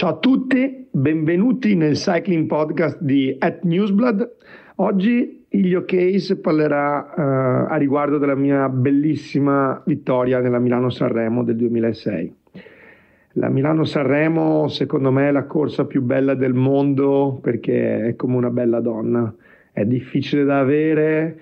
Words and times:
Ciao 0.00 0.12
a 0.12 0.16
tutti, 0.16 0.88
benvenuti 0.90 1.74
nel 1.74 1.92
cycling 1.92 2.46
podcast 2.46 3.02
di 3.02 3.36
At 3.38 3.64
Newsblad. 3.64 4.36
Oggi 4.76 5.44
Ilio 5.46 5.84
Case 5.84 6.38
parlerà 6.38 7.12
uh, 7.14 7.70
a 7.70 7.76
riguardo 7.76 8.16
della 8.16 8.34
mia 8.34 8.70
bellissima 8.70 9.82
vittoria 9.84 10.40
nella 10.40 10.58
Milano-Sanremo 10.58 11.44
del 11.44 11.56
2006. 11.56 12.34
La 13.32 13.50
Milano-Sanremo 13.50 14.68
secondo 14.68 15.10
me 15.10 15.28
è 15.28 15.32
la 15.32 15.44
corsa 15.44 15.84
più 15.84 16.00
bella 16.00 16.32
del 16.32 16.54
mondo 16.54 17.38
perché 17.42 18.06
è 18.06 18.16
come 18.16 18.36
una 18.36 18.48
bella 18.48 18.80
donna, 18.80 19.30
è 19.70 19.84
difficile 19.84 20.44
da 20.44 20.60
avere, 20.60 21.38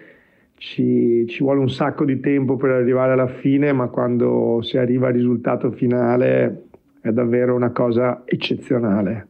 ci, 0.56 1.24
ci 1.28 1.44
vuole 1.44 1.60
un 1.60 1.70
sacco 1.70 2.04
di 2.04 2.18
tempo 2.18 2.56
per 2.56 2.70
arrivare 2.70 3.12
alla 3.12 3.28
fine, 3.28 3.72
ma 3.72 3.86
quando 3.86 4.58
si 4.62 4.78
arriva 4.78 5.06
al 5.06 5.12
risultato 5.12 5.70
finale 5.70 6.64
è 7.00 7.10
davvero 7.10 7.54
una 7.54 7.70
cosa 7.70 8.22
eccezionale. 8.24 9.26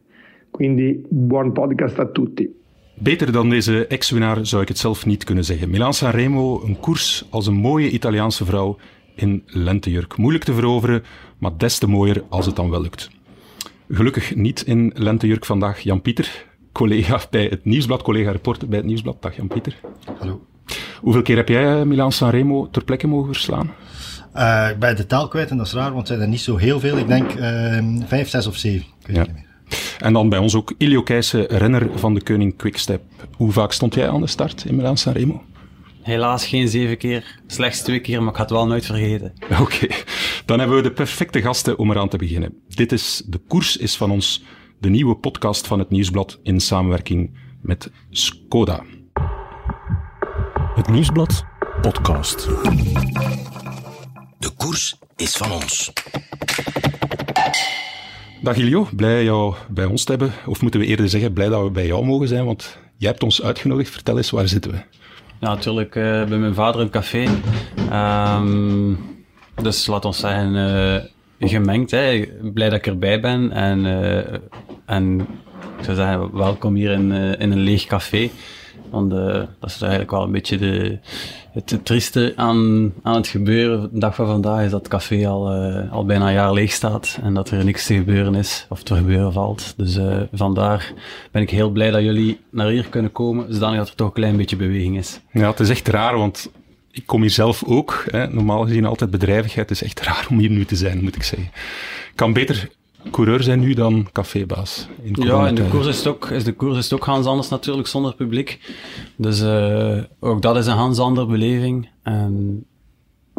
Quindi 0.51 1.05
buon 1.09 1.51
podcast 1.51 1.99
a 1.99 2.05
tutti. 2.05 2.57
Beter 2.93 3.31
dan 3.31 3.49
deze 3.49 3.87
ex-winnaar 3.87 4.45
zou 4.45 4.61
ik 4.61 4.67
het 4.67 4.77
zelf 4.77 5.05
niet 5.05 5.23
kunnen 5.23 5.43
zeggen. 5.43 5.69
Milan 5.69 5.93
Sanremo, 5.93 6.61
een 6.63 6.79
koers 6.79 7.27
als 7.29 7.47
een 7.47 7.55
mooie 7.55 7.89
Italiaanse 7.89 8.45
vrouw 8.45 8.77
in 9.15 9.43
lentejurk. 9.45 10.17
Moeilijk 10.17 10.43
te 10.43 10.53
veroveren, 10.53 11.03
maar 11.37 11.57
des 11.57 11.77
te 11.77 11.87
mooier 11.87 12.23
als 12.29 12.45
het 12.45 12.55
dan 12.55 12.69
wel 12.69 12.81
lukt. 12.81 13.09
Gelukkig 13.89 14.35
niet 14.35 14.61
in 14.61 14.91
lentejurk 14.95 15.45
vandaag 15.45 15.79
Jan-Pieter, 15.79 16.45
collega 16.71 17.19
bij 17.29 17.45
het 17.45 17.65
Nieuwsblad, 17.65 18.01
collega 18.01 18.31
reporter 18.31 18.67
bij 18.67 18.77
het 18.77 18.87
Nieuwsblad. 18.87 19.21
Dag 19.21 19.35
Jan-Pieter. 19.35 19.79
Hallo. 20.17 20.41
Hoeveel 21.01 21.21
keer 21.21 21.35
heb 21.35 21.47
jij 21.47 21.85
Milan 21.85 22.11
Sanremo 22.11 22.69
ter 22.71 22.83
plekke 22.83 23.07
mogen 23.07 23.33
verslaan? 23.33 23.71
Uh, 24.35 24.67
ik 24.69 24.79
ben 24.79 24.95
de 24.95 25.05
tel 25.05 25.27
kwijt 25.27 25.49
en 25.49 25.57
dat 25.57 25.65
is 25.65 25.73
raar, 25.73 25.93
want 25.93 25.97
het 25.97 26.07
zijn 26.07 26.21
er 26.21 26.27
niet 26.27 26.41
zo 26.41 26.57
heel 26.57 26.79
veel. 26.79 26.97
Ik 26.97 27.07
denk 27.07 27.33
uh, 27.33 27.77
vijf, 28.05 28.29
zes 28.29 28.47
of 28.47 28.55
zeven. 28.55 28.85
Ja. 29.07 29.25
En 29.99 30.13
dan 30.13 30.29
bij 30.29 30.39
ons 30.39 30.55
ook 30.55 30.73
Ilio 30.77 31.03
Keijsen, 31.03 31.45
renner 31.45 31.89
van 31.95 32.13
de 32.13 32.23
Koning 32.23 32.57
Quickstep. 32.57 33.01
Hoe 33.35 33.51
vaak 33.51 33.71
stond 33.71 33.93
jij 33.93 34.09
aan 34.09 34.21
de 34.21 34.27
start 34.27 34.65
in 34.65 34.75
Milan 34.75 34.97
Sanremo? 34.97 35.43
Helaas 36.01 36.45
geen 36.45 36.67
zeven 36.67 36.97
keer, 36.97 37.39
slechts 37.47 37.81
twee 37.81 37.99
keer, 37.99 38.19
maar 38.19 38.31
ik 38.31 38.37
had 38.37 38.49
het 38.49 38.57
wel 38.57 38.67
nooit 38.67 38.85
vergeten. 38.85 39.33
Oké, 39.61 39.87
dan 40.45 40.59
hebben 40.59 40.77
we 40.77 40.83
de 40.83 40.91
perfecte 40.91 41.41
gasten 41.41 41.77
om 41.77 41.91
eraan 41.91 42.09
te 42.09 42.17
beginnen. 42.17 42.53
Dit 42.67 42.91
is 42.91 43.23
De 43.25 43.37
Koers 43.47 43.77
is 43.77 43.97
van 43.97 44.11
ons, 44.11 44.43
de 44.79 44.89
nieuwe 44.89 45.15
podcast 45.15 45.67
van 45.67 45.79
het 45.79 45.89
Nieuwsblad 45.89 46.39
in 46.43 46.59
samenwerking 46.59 47.37
met 47.61 47.91
Skoda. 48.09 48.83
Het 50.75 50.87
Nieuwsblad 50.87 51.45
podcast. 51.81 52.47
De 54.39 54.49
koers 54.57 54.95
is 55.15 55.35
van 55.35 55.51
ons. 55.51 55.93
Dag 58.41 58.55
Ilio, 58.55 58.87
blij 58.95 59.23
jou 59.23 59.55
bij 59.69 59.85
ons 59.85 60.03
te 60.03 60.11
hebben. 60.11 60.31
Of 60.45 60.61
moeten 60.61 60.79
we 60.79 60.85
eerder 60.85 61.09
zeggen, 61.09 61.33
blij 61.33 61.49
dat 61.49 61.63
we 61.63 61.69
bij 61.69 61.85
jou 61.85 62.05
mogen 62.05 62.27
zijn, 62.27 62.45
want 62.45 62.77
jij 62.97 63.09
hebt 63.09 63.23
ons 63.23 63.41
uitgenodigd. 63.41 63.89
Vertel 63.89 64.17
eens, 64.17 64.29
waar 64.29 64.47
zitten 64.47 64.71
we? 64.71 64.77
Ja, 65.39 65.47
natuurlijk 65.47 65.95
uh, 65.95 66.03
bij 66.03 66.37
mijn 66.37 66.53
vader 66.53 66.81
in 66.81 66.87
het 66.87 66.95
café. 66.95 67.27
Um, 68.37 68.97
dus 69.61 69.87
laat 69.87 70.05
ons 70.05 70.19
zeggen, 70.19 70.55
uh, 71.39 71.49
gemengd. 71.49 71.91
Hè. 71.91 72.25
Blij 72.53 72.69
dat 72.69 72.77
ik 72.77 72.87
erbij 72.87 73.19
ben. 73.19 73.51
En, 73.51 73.85
uh, 73.85 74.33
en 74.85 75.19
ik 75.77 75.83
zou 75.83 75.95
zeggen, 75.95 76.37
welkom 76.37 76.75
hier 76.75 76.91
in, 76.91 77.11
in 77.11 77.51
een 77.51 77.59
leeg 77.59 77.85
café. 77.85 78.29
Want 78.91 79.09
dat 79.59 79.69
is 79.69 79.81
eigenlijk 79.81 80.11
wel 80.11 80.23
een 80.23 80.31
beetje 80.31 80.57
de, 80.57 80.99
het 81.51 81.79
trieste 81.83 82.33
aan, 82.35 82.93
aan 83.03 83.15
het 83.15 83.27
gebeuren. 83.27 83.89
De 83.93 83.99
dag 83.99 84.15
van 84.15 84.25
vandaag 84.25 84.63
is 84.63 84.71
dat 84.71 84.79
het 84.79 84.89
café 84.89 85.27
al, 85.27 85.55
uh, 85.55 85.91
al 85.91 86.05
bijna 86.05 86.27
een 86.27 86.33
jaar 86.33 86.53
leeg 86.53 86.71
staat 86.71 87.19
en 87.21 87.33
dat 87.33 87.49
er 87.49 87.65
niks 87.65 87.85
te 87.85 87.93
gebeuren 87.93 88.35
is 88.35 88.65
of 88.69 88.83
te 88.83 88.95
gebeuren 88.95 89.33
valt. 89.33 89.73
Dus 89.77 89.97
uh, 89.97 90.17
vandaar 90.33 90.93
ben 91.31 91.41
ik 91.41 91.49
heel 91.49 91.69
blij 91.69 91.91
dat 91.91 92.01
jullie 92.01 92.39
naar 92.51 92.67
hier 92.67 92.87
kunnen 92.89 93.11
komen, 93.11 93.53
zodanig 93.53 93.77
dat 93.77 93.87
er 93.87 93.95
toch 93.95 94.07
een 94.07 94.13
klein 94.13 94.37
beetje 94.37 94.55
beweging 94.55 94.97
is. 94.97 95.19
Ja, 95.31 95.49
het 95.49 95.59
is 95.59 95.69
echt 95.69 95.87
raar, 95.87 96.17
want 96.17 96.51
ik 96.91 97.05
kom 97.05 97.21
hier 97.21 97.29
zelf 97.29 97.63
ook. 97.65 98.03
Hè. 98.11 98.27
Normaal 98.27 98.63
gezien 98.63 98.85
altijd 98.85 99.11
bedrijvigheid. 99.11 99.69
Het 99.69 99.81
is 99.81 99.87
echt 99.87 100.01
raar 100.01 100.27
om 100.29 100.39
hier 100.39 100.49
nu 100.49 100.65
te 100.65 100.75
zijn, 100.75 101.03
moet 101.03 101.15
ik 101.15 101.23
zeggen. 101.23 101.49
Ik 102.09 102.15
kan 102.15 102.33
beter 102.33 102.69
coureur 103.11 103.43
zijn 103.43 103.59
nu 103.59 103.73
dan 103.73 104.07
cafébaas. 104.11 104.87
In 105.01 105.15
ja, 105.25 105.47
in 105.47 105.55
de 105.55 105.67
koers 105.67 105.87
is 105.87 105.97
het 105.97 106.07
ook, 106.07 106.29
is 106.29 106.43
de 106.43 106.53
koers 106.53 106.77
is 106.77 106.83
het 106.83 106.93
ook 106.93 107.05
Hans 107.05 107.25
anders 107.25 107.49
natuurlijk, 107.49 107.87
zonder 107.87 108.15
publiek. 108.15 108.75
Dus 109.15 109.41
uh, 109.41 109.97
ook 110.19 110.41
dat 110.41 110.57
is 110.57 110.65
een 110.65 110.75
Hans 110.75 110.99
andere 110.99 111.27
beleving. 111.27 111.89
En 112.03 112.65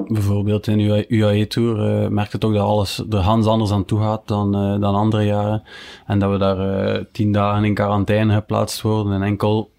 bijvoorbeeld 0.06 0.66
in 0.66 1.04
UAE 1.08 1.46
Tour 1.46 2.02
uh, 2.02 2.08
merkt 2.08 2.32
het 2.32 2.44
ook 2.44 2.54
dat 2.54 2.62
alles 2.62 3.04
er 3.10 3.18
Hans 3.18 3.46
anders 3.46 3.70
aan 3.70 3.84
toe 3.84 4.00
gaat 4.00 4.28
dan, 4.28 4.56
uh, 4.56 4.80
dan 4.80 4.94
andere 4.94 5.24
jaren. 5.24 5.62
En 6.06 6.18
dat 6.18 6.30
we 6.30 6.38
daar 6.38 7.04
tien 7.12 7.32
dagen 7.32 7.64
in 7.64 7.74
quarantaine 7.74 8.34
geplaatst 8.34 8.80
worden 8.80 9.12
en 9.12 9.22
enkel 9.22 9.70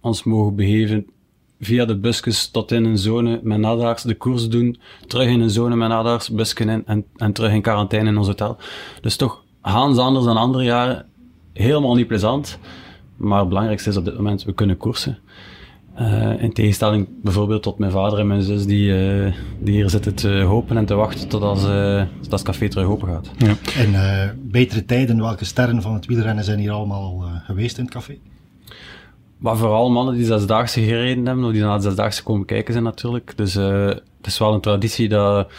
ons 0.00 0.24
mogen 0.24 0.56
begeven 0.56 1.06
via 1.60 1.84
de 1.84 1.98
busjes 1.98 2.50
tot 2.50 2.72
in 2.72 2.84
een 2.84 2.98
zone 2.98 3.40
met 3.42 3.58
nadaars 3.58 4.02
de 4.02 4.14
koers 4.14 4.48
doen, 4.48 4.78
terug 5.06 5.28
in 5.28 5.40
een 5.40 5.50
zone 5.50 5.76
met 5.76 5.88
nadaars, 5.88 6.30
busken 6.30 6.68
in 6.68 6.86
en, 6.86 7.04
en 7.16 7.32
terug 7.32 7.52
in 7.52 7.62
quarantaine 7.62 8.08
in 8.08 8.16
ons 8.18 8.26
hotel. 8.26 8.56
Dus 9.00 9.16
toch 9.16 9.46
Hans 9.60 9.98
anders 9.98 10.24
dan 10.24 10.36
andere 10.36 10.64
jaren, 10.64 11.06
helemaal 11.52 11.94
niet 11.94 12.06
plezant. 12.06 12.58
Maar 13.16 13.38
het 13.38 13.48
belangrijkste 13.48 13.90
is 13.90 13.96
op 13.96 14.04
dit 14.04 14.16
moment, 14.16 14.44
we 14.44 14.54
kunnen 14.54 14.76
koersen. 14.76 15.18
Uh, 16.00 16.42
in 16.42 16.52
tegenstelling 16.52 17.08
bijvoorbeeld 17.22 17.62
tot 17.62 17.78
mijn 17.78 17.92
vader 17.92 18.18
en 18.18 18.26
mijn 18.26 18.42
zus, 18.42 18.66
die, 18.66 18.88
uh, 18.90 19.32
die 19.60 19.74
hier 19.74 19.90
zitten 19.90 20.14
te 20.14 20.28
hopen 20.28 20.76
en 20.76 20.84
te 20.84 20.94
wachten 20.94 21.28
tot 21.28 21.42
als, 21.42 21.64
uh, 21.64 22.02
tot 22.20 22.32
het 22.32 22.42
café 22.42 22.68
terug 22.68 22.86
open 22.86 23.08
gaat. 23.08 23.30
Ja. 23.36 23.54
En 23.76 24.40
betere 24.42 24.84
tijden, 24.84 25.20
welke 25.20 25.44
sterren 25.44 25.82
van 25.82 25.94
het 25.94 26.06
wielrennen 26.06 26.44
zijn 26.44 26.58
hier 26.58 26.70
allemaal 26.70 27.24
geweest 27.44 27.78
in 27.78 27.84
het 27.84 27.92
café? 27.92 28.18
Maar 29.38 29.56
vooral 29.56 29.90
mannen 29.90 30.14
die 30.14 30.24
zesdaagse 30.24 30.80
gereden 30.80 31.26
hebben, 31.26 31.44
of 31.44 31.52
die 31.52 31.62
naar 31.62 31.76
de 31.76 31.82
zesdaagse 31.82 32.22
komen 32.22 32.46
kijken 32.46 32.72
zijn 32.72 32.84
natuurlijk. 32.84 33.36
Dus 33.36 33.56
uh, 33.56 33.86
het 33.86 34.26
is 34.26 34.38
wel 34.38 34.54
een 34.54 34.60
traditie 34.60 35.08
dat 35.08 35.50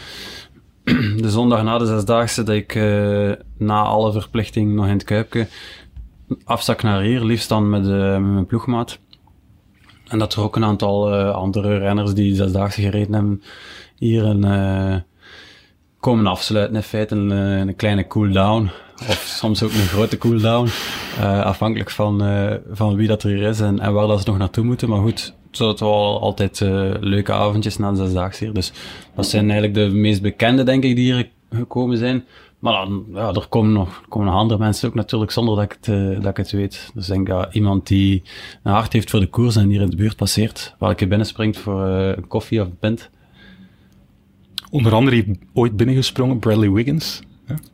de 1.24 1.30
zondag 1.30 1.62
na 1.62 1.78
de 1.78 1.86
zesdaagse, 1.86 2.42
dat 2.42 2.54
ik 2.54 2.74
uh, 2.74 3.32
na 3.56 3.82
alle 3.82 4.12
verplichting 4.12 4.74
nog 4.74 4.86
in 4.86 4.92
het 4.92 5.04
Kuipje 5.04 5.46
afzak 6.44 6.82
naar 6.82 7.02
hier, 7.02 7.24
liefst 7.24 7.48
dan 7.48 7.70
met, 7.70 7.86
uh, 7.86 8.12
met 8.12 8.32
mijn 8.32 8.46
ploegmaat. 8.46 8.98
En 10.08 10.18
dat 10.18 10.34
er 10.34 10.42
ook 10.42 10.56
een 10.56 10.64
aantal 10.64 11.14
andere 11.32 11.78
renners 11.78 12.14
die 12.14 12.34
zesdaagse 12.34 12.80
gereden 12.80 13.12
hebben, 13.12 13.42
hier 13.96 14.24
een, 14.24 15.04
komen 16.00 16.26
afsluiten. 16.26 16.76
In 16.76 16.82
feite 16.82 17.14
een, 17.14 17.30
een 17.30 17.76
kleine 17.76 18.06
cool-down 18.06 18.70
of 19.08 19.24
soms 19.26 19.62
ook 19.62 19.72
een 19.72 19.86
grote 19.86 20.18
cooldown. 20.18 20.68
Uh, 21.18 21.42
afhankelijk 21.42 21.90
van, 21.90 22.24
uh, 22.26 22.54
van 22.70 22.96
wie 22.96 23.08
dat 23.08 23.22
er 23.22 23.42
is 23.42 23.60
en, 23.60 23.80
en 23.80 23.92
waar 23.92 24.06
dat 24.06 24.20
ze 24.22 24.28
nog 24.28 24.38
naartoe 24.38 24.64
moeten. 24.64 24.88
Maar 24.88 25.00
goed, 25.00 25.34
het 25.50 25.80
wel 25.80 26.20
altijd 26.20 26.60
uh, 26.60 26.90
leuke 27.00 27.32
avondjes 27.32 27.76
na 27.76 27.90
de 27.90 27.96
zesdaagse 27.96 28.44
hier. 28.44 28.52
Dus 28.54 28.72
dat 29.14 29.26
zijn 29.26 29.50
eigenlijk 29.50 29.74
de 29.74 29.96
meest 29.96 30.22
bekende, 30.22 30.62
denk 30.62 30.84
ik, 30.84 30.96
die 30.96 31.12
hier 31.12 31.30
gekomen 31.50 31.96
zijn. 31.98 32.24
Maar 32.58 32.72
dan, 32.72 33.04
ja, 33.14 33.32
er 33.32 33.46
komen 33.48 33.72
nog, 33.72 34.02
komen 34.08 34.32
andere 34.32 34.60
mensen 34.60 34.88
ook 34.88 34.94
natuurlijk 34.94 35.30
zonder 35.30 35.54
dat 35.54 35.64
ik 35.64 35.78
het, 35.80 36.22
dat 36.22 36.30
ik 36.30 36.36
het 36.36 36.50
weet. 36.50 36.90
Dus 36.94 37.08
ik 37.08 37.14
denk 37.14 37.26
dat 37.26 37.54
iemand 37.54 37.86
die 37.86 38.22
een 38.62 38.72
hart 38.72 38.92
heeft 38.92 39.10
voor 39.10 39.20
de 39.20 39.26
koers 39.26 39.56
en 39.56 39.68
hier 39.68 39.80
in 39.80 39.90
de 39.90 39.96
buurt 39.96 40.16
passeert, 40.16 40.74
welke 40.78 41.06
binnenspringt 41.06 41.58
voor 41.58 41.82
een 41.82 42.26
koffie 42.26 42.60
of 42.60 42.66
een 42.66 42.78
pint. 42.78 43.10
Onder 44.70 44.92
andere 44.92 45.16
heeft 45.16 45.28
ooit 45.54 45.76
binnengesprongen 45.76 46.38
Bradley 46.38 46.70
Wiggins. 46.70 47.22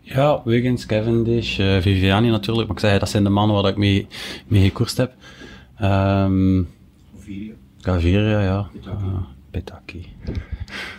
Ja, 0.00 0.40
Wiggins, 0.44 0.86
Cavendish, 0.86 1.58
uh, 1.58 1.80
Viviani 1.80 2.30
natuurlijk. 2.30 2.68
Maar 2.68 2.76
ik 2.76 2.82
zei, 2.82 2.98
dat 2.98 3.08
zijn 3.08 3.24
de 3.24 3.30
mannen 3.30 3.62
waar 3.62 3.70
ik 3.70 3.76
mee, 3.76 4.06
mee 4.46 4.62
gekoerst 4.62 4.96
heb. 4.96 5.12
Um, 5.82 6.68
Gaviria, 7.80 8.42
ja. 8.42 8.66
Petaki. 9.50 10.06
Uh, 10.28 10.34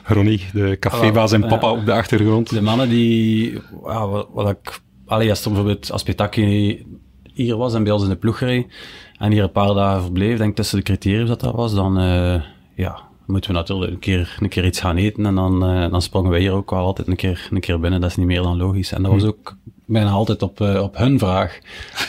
Ronnie, 0.04 0.46
de 0.54 0.78
cafébaas 0.80 1.32
en 1.32 1.48
papa 1.48 1.72
op 1.72 1.86
de 1.86 1.94
achtergrond. 1.94 2.50
De 2.50 2.62
mannen 2.62 2.90
die, 2.90 3.54
ja, 3.86 4.08
wat, 4.08 4.28
wat 4.32 4.50
ik, 4.50 4.82
allee, 5.06 5.30
als, 5.30 5.44
bijvoorbeeld, 5.44 5.92
als 5.92 6.04
Petaki 6.04 6.86
hier 7.34 7.57
was 7.57 7.74
en 7.74 7.84
bij 7.84 7.92
ons 7.92 8.04
in 8.04 8.10
de 8.10 8.16
ploeg 8.16 8.40
reed, 8.40 8.74
en 9.18 9.31
hier 9.31 9.44
een 9.44 9.51
paar 9.51 9.74
dagen 9.74 10.01
verbleef, 10.01 10.38
denk 10.38 10.50
ik 10.50 10.56
tussen 10.56 10.78
de 10.78 10.84
criteria 10.84 11.25
dat 11.25 11.40
dat 11.40 11.56
was, 11.56 11.74
dan, 11.74 12.01
uh, 12.01 12.42
ja, 12.75 13.06
moeten 13.27 13.51
we 13.51 13.57
natuurlijk 13.57 13.91
een 13.91 14.00
keer, 14.00 14.38
een 14.39 14.50
keer 14.50 14.65
iets 14.65 14.79
gaan 14.79 14.97
eten. 14.97 15.25
En 15.25 15.35
dan, 15.35 15.75
uh, 15.75 15.91
dan 15.91 16.01
sprongen 16.01 16.31
wij 16.31 16.39
hier 16.39 16.51
ook 16.51 16.69
wel 16.69 16.85
altijd 16.85 17.07
een 17.07 17.15
keer, 17.15 17.47
een 17.51 17.59
keer 17.59 17.79
binnen. 17.79 18.01
Dat 18.01 18.09
is 18.09 18.15
niet 18.15 18.25
meer 18.25 18.41
dan 18.41 18.57
logisch. 18.57 18.91
En 18.91 19.03
dat 19.03 19.12
was 19.12 19.21
hm. 19.21 19.27
ook 19.27 19.56
bijna 19.85 20.09
altijd 20.09 20.41
op, 20.41 20.59
uh, 20.59 20.81
op 20.81 20.97
hun 20.97 21.19
vraag. 21.19 21.59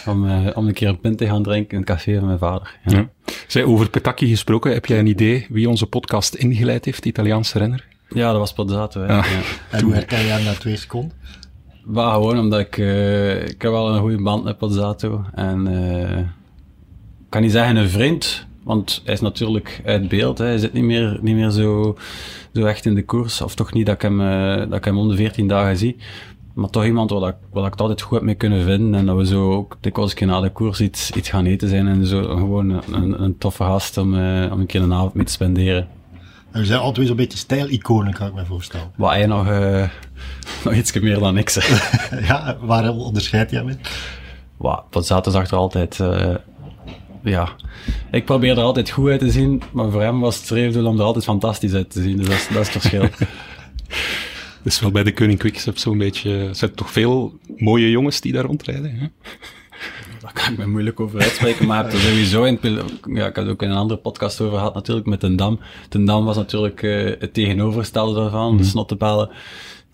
Om, 0.07 0.25
uh, 0.25 0.47
om 0.55 0.67
een 0.67 0.73
keer 0.73 0.89
een 0.89 1.01
pint 1.01 1.19
te 1.19 1.27
gaan 1.27 1.43
drinken 1.43 1.71
in 1.71 1.77
het 1.79 1.87
café 1.87 2.19
van 2.19 2.27
mijn 2.27 2.39
vader. 2.39 2.77
Ja. 2.85 2.97
ja. 2.97 3.09
Zij 3.47 3.65
over 3.65 3.91
Petacchi 3.91 4.29
gesproken. 4.29 4.73
Heb 4.73 4.87
jij 4.87 4.99
een 4.99 5.07
idee 5.07 5.47
wie 5.49 5.69
onze 5.69 5.87
podcast 5.87 6.35
ingeleid 6.35 6.85
heeft, 6.85 7.03
de 7.03 7.09
Italiaanse 7.09 7.59
renner? 7.59 7.85
Ja, 8.09 8.31
dat 8.31 8.39
was 8.39 8.53
Pozzato. 8.53 9.01
Ja. 9.01 9.17
ja. 9.17 9.23
En 9.71 9.85
hoe 9.85 9.93
herken 9.93 10.19
je 10.19 10.25
hem 10.25 10.45
na 10.45 10.53
twee 10.53 10.77
seconden? 10.77 11.17
Maar 11.85 12.13
gewoon 12.13 12.39
omdat 12.39 12.61
ik, 12.61 12.77
ik 13.51 13.63
heb 13.63 13.71
wel 13.71 13.89
een 13.89 14.01
goede 14.01 14.23
band 14.23 14.45
met 14.45 14.59
Pozzato. 14.59 15.25
En 15.35 15.67
ik 17.19 17.31
kan 17.35 17.43
niet 17.43 17.53
zeggen 17.53 17.77
een 17.77 17.89
vriend, 17.89 18.48
want 18.69 19.03
hij 19.05 19.15
is 19.15 19.21
natuurlijk 19.21 19.81
uit 19.85 20.09
beeld. 20.09 20.39
Hè. 20.39 20.45
Hij 20.45 20.59
zit 20.59 20.73
niet 20.73 20.85
meer, 20.85 21.19
niet 21.23 21.35
meer 21.35 21.51
zo, 21.51 21.97
zo 22.55 22.65
echt 22.65 22.87
in 22.87 22.95
de 22.95 23.05
koers. 23.05 23.41
Of 23.41 23.55
toch 23.55 23.73
niet 23.73 23.87
dat 23.87 23.95
ik 23.95 24.03
hem, 24.03 24.21
uh, 24.21 24.57
dat 24.57 24.75
ik 24.75 24.85
hem 24.85 24.99
om 24.99 25.09
de 25.09 25.17
14 25.17 25.49
dagen 25.49 25.77
zie. 25.77 25.97
maar 26.55 26.71
toch 26.71 26.85
iemand 26.85 27.11
waar, 27.11 27.29
ik, 27.29 27.37
waar 27.53 27.65
ik 27.65 27.71
het 27.71 27.81
altijd 27.81 28.03
goed 28.03 28.17
heb 28.17 28.23
mee 28.23 28.35
kunnen 28.35 28.65
vinden. 28.65 28.95
En 29.01 29.07
dat 29.07 29.17
we 29.17 29.27
zo 29.27 29.53
ook 29.53 29.77
dikwijls 29.81 30.11
een 30.11 30.17
keer 30.17 30.27
na 30.27 30.41
de 30.41 30.51
koers 30.51 30.81
iets, 30.81 31.11
iets 31.11 31.29
gaan 31.29 31.45
eten 31.45 31.69
zijn. 31.69 31.87
En 31.87 32.07
zo 32.07 32.23
gewoon 32.23 32.83
een, 32.93 33.23
een 33.23 33.39
toffe 33.39 33.63
gast 33.63 33.97
om, 33.97 34.15
uh, 34.15 34.53
om 34.53 34.61
een 34.61 34.67
keer 34.67 34.83
een 34.83 34.93
avond 34.93 35.15
mee 35.15 35.25
te 35.25 35.33
spenderen. 35.33 35.89
En 36.51 36.61
we 36.61 36.67
zijn 36.67 36.81
altijd 36.81 37.07
zo'n 37.07 37.17
beetje 37.17 37.39
stijl-iconen, 37.39 38.13
kan 38.13 38.27
ik 38.27 38.35
me 38.35 38.45
voorstellen. 38.45 38.91
Wat 38.97 39.11
hij 39.11 39.27
nog, 39.27 39.49
uh, 39.49 39.89
nog 40.65 40.75
iets 40.75 40.93
meer 40.93 41.19
dan 41.19 41.35
niks. 41.35 41.55
ja, 42.29 42.57
waar 42.61 42.91
onderscheid 42.93 43.51
jij 43.51 43.65
mee? 43.65 43.77
Wat, 44.57 44.85
wat 44.91 45.07
zaten 45.07 45.33
ze 45.33 45.39
achter 45.39 45.57
altijd... 45.57 45.99
Uh, 45.99 46.35
ja, 47.23 47.49
ik 48.11 48.25
probeer 48.25 48.59
er 48.59 48.63
altijd 48.63 48.91
goed 48.91 49.11
uit 49.11 49.21
te 49.21 49.31
zien, 49.31 49.63
maar 49.73 49.91
voor 49.91 50.03
hem 50.03 50.21
was 50.21 50.37
het 50.37 50.45
streefdoel 50.45 50.87
om 50.87 50.99
er 50.99 51.05
altijd 51.05 51.25
fantastisch 51.25 51.75
uit 51.75 51.91
te 51.91 52.03
zien. 52.03 52.17
Dus 52.17 52.27
dat 52.27 52.37
is, 52.37 52.49
dat 52.49 52.67
is 52.67 52.75
het 52.75 52.83
verschil. 52.83 53.09
Dus 54.63 54.81
wel 54.81 54.91
bij 54.91 55.03
de 55.03 55.13
Koning 55.13 55.39
Quickstep 55.39 55.79
zo'n 55.79 55.99
beetje... 55.99 56.31
Er 56.31 56.55
zijn 56.55 56.75
toch 56.75 56.91
veel 56.91 57.39
mooie 57.57 57.91
jongens 57.91 58.21
die 58.21 58.33
daar 58.33 58.45
rondrijden, 58.45 58.99
hè? 58.99 59.07
Daar 60.21 60.33
kan 60.33 60.53
ik 60.53 60.59
me 60.59 60.67
moeilijk 60.67 61.01
over 61.01 61.21
uitspreken, 61.21 61.67
maar 61.67 61.87
ik 61.87 61.93
heb 61.93 62.01
sowieso 62.01 62.45
in 62.45 62.59
ja, 63.13 63.27
ik 63.27 63.37
had 63.37 63.49
ook 63.49 63.63
in 63.63 63.71
een 63.71 63.77
andere 63.77 64.01
podcast 64.01 64.41
over 64.41 64.59
gehad 64.59 64.75
natuurlijk 64.75 65.07
met 65.07 65.21
Ten 65.21 65.37
Dam. 65.37 65.61
Ten 65.89 66.05
Dam 66.05 66.25
was 66.25 66.37
natuurlijk 66.37 66.83
uh, 66.83 67.15
het 67.19 67.35
tegenovergestelde 67.35 68.21
daarvan, 68.21 68.53
mm. 68.53 68.57
de 68.57 68.65
snottebellen 68.65 69.31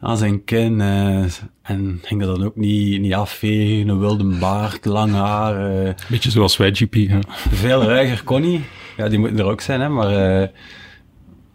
aan 0.04 0.16
zijn 0.16 0.44
kin. 0.44 0.80
Uh, 0.80 1.24
en 1.62 2.00
ging 2.02 2.20
dat 2.20 2.36
dan 2.36 2.44
ook 2.44 2.56
niet, 2.56 3.00
niet 3.00 3.14
afvegen, 3.14 3.88
een 3.88 3.98
wilde 3.98 4.24
baard, 4.24 4.84
lang 4.84 5.12
haar. 5.12 5.84
Uh, 5.84 5.90
Beetje 6.08 6.30
zoals 6.30 6.56
wij 6.56 6.74
GP. 6.74 6.94
Hè? 6.94 7.18
Veel 7.50 7.82
ruiger 7.82 8.24
kon 8.24 8.42
hij. 8.42 8.60
Ja, 8.96 9.08
die 9.08 9.18
moeten 9.18 9.38
er 9.38 9.44
ook 9.44 9.60
zijn, 9.60 9.80
hè, 9.80 9.88
maar 9.88 10.10
uh, 10.10 10.48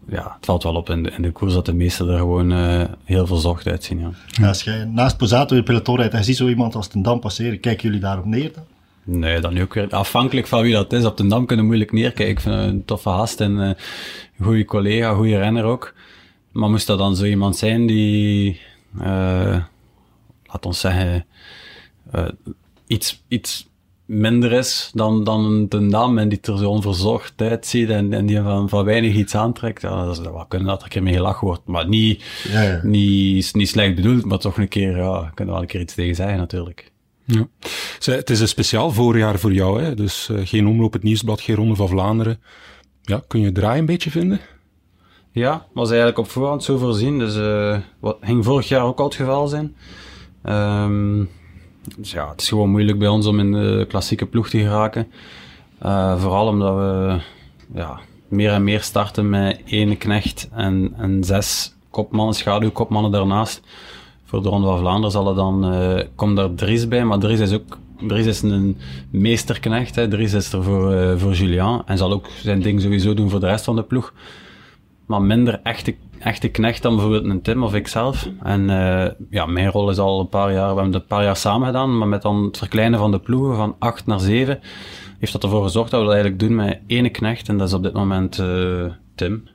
ja, 0.08 0.32
het 0.36 0.44
valt 0.44 0.62
wel 0.62 0.74
op 0.74 0.90
in 0.90 1.02
de, 1.02 1.10
in 1.10 1.22
de 1.22 1.30
koers 1.30 1.52
dat 1.52 1.66
de 1.66 1.74
meesten 1.74 2.08
er 2.08 2.18
gewoon 2.18 2.52
uh, 2.52 2.82
heel 3.04 3.26
verzorgd 3.26 3.66
uitzien. 3.66 4.00
Ja. 4.00 4.10
ja. 4.26 4.48
als 4.48 4.62
je 4.62 4.86
naast 4.92 5.16
Posato 5.16 5.56
in 5.56 5.64
peloton 5.64 5.96
rijdt 5.96 6.14
en 6.14 6.24
ziet 6.24 6.36
zo 6.36 6.48
iemand 6.48 6.74
als 6.74 6.88
Ten 6.88 7.02
Dam 7.02 7.20
passeren, 7.20 7.60
kijken 7.60 7.82
jullie 7.82 8.00
daarop 8.00 8.24
neer 8.24 8.52
dan? 8.52 8.64
Nee, 9.04 9.40
dan 9.40 9.60
ook 9.60 9.74
weer. 9.74 9.88
Afhankelijk 9.88 10.46
van 10.46 10.62
wie 10.62 10.72
dat 10.72 10.92
is. 10.92 11.04
Op 11.04 11.16
de 11.16 11.26
Dam 11.26 11.46
kunnen 11.46 11.66
moeilijk 11.66 11.92
neerkijken. 11.92 12.28
Ik 12.28 12.40
vind 12.40 12.54
een 12.54 12.84
toffe 12.84 13.08
gast 13.08 13.40
en 13.40 13.56
een 13.56 13.76
goede 14.42 14.64
collega, 14.64 15.14
goede 15.14 15.38
renner 15.38 15.64
ook. 15.64 15.94
Maar 16.52 16.70
moest 16.70 16.86
dat 16.86 16.98
dan 16.98 17.16
zo 17.16 17.24
iemand 17.24 17.56
zijn 17.56 17.86
die, 17.86 18.60
uh, 18.98 19.62
laat 20.46 20.66
ons 20.66 20.80
zeggen, 20.80 21.26
uh, 22.14 22.28
iets, 22.86 23.22
iets 23.28 23.68
minder 24.04 24.52
is 24.52 24.90
dan, 24.94 25.24
dan 25.24 25.66
een 25.68 25.90
dam 25.90 26.18
en 26.18 26.28
die 26.28 26.38
er 26.42 26.58
zo 26.58 26.68
onverzorgd 26.68 27.32
uitziet 27.36 27.88
en, 27.88 28.12
en 28.12 28.26
die 28.26 28.40
van, 28.40 28.68
van 28.68 28.84
weinig 28.84 29.14
iets 29.14 29.34
aantrekt, 29.34 29.82
ja, 29.82 30.04
dat 30.04 30.18
is 30.18 30.24
wel 30.24 30.46
kunnen 30.48 30.68
dat 30.68 30.78
er 30.78 30.84
een 30.84 30.90
keer 30.90 31.02
mee 31.02 31.14
gelachen 31.14 31.46
wordt. 31.46 31.66
Maar 31.66 31.88
niet, 31.88 32.24
ja, 32.48 32.62
ja. 32.62 32.80
niet, 32.82 33.54
niet 33.54 33.68
slecht 33.68 33.94
bedoeld, 33.94 34.24
maar 34.24 34.38
toch 34.38 34.58
een 34.58 34.68
keer, 34.68 34.96
ja, 34.96 35.30
kunnen 35.34 35.54
wel 35.54 35.62
een 35.62 35.68
keer 35.68 35.80
iets 35.80 35.94
tegen 35.94 36.14
zeggen 36.14 36.38
natuurlijk. 36.38 36.92
Ja. 37.24 37.48
het 37.98 38.30
is 38.30 38.40
een 38.40 38.48
speciaal 38.48 38.90
voorjaar 38.90 39.38
voor 39.38 39.52
jou, 39.52 39.82
hè? 39.82 39.94
dus 39.94 40.28
uh, 40.32 40.40
geen 40.44 40.66
omloop 40.66 40.92
het 40.92 41.02
nieuwsblad, 41.02 41.40
geen 41.40 41.56
ronde 41.56 41.74
van 41.74 41.88
Vlaanderen. 41.88 42.40
Ja, 43.02 43.22
kun 43.26 43.40
je 43.40 43.52
draai 43.52 43.78
een 43.78 43.86
beetje 43.86 44.10
vinden? 44.10 44.40
Ja, 45.32 45.66
was 45.72 45.88
eigenlijk 45.88 46.18
op 46.18 46.28
voorhand 46.28 46.64
zo 46.64 46.76
voorzien. 46.76 47.18
Dus 47.18 47.36
uh, 47.36 47.76
wat 48.00 48.16
ging 48.20 48.44
vorig 48.44 48.68
jaar 48.68 48.84
ook 48.84 48.98
al 48.98 49.04
het 49.04 49.14
geval 49.14 49.46
zijn. 49.46 49.76
Um, 50.44 51.28
dus 51.96 52.10
ja, 52.10 52.30
het 52.30 52.40
is 52.40 52.48
gewoon 52.48 52.70
moeilijk 52.70 52.98
bij 52.98 53.08
ons 53.08 53.26
om 53.26 53.38
in 53.38 53.52
de 53.52 53.84
klassieke 53.88 54.26
ploeg 54.26 54.48
te 54.48 54.58
geraken. 54.58 55.06
Uh, 55.82 56.20
vooral 56.20 56.46
omdat 56.46 56.74
we 56.74 57.18
ja, 57.74 58.00
meer 58.28 58.52
en 58.52 58.64
meer 58.64 58.82
starten 58.82 59.28
met 59.28 59.60
één 59.66 59.96
knecht 59.96 60.48
en, 60.52 60.94
en 60.96 61.24
zes 61.24 61.74
kopmannen, 61.90 62.34
schaduwkopmannen 62.34 63.10
daarnaast. 63.10 63.62
Voor 64.24 64.42
de 64.42 64.48
Ronde 64.48 64.66
van 64.66 64.78
Vlaanderen 64.78 65.10
zal 65.10 65.28
er 65.28 65.34
dan, 65.34 65.74
uh, 65.74 66.00
komt 66.14 66.36
daar 66.36 66.54
Dries 66.54 66.88
bij, 66.88 67.04
maar 67.04 67.18
Dries 67.18 67.40
is 67.40 67.52
ook 67.52 67.78
Dries 68.06 68.26
is 68.26 68.42
een 68.42 68.78
meesterknecht. 69.10 69.94
Hè. 69.94 70.08
Dries 70.08 70.32
is 70.32 70.52
er 70.52 70.62
voor, 70.62 70.94
uh, 70.94 71.16
voor 71.16 71.32
Julian 71.32 71.82
en 71.86 71.98
zal 71.98 72.12
ook 72.12 72.26
zijn 72.42 72.62
ding 72.62 72.80
sowieso 72.80 73.14
doen 73.14 73.30
voor 73.30 73.40
de 73.40 73.46
rest 73.46 73.64
van 73.64 73.76
de 73.76 73.82
ploeg 73.82 74.12
maar 75.10 75.22
minder 75.22 75.60
echte, 75.62 75.94
echte 76.18 76.48
knecht 76.48 76.82
dan 76.82 76.94
bijvoorbeeld 76.94 77.24
een 77.24 77.42
Tim 77.42 77.62
of 77.62 77.74
ikzelf. 77.74 78.28
En 78.42 78.60
uh, 78.68 79.06
ja, 79.30 79.46
mijn 79.46 79.70
rol 79.70 79.90
is 79.90 79.98
al 79.98 80.20
een 80.20 80.28
paar 80.28 80.52
jaar, 80.52 80.68
we 80.68 80.74
hebben 80.74 80.84
het 80.84 80.94
een 80.94 81.08
paar 81.08 81.24
jaar 81.24 81.36
samen 81.36 81.66
gedaan, 81.66 81.98
maar 81.98 82.08
met 82.08 82.22
dan 82.22 82.44
het 82.44 82.58
verkleinen 82.58 82.98
van 82.98 83.10
de 83.10 83.18
ploegen 83.18 83.56
van 83.56 83.76
acht 83.78 84.06
naar 84.06 84.20
zeven, 84.20 84.60
heeft 85.18 85.32
dat 85.32 85.42
ervoor 85.42 85.62
gezorgd 85.62 85.90
dat 85.90 86.00
we 86.00 86.06
dat 86.06 86.14
eigenlijk 86.14 86.42
doen 86.42 86.54
met 86.54 86.78
ene 86.86 87.10
knecht, 87.10 87.48
en 87.48 87.58
dat 87.58 87.68
is 87.68 87.74
op 87.74 87.82
dit 87.82 87.92
moment 87.92 88.38
uh, 88.38 88.84
Tim. 89.14 89.48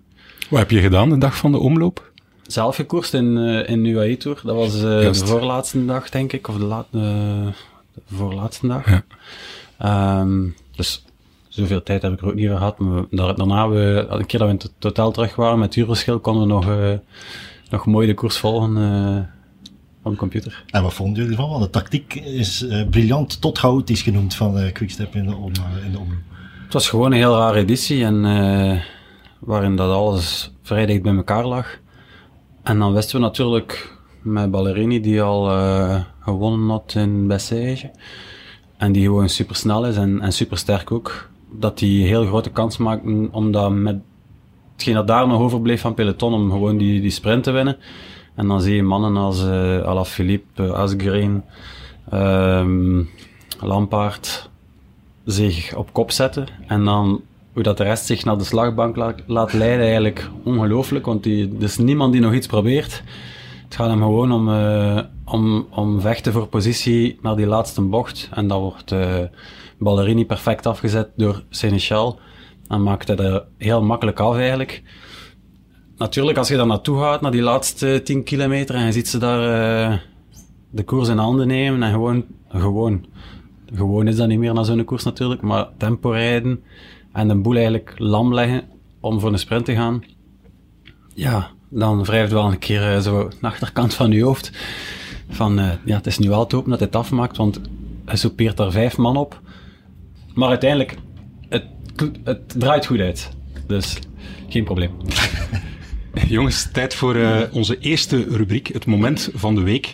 Wat 0.49 0.59
heb 0.59 0.71
je 0.71 0.81
gedaan 0.81 1.09
de 1.09 1.17
dag 1.17 1.37
van 1.37 1.51
de 1.51 1.57
omloop? 1.57 2.11
Zelf 2.41 2.75
gekoerst 2.75 3.13
in, 3.13 3.37
uh, 3.37 3.69
in 3.69 3.85
UAE 3.85 4.17
Tour. 4.17 4.39
Dat 4.43 4.55
was 4.55 4.79
de 4.79 5.11
voorlaatste 5.13 5.85
dag, 5.85 6.09
denk 6.09 6.33
ik, 6.33 6.47
of 6.47 6.57
de, 6.57 6.65
la 6.65 6.85
de 6.91 7.49
voorlaatste 8.11 8.67
dag. 8.67 8.89
Ja. 8.89 10.19
Um, 10.21 10.55
dus 10.75 11.05
zoveel 11.55 11.83
tijd 11.83 12.01
heb 12.01 12.13
ik 12.13 12.21
er 12.21 12.27
ook 12.27 12.35
niet 12.35 12.47
gehad. 12.47 12.79
Maar 12.79 13.35
daarna, 13.35 13.69
we, 13.69 14.05
een 14.09 14.25
keer 14.25 14.39
dat 14.39 14.47
we 14.47 14.53
in 14.53 14.59
het 14.61 14.73
totaal 14.77 15.11
terug 15.11 15.35
waren 15.35 15.59
met 15.59 15.75
uurverschil, 15.75 16.19
konden 16.19 16.47
we 16.47 16.53
nog, 16.53 16.67
uh, 16.67 16.91
nog 17.69 17.85
mooi 17.85 18.07
de 18.07 18.13
koers 18.13 18.37
volgen 18.37 18.77
uh, 18.77 19.17
op 20.03 20.11
de 20.11 20.17
computer. 20.17 20.63
En 20.67 20.83
wat 20.83 20.93
vonden 20.93 21.15
jullie 21.15 21.31
ervan? 21.31 21.49
Want 21.49 21.63
de 21.63 21.69
tactiek 21.69 22.13
is 22.15 22.61
uh, 22.61 22.87
briljant 22.89 23.41
tot 23.41 23.57
chaotisch 23.57 24.01
genoemd 24.01 24.35
van 24.35 24.71
Quickstep 24.71 25.15
in 25.15 25.25
de, 25.25 25.35
om, 25.35 25.51
in 25.85 25.91
de 25.91 25.99
omloop. 25.99 26.17
Het 26.63 26.73
was 26.73 26.89
gewoon 26.89 27.11
een 27.11 27.17
heel 27.17 27.37
rare 27.37 27.59
editie 27.59 28.03
en 28.03 28.21
waarin 29.39 29.75
dat 29.75 29.91
alles 29.91 30.53
vrij 30.61 30.85
dicht 30.85 31.01
bij 31.01 31.15
elkaar 31.15 31.45
lag. 31.45 31.79
En 32.63 32.79
dan 32.79 32.93
wisten 32.93 33.15
we 33.19 33.25
natuurlijk 33.25 33.97
met 34.21 34.51
Ballerini, 34.51 35.01
die 35.01 35.21
al 35.21 35.43
gewonnen 36.19 36.69
had 36.69 36.93
in 36.97 37.27
Bessage. 37.27 37.91
En 38.77 38.91
die 38.91 39.03
gewoon 39.03 39.29
super 39.29 39.55
snel 39.55 39.85
is 39.85 39.95
en, 39.95 40.21
en 40.21 40.31
super 40.31 40.57
sterk 40.57 40.91
ook 40.91 41.29
dat 41.59 41.77
die 41.77 42.07
heel 42.07 42.25
grote 42.25 42.49
kans 42.49 42.77
maakten 42.77 43.27
om 43.31 43.51
dat 43.51 43.71
met 43.71 43.97
hetgeen 44.73 44.93
dat 44.93 45.07
daar 45.07 45.27
nog 45.27 45.41
overbleef 45.41 45.81
van 45.81 45.93
peloton, 45.93 46.33
om 46.33 46.51
gewoon 46.51 46.77
die, 46.77 47.01
die 47.01 47.11
sprint 47.11 47.43
te 47.43 47.51
winnen. 47.51 47.77
En 48.35 48.47
dan 48.47 48.61
zie 48.61 48.75
je 48.75 48.83
mannen 48.83 49.17
als 49.17 49.43
uh, 49.43 49.81
Alaphilippe, 49.81 50.63
uh, 50.63 50.71
Asgreen, 50.71 51.43
um, 52.13 53.09
Lampaard 53.59 54.49
zich 55.25 55.75
op 55.75 55.93
kop 55.93 56.11
zetten. 56.11 56.47
En 56.67 56.83
dan 56.83 57.21
hoe 57.53 57.63
dat 57.63 57.77
de 57.77 57.83
rest 57.83 58.05
zich 58.05 58.25
naar 58.25 58.37
de 58.37 58.43
slagbank 58.43 58.95
laat, 59.25 59.53
leiden, 59.53 59.85
eigenlijk 59.85 60.29
ongelooflijk. 60.43 61.05
Want 61.05 61.23
die, 61.23 61.55
er 61.57 61.63
is 61.63 61.77
niemand 61.77 62.11
die 62.11 62.21
nog 62.21 62.33
iets 62.33 62.47
probeert. 62.47 63.03
Het 63.63 63.75
gaat 63.75 63.89
hem 63.89 64.01
gewoon 64.01 64.31
om, 64.31 64.49
uh, 64.49 64.99
om, 65.25 65.67
om 65.69 66.01
vechten 66.01 66.33
voor 66.33 66.47
positie 66.47 67.19
naar 67.21 67.35
die 67.35 67.45
laatste 67.45 67.81
bocht. 67.81 68.29
En 68.33 68.47
dat 68.47 68.59
wordt 68.59 68.95
Ballerini 69.77 70.25
perfect 70.25 70.65
afgezet 70.65 71.09
door 71.15 71.43
Seneschal. 71.49 72.19
En 72.67 72.83
maakt 72.83 73.07
hij 73.07 73.17
er 73.17 73.43
heel 73.57 73.83
makkelijk 73.83 74.19
af 74.19 74.35
eigenlijk. 74.35 74.83
Natuurlijk, 75.97 76.37
als 76.37 76.47
je 76.47 76.55
daar 76.55 76.67
naartoe 76.67 76.99
gaat, 76.99 77.21
naar 77.21 77.31
die 77.31 77.41
laatste 77.41 78.01
10 78.03 78.23
kilometer, 78.23 78.75
en 78.75 78.85
je 78.85 78.91
ziet 78.91 79.07
ze 79.07 79.17
daar 79.17 79.39
uh, 79.91 79.97
de 80.69 80.83
koers 80.83 81.07
in 81.07 81.17
handen 81.17 81.47
nemen 81.47 81.83
en 81.83 81.91
gewoon, 81.91 82.25
gewoon, 82.49 83.05
gewoon 83.75 84.07
is 84.07 84.15
dat 84.15 84.27
niet 84.27 84.39
meer 84.39 84.53
naar 84.53 84.65
zo'n 84.65 84.85
koers 84.85 85.03
natuurlijk, 85.03 85.41
maar 85.41 85.67
tempo 85.77 86.09
rijden 86.09 86.63
en 87.11 87.27
de 87.27 87.35
boel 87.35 87.55
eigenlijk 87.55 87.93
lam 87.97 88.33
leggen 88.33 88.63
om 88.99 89.19
voor 89.19 89.31
een 89.31 89.39
sprint 89.39 89.65
te 89.65 89.75
gaan. 89.75 90.03
Ja, 91.13 91.51
dan 91.69 92.03
wrijft 92.03 92.31
wel 92.31 92.45
een 92.45 92.59
keer 92.59 92.95
uh, 92.95 92.99
zo 92.99 93.27
de 93.27 93.47
achterkant 93.47 93.93
van 93.93 94.11
je 94.11 94.23
hoofd. 94.23 94.51
Van, 95.29 95.59
uh, 95.59 95.71
ja, 95.85 95.95
het 95.95 96.07
is 96.07 96.17
nu 96.17 96.29
wel 96.29 96.45
te 96.45 96.55
hopen 96.55 96.71
dat 96.71 96.79
het 96.79 96.95
afmaakt, 96.95 97.37
want 97.37 97.61
hij 98.05 98.15
soupeert 98.15 98.57
daar 98.57 98.71
vijf 98.71 98.97
man 98.97 99.17
op. 99.17 99.41
Maar 100.35 100.49
uiteindelijk, 100.49 100.95
het, 101.49 101.63
het 102.23 102.59
draait 102.59 102.85
goed 102.85 102.99
uit. 102.99 103.29
Dus 103.67 103.99
geen 104.49 104.63
probleem. 104.63 104.91
Jongens, 106.27 106.71
tijd 106.71 106.93
voor 106.93 107.15
uh, 107.15 107.41
onze 107.51 107.79
eerste 107.79 108.25
rubriek, 108.29 108.67
het 108.67 108.85
moment 108.85 109.29
van 109.33 109.55
de 109.55 109.61
week. 109.61 109.93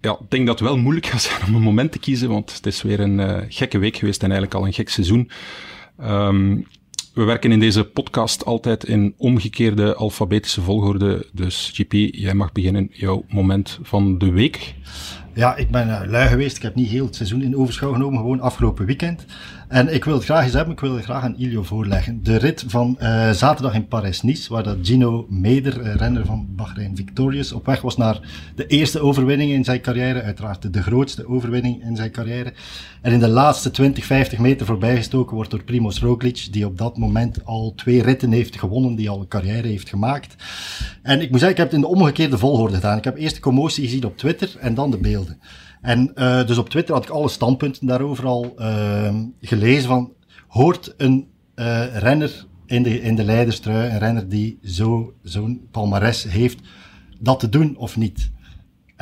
Ja, 0.00 0.12
ik 0.12 0.30
denk 0.30 0.46
dat 0.46 0.58
het 0.58 0.68
wel 0.68 0.78
moeilijk 0.78 1.06
gaat 1.06 1.22
zijn 1.22 1.42
om 1.46 1.54
een 1.54 1.62
moment 1.62 1.92
te 1.92 1.98
kiezen, 1.98 2.28
want 2.28 2.52
het 2.54 2.66
is 2.66 2.82
weer 2.82 3.00
een 3.00 3.18
uh, 3.18 3.38
gekke 3.48 3.78
week 3.78 3.96
geweest 3.96 4.22
en 4.22 4.30
eigenlijk 4.30 4.60
al 4.60 4.66
een 4.66 4.72
gek 4.72 4.88
seizoen. 4.88 5.30
Um, 6.02 6.66
we 7.14 7.24
werken 7.24 7.52
in 7.52 7.60
deze 7.60 7.84
podcast 7.84 8.44
altijd 8.44 8.84
in 8.84 9.14
omgekeerde 9.16 9.94
alfabetische 9.94 10.60
volgorde. 10.60 11.26
Dus 11.32 11.70
GP, 11.74 11.92
jij 11.92 12.34
mag 12.34 12.52
beginnen, 12.52 12.88
jouw 12.92 13.24
moment 13.28 13.78
van 13.82 14.18
de 14.18 14.30
week. 14.30 14.74
Ja, 15.34 15.56
ik 15.56 15.70
ben 15.70 15.88
uh, 15.88 16.00
lui 16.06 16.28
geweest. 16.28 16.56
Ik 16.56 16.62
heb 16.62 16.74
niet 16.74 16.88
heel 16.88 17.04
het 17.04 17.14
seizoen 17.14 17.42
in 17.42 17.56
overschouw 17.56 17.92
genomen, 17.92 18.18
gewoon 18.18 18.40
afgelopen 18.40 18.86
weekend. 18.86 19.24
En 19.68 19.94
ik 19.94 20.04
wil 20.04 20.14
het 20.14 20.24
graag 20.24 20.44
eens 20.44 20.52
hebben, 20.52 20.72
ik 20.72 20.80
wil 20.80 20.94
het 20.94 21.04
graag 21.04 21.22
aan 21.22 21.36
Ilio 21.36 21.62
voorleggen. 21.62 22.22
De 22.22 22.36
rit 22.36 22.64
van 22.66 22.98
uh, 23.00 23.30
zaterdag 23.30 23.74
in 23.74 23.88
Parijs-Nice, 23.88 24.52
waar 24.52 24.62
dat 24.62 24.76
Gino 24.82 25.26
Meder, 25.28 25.80
uh, 25.80 25.94
renner 25.94 26.26
van 26.26 26.46
Bahrein 26.50 26.96
Victorious, 26.96 27.52
op 27.52 27.66
weg 27.66 27.80
was 27.80 27.96
naar 27.96 28.20
de 28.54 28.66
eerste 28.66 29.00
overwinning 29.00 29.52
in 29.52 29.64
zijn 29.64 29.80
carrière. 29.80 30.22
Uiteraard 30.22 30.72
de 30.72 30.82
grootste 30.82 31.28
overwinning 31.28 31.82
in 31.82 31.96
zijn 31.96 32.10
carrière. 32.10 32.52
En 33.00 33.12
in 33.12 33.18
de 33.18 33.28
laatste 33.28 33.70
20, 33.70 34.04
50 34.04 34.38
meter 34.38 34.66
voorbijgestoken 34.66 35.34
wordt 35.34 35.50
door 35.50 35.62
Primoz 35.62 36.00
Roglic, 36.00 36.48
die 36.50 36.66
op 36.66 36.78
dat 36.78 36.96
moment 36.96 37.44
al 37.44 37.72
twee 37.76 38.02
ritten 38.02 38.32
heeft 38.32 38.58
gewonnen, 38.58 38.94
die 38.94 39.10
al 39.10 39.20
een 39.20 39.28
carrière 39.28 39.68
heeft 39.68 39.88
gemaakt. 39.88 40.34
En 41.02 41.20
ik 41.20 41.30
moet 41.30 41.40
zeggen, 41.40 41.50
ik 41.50 41.56
heb 41.56 41.66
het 41.66 41.74
in 41.74 41.80
de 41.80 41.96
omgekeerde 41.96 42.38
volgorde 42.38 42.74
gedaan. 42.74 42.98
Ik 42.98 43.04
heb 43.04 43.16
eerst 43.16 43.34
de 43.34 43.40
commotie 43.40 43.84
gezien 43.84 44.04
op 44.04 44.16
Twitter 44.16 44.56
en 44.60 44.74
dan 44.74 44.90
de 44.90 44.98
beelden. 44.98 45.40
En 45.80 46.12
uh, 46.14 46.46
dus 46.46 46.58
op 46.58 46.68
Twitter 46.68 46.94
had 46.94 47.04
ik 47.04 47.10
alle 47.10 47.28
standpunten 47.28 47.86
daarover 47.86 48.26
al 48.26 48.54
uh, 48.58 49.14
gelezen 49.40 49.88
van, 49.88 50.12
hoort 50.46 50.94
een 50.96 51.26
uh, 51.56 51.96
renner 51.96 52.46
in 52.66 52.82
de, 52.82 53.00
in 53.00 53.14
de 53.14 53.24
leiderstrui, 53.24 53.90
een 53.90 53.98
renner 53.98 54.28
die 54.28 54.58
zo, 54.62 55.14
zo'n 55.22 55.68
palmares 55.70 56.22
heeft, 56.22 56.60
dat 57.18 57.40
te 57.40 57.48
doen 57.48 57.76
of 57.76 57.96
niet? 57.96 58.30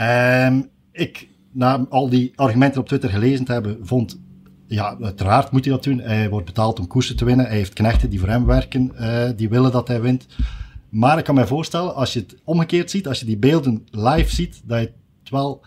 Um, 0.00 0.70
ik, 0.92 1.28
na 1.52 1.86
al 1.88 2.08
die 2.08 2.32
argumenten 2.34 2.80
op 2.80 2.86
Twitter 2.86 3.10
gelezen 3.10 3.44
te 3.44 3.52
hebben, 3.52 3.78
vond, 3.82 4.20
ja, 4.66 4.96
uiteraard 5.00 5.50
moet 5.50 5.64
hij 5.64 5.74
dat 5.74 5.84
doen. 5.84 6.00
Hij 6.00 6.30
wordt 6.30 6.46
betaald 6.46 6.78
om 6.78 6.86
koersen 6.86 7.16
te 7.16 7.24
winnen. 7.24 7.46
Hij 7.46 7.56
heeft 7.56 7.72
knechten 7.72 8.10
die 8.10 8.20
voor 8.20 8.28
hem 8.28 8.46
werken, 8.46 8.92
uh, 9.00 9.28
die 9.36 9.48
willen 9.48 9.72
dat 9.72 9.88
hij 9.88 10.00
wint. 10.00 10.26
Maar 10.88 11.18
ik 11.18 11.24
kan 11.24 11.34
me 11.34 11.46
voorstellen, 11.46 11.94
als 11.94 12.12
je 12.12 12.20
het 12.20 12.36
omgekeerd 12.44 12.90
ziet, 12.90 13.08
als 13.08 13.20
je 13.20 13.26
die 13.26 13.38
beelden 13.38 13.86
live 13.90 14.34
ziet, 14.34 14.62
dat 14.64 14.80
je 14.80 14.92
het 15.20 15.30
wel 15.30 15.64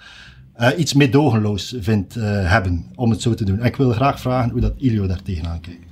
uh, 0.59 0.69
iets 0.77 0.93
meedogenloos 0.93 1.75
vindt 1.79 2.15
uh, 2.15 2.23
hebben 2.51 2.91
om 2.95 3.09
het 3.09 3.21
zo 3.21 3.33
te 3.33 3.45
doen. 3.45 3.59
En 3.59 3.65
ik 3.65 3.75
wil 3.75 3.91
graag 3.91 4.19
vragen 4.19 4.51
hoe 4.51 4.61
dat 4.61 4.73
Ilio 4.77 5.07
daar 5.07 5.21
tegenaan 5.21 5.61
kijkt. 5.61 5.85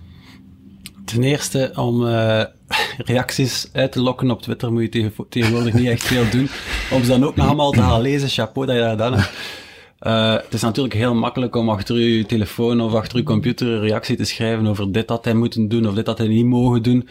Ten 1.05 1.24
eerste, 1.24 1.72
om 1.75 2.03
uh, 2.03 2.43
reacties 3.12 3.69
uit 3.74 3.91
te 3.91 4.01
lokken 4.01 4.31
op 4.31 4.41
Twitter 4.41 4.74
moet 4.74 4.93
je 4.93 5.12
tegenwoordig 5.29 5.74
niet 5.74 5.88
echt 5.88 6.03
veel 6.03 6.29
doen. 6.29 6.50
Om 6.91 7.03
ze 7.03 7.10
dan 7.10 7.24
ook 7.24 7.36
nog 7.36 7.45
allemaal 7.45 7.72
te 7.72 7.81
gaan 7.81 8.01
lezen, 8.01 8.29
chapeau 8.29 8.67
dat 8.67 8.75
je 8.75 8.81
dat 8.81 8.91
gedaan 8.91 9.13
hebt. 9.13 10.43
Het 10.43 10.53
is 10.53 10.62
natuurlijk 10.62 10.93
heel 10.93 11.15
makkelijk 11.15 11.55
om 11.55 11.69
achter 11.69 12.00
je 12.00 12.25
telefoon 12.25 12.81
of 12.81 12.93
achter 12.93 13.17
je 13.17 13.24
computer 13.24 13.67
een 13.67 13.79
reactie 13.79 14.17
te 14.17 14.24
schrijven 14.24 14.67
over 14.67 14.91
dit 14.91 15.07
dat 15.07 15.25
hij 15.25 15.34
moeten 15.34 15.67
doen 15.67 15.88
of 15.88 15.93
dit 15.93 16.05
dat 16.05 16.17
hij 16.17 16.27
niet 16.27 16.45
mogen 16.45 16.84
doen. 16.84 17.07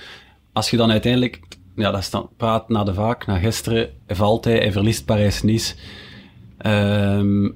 Als 0.52 0.70
je 0.70 0.76
dan 0.76 0.90
uiteindelijk, 0.90 1.40
ja, 1.76 1.90
dat 1.90 2.00
is 2.00 2.11
praat 2.37 2.68
na 2.68 2.84
de 2.84 2.94
vaak, 2.94 3.26
na 3.26 3.38
gisteren, 3.38 3.90
valt 4.06 4.44
hij, 4.44 4.56
hij 4.56 4.73
verliest 4.73 5.04
Parijs-Nice. 5.04 5.75
Um, 6.66 7.54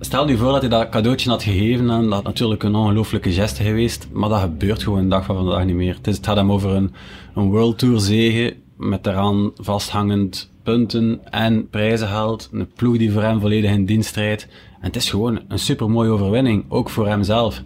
stel 0.00 0.28
je 0.28 0.36
voor 0.36 0.52
dat 0.52 0.60
hij 0.60 0.70
dat 0.70 0.88
cadeautje 0.88 1.30
had 1.30 1.42
gegeven 1.42 1.90
en 1.90 2.10
dat 2.10 2.22
natuurlijk 2.22 2.62
een 2.62 2.74
ongelooflijke 2.74 3.32
geste 3.32 3.62
geweest, 3.62 4.08
maar 4.12 4.28
dat 4.28 4.40
gebeurt 4.40 4.82
gewoon 4.82 4.98
een 4.98 5.08
dag 5.08 5.24
van 5.24 5.36
vandaag 5.36 5.64
niet 5.64 5.76
meer. 5.76 5.94
Het, 5.94 6.06
is, 6.06 6.16
het 6.16 6.26
gaat 6.26 6.36
hem 6.36 6.52
over 6.52 6.70
een, 6.70 6.92
een 7.34 7.50
World 7.50 7.78
Tour 7.78 8.00
zege 8.00 8.56
met 8.76 9.04
daaraan 9.04 9.50
vasthangend 9.54 10.50
punten 10.62 11.20
en 11.30 11.68
prijzen 11.68 12.08
haalt. 12.08 12.48
Een 12.52 12.68
ploeg 12.74 12.96
die 12.96 13.12
voor 13.12 13.22
hem 13.22 13.40
volledig 13.40 13.70
in 13.70 13.84
dienst 13.84 14.16
rijdt. 14.16 14.48
En 14.80 14.86
het 14.86 14.96
is 14.96 15.10
gewoon 15.10 15.40
een 15.48 15.58
super 15.58 15.90
mooie 15.90 16.10
overwinning, 16.10 16.64
ook 16.68 16.90
voor 16.90 17.08
hemzelf. 17.08 17.62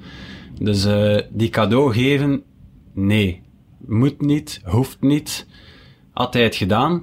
Dus 0.61 0.87
uh, 0.87 1.19
die 1.31 1.49
cadeau 1.49 1.93
geven, 1.93 2.43
nee. 2.93 3.43
Moet 3.87 4.21
niet, 4.21 4.61
hoeft 4.65 5.01
niet. 5.01 5.47
Had 6.13 6.35
hij 6.35 6.43
het 6.43 6.57
gedaan, 6.57 7.03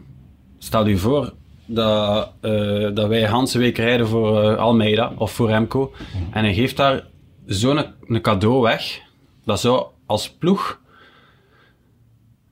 stel 0.58 0.88
je 0.88 0.98
voor, 0.98 1.34
dat, 1.68 2.32
uh, 2.42 2.90
dat 2.94 3.08
wij 3.08 3.24
Hanse 3.24 3.58
week 3.58 3.78
rijden 3.78 4.08
voor 4.08 4.44
uh, 4.44 4.58
Almeida 4.58 5.14
of 5.18 5.32
voor 5.32 5.48
Remco. 5.48 5.92
En 6.32 6.44
hij 6.44 6.54
geeft 6.54 6.78
daar 6.78 7.08
zo'n 7.46 7.86
een 8.08 8.22
cadeau 8.22 8.62
weg. 8.62 9.00
Dat 9.46 9.60
zou 9.60 9.86
als 10.06 10.30
ploeg. 10.30 10.80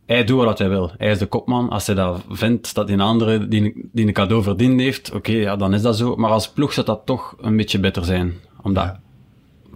Hij 0.06 0.24
doet 0.24 0.44
wat 0.44 0.58
hij 0.58 0.70
wil. 0.70 0.92
Hij 0.98 1.12
is 1.12 1.18
de 1.18 1.26
kopman. 1.26 1.70
Als 1.70 1.86
hij 1.86 1.96
dat 1.96 2.22
vindt 2.30 2.76
dat 2.76 2.90
een 2.90 3.02
andere 3.02 3.48
die, 3.48 3.90
die 3.92 4.08
een 4.08 4.14
cadeau 4.14 4.44
verdiend 4.44 4.80
heeft, 4.80 5.08
oké, 5.08 5.18
okay, 5.18 5.36
ja, 5.36 5.56
dan 5.56 5.74
is 5.74 5.82
dat 5.82 5.98
zo. 5.98 6.16
Maar 6.16 6.32
als 6.32 6.50
ploeg 6.50 6.74
zou 6.74 6.86
dat 6.86 7.02
toch 7.06 7.36
een 7.42 7.58
beetje 7.58 7.80
beter 7.80 8.06
zijn. 8.06 8.34
Omdat 8.62 8.84
ja. 8.84 9.00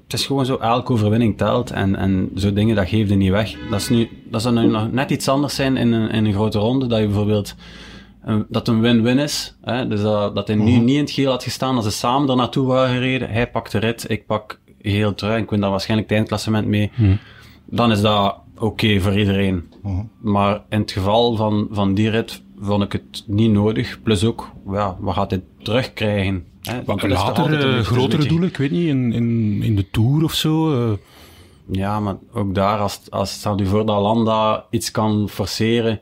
het 0.04 0.14
is 0.14 0.26
gewoon 0.26 0.46
zo, 0.46 0.58
elke 0.58 0.92
overwinning 0.92 1.38
telt. 1.38 1.72
En, 1.72 1.96
en 1.96 2.32
zo 2.36 2.54
dingen, 2.54 2.76
dat 2.76 2.88
geeft 2.88 3.10
je 3.10 3.16
niet 3.16 3.32
weg. 3.32 3.56
Dat, 3.70 3.80
is 3.80 3.90
nu, 3.90 4.10
dat 4.30 4.42
zou 4.42 4.56
nu 4.56 4.68
nog 4.68 4.92
net 4.92 5.12
iets 5.12 5.28
anders 5.28 5.56
zijn 5.56 5.78
in 5.78 5.92
een, 5.92 6.10
in 6.10 6.26
een 6.26 6.34
grote 6.34 6.60
ronde. 6.60 6.88
Dat 6.88 7.00
je 7.00 7.06
bijvoorbeeld 7.06 7.56
dat 8.50 8.68
een 8.68 8.82
win-win 8.82 9.18
is. 9.18 9.58
Hè? 9.62 9.88
Dus 9.88 10.02
dat, 10.02 10.36
dat 10.36 10.48
hij 10.48 10.56
nu 10.56 10.78
niet 10.78 10.96
in 10.96 11.02
het 11.02 11.12
geel 11.12 11.32
had 11.32 11.44
gestaan 11.44 11.76
als 11.76 11.86
ze 11.86 11.92
samen 11.92 12.30
er 12.30 12.36
naartoe 12.36 12.68
waren 12.68 12.94
gereden. 12.94 13.30
Hij 13.30 13.50
pakt 13.50 13.72
de 13.72 13.78
rit, 13.78 14.10
ik 14.10 14.26
pak 14.26 14.60
heel 14.82 15.16
trui 15.16 15.36
en 15.36 15.44
ik 15.44 15.50
win 15.50 15.60
daar 15.60 15.70
waarschijnlijk 15.70 16.10
het 16.10 16.18
eindklassement 16.18 16.68
mee. 16.68 16.92
Dan 17.66 17.92
is 17.92 18.02
dat 18.02 18.38
oké 18.56 18.66
okay 18.66 19.00
voor 19.00 19.20
iedereen. 19.20 19.70
Maar 20.22 20.62
in 20.70 20.80
het 20.80 20.92
geval 20.92 21.36
van, 21.36 21.68
van 21.72 21.94
die 21.94 22.10
rit 22.10 22.42
vond 22.60 22.84
ik 22.84 22.92
het 22.92 23.24
niet 23.28 23.52
nodig. 23.52 24.02
Plus 24.04 24.26
ook, 24.26 24.52
ja, 24.72 24.98
wat 25.00 25.16
gaat 25.16 25.32
hij 25.32 25.44
terugkrijgen? 25.62 26.46
Hè? 26.62 26.84
Want 26.86 27.08
later 27.08 27.78
uh, 27.78 27.84
grotere 27.84 28.18
beetje... 28.18 28.30
doelen, 28.30 28.50
ik 28.50 28.58
weet 28.58 28.72
niet, 28.72 28.88
in, 28.88 29.14
in, 29.14 29.60
in 29.64 29.76
de 29.76 29.90
Tour 29.90 30.24
of 30.24 30.34
zo... 30.34 30.74
Uh... 30.74 30.98
Ja, 31.72 32.00
maar 32.00 32.16
ook 32.34 32.56
daar, 32.56 32.80
als, 32.80 33.02
als 33.10 33.32
stel 33.32 33.58
je 33.58 33.66
voor 33.66 33.86
dat 33.86 34.02
Landa 34.02 34.66
iets 34.70 34.92
kan 34.92 35.30
forceren... 35.30 36.00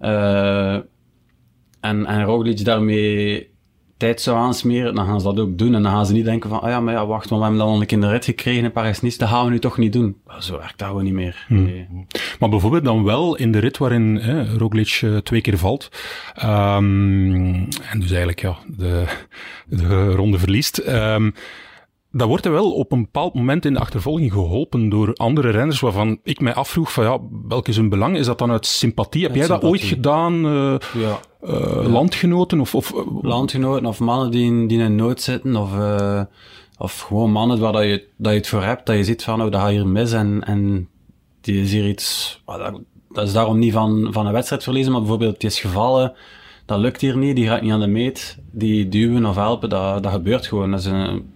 Uh, 0.00 0.76
en, 1.80 2.06
en 2.06 2.24
Roglic 2.24 2.64
daarmee 2.64 3.56
tijd 3.98 4.20
zou 4.20 4.36
aansmeren, 4.36 4.94
dan 4.94 5.06
gaan 5.06 5.20
ze 5.20 5.26
dat 5.26 5.40
ook 5.40 5.58
doen. 5.58 5.74
En 5.74 5.82
dan 5.82 5.92
gaan 5.92 6.06
ze 6.06 6.12
niet 6.12 6.24
denken 6.24 6.50
van, 6.50 6.60
ah 6.60 6.70
ja, 6.70 6.80
maar 6.80 6.94
ja, 6.94 7.06
wacht, 7.06 7.28
want 7.28 7.42
we 7.42 7.48
hebben 7.48 7.66
dan 7.66 7.80
een 7.80 7.86
keer 7.86 8.00
de 8.00 8.08
rit 8.08 8.24
gekregen 8.24 8.64
in 8.64 8.72
Parijs-Nice, 8.72 9.18
dat 9.18 9.28
gaan 9.28 9.44
we 9.44 9.50
nu 9.50 9.58
toch 9.58 9.78
niet 9.78 9.92
doen. 9.92 10.16
Zo 10.38 10.58
werkt 10.58 10.78
dat 10.78 10.88
gewoon 10.88 11.04
niet 11.04 11.12
meer. 11.12 11.44
Hmm. 11.48 12.06
Maar 12.38 12.48
bijvoorbeeld 12.48 12.84
dan 12.84 13.04
wel 13.04 13.36
in 13.36 13.52
de 13.52 13.58
rit 13.58 13.78
waarin 13.78 14.16
hè, 14.16 14.56
Roglic 14.56 15.00
uh, 15.04 15.16
twee 15.16 15.40
keer 15.40 15.58
valt, 15.58 15.88
um, 16.44 17.44
en 17.90 18.00
dus 18.00 18.08
eigenlijk 18.08 18.40
ja, 18.40 18.56
de, 18.76 19.04
de 19.66 20.10
ronde 20.10 20.38
verliest, 20.38 20.78
um, 20.88 21.34
dat 22.10 22.28
wordt 22.28 22.44
er 22.44 22.52
wel 22.52 22.72
op 22.72 22.92
een 22.92 23.02
bepaald 23.02 23.34
moment 23.34 23.64
in 23.64 23.72
de 23.72 23.80
achtervolging 23.80 24.32
geholpen 24.32 24.88
door 24.88 25.12
andere 25.12 25.50
renners 25.50 25.80
waarvan 25.80 26.18
ik 26.22 26.40
mij 26.40 26.54
afvroeg 26.54 26.92
van 26.92 27.04
ja, 27.04 27.18
welk 27.48 27.68
is 27.68 27.76
hun 27.76 27.88
belang? 27.88 28.16
Is 28.16 28.26
dat 28.26 28.38
dan 28.38 28.50
uit 28.50 28.66
sympathie? 28.66 29.22
Heb 29.22 29.34
jij 29.34 29.44
sympathie. 29.44 29.70
dat 29.70 29.80
ooit 29.80 29.88
gedaan? 29.88 30.46
Uh, 30.46 30.76
ja. 31.02 31.20
Uh. 31.44 31.86
Landgenoten? 31.92 32.60
Of, 32.60 32.74
of, 32.74 32.92
Landgenoten 33.22 33.86
of 33.86 34.00
mannen 34.00 34.30
die 34.30 34.44
in, 34.44 34.66
die 34.66 34.78
in 34.78 34.94
nood 34.94 35.20
zitten 35.20 35.56
of, 35.56 35.74
uh, 35.74 36.22
of 36.78 37.00
gewoon 37.00 37.30
mannen 37.30 37.58
waar 37.58 37.72
dat 37.72 37.82
je, 37.82 38.04
dat 38.16 38.32
je 38.32 38.38
het 38.38 38.48
voor 38.48 38.62
hebt, 38.62 38.86
dat 38.86 38.96
je 38.96 39.04
ziet 39.04 39.24
van 39.24 39.42
oh, 39.42 39.50
dat 39.50 39.60
gaat 39.60 39.70
hier 39.70 39.86
mis 39.86 40.12
en, 40.12 40.44
en 40.44 40.88
die 41.40 41.62
is 41.62 41.72
hier 41.72 41.88
iets... 41.88 42.40
Dat, 42.46 42.80
dat 43.10 43.26
is 43.26 43.32
daarom 43.32 43.58
niet 43.58 43.72
van, 43.72 44.08
van 44.10 44.26
een 44.26 44.32
wedstrijd 44.32 44.62
verliezen, 44.62 44.92
maar 44.92 45.00
bijvoorbeeld 45.00 45.40
die 45.40 45.50
is 45.50 45.60
gevallen, 45.60 46.12
dat 46.66 46.78
lukt 46.78 47.00
hier 47.00 47.16
niet, 47.16 47.36
die 47.36 47.46
gaat 47.46 47.62
niet 47.62 47.72
aan 47.72 47.80
de 47.80 47.86
meet, 47.86 48.38
die 48.50 48.88
duwen 48.88 49.26
of 49.26 49.34
helpen, 49.34 49.68
dat, 49.68 50.02
dat 50.02 50.12
gebeurt 50.12 50.46
gewoon. 50.46 50.70
Dat 50.70 50.80
is 50.80 50.86
een 50.86 51.30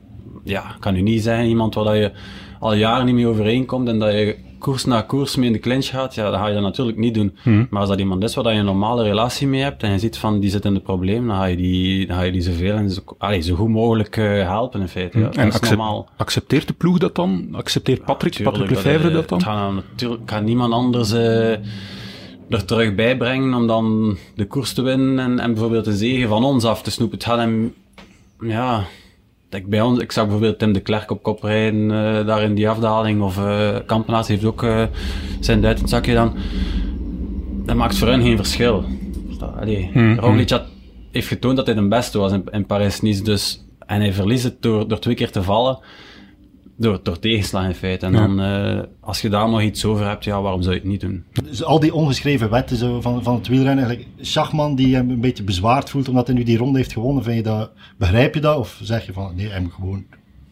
ja, 0.44 0.76
kan 0.80 0.96
u 0.96 1.00
niet 1.00 1.22
zijn, 1.22 1.48
iemand 1.48 1.74
waar 1.74 1.96
je 1.96 2.12
al 2.60 2.74
jaren 2.74 3.06
niet 3.06 3.14
mee 3.14 3.26
overeenkomt 3.26 3.88
en 3.88 3.98
dat 3.98 4.12
je 4.12 4.36
koers 4.62 4.84
na 4.84 5.00
koers 5.02 5.36
mee 5.36 5.46
in 5.46 5.52
de 5.52 5.58
clinch 5.58 5.86
gaat, 5.86 6.14
ja, 6.14 6.30
dan 6.30 6.40
ga 6.40 6.46
je 6.46 6.54
dat 6.54 6.62
natuurlijk 6.62 6.98
niet 6.98 7.14
doen. 7.14 7.36
Hmm. 7.42 7.66
Maar 7.70 7.80
als 7.80 7.88
dat 7.88 7.98
iemand 7.98 8.22
is 8.22 8.34
waar 8.34 8.52
je 8.52 8.58
een 8.58 8.64
normale 8.64 9.02
relatie 9.02 9.46
mee 9.46 9.62
hebt 9.62 9.82
en 9.82 9.90
je 9.90 9.98
ziet 9.98 10.16
van 10.16 10.40
die 10.40 10.50
zit 10.50 10.64
in 10.64 10.74
de 10.74 10.80
probleem, 10.80 11.26
dan 11.26 11.36
ga 11.36 11.44
je 11.44 11.56
die, 11.56 12.06
dan 12.06 12.16
ga 12.16 12.22
je 12.22 12.32
die 12.32 12.40
zoveel 12.42 12.74
en 12.74 12.90
zo, 12.90 13.00
allez, 13.18 13.46
zo 13.46 13.54
goed 13.54 13.68
mogelijk 13.68 14.16
uh, 14.16 14.42
helpen 14.42 14.80
in 14.80 14.88
feite. 14.88 15.18
Ja. 15.18 15.28
Hmm. 15.32 15.40
En 15.40 15.52
normaal. 15.60 16.08
accepteert 16.16 16.66
de 16.66 16.72
ploeg 16.72 16.98
dat 16.98 17.14
dan? 17.14 17.48
Accepteert 17.52 18.04
Patrick, 18.04 18.34
ja, 18.34 18.44
Patrick 18.44 18.70
Lefevre 18.70 19.10
dat, 19.10 19.28
dat 19.28 19.28
dan? 19.28 19.38
Kan, 19.38 19.74
natuurlijk 19.90 20.26
kan 20.26 20.44
niemand 20.44 20.72
anders 20.72 21.12
uh, 21.12 21.50
er 22.48 22.64
terug 22.64 22.94
bij 22.94 23.16
brengen 23.16 23.54
om 23.54 23.66
dan 23.66 24.16
de 24.34 24.46
koers 24.46 24.72
te 24.72 24.82
winnen 24.82 25.18
en, 25.18 25.38
en 25.38 25.52
bijvoorbeeld 25.52 25.84
de 25.84 25.96
zegen 25.96 26.28
van 26.28 26.44
ons 26.44 26.64
af 26.64 26.82
te 26.82 26.90
snoepen. 26.90 27.18
Het 27.18 27.26
gaat 27.26 27.38
hem, 27.38 27.74
ja, 28.40 28.84
ik, 29.54 29.66
bij 29.66 29.80
ons, 29.80 29.98
ik 29.98 30.12
zag 30.12 30.24
bijvoorbeeld 30.24 30.58
Tim 30.58 30.72
de 30.72 30.80
Klerk 30.80 31.10
op 31.10 31.22
kop 31.22 31.42
rijden, 31.42 31.90
uh, 31.90 32.26
daar 32.26 32.42
in 32.42 32.54
die 32.54 32.68
afdaling. 32.68 33.22
Of 33.22 33.38
uh, 33.38 33.76
Kampenaars 33.86 34.28
heeft 34.28 34.44
ook 34.44 34.62
uh, 34.62 34.84
zijn 35.40 35.60
duit 35.60 35.76
in 35.76 35.82
het 35.82 35.90
zakje 35.90 36.14
dan. 36.14 36.34
Dat 37.64 37.76
maakt 37.76 37.98
voor 37.98 38.08
hen 38.08 38.22
geen 38.22 38.36
verschil. 38.36 38.84
Allee, 39.60 39.90
mm 39.94 40.18
Roglic 40.18 40.50
had, 40.50 40.64
heeft 41.10 41.26
getoond 41.26 41.56
dat 41.56 41.66
hij 41.66 41.74
de 41.74 41.88
beste 41.88 42.18
was 42.18 42.32
in, 42.32 42.44
in 42.50 42.66
Parijs-Nice. 42.66 43.22
Dus, 43.22 43.64
en 43.86 44.00
hij 44.00 44.12
verliest 44.12 44.44
het 44.44 44.62
door, 44.62 44.88
door 44.88 44.98
twee 44.98 45.14
keer 45.14 45.30
te 45.30 45.42
vallen 45.42 45.78
door, 46.82 47.00
door 47.02 47.18
tegenslag 47.18 47.64
in 47.64 47.74
feite. 47.74 48.06
En 48.06 48.12
dan, 48.12 48.40
uh, 48.40 48.80
als 49.00 49.20
je 49.20 49.28
daar 49.28 49.48
nog 49.48 49.62
iets 49.62 49.84
over 49.84 50.06
hebt, 50.06 50.24
ja, 50.24 50.42
waarom 50.42 50.62
zou 50.62 50.74
je 50.74 50.80
het 50.80 50.88
niet 50.88 51.00
doen? 51.00 51.24
Dus 51.44 51.64
al 51.64 51.80
die 51.80 51.94
ongeschreven 51.94 52.50
wetten 52.50 52.76
zo, 52.76 53.00
van, 53.00 53.22
van 53.22 53.34
het 53.34 53.48
wielrennen, 53.48 53.84
eigenlijk 53.84 54.16
Schachman 54.20 54.74
die 54.74 54.94
hem 54.94 55.10
een 55.10 55.20
beetje 55.20 55.42
bezwaard 55.42 55.90
voelt 55.90 56.08
omdat 56.08 56.26
hij 56.26 56.36
nu 56.36 56.42
die 56.42 56.58
ronde 56.58 56.78
heeft 56.78 56.92
gewonnen, 56.92 57.22
vind 57.22 57.36
je 57.36 57.42
dat, 57.42 57.70
begrijp 57.96 58.34
je 58.34 58.40
dat? 58.40 58.56
Of 58.56 58.80
zeg 58.82 59.06
je 59.06 59.12
van, 59.12 59.32
nee, 59.34 59.48
hij 59.48 59.60
moet 59.60 59.72
gewoon 59.72 60.04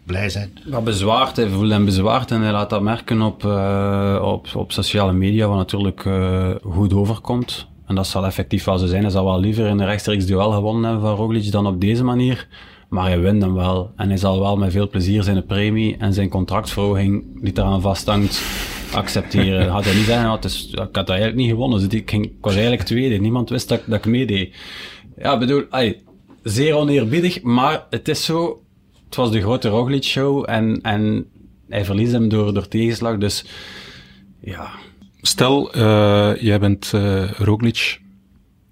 blij 0.04 0.28
zijn? 0.28 0.50
Ja, 0.64 0.80
bezwaard, 0.80 1.36
hij 1.36 1.48
voelt 1.48 1.70
hem 1.70 1.84
bezwaard 1.84 2.30
en 2.30 2.40
hij 2.40 2.52
laat 2.52 2.70
dat 2.70 2.82
merken 2.82 3.22
op, 3.22 3.44
uh, 3.44 4.22
op, 4.24 4.46
op 4.54 4.72
sociale 4.72 5.12
media, 5.12 5.46
wat 5.46 5.56
natuurlijk 5.56 6.04
uh, 6.04 6.50
goed 6.62 6.92
overkomt. 6.92 7.68
En 7.86 7.94
dat 7.94 8.06
zal 8.06 8.26
effectief 8.26 8.64
wel 8.64 8.78
zo 8.78 8.86
zijn. 8.86 9.02
Hij 9.02 9.10
zal 9.10 9.24
wel 9.24 9.40
liever 9.40 9.66
in 9.66 9.78
een 9.78 9.86
rechtstreeks 9.86 10.26
duel 10.26 10.50
gewonnen 10.50 10.84
hebben 10.84 11.00
van 11.00 11.16
Roglic 11.16 11.52
dan 11.52 11.66
op 11.66 11.80
deze 11.80 12.04
manier. 12.04 12.48
Maar 12.90 13.06
hij 13.06 13.20
wint 13.20 13.42
hem 13.42 13.54
wel. 13.54 13.92
En 13.96 14.08
hij 14.08 14.16
zal 14.16 14.40
wel 14.40 14.56
met 14.56 14.72
veel 14.72 14.88
plezier 14.88 15.22
zijn 15.22 15.46
premie 15.46 15.96
en 15.96 16.12
zijn 16.12 16.28
contractverhoging 16.28 17.42
die 17.42 17.52
eraan 17.54 17.80
vasthangt 17.80 18.42
accepteren. 18.92 19.68
Had 19.68 19.84
hij 19.84 19.94
niet 19.94 20.04
zeggen, 20.04 20.26
"Ah, 20.26 20.32
het 20.34 20.44
is, 20.44 20.68
ik 20.70 20.78
had 20.78 20.94
dat 20.94 21.08
eigenlijk 21.08 21.38
niet 21.38 21.50
gewonnen. 21.50 21.78
Dus 21.88 22.00
ik, 22.00 22.10
ging, 22.10 22.24
ik 22.24 22.32
was 22.40 22.52
eigenlijk 22.52 22.82
tweede. 22.82 23.16
Niemand 23.16 23.50
wist 23.50 23.68
dat, 23.68 23.80
dat 23.86 23.98
ik 23.98 24.04
meedeed. 24.04 24.56
Ja, 25.16 25.38
bedoel, 25.38 25.64
ai, 25.70 26.02
zeer 26.42 26.74
oneerbiedig, 26.74 27.42
maar 27.42 27.86
het 27.90 28.08
is 28.08 28.24
zo. 28.24 28.62
Het 29.04 29.16
was 29.16 29.30
de 29.30 29.40
grote 29.40 29.68
Roglic 29.68 30.02
show 30.04 30.44
en, 30.48 30.78
en 30.82 31.26
hij 31.68 31.84
verliest 31.84 32.12
hem 32.12 32.28
door, 32.28 32.54
door 32.54 32.68
tegenslag. 32.68 33.18
Dus 33.18 33.44
ja, 34.40 34.70
Stel, 35.22 35.72
eh, 35.72 36.32
jij 36.40 36.58
bent 36.60 36.92
eh 36.94 37.30
Roglic. 37.30 38.00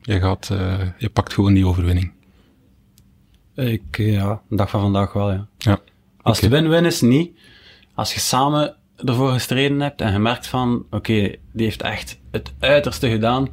Jij 0.02 0.20
gaat, 0.20 0.48
eh, 0.52 0.78
je 0.98 1.08
pakt 1.08 1.32
gewoon 1.32 1.54
die 1.54 1.66
overwinning. 1.66 2.12
Ik, 3.58 3.96
ja, 3.96 4.40
de 4.48 4.56
dag 4.56 4.70
van 4.70 4.80
vandaag 4.80 5.12
wel, 5.12 5.30
ja. 5.32 5.46
Ja. 5.58 5.78
Als 6.22 6.40
het 6.40 6.50
win-win 6.50 6.84
is, 6.84 7.00
niet. 7.00 7.30
Als 7.94 8.14
je 8.14 8.20
samen 8.20 8.74
ervoor 9.04 9.30
gestreden 9.32 9.80
hebt 9.80 10.00
en 10.00 10.12
je 10.12 10.18
merkt 10.18 10.46
van, 10.46 10.84
oké, 10.90 11.34
die 11.52 11.64
heeft 11.64 11.82
echt 11.82 12.18
het 12.30 12.52
uiterste 12.58 13.10
gedaan, 13.10 13.48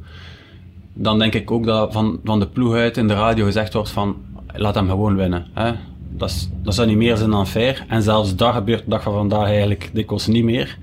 dan 0.92 1.18
denk 1.18 1.34
ik 1.34 1.50
ook 1.50 1.64
dat 1.64 1.92
van, 1.92 2.20
van 2.24 2.40
de 2.40 2.48
ploeg 2.48 2.74
uit 2.74 2.96
in 2.96 3.08
de 3.08 3.14
radio 3.14 3.44
gezegd 3.44 3.72
wordt 3.72 3.90
van, 3.90 4.16
laat 4.52 4.74
hem 4.74 4.88
gewoon 4.88 5.16
winnen. 5.16 5.46
Hè? 5.54 5.72
Dat, 6.10 6.30
is, 6.30 6.48
dat 6.62 6.74
zou 6.74 6.86
niet 6.86 6.96
meer 6.96 7.16
zijn 7.16 7.30
dan 7.30 7.46
fair. 7.46 7.84
En 7.88 8.02
zelfs 8.02 8.36
dat 8.36 8.54
gebeurt 8.54 8.84
de 8.84 8.90
dag 8.90 9.02
van 9.02 9.12
vandaag 9.12 9.46
eigenlijk 9.46 9.90
dikwijls 9.92 10.26
niet 10.26 10.44
meer. 10.44 10.78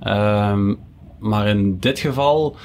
Ehm, 0.00 0.74
maar 1.18 1.46
in 1.46 1.78
dit 1.78 1.98
geval, 1.98 2.56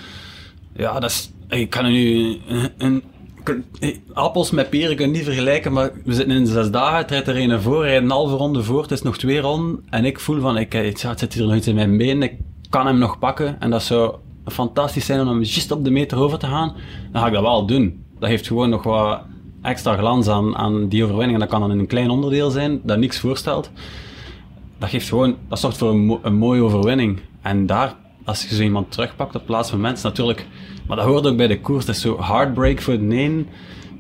ja, 0.76 1.00
dat 1.00 1.10
is, 1.10 1.32
ik 1.48 1.70
kan 1.70 1.86
er 1.86 1.92
nu 1.92 2.38
een, 2.78 3.04
appels 4.14 4.52
met 4.52 4.70
peren 4.70 4.96
kun 4.96 5.06
je 5.06 5.12
niet 5.12 5.24
vergelijken, 5.24 5.74
maar 5.74 5.92
we 6.04 6.14
zitten 6.14 6.36
in 6.36 6.48
zes 6.48 6.72
dagen, 6.72 6.98
het 6.98 7.12
rijdt 7.12 7.28
er 7.28 7.38
een 7.38 7.62
voor, 7.62 7.84
rijdt 7.84 8.04
een 8.04 8.10
halve 8.10 8.36
ronde 8.36 8.64
voor, 8.64 8.82
het 8.82 8.92
is 8.92 9.02
nog 9.02 9.18
twee 9.18 9.40
ronden, 9.40 9.84
en 9.90 10.06
ik 10.06 10.20
voel 10.20 10.40
van, 10.40 10.58
ik, 10.58 10.74
eh, 10.74 10.86
het 10.86 11.20
zit 11.20 11.34
hier 11.34 11.46
nog 11.46 11.56
iets 11.56 11.68
in 11.68 11.76
mijn 11.76 11.98
been, 11.98 12.24
ik 12.24 12.34
kan 12.70 12.86
hem 12.86 12.98
nog 12.98 13.20
pakken, 13.20 13.60
en 13.60 13.70
dat 13.70 13.84
zou 13.84 14.16
fantastisch 14.46 15.06
zijn 15.06 15.20
om 15.20 15.28
hem 15.28 15.44
juist 15.44 15.72
op 15.72 15.84
de 15.84 15.92
meter 15.92 16.18
over 16.18 16.40
te 16.40 16.48
gaan, 16.48 16.76
dan 17.12 17.22
ga 17.22 17.28
ik 17.28 17.34
dat 17.34 17.42
wel 17.42 17.66
doen. 17.66 18.06
Dat 18.20 18.30
heeft 18.30 18.48
gewoon 18.48 18.70
nog 18.70 18.84
wat 18.84 19.22
extra 19.62 19.96
glans 19.96 20.28
aan, 20.28 20.56
aan 20.56 20.88
die 20.88 21.04
overwinning, 21.04 21.34
en 21.34 21.40
dat 21.40 21.50
kan 21.50 21.70
dan 21.70 21.80
een 21.80 21.88
klein 21.88 22.10
onderdeel 22.10 22.50
zijn, 22.50 22.80
dat 22.84 22.98
niks 22.98 23.20
voorstelt. 23.20 23.72
Dat 24.78 24.90
geeft 24.90 25.10
gewoon, 25.10 25.36
dat 25.48 25.60
zorgt 25.60 25.78
voor 25.78 25.90
een, 25.90 26.20
een 26.22 26.36
mooie 26.36 26.62
overwinning. 26.62 27.20
En 27.42 27.66
daar, 27.66 27.96
als 28.28 28.46
je 28.48 28.56
zo 28.56 28.62
iemand 28.62 28.92
terugpakt 28.92 29.36
op 29.36 29.46
plaats 29.46 29.70
van 29.70 29.82
mensen, 29.82 30.10
natuurlijk, 30.10 30.48
maar 30.88 30.98
dat 30.98 31.06
hoort 31.06 31.28
ook 31.28 31.38
bij 31.38 31.48
de 31.48 31.60
koers, 31.60 31.86
dat 31.86 31.96
is 31.96 32.02
zo 32.02 32.22
heartbreak 32.22 32.82
voor 32.82 33.00
de 33.00 33.16
een, 33.16 33.48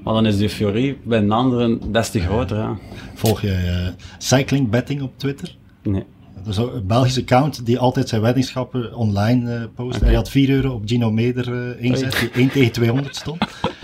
maar 0.03 0.13
dan 0.13 0.25
is 0.25 0.37
de 0.37 0.43
euforie 0.43 0.97
bij 1.03 1.19
een 1.19 1.31
andere 1.31 1.77
des 1.91 2.09
te 2.09 2.19
groter. 2.19 2.57
Ja. 2.57 2.77
Volg 3.13 3.41
je 3.41 3.51
eh, 3.51 3.87
Cycling 4.17 4.69
Betting 4.69 5.01
op 5.01 5.17
Twitter? 5.17 5.55
Nee. 5.83 6.03
Dat 6.35 6.47
is 6.47 6.57
een 6.57 6.87
Belgische 6.87 7.21
account 7.21 7.65
die 7.65 7.79
altijd 7.79 8.09
zijn 8.09 8.21
weddenschappen 8.21 8.95
online 8.95 9.55
eh 9.55 9.63
post. 9.75 9.99
Hij 9.99 10.13
had 10.13 10.29
4 10.29 10.49
euro 10.49 10.73
op 10.73 10.81
Gino 10.85 11.11
Meder 11.11 11.53
eh 11.53 11.83
ingezet, 11.83 12.19
die 12.19 12.31
1 12.31 12.49
tegen 12.49 12.71
200 12.71 13.15
stond. 13.15 13.41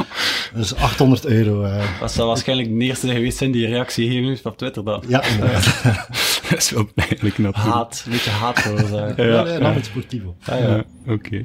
Dat 0.53 0.63
is 0.63 0.75
800 0.75 1.25
euro. 1.25 1.63
eh, 1.63 1.99
Dat 1.99 2.11
zal 2.11 2.27
waarschijnlijk 2.27 2.69
de 2.79 2.85
eerste 2.85 3.07
geweest 3.07 3.37
zijn 3.37 3.51
die 3.51 3.67
reactie 3.67 4.07
gegeven 4.07 4.27
heeft 4.29 4.45
op 4.45 4.57
Twitter 4.57 4.83
dan. 4.83 5.03
ja, 5.07 5.23
inderdaad. 5.23 5.81
Dat 6.49 6.57
is 6.61 6.69
wel 6.71 6.85
pijnlijk 6.95 7.37
natuurlijk. 7.37 7.55
Haat, 7.73 8.03
een 8.05 8.11
beetje 8.11 8.29
haat 8.29 8.59
veroorzaken. 8.61 9.27
ja, 9.27 9.47
ja, 9.47 9.57
nam 9.57 9.73
het 9.73 9.85
sportivo. 9.85 10.35
Ja, 10.45 10.83
Oké. 11.07 11.41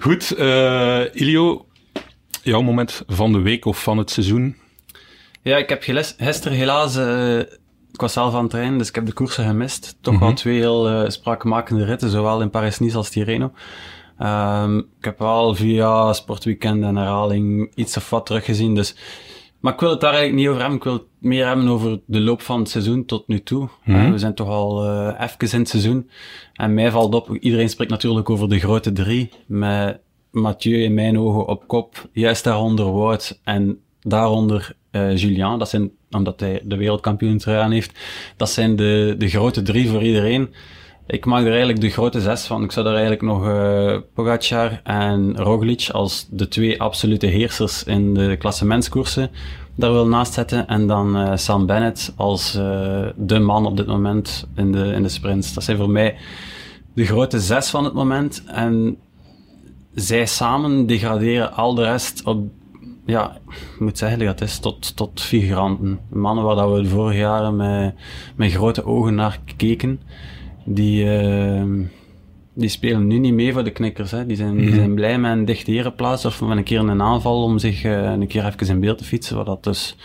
Goed, 0.00 0.30
eh 0.34 1.00
Ilio, 1.12 1.66
jouw 2.42 2.62
moment 2.62 3.02
van 3.06 3.32
de 3.32 3.38
week 3.40 3.64
of 3.64 3.82
van 3.82 3.98
het 3.98 4.10
seizoen? 4.10 4.56
Ja, 5.42 5.56
ik 5.56 5.68
heb 5.68 5.82
geles- 5.82 6.14
gisteren 6.18 6.56
helaas, 6.58 6.96
eh, 6.96 7.38
ik 7.92 8.00
was 8.00 8.12
zelf 8.12 8.34
aan 8.34 8.42
het 8.42 8.50
trainen, 8.50 8.78
dus 8.78 8.88
ik 8.88 8.94
heb 8.94 9.06
de 9.06 9.12
koersen 9.12 9.44
gemist. 9.46 9.96
Toch 10.00 10.18
wel 10.18 10.32
twee 10.32 10.58
heel 10.58 10.88
eh 10.88 11.10
spraakmakende 11.10 11.84
ritten, 11.84 12.10
zowel 12.10 12.40
in 12.40 12.50
Paris-Nice 12.50 12.96
als 12.96 13.10
Tirreno. 13.10 13.52
Ehm, 14.18 14.78
ik 14.78 15.04
heb 15.04 15.18
wel 15.18 15.54
via 15.54 16.12
Sportweekend 16.12 16.82
en 16.82 16.96
herhaling 16.96 17.72
iets 17.74 17.96
of 17.96 18.10
wat 18.10 18.26
teruggezien, 18.26 18.74
dus... 18.74 18.96
Maar 19.60 19.72
ik 19.72 19.80
wil 19.80 19.90
het 19.90 20.00
daar 20.00 20.14
eigenlijk 20.14 20.40
niet 20.40 20.48
over 20.48 20.60
hebben, 20.60 20.78
ik 20.78 20.84
wil 20.84 20.92
het 20.92 21.02
meer 21.18 21.46
hebben 21.46 21.68
over 21.68 22.00
de 22.06 22.20
loop 22.20 22.42
van 22.42 22.58
het 22.58 22.68
seizoen 22.68 23.04
tot 23.04 23.28
nu 23.28 23.42
toe. 23.42 23.68
Eh, 23.84 24.10
we 24.10 24.18
zijn 24.18 24.34
toch 24.34 24.48
al 24.48 24.84
eh 24.84 25.20
even 25.20 25.52
in 25.52 25.58
het 25.58 25.68
seizoen. 25.68 26.10
En 26.52 26.74
mij 26.74 26.90
valt 26.90 27.14
op, 27.14 27.36
iedereen 27.40 27.68
spreekt 27.68 27.90
natuurlijk 27.90 28.30
over 28.30 28.48
de 28.48 28.58
grote 28.58 28.92
drie, 28.92 29.30
met 29.46 30.00
Mathieu 30.30 30.82
in 30.82 30.94
mijn 30.94 31.18
ogen 31.18 31.46
op 31.46 31.66
kop, 31.66 32.08
juist 32.12 32.44
daaronder 32.44 32.92
Wout 32.92 33.40
en 33.44 33.78
daaronder 34.00 34.76
eh 34.90 35.16
Julian. 35.16 35.58
Dat 35.58 35.68
zijn, 35.68 35.90
omdat 36.10 36.40
hij 36.40 36.60
de 36.64 36.76
wereldkampioen 36.76 37.46
aan 37.46 37.70
heeft, 37.70 37.98
dat 38.36 38.50
zijn 38.50 38.76
de, 38.76 39.14
de 39.18 39.28
grote 39.28 39.62
drie 39.62 39.88
voor 39.88 40.02
iedereen. 40.02 40.54
Ik 41.06 41.24
maak 41.24 41.42
er 41.42 41.50
eigenlijk 41.50 41.80
de 41.80 41.90
grote 41.90 42.20
zes 42.20 42.46
van. 42.46 42.62
Ik 42.62 42.72
zou 42.72 42.86
er 42.86 42.92
eigenlijk 42.92 43.22
nog 43.22 43.46
eh 43.46 43.96
Pogacar 44.14 44.80
en 44.84 45.36
Roglic 45.36 45.88
als 45.92 46.26
de 46.30 46.48
twee 46.48 46.80
absolute 46.80 47.26
heersers 47.26 47.84
in 47.84 48.14
de 48.14 48.36
klassementskoersen 48.36 49.30
daar 49.74 49.92
wil 49.92 50.06
naast 50.06 50.32
zetten. 50.32 50.66
En 50.66 50.86
dan 50.86 51.16
eh, 51.16 51.36
Sam 51.36 51.66
Bennett 51.66 52.12
als 52.16 52.54
eh, 52.54 53.06
de 53.16 53.38
man 53.38 53.66
op 53.66 53.76
dit 53.76 53.86
moment 53.86 54.46
in 54.54 54.72
de, 54.72 54.92
in 54.92 55.02
de 55.02 55.08
sprints. 55.08 55.54
Dat 55.54 55.64
zijn 55.64 55.76
voor 55.76 55.90
mij 55.90 56.16
de 56.94 57.04
grote 57.04 57.40
zes 57.40 57.70
van 57.70 57.84
het 57.84 57.94
moment. 57.94 58.42
En 58.46 58.96
zij 59.94 60.26
samen 60.26 60.86
degraderen 60.86 61.52
al 61.52 61.74
de 61.74 61.84
rest 61.84 62.22
op, 62.24 62.48
ja, 63.06 63.38
ik 63.48 63.80
moet 63.80 63.98
zeggen 63.98 64.18
dat 64.18 64.40
is 64.40 64.58
tot, 64.58 64.96
tot 64.96 65.20
figuranten. 65.20 66.00
Mannen 66.08 66.44
waar 66.44 66.56
dat 66.56 66.72
we 66.72 66.82
de 66.82 66.88
vorige 66.88 67.18
jaren 67.18 67.56
met, 67.56 67.94
met 68.36 68.52
grote 68.52 68.84
ogen 68.84 69.14
naar 69.14 69.40
keken, 69.56 70.00
die, 70.64 71.18
eh, 71.18 71.62
die 72.54 72.68
spelen 72.68 73.06
nu 73.06 73.18
niet 73.18 73.34
mee 73.34 73.52
voor 73.52 73.64
de 73.64 73.70
knikkers. 73.70 74.10
Hè. 74.10 74.26
Die, 74.26 74.36
zijn, 74.36 74.56
die 74.56 74.74
zijn 74.74 74.94
blij 74.94 75.18
met 75.18 75.32
een 75.32 75.44
dichte 75.44 75.72
ereplaats 75.72 76.24
of 76.24 76.40
met 76.40 76.56
een 76.56 76.64
keer 76.64 76.78
een 76.78 77.02
aanval 77.02 77.42
om 77.42 77.58
zich 77.58 77.84
eh, 77.84 78.02
een 78.02 78.26
keer 78.26 78.46
even 78.46 78.68
in 78.68 78.80
beeld 78.80 78.98
te 78.98 79.04
fietsen, 79.04 79.36
wat 79.36 79.46
dat 79.46 79.64
dus 79.64 79.96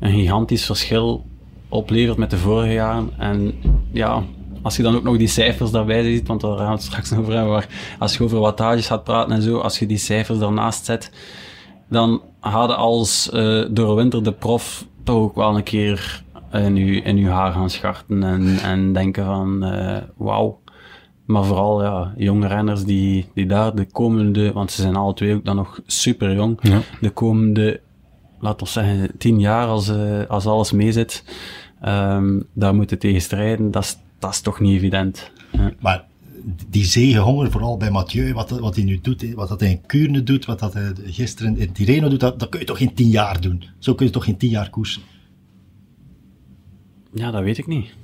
een 0.00 0.12
gigantisch 0.12 0.64
verschil 0.64 1.24
oplevert 1.68 2.16
met 2.16 2.30
de 2.30 2.38
vorige 2.38 2.72
jaren. 2.72 3.10
En 3.18 3.54
ja, 3.92 4.22
als 4.62 4.76
je 4.76 4.82
dan 4.82 4.96
ook 4.96 5.02
nog 5.02 5.16
die 5.16 5.28
cijfers 5.28 5.70
daarbij 5.70 6.02
ziet, 6.02 6.26
want 6.26 6.40
daar 6.40 6.56
gaan 6.56 6.66
we 6.66 6.72
het 6.72 6.82
straks 6.82 7.12
over 7.12 7.32
hebben, 7.32 7.52
maar 7.52 7.96
als 7.98 8.16
je 8.16 8.24
over 8.24 8.38
wattages 8.38 8.86
gaat 8.86 9.04
praten 9.04 9.34
en 9.34 9.42
zo, 9.42 9.58
als 9.58 9.78
je 9.78 9.86
die 9.86 9.98
cijfers 9.98 10.38
daarnaast 10.38 10.84
zet, 10.84 11.12
dan 11.88 12.22
hadden 12.40 12.76
als 12.76 13.30
eh 13.30 13.64
doorwinterde 13.70 14.32
prof 14.32 14.86
toch 15.04 15.16
ook 15.16 15.34
wel 15.34 15.56
een 15.56 15.62
keer 15.62 16.24
in 16.64 16.76
je, 16.76 17.00
in 17.02 17.16
uw 17.16 17.28
haar 17.28 17.52
gaan 17.52 17.70
scharten 17.70 18.22
en, 18.22 18.58
en 18.62 18.92
denken 18.92 19.24
van 19.24 19.64
eh 19.64 20.02
wauw. 20.16 20.60
Maar 21.24 21.44
vooral 21.44 21.82
ja, 21.82 22.14
jonge 22.16 22.46
renners 22.46 22.84
die, 22.84 23.26
die 23.34 23.46
daar 23.46 23.74
de 23.74 23.84
komende, 23.86 24.52
want 24.52 24.70
ze 24.72 24.82
zijn 24.82 24.96
alle 24.96 25.14
twee 25.14 25.34
ook 25.34 25.44
dan 25.44 25.56
nog 25.56 25.80
super 25.86 26.34
jong, 26.34 26.58
Ja. 26.62 26.80
de 27.00 27.10
komende, 27.10 27.80
laten 28.40 28.66
we 28.66 28.72
zeggen, 28.72 29.10
tien 29.18 29.40
jaar 29.40 29.66
als, 29.66 29.88
eh, 29.88 30.26
als 30.28 30.46
alles 30.46 30.72
meezit, 30.72 31.24
ehm, 31.80 32.40
daar 32.52 32.74
moeten 32.74 32.98
tegen 32.98 33.20
strijden, 33.20 33.70
dat 33.70 33.82
is, 33.82 33.98
dat 34.18 34.30
is 34.32 34.40
toch 34.40 34.60
niet 34.60 34.76
evident. 34.76 35.30
Ja. 35.52 35.72
Maar 35.80 36.04
die 36.70 36.84
zegenhonger, 36.84 37.50
vooral 37.50 37.76
bij 37.76 37.90
Mathieu, 37.90 38.32
wat, 38.32 38.50
wat 38.50 38.74
hij 38.76 38.84
nu 38.84 38.98
doet, 39.02 39.34
wat 39.34 39.48
dat 39.48 39.60
hij 39.60 39.70
in 39.70 39.80
Kuurne 39.86 40.22
doet, 40.22 40.44
wat 40.44 40.58
dat 40.58 40.72
hij 40.74 40.92
gisteren 41.04 41.56
in 41.56 41.72
Tirreno 41.72 42.08
doet, 42.08 42.20
dat, 42.20 42.38
dat 42.40 42.48
kun 42.48 42.60
je 42.60 42.66
toch 42.66 42.78
in 42.78 42.94
tien 42.94 43.08
jaar 43.08 43.40
doen? 43.40 43.64
Zo 43.78 43.94
kun 43.94 44.06
je 44.06 44.12
toch 44.12 44.26
in 44.26 44.36
tien 44.36 44.50
jaar 44.50 44.70
koersen? 44.70 45.02
Ja, 47.16 47.30
dat 47.30 47.42
weet 47.42 47.58
ik 47.58 47.66
niet. 47.66 47.94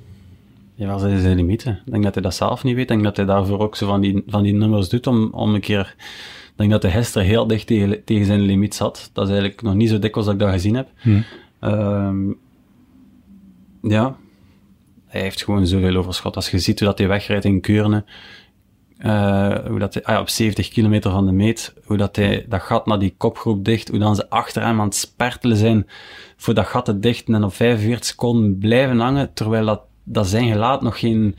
Ja, 0.75 0.97
zijn 0.97 1.21
zijn 1.21 1.35
limieten. 1.35 1.81
Ik 1.85 1.91
denk 1.91 2.03
dat 2.03 2.13
hij 2.13 2.23
dat 2.23 2.35
zelf 2.35 2.63
niet 2.63 2.73
weet. 2.73 2.83
Ik 2.83 2.87
denk 2.89 3.03
dat 3.03 3.17
hij 3.17 3.25
daarvoor 3.25 3.59
ook 3.59 3.75
zo 3.75 3.87
van 3.87 4.01
die, 4.01 4.23
van 4.27 4.43
die 4.43 4.53
nummers 4.53 4.89
doet 4.89 5.07
om, 5.07 5.29
om 5.31 5.53
een 5.53 5.61
keer... 5.61 5.95
Ik 6.53 6.59
denk 6.59 6.71
dat 6.71 6.81
hij 6.81 6.91
gisteren 6.91 7.27
heel 7.27 7.47
dicht 7.47 7.67
tegen, 7.67 8.03
tegen 8.03 8.25
zijn 8.25 8.41
limiet 8.41 8.75
zat. 8.75 9.09
Dat 9.13 9.23
is 9.23 9.31
eigenlijk 9.31 9.61
nog 9.61 9.73
niet 9.73 9.89
zo 9.89 9.99
dikwijls 9.99 10.25
dat 10.25 10.33
ik 10.33 10.41
dat 10.41 10.51
gezien 10.51 10.75
heb. 10.75 10.89
Ehm, 11.59 12.31
ja. 13.81 14.17
Hij 15.05 15.21
heeft 15.21 15.43
gewoon 15.43 15.67
zoveel 15.67 15.95
overschot. 15.95 16.35
Als 16.35 16.51
je 16.51 16.59
ziet 16.59 16.79
hoe 16.79 16.87
dat 16.87 16.97
hij 16.97 17.07
wegrijdt 17.07 17.45
in 17.45 17.61
Keurne, 17.61 18.03
eh, 19.03 19.55
hoe 19.67 19.79
dat 19.79 19.93
hij, 19.93 20.03
ah 20.03 20.19
op 20.19 20.29
70 20.29 20.69
kilometer 20.69 21.11
van 21.11 21.25
de 21.25 21.31
meet, 21.31 21.73
hoe 21.85 21.97
dat 21.97 22.15
hij 22.15 22.45
dat 22.49 22.61
gat 22.61 22.85
naar 22.85 22.99
die 22.99 23.13
kopgroep 23.17 23.65
dicht, 23.65 23.87
hoe 23.89 23.99
dan 23.99 24.15
ze 24.15 24.29
achter 24.29 24.61
hem 24.61 24.79
aan 24.79 24.85
het 24.85 24.95
spertelen 24.95 25.57
zijn 25.57 25.87
voor 26.37 26.53
dat 26.53 26.65
gat 26.65 26.85
te 26.85 26.99
dichten 26.99 27.35
en 27.35 27.43
op 27.43 27.53
45 27.53 28.05
seconden 28.05 28.57
blijven 28.57 28.99
hangen, 28.99 29.33
terwijl 29.33 29.65
dat, 29.65 29.81
dat 30.03 30.27
zijn 30.27 30.51
gelaat 30.51 30.81
nog 30.81 30.99
geen... 30.99 31.35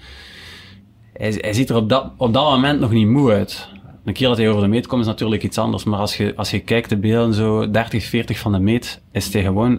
Hij, 1.12 1.34
hij 1.40 1.52
ziet 1.52 1.70
er 1.70 1.76
op 1.76 1.88
dat, 1.88 2.12
op 2.16 2.32
dat 2.32 2.44
moment 2.44 2.80
nog 2.80 2.90
niet 2.90 3.08
moe 3.08 3.32
uit. 3.32 3.68
Een 4.04 4.12
keer 4.12 4.28
dat 4.28 4.36
hij 4.36 4.48
over 4.48 4.62
de 4.62 4.68
meet 4.68 4.86
komt 4.86 5.00
is 5.00 5.06
natuurlijk 5.06 5.42
iets 5.42 5.58
anders, 5.58 5.84
maar 5.84 5.98
als 5.98 6.16
je, 6.16 6.32
als 6.36 6.50
je 6.50 6.60
kijkt 6.60 6.88
de 6.88 6.96
beelden 6.96 7.34
zo 7.34 7.70
30, 7.70 8.04
40 8.04 8.38
van 8.38 8.52
de 8.52 8.58
meet, 8.58 9.02
is 9.12 9.32
hij 9.32 9.42
gewoon... 9.42 9.70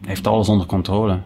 Hij 0.00 0.08
heeft 0.08 0.26
alles 0.26 0.48
onder 0.48 0.66
controle. 0.66 1.18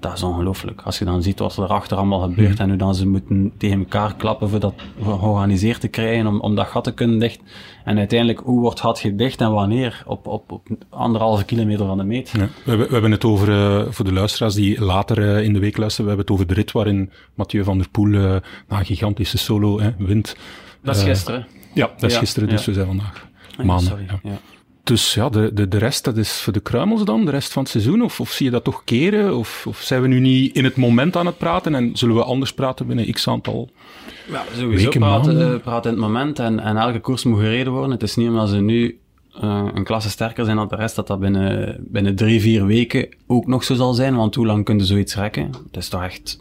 Dat 0.00 0.12
is 0.12 0.22
ongelooflijk. 0.22 0.82
Als 0.82 0.98
je 0.98 1.04
dan 1.04 1.22
ziet 1.22 1.38
wat 1.38 1.56
er 1.56 1.66
achter 1.66 1.96
allemaal 1.96 2.20
gebeurt 2.20 2.52
Mhm. 2.52 2.62
en 2.62 2.68
hoe 2.68 2.78
dan 2.78 2.94
ze 2.94 3.06
moeten 3.08 3.52
tegen 3.58 3.78
elkaar 3.78 4.14
klappen 4.16 4.48
voor 4.48 4.60
dat 4.60 4.74
georganiseerd 5.02 5.80
te 5.80 5.88
krijgen, 5.88 6.26
om, 6.26 6.40
om 6.40 6.54
dat 6.54 6.66
gat 6.66 6.84
te 6.84 6.94
kunnen 6.94 7.18
dicht. 7.18 7.40
En 7.84 7.98
uiteindelijk, 7.98 8.40
hoe 8.44 8.60
wordt 8.60 8.78
het 8.78 8.86
gat 8.86 8.98
gedicht 8.98 9.40
en 9.40 9.52
wanneer? 9.52 10.02
Op, 10.06 10.26
op, 10.26 10.52
op 10.52 10.66
anderhalve 10.90 11.44
kilometer 11.44 11.86
van 11.86 11.96
de 11.98 12.04
meet. 12.04 12.28
Ja, 12.30 12.38
we, 12.38 12.48
hebben, 12.64 12.86
we 12.86 12.92
hebben 12.92 13.10
het 13.10 13.24
over, 13.24 13.48
eh, 13.50 13.86
voor 13.92 14.04
de 14.04 14.12
luisteraars 14.12 14.54
die 14.54 14.80
later 14.84 15.36
eh, 15.36 15.44
in 15.44 15.52
de 15.52 15.58
week 15.58 15.76
luisteren, 15.76 16.10
we 16.10 16.16
hebben 16.16 16.26
het 16.34 16.34
over 16.34 16.54
de 16.54 16.60
rit 16.60 16.72
waarin 16.72 17.10
Mathieu 17.34 17.64
van 17.64 17.78
der 17.78 17.88
Poel 17.88 18.12
eh, 18.14 18.20
na 18.68 18.78
een 18.78 18.84
gigantische 18.84 19.38
solo 19.38 19.80
hè, 19.80 19.90
wint. 19.98 20.36
Dat 20.82 20.96
is 20.96 21.02
gisteren. 21.02 21.46
Ja, 21.74 21.86
dat 21.86 22.02
is 22.02 22.12
Ja, 22.12 22.18
gisteren, 22.18 22.48
dus 22.48 22.60
ja. 22.60 22.66
we 22.66 22.72
zijn 22.74 22.86
vandaag 22.86 23.26
maandag. 23.56 23.82
sorry. 23.88 24.06
ja. 24.22 24.30
Dus 24.88 25.14
ja, 25.14 25.28
de, 25.28 25.50
de, 25.54 25.68
de 25.68 25.78
rest, 25.78 26.04
dat 26.04 26.16
is 26.16 26.40
voor 26.40 26.52
de 26.52 26.60
kruimels 26.60 27.04
dan, 27.04 27.24
de 27.24 27.30
rest 27.30 27.52
van 27.52 27.62
het 27.62 27.70
seizoen? 27.70 28.02
Of, 28.02 28.20
of 28.20 28.30
zie 28.30 28.46
je 28.46 28.52
dat 28.52 28.64
toch 28.64 28.84
keren? 28.84 29.36
Of, 29.36 29.64
of 29.66 29.80
zijn 29.80 30.02
we 30.02 30.08
nu 30.08 30.20
niet 30.20 30.54
in 30.54 30.64
het 30.64 30.76
moment 30.76 31.16
aan 31.16 31.26
het 31.26 31.38
praten 31.38 31.74
en 31.74 31.90
zullen 31.96 32.14
we 32.14 32.22
anders 32.24 32.52
praten 32.52 32.86
binnen 32.86 33.12
x 33.12 33.28
aantal? 33.28 33.70
Ja, 34.30 34.44
sowieso 34.56 34.84
Weken, 34.84 35.00
praten, 35.00 35.36
maanden. 35.36 35.60
praten 35.60 35.90
in 35.90 35.96
het 35.96 36.06
moment 36.06 36.38
en, 36.38 36.60
en 36.60 36.76
elke 36.76 37.00
koers 37.00 37.24
moet 37.24 37.38
gereden 37.38 37.72
worden. 37.72 37.90
Het 37.90 38.02
is 38.02 38.16
niet 38.16 38.28
omdat 38.28 38.48
ze 38.48 38.56
nu 38.56 38.98
eh, 39.40 39.68
een 39.74 39.84
klasse 39.84 40.10
sterker 40.10 40.44
zijn 40.44 40.56
dan 40.56 40.68
de 40.68 40.76
rest, 40.76 40.96
dat 40.96 41.06
dat 41.06 41.20
binnen, 41.20 41.76
binnen 41.80 42.14
drie, 42.14 42.40
vier 42.40 42.66
weken 42.66 43.08
ook 43.26 43.46
nog 43.46 43.64
zo 43.64 43.74
zal 43.74 43.94
zijn. 43.94 44.16
Want 44.16 44.34
hoe 44.34 44.46
lang 44.46 44.64
kunnen 44.64 44.86
ze 44.86 44.92
zoiets 44.92 45.14
rekken? 45.14 45.50
Het 45.66 45.76
is 45.76 45.88
toch 45.88 46.02
echt 46.02 46.40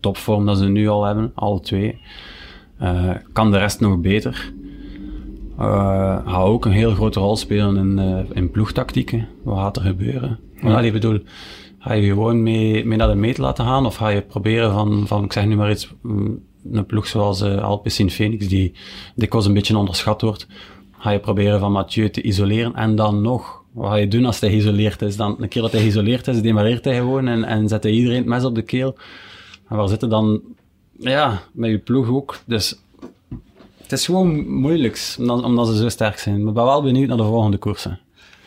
topvorm 0.00 0.46
dat 0.46 0.58
ze 0.58 0.64
nu 0.64 0.88
al 0.88 1.04
hebben, 1.04 1.32
alle 1.34 1.60
twee. 1.60 1.98
Eh, 2.78 3.10
kan 3.32 3.50
de 3.50 3.58
rest 3.58 3.80
nog 3.80 3.98
beter? 4.00 4.52
Eh 5.58 6.04
gaat 6.34 6.44
ook 6.44 6.64
een 6.64 6.72
heel 6.72 6.94
grote 6.94 7.20
rol 7.20 7.36
spelen 7.36 7.76
in, 7.76 7.98
eh, 7.98 8.36
in 8.36 8.50
ploegtactieken. 8.50 9.28
Wat 9.42 9.58
gaat 9.58 9.76
er 9.76 9.82
gebeuren? 9.82 10.38
Ja. 10.62 10.80
ik 10.80 10.92
bedoel, 10.92 11.20
ga 11.78 11.92
je 11.92 12.08
gewoon 12.08 12.42
mee, 12.42 12.84
mee 12.84 12.98
naar 12.98 13.08
de 13.08 13.14
meet 13.14 13.38
laten 13.38 13.64
gaan? 13.64 13.86
Of 13.86 13.96
ga 13.96 14.08
je 14.08 14.20
proberen 14.22 14.72
van, 14.72 15.06
van 15.06 15.24
ik 15.24 15.32
zeg 15.32 15.46
nu 15.46 15.56
maar 15.56 15.70
iets, 15.70 15.92
mm, 16.02 16.42
een 16.72 16.86
ploeg 16.86 17.06
zoals 17.06 17.42
uh, 17.42 17.62
Alpecin 17.62 18.10
Phoenix, 18.10 18.48
die 18.48 18.72
dikwijls 19.14 19.46
een 19.46 19.54
beetje 19.54 19.78
onderschat 19.78 20.20
wordt, 20.20 20.46
ga 20.98 21.10
je 21.10 21.18
proberen 21.18 21.60
van 21.60 21.72
Mathieu 21.72 22.10
te 22.10 22.22
isoleren 22.22 22.74
en 22.74 22.96
dan 22.96 23.22
nog, 23.22 23.62
wat 23.72 23.90
ga 23.90 23.96
je 23.96 24.08
doen 24.08 24.24
als 24.24 24.40
hij 24.40 24.50
geïsoleerd 24.50 25.02
is? 25.02 25.16
Dan, 25.16 25.36
een 25.38 25.48
keer 25.48 25.62
dat 25.62 25.72
hij 25.72 25.80
geïsoleerd 25.80 26.28
is, 26.28 26.42
demareert 26.42 26.84
hij 26.84 26.96
gewoon 26.96 27.28
en, 27.28 27.44
en 27.44 27.68
zet 27.68 27.82
hij 27.82 27.92
iedereen 27.92 28.18
het 28.18 28.26
mes 28.26 28.44
op 28.44 28.54
de 28.54 28.62
keel. 28.62 28.96
En 29.68 29.76
waar 29.76 29.88
zitten 29.88 30.08
dan, 30.08 30.40
ja, 30.98 31.42
met 31.52 31.70
je 31.70 31.78
ploeg 31.78 32.08
ook. 32.08 32.38
Dus 32.46 32.83
het 33.84 33.92
is 33.92 34.04
gewoon 34.04 34.48
moeilijk, 34.48 35.14
omdat, 35.18 35.66
ze 35.66 35.76
zo 35.76 35.88
sterk 35.88 36.18
zijn. 36.18 36.38
Maar 36.38 36.48
ik 36.48 36.54
ben 36.54 36.64
wel 36.64 36.82
benieuwd 36.82 37.08
naar 37.08 37.16
de 37.16 37.22
volgende 37.22 37.56
koersen. 37.56 37.98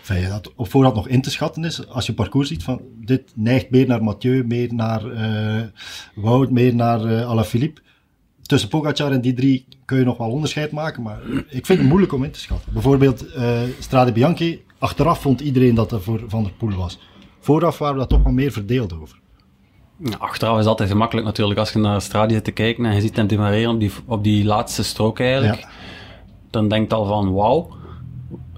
Vind 0.02 0.22
je 0.22 0.28
dat 0.28 0.52
op 0.56 0.74
nog 0.74 1.08
in 1.08 1.22
te 1.22 1.30
schatten 1.30 1.64
is, 1.64 1.88
als 1.88 2.06
je 2.06 2.14
parcours 2.14 2.48
ziet 2.48 2.64
van 2.64 2.82
dit 3.06 3.32
neigt 3.36 3.70
meer 3.70 3.88
naar 3.88 4.04
Mathieu, 4.04 4.44
meer 4.44 4.74
naar 4.74 5.06
uh, 5.06 5.62
Wout, 6.16 6.52
meer 6.52 6.76
naar 6.76 7.06
uh, 7.06 7.30
Alaphilippe. 7.30 7.82
Tussen 8.42 8.70
Pogacar 8.70 9.12
en 9.12 9.22
die 9.22 9.34
drie 9.34 9.66
kun 9.86 9.98
je 9.98 10.06
nog 10.06 10.18
wel 10.18 10.30
onderscheid 10.30 10.72
maken, 10.72 11.04
maar 11.04 11.20
ik 11.50 11.66
vind 11.66 11.80
het 11.80 11.88
moeilijk 11.88 12.14
om 12.14 12.24
in 12.24 12.32
te 12.32 12.40
schatten. 12.40 12.74
Bijvoorbeeld 12.74 13.26
uh, 13.36 13.62
Strade 13.80 14.12
Bianchi, 14.12 14.64
achteraf 14.78 15.22
vond 15.22 15.42
iedereen 15.42 15.76
dat 15.76 15.92
er 15.92 16.02
voor 16.02 16.24
Van 16.28 16.44
der 16.44 16.52
Poel 16.52 16.74
was. 16.74 17.00
Vooraf 17.40 17.78
waren 17.78 17.94
we 17.94 18.00
daar 18.00 18.10
toch 18.10 18.24
wel 18.24 18.34
meer 18.34 18.52
verdeeld 18.52 18.94
over. 18.94 19.20
Achteraf 20.18 20.60
is 20.60 20.66
altijd 20.66 20.90
gemakkelijk 20.90 21.26
natuurlijk 21.26 21.60
als 21.60 21.72
je 21.72 21.80
naar 21.80 22.02
Strade 22.02 22.34
zit 22.34 22.44
te 22.44 22.52
kijken 22.52 22.86
en 22.86 22.96
je 22.96 23.02
ziet 23.02 23.16
hem 23.16 23.28
demareren 23.28 23.72
op 23.74 23.80
die, 23.80 23.92
op 24.06 24.24
die 24.24 24.46
laatste 24.46 24.84
strook 24.84 25.20
eigenlijk. 25.20 25.60
Ja. 25.60 25.68
Dan 26.50 26.68
denkt 26.68 26.94
al 26.94 27.06
van 27.06 27.34
wauw, 27.34 27.70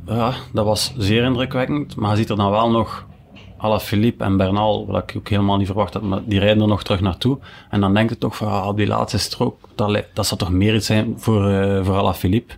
ja, 0.06 0.34
dat 0.54 0.65
was 0.65 0.93
zeer 0.97 1.23
indrukwekkend. 1.23 1.95
Maar 1.95 2.12
je 2.12 2.17
ziet 2.17 2.30
er 2.30 2.36
dan 2.36 2.52
wel 2.52 2.71
nog 2.71 3.08
Alaphilippe 3.58 4.23
en 4.23 4.38
Bernal, 4.38 4.86
wat 4.88 5.04
ik 5.10 5.17
ook 5.17 5.30
helemaal 5.30 5.58
niet 5.58 5.67
verwacht 5.67 5.93
had, 5.93 6.04
maar 6.04 6.21
die 6.25 6.39
rijden 6.39 6.62
er 6.62 6.67
nog 6.67 6.84
terug 6.84 7.02
naartoe. 7.02 7.38
En 7.69 7.82
dan 7.82 7.93
denk 7.93 8.10
je 8.10 8.17
toch 8.17 8.36
van, 8.36 8.47
ah, 8.47 8.67
op 8.67 8.78
die 8.78 8.88
laatste 8.88 9.17
strook, 9.17 9.69
dat, 9.75 10.04
dat 10.13 10.25
zou 10.25 10.39
toch 10.39 10.52
meer 10.52 10.75
iets 10.75 10.86
zijn 10.86 11.13
voor, 11.17 11.49
uh, 11.49 11.86
voor 11.86 11.95
Alaphilippe. 11.95 12.54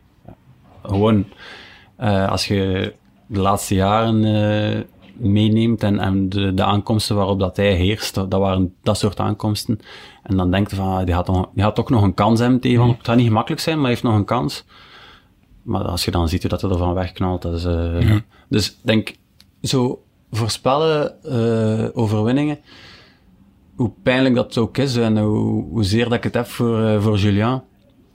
Gewoon, 0.84 1.26
uh, 2.00 2.30
als 2.30 2.48
je 2.48 2.94
de 3.28 3.40
laatste 3.40 3.76
jaren 3.76 4.26
uh, 4.26 4.80
meeneemt 5.22 5.84
en, 5.84 6.00
en 6.00 6.30
de, 6.30 6.54
de, 6.54 6.64
aankomsten 6.64 7.16
waarop 7.16 7.40
dat 7.40 7.58
hij 7.58 7.74
heerst, 7.74 8.16
dat, 8.16 8.34
waren 8.34 8.74
dat 8.84 8.98
soort 8.98 9.20
aankomsten. 9.20 9.80
En 10.24 10.38
dan 10.38 10.52
denk 10.52 10.70
je 10.70 10.76
van, 10.76 11.06
die 11.06 11.14
had, 11.14 11.28
nog, 11.28 11.50
die 11.54 11.64
had 11.64 11.80
ook 11.80 11.90
nog 11.90 12.04
een 12.04 12.14
kans 12.14 12.40
hebben 12.40 12.60
tegen, 12.60 12.88
het 12.88 12.98
gaat 13.02 13.16
niet 13.16 13.28
gemakkelijk 13.28 13.62
zijn, 13.62 13.76
maar 13.76 13.86
hij 13.86 13.94
heeft 13.94 14.06
nog 14.06 14.16
een 14.16 14.26
kans. 14.26 14.66
Maar 15.62 15.84
als 15.84 16.06
je 16.06 16.12
dan 16.12 16.30
ziet 16.30 16.42
hoe 16.42 16.50
dat 16.50 16.62
hij 16.62 16.70
ervan 16.70 16.94
wegknalt, 16.94 17.42
dat 17.42 17.54
is... 17.54 17.66
Uh, 17.66 18.10
ja. 18.10 18.22
Dus 18.50 18.70
ik 18.70 18.76
denk, 18.82 19.16
zo 19.62 20.04
voorspellen 20.32 21.16
uh, 21.26 21.88
overwinningen, 21.94 22.60
hoe 23.76 23.92
pijnlijk 24.04 24.36
dat 24.36 24.58
ook 24.58 24.78
is 24.78 24.98
en 24.98 25.18
hoe, 25.18 25.64
hoezeer 25.64 26.04
dat 26.04 26.14
ik 26.14 26.24
het 26.24 26.34
heb 26.34 26.46
voor, 26.46 26.80
uh, 26.80 27.02
voor 27.02 27.18
Julien, 27.18 27.62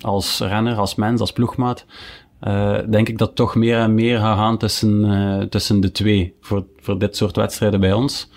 als 0.00 0.40
renner, 0.40 0.76
als 0.76 0.94
mens, 0.94 1.20
als 1.20 1.32
ploegmaat, 1.32 1.84
uh, 2.42 2.78
denk 2.90 3.08
ik 3.08 3.18
dat 3.18 3.34
toch 3.34 3.54
meer 3.54 3.78
en 3.78 3.94
meer 3.94 4.18
gaat 4.18 4.38
gaan 4.38 4.58
tussen, 4.58 5.04
uh, 5.04 5.42
tussen 5.42 5.80
de 5.80 5.92
twee 5.92 6.34
voor, 6.40 6.66
voor 6.80 6.98
dit 6.98 7.16
soort 7.16 7.36
wedstrijden 7.36 7.80
bij 7.80 7.92
ons. 7.92 8.30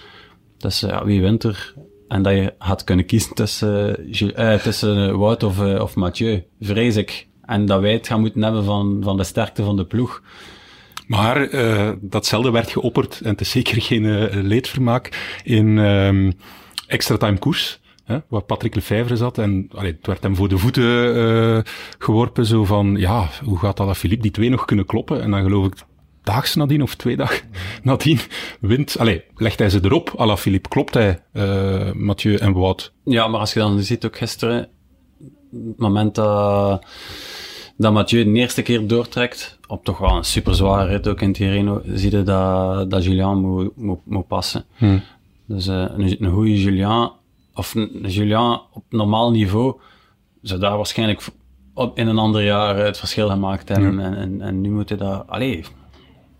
Dus 0.58 0.84
uh, 0.84 1.02
wie 1.02 1.22
wint 1.22 1.44
er? 1.44 1.74
En 2.08 2.22
dat 2.22 2.34
je 2.34 2.54
gaat 2.60 2.84
kunnen 2.84 3.06
kiezen 3.06 3.36
tussen, 3.36 4.06
uh, 4.22 4.54
tussen 4.54 5.18
Wout 5.18 5.44
of, 5.44 5.60
of 5.60 5.96
Mathieu, 5.96 6.44
vrees 6.60 6.96
ik. 6.96 7.28
En 7.46 7.66
dat 7.66 7.82
wij 7.82 7.94
het 7.94 8.08
gaan 8.08 8.20
moeten 8.20 8.44
hebben 8.44 8.64
van, 8.64 9.00
van 9.04 9.18
de 9.18 9.24
sterkte 9.24 9.64
van 9.64 9.76
de 9.76 9.86
ploeg. 9.86 10.24
Maar 11.08 11.50
uh, 11.50 11.92
datzelfde 12.02 12.52
werd 12.52 12.72
geopperd, 12.72 13.22
en 13.22 13.30
het 13.30 13.42
is 13.42 13.50
zeker 13.50 13.82
geen 13.82 14.30
leedvermaak, 14.48 15.38
in 15.44 15.78
um, 15.78 16.34
extra 16.88 17.18
time 17.18 17.38
koers. 17.38 17.80
Hè, 18.10 18.18
waar 18.28 18.42
Patrick 18.42 18.76
Lefevre 18.76 19.16
zat. 19.16 19.38
En 19.38 19.70
allee, 19.76 19.92
het 19.92 20.08
werd 20.08 20.24
hem 20.24 20.36
voor 20.36 20.50
de 20.50 20.58
voeten 20.58 21.16
uh, 21.16 21.60
geworpen. 22.00 22.46
Zo 22.46 22.66
van, 22.66 22.96
ja, 22.96 23.30
hoe 23.44 23.58
gaat 23.58 23.80
Alaphilippe 23.80 24.24
die 24.24 24.32
twee 24.32 24.50
nog 24.50 24.66
kunnen 24.66 24.86
kloppen? 24.86 25.22
En 25.22 25.32
dan 25.32 25.44
geloof 25.44 25.66
ik, 25.66 25.74
daags 26.24 26.56
nadien 26.56 26.82
of 26.82 26.96
twee 26.96 27.18
dagen 27.18 27.50
nadien 27.84 28.20
wint. 28.60 28.98
Allee, 28.98 29.24
legt 29.36 29.60
hij 29.60 29.70
ze 29.70 29.80
erop. 29.82 30.14
Alaphilippe 30.18 30.70
klopt 30.70 30.94
hij 30.94 31.20
uh, 31.34 31.92
Mathieu 31.92 32.36
en 32.36 32.54
Wout. 32.54 32.94
Ja, 33.04 33.28
maar 33.28 33.40
als 33.40 33.54
je 33.54 33.60
dan 33.60 33.80
ziet 33.80 34.06
ook 34.06 34.18
gisteren, 34.18 34.68
het 35.52 35.78
moment 35.78 36.16
dat, 36.16 36.86
dat 37.78 37.94
Mathieu 37.94 38.24
de 38.24 38.32
eerste 38.32 38.62
keer 38.62 38.88
doortrekt, 38.88 39.60
op 39.68 39.84
toch 39.84 39.98
wel 39.98 40.16
een 40.16 40.24
super 40.24 40.56
zware 40.56 40.88
rit 40.88 41.08
ook 41.08 41.22
in 41.22 41.34
Tirreno, 41.34 41.82
zie 41.86 42.12
je 42.12 42.24
dat, 42.24 42.90
dat 42.90 43.04
Julian 43.04 43.42
moet, 43.42 43.76
moet, 43.76 44.00
moet 44.06 44.28
passen. 44.28 44.66
Hmm. 44.76 45.04
Dus 45.46 45.68
uh, 45.68 45.76
een, 45.76 46.24
een 46.24 46.32
goede 46.32 46.62
Julian, 46.62 47.12
of 47.60 47.76
Julian 48.02 48.62
op 48.74 48.84
normaal 48.90 49.32
niveau, 49.32 49.80
zou 50.42 50.60
daar 50.60 50.78
waarschijnlijk 50.78 51.22
op, 51.74 51.98
in 51.98 52.08
een 52.08 52.18
ander 52.18 52.44
jaar 52.44 52.78
het 52.78 52.98
verschil 52.98 53.30
gemaakt 53.30 53.70
hebben. 53.70 54.00
Ja. 54.00 54.06
En, 54.06 54.18
en, 54.18 54.42
en, 54.42 54.62
nu 54.62 54.70
moet 54.70 54.90
hij 54.90 54.98
dat... 54.98 55.24
Allee, 55.28 55.64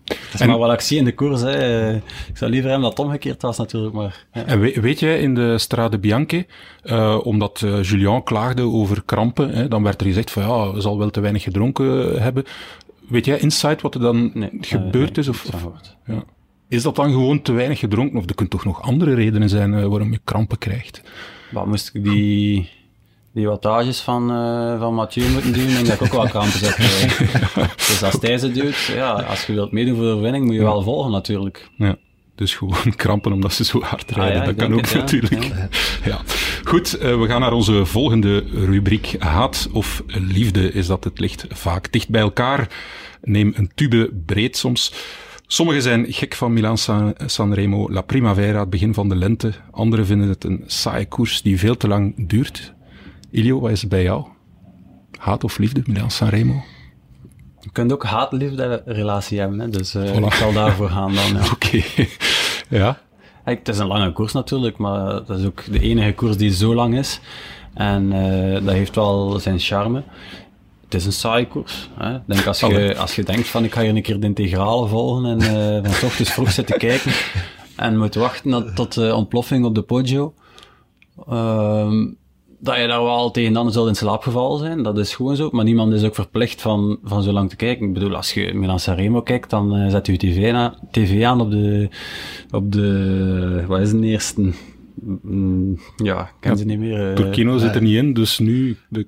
dat 0.04 0.18
is 0.32 0.40
en, 0.40 0.48
maar 0.48 0.58
wat 0.58 0.72
ik 0.72 0.80
zie 0.80 0.98
in 0.98 1.04
de 1.04 1.14
koers. 1.14 1.40
Hè. 1.40 1.94
Ik 1.96 2.36
zou 2.36 2.50
liever 2.50 2.70
hebben 2.70 2.88
dat 2.88 2.98
het 2.98 3.06
omgekeerd 3.06 3.42
was 3.42 3.58
natuurlijk. 3.58 3.94
Maar, 3.94 4.26
ja. 4.32 4.44
En 4.44 4.60
weet, 4.60 4.76
weet 4.76 5.00
jij, 5.00 5.20
in 5.20 5.34
de 5.34 5.58
Strade 5.58 5.98
Bianche, 5.98 6.46
uh, 6.84 7.18
omdat 7.22 7.60
uh, 7.64 7.82
Julian 7.82 8.22
klaagde 8.22 8.62
over 8.62 9.02
krampen, 9.04 9.50
hè, 9.50 9.68
dan 9.68 9.82
werd 9.82 10.00
er 10.00 10.06
gezegd 10.06 10.30
van 10.30 10.42
ja, 10.42 10.80
zal 10.80 10.98
wel 10.98 11.10
te 11.10 11.20
weinig 11.20 11.42
gedronken 11.42 12.22
hebben. 12.22 12.44
Weet 13.08 13.24
jij 13.24 13.38
insight 13.38 13.82
wat 13.82 13.94
er 13.94 14.00
dan 14.00 14.30
nee, 14.34 14.50
gebeurd 14.60 15.18
is? 15.18 15.28
Of, 15.28 15.44
of 15.54 15.68
ja. 16.06 16.24
Is 16.70 16.82
dat 16.82 16.96
dan 16.96 17.10
gewoon 17.10 17.42
te 17.42 17.52
weinig 17.52 17.78
gedronken? 17.78 18.18
Of 18.18 18.28
er 18.28 18.34
kunnen 18.34 18.54
toch 18.54 18.64
nog 18.64 18.82
andere 18.82 19.14
redenen 19.14 19.48
zijn 19.48 19.72
uh, 19.72 19.86
waarom 19.86 20.12
je 20.12 20.20
krampen 20.24 20.58
krijgt? 20.58 21.02
Wat 21.50 21.66
moest 21.66 21.90
ik 21.94 22.04
die, 22.04 22.68
die 23.32 23.46
wattages 23.46 24.00
van, 24.00 24.30
uh, 24.32 24.78
van 24.78 24.94
Mathieu 24.94 25.28
moeten 25.28 25.52
doen? 25.52 25.66
denk 25.66 25.86
dat 25.86 25.94
ik 25.94 26.02
ook 26.02 26.12
wel 26.12 26.28
krampen 26.28 26.60
heb. 26.62 26.76
Dus 27.88 28.02
als 28.02 28.16
hij 28.20 28.38
ze 28.38 28.52
doet, 28.52 28.76
ja, 28.76 29.12
als 29.12 29.46
je 29.46 29.52
wilt 29.52 29.72
meedoen 29.72 29.96
voor 29.96 30.04
de 30.04 30.20
winning, 30.20 30.44
moet 30.44 30.54
je 30.54 30.60
wel 30.60 30.82
volgen 30.82 31.10
natuurlijk. 31.10 31.70
Ja. 31.76 31.96
Dus 32.34 32.54
gewoon 32.54 32.94
krampen 32.96 33.32
omdat 33.32 33.52
ze 33.52 33.64
zo 33.64 33.80
hard 33.80 34.10
rijden. 34.10 34.40
Ah, 34.40 34.46
ja, 34.46 34.52
dat 34.52 34.56
kan 34.56 34.74
ook 34.74 34.80
het, 34.80 34.90
ja. 34.90 34.98
natuurlijk. 34.98 35.44
Ja. 35.44 35.68
ja. 36.10 36.20
Goed, 36.64 36.96
uh, 36.96 37.20
we 37.20 37.26
gaan 37.26 37.40
naar 37.40 37.52
onze 37.52 37.84
volgende 37.84 38.44
rubriek. 38.52 39.16
Haat 39.18 39.68
of 39.72 40.02
liefde 40.06 40.72
is 40.72 40.86
dat 40.86 41.04
het 41.04 41.18
ligt 41.18 41.46
vaak 41.48 41.92
dicht 41.92 42.08
bij 42.08 42.20
elkaar. 42.20 42.68
Neem 43.22 43.52
een 43.56 43.70
tube 43.74 44.12
breed 44.26 44.56
soms. 44.56 44.92
Sommigen 45.52 45.82
zijn 45.82 46.12
gek 46.12 46.34
van 46.34 46.52
Milan 46.52 46.78
San, 46.78 47.14
Sanremo, 47.26 47.92
La 47.92 48.00
Primavera, 48.00 48.60
het 48.60 48.70
begin 48.70 48.94
van 48.94 49.08
de 49.08 49.16
lente. 49.16 49.52
Anderen 49.70 50.06
vinden 50.06 50.28
het 50.28 50.44
een 50.44 50.64
saaie 50.66 51.06
koers 51.06 51.42
die 51.42 51.58
veel 51.58 51.76
te 51.76 51.88
lang 51.88 52.28
duurt. 52.28 52.74
Ilio, 53.30 53.60
wat 53.60 53.70
is 53.70 53.80
het 53.80 53.90
bij 53.90 54.02
jou? 54.02 54.26
Haat 55.18 55.44
of 55.44 55.58
liefde, 55.58 55.82
Milan 55.84 56.10
Sanremo? 56.10 56.62
Je 57.60 57.70
kunt 57.72 57.92
ook 57.92 58.04
haat-liefde 58.04 58.82
relatie 58.86 59.38
hebben, 59.38 59.58
hè? 59.58 59.68
dus 59.68 59.94
uh, 59.94 60.12
voilà. 60.12 60.24
ik 60.24 60.32
zal 60.32 60.52
daarvoor 60.52 60.88
gaan 60.88 61.14
dan. 61.14 61.32
Ja. 61.32 61.44
Oké, 61.52 61.82
okay. 61.82 62.08
ja. 62.68 62.98
Hey, 63.44 63.54
het 63.54 63.68
is 63.68 63.78
een 63.78 63.86
lange 63.86 64.12
koers 64.12 64.32
natuurlijk, 64.32 64.78
maar 64.78 65.24
dat 65.26 65.38
is 65.38 65.46
ook 65.46 65.72
de 65.72 65.80
enige 65.80 66.12
koers 66.12 66.36
die 66.36 66.54
zo 66.54 66.74
lang 66.74 66.98
is. 66.98 67.20
En 67.74 68.12
uh, 68.12 68.52
dat 68.64 68.74
heeft 68.74 68.94
wel 68.94 69.38
zijn 69.38 69.58
charme 69.58 70.02
het 70.90 71.00
is 71.00 71.06
een 71.06 71.12
saaie 71.12 71.46
koers. 71.46 71.88
Hè? 71.98 72.18
Denk 72.26 72.46
als, 72.46 72.60
je, 72.60 72.96
als 72.98 73.16
je 73.16 73.22
denkt 73.22 73.48
van 73.48 73.64
ik 73.64 73.72
ga 73.72 73.80
hier 73.80 73.96
een 73.96 74.02
keer 74.02 74.20
de 74.20 74.26
integrale 74.26 74.86
volgen 74.88 75.24
en 75.24 75.38
uh, 75.82 75.90
van 75.90 76.08
ochtends 76.08 76.32
vroeg 76.32 76.50
zitten 76.50 76.78
kijken 76.78 77.12
en 77.76 77.98
moet 77.98 78.14
wachten 78.14 78.74
tot 78.74 78.94
de 78.94 79.14
ontploffing 79.14 79.64
op 79.64 79.74
de 79.74 79.82
Poggio, 79.82 80.34
Ehm, 81.28 82.06
dat 82.60 82.76
je 82.76 82.86
daar 82.86 83.02
wel 83.02 83.30
tegen 83.30 83.52
dan 83.52 83.72
zult 83.72 83.88
in 83.88 83.94
slaap 83.94 84.22
gevallen 84.22 84.58
zijn, 84.58 84.82
dat 84.82 84.98
is 84.98 85.14
gewoon 85.14 85.36
zo. 85.36 85.48
Maar 85.52 85.64
niemand 85.64 85.92
is 85.92 86.04
ook 86.04 86.14
verplicht 86.14 86.62
van, 86.62 86.98
van 87.04 87.22
zo 87.22 87.32
lang 87.32 87.50
te 87.50 87.56
kijken. 87.56 87.86
Ik 87.86 87.92
bedoel, 87.92 88.16
als 88.16 88.32
je 88.34 88.54
Milan 88.54 88.80
Sanremo 88.80 89.22
kijkt, 89.22 89.50
dan 89.50 89.76
eh, 89.76 89.90
zet 89.90 90.06
je 90.06 90.16
tv, 90.16 90.52
na, 90.52 90.74
tv 90.90 91.24
aan 91.24 91.40
op 91.40 91.50
de, 91.50 91.88
op 92.50 92.72
de, 92.72 93.64
wat 93.66 93.80
is 93.80 93.92
het 93.92 94.02
eerste? 94.02 94.52
Mm, 95.22 95.78
ja, 95.96 96.20
ik 96.20 96.32
ken 96.40 96.50
Ja, 96.50 96.56
ze 96.56 96.64
niet 96.64 96.78
meer. 96.78 97.08
eh, 97.08 97.14
Turkino 97.14 97.58
zit 97.58 97.74
er 97.74 97.82
niet 97.82 97.96
in, 97.96 98.12
dus 98.12 98.38
nu... 98.38 98.76
De, 98.88 99.06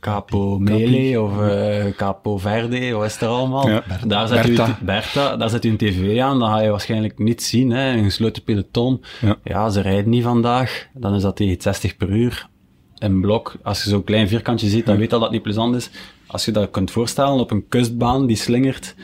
Capo 0.00 0.58
Mele 0.58 1.20
of 1.20 1.40
eh, 1.40 1.84
Capo 1.96 2.38
Verde, 2.38 2.92
wat 2.92 3.04
is 3.04 3.20
er 3.20 3.28
allemaal? 3.28 3.68
Ja. 3.68 3.82
Daar 4.06 4.28
zet, 4.28 4.48
u, 4.48 4.54
Bertha. 4.54 4.78
Bertha, 4.82 5.36
daar 5.36 5.50
zet 5.50 5.64
u 5.64 5.68
een 5.68 5.76
tv 5.76 6.20
aan, 6.20 6.38
dan 6.38 6.48
ga 6.48 6.60
je 6.60 6.70
waarschijnlijk 6.70 7.18
niet 7.18 7.42
zien, 7.42 7.70
hè, 7.70 7.92
een 7.96 8.04
gesloten 8.04 8.42
peloton. 8.42 9.02
Ja. 9.20 9.36
Ja. 9.44 9.68
ze 9.70 9.80
rijden 9.80 10.10
niet 10.10 10.22
vandaag, 10.22 10.86
dan 10.94 11.14
is 11.14 11.22
dat 11.22 11.36
tegen 11.36 11.62
60 11.62 11.96
per 11.96 12.10
uur. 12.10 12.48
Een 12.98 13.20
blok, 13.20 13.56
als 13.62 13.84
je 13.84 13.90
zo'n 13.90 14.04
klein 14.04 14.28
vierkantje 14.28 14.68
ziet, 14.68 14.86
dan 14.86 14.94
weet 14.94 15.04
je 15.04 15.10
dat 15.10 15.20
dat 15.20 15.30
niet 15.30 15.42
plezant 15.42 15.74
is. 15.74 15.90
Als 16.26 16.44
je 16.44 16.52
dat 16.52 16.70
kunt 16.70 16.90
voorstellen 16.90 17.40
op 17.40 17.50
een 17.50 17.68
kustbaan 17.68 18.26
die 18.26 18.36
slingert, 18.36 18.94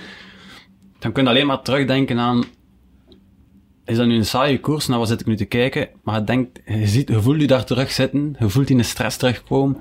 dan 0.99 1.13
kun 1.13 1.23
je 1.23 1.29
alleen 1.29 1.47
maar 1.47 1.63
terugdenken 1.63 2.19
aan 2.19 2.45
is 3.91 3.97
dat 3.97 4.07
nu 4.07 4.15
een 4.17 4.25
saaie 4.27 4.61
koers? 4.61 4.87
Nou, 4.87 4.99
wat 4.99 5.09
zit 5.09 5.21
ik 5.21 5.27
nu 5.27 5.37
te 5.37 5.45
kijken? 5.45 5.89
Maar 6.03 6.19
je 6.19 6.25
denkt, 6.25 6.61
je, 6.67 6.87
ziet, 6.87 7.09
je 7.09 7.21
voelt 7.23 7.41
je 7.41 7.47
daar 7.47 7.65
terug 7.65 7.91
zitten, 7.91 8.37
je 8.39 8.49
voelt 8.49 8.67
die 8.67 8.77
in 8.77 8.83
de 8.83 8.89
stress 8.89 9.17
terugkomen. 9.17 9.77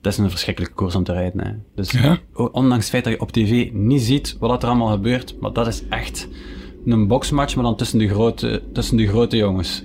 Dat 0.00 0.12
is 0.12 0.18
een 0.18 0.30
verschrikkelijke 0.30 0.74
koers 0.74 0.94
om 0.94 1.04
te 1.04 1.12
rijden. 1.12 1.46
Hè. 1.46 1.52
Dus 1.74 1.90
Ja. 1.90 2.18
ondanks 2.34 2.76
het 2.84 2.88
feit 2.90 3.04
dat 3.04 3.12
je 3.12 3.20
op 3.20 3.32
tv 3.32 3.70
niet 3.72 4.02
ziet 4.02 4.36
wat 4.40 4.62
er 4.62 4.68
allemaal 4.68 4.90
gebeurt, 4.90 5.34
maar 5.40 5.52
dat 5.52 5.66
is 5.66 5.82
echt 5.88 6.28
een 6.86 7.06
boxmatch, 7.06 7.54
maar 7.54 7.64
dan 7.64 7.76
tussen 7.76 7.98
de 7.98 8.08
grote, 8.08 8.62
tussen 8.72 8.96
de 8.96 9.06
grote 9.08 9.36
jongens. 9.36 9.84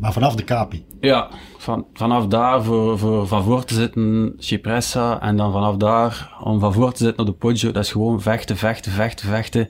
Maar 0.00 0.12
vanaf 0.12 0.34
de 0.34 0.44
Capi. 0.44 0.84
Ja, 1.00 1.28
van, 1.56 1.86
vanaf 1.92 2.26
daar 2.26 2.64
voor, 2.64 2.98
voor 2.98 3.26
van 3.26 3.42
voor 3.44 3.64
te 3.64 3.74
zitten, 3.74 4.34
Cipressa, 4.38 5.20
en 5.22 5.36
dan 5.36 5.52
vanaf 5.52 5.76
daar 5.76 6.36
om 6.42 6.60
van 6.60 6.72
voor 6.72 6.92
te 6.92 7.04
zitten 7.04 7.26
op 7.26 7.26
de 7.26 7.38
Poggio, 7.38 7.70
dat 7.72 7.84
is 7.84 7.92
gewoon 7.92 8.20
vechten, 8.20 8.56
vechten, 8.56 8.92
vechten, 8.92 9.28
vechten, 9.28 9.68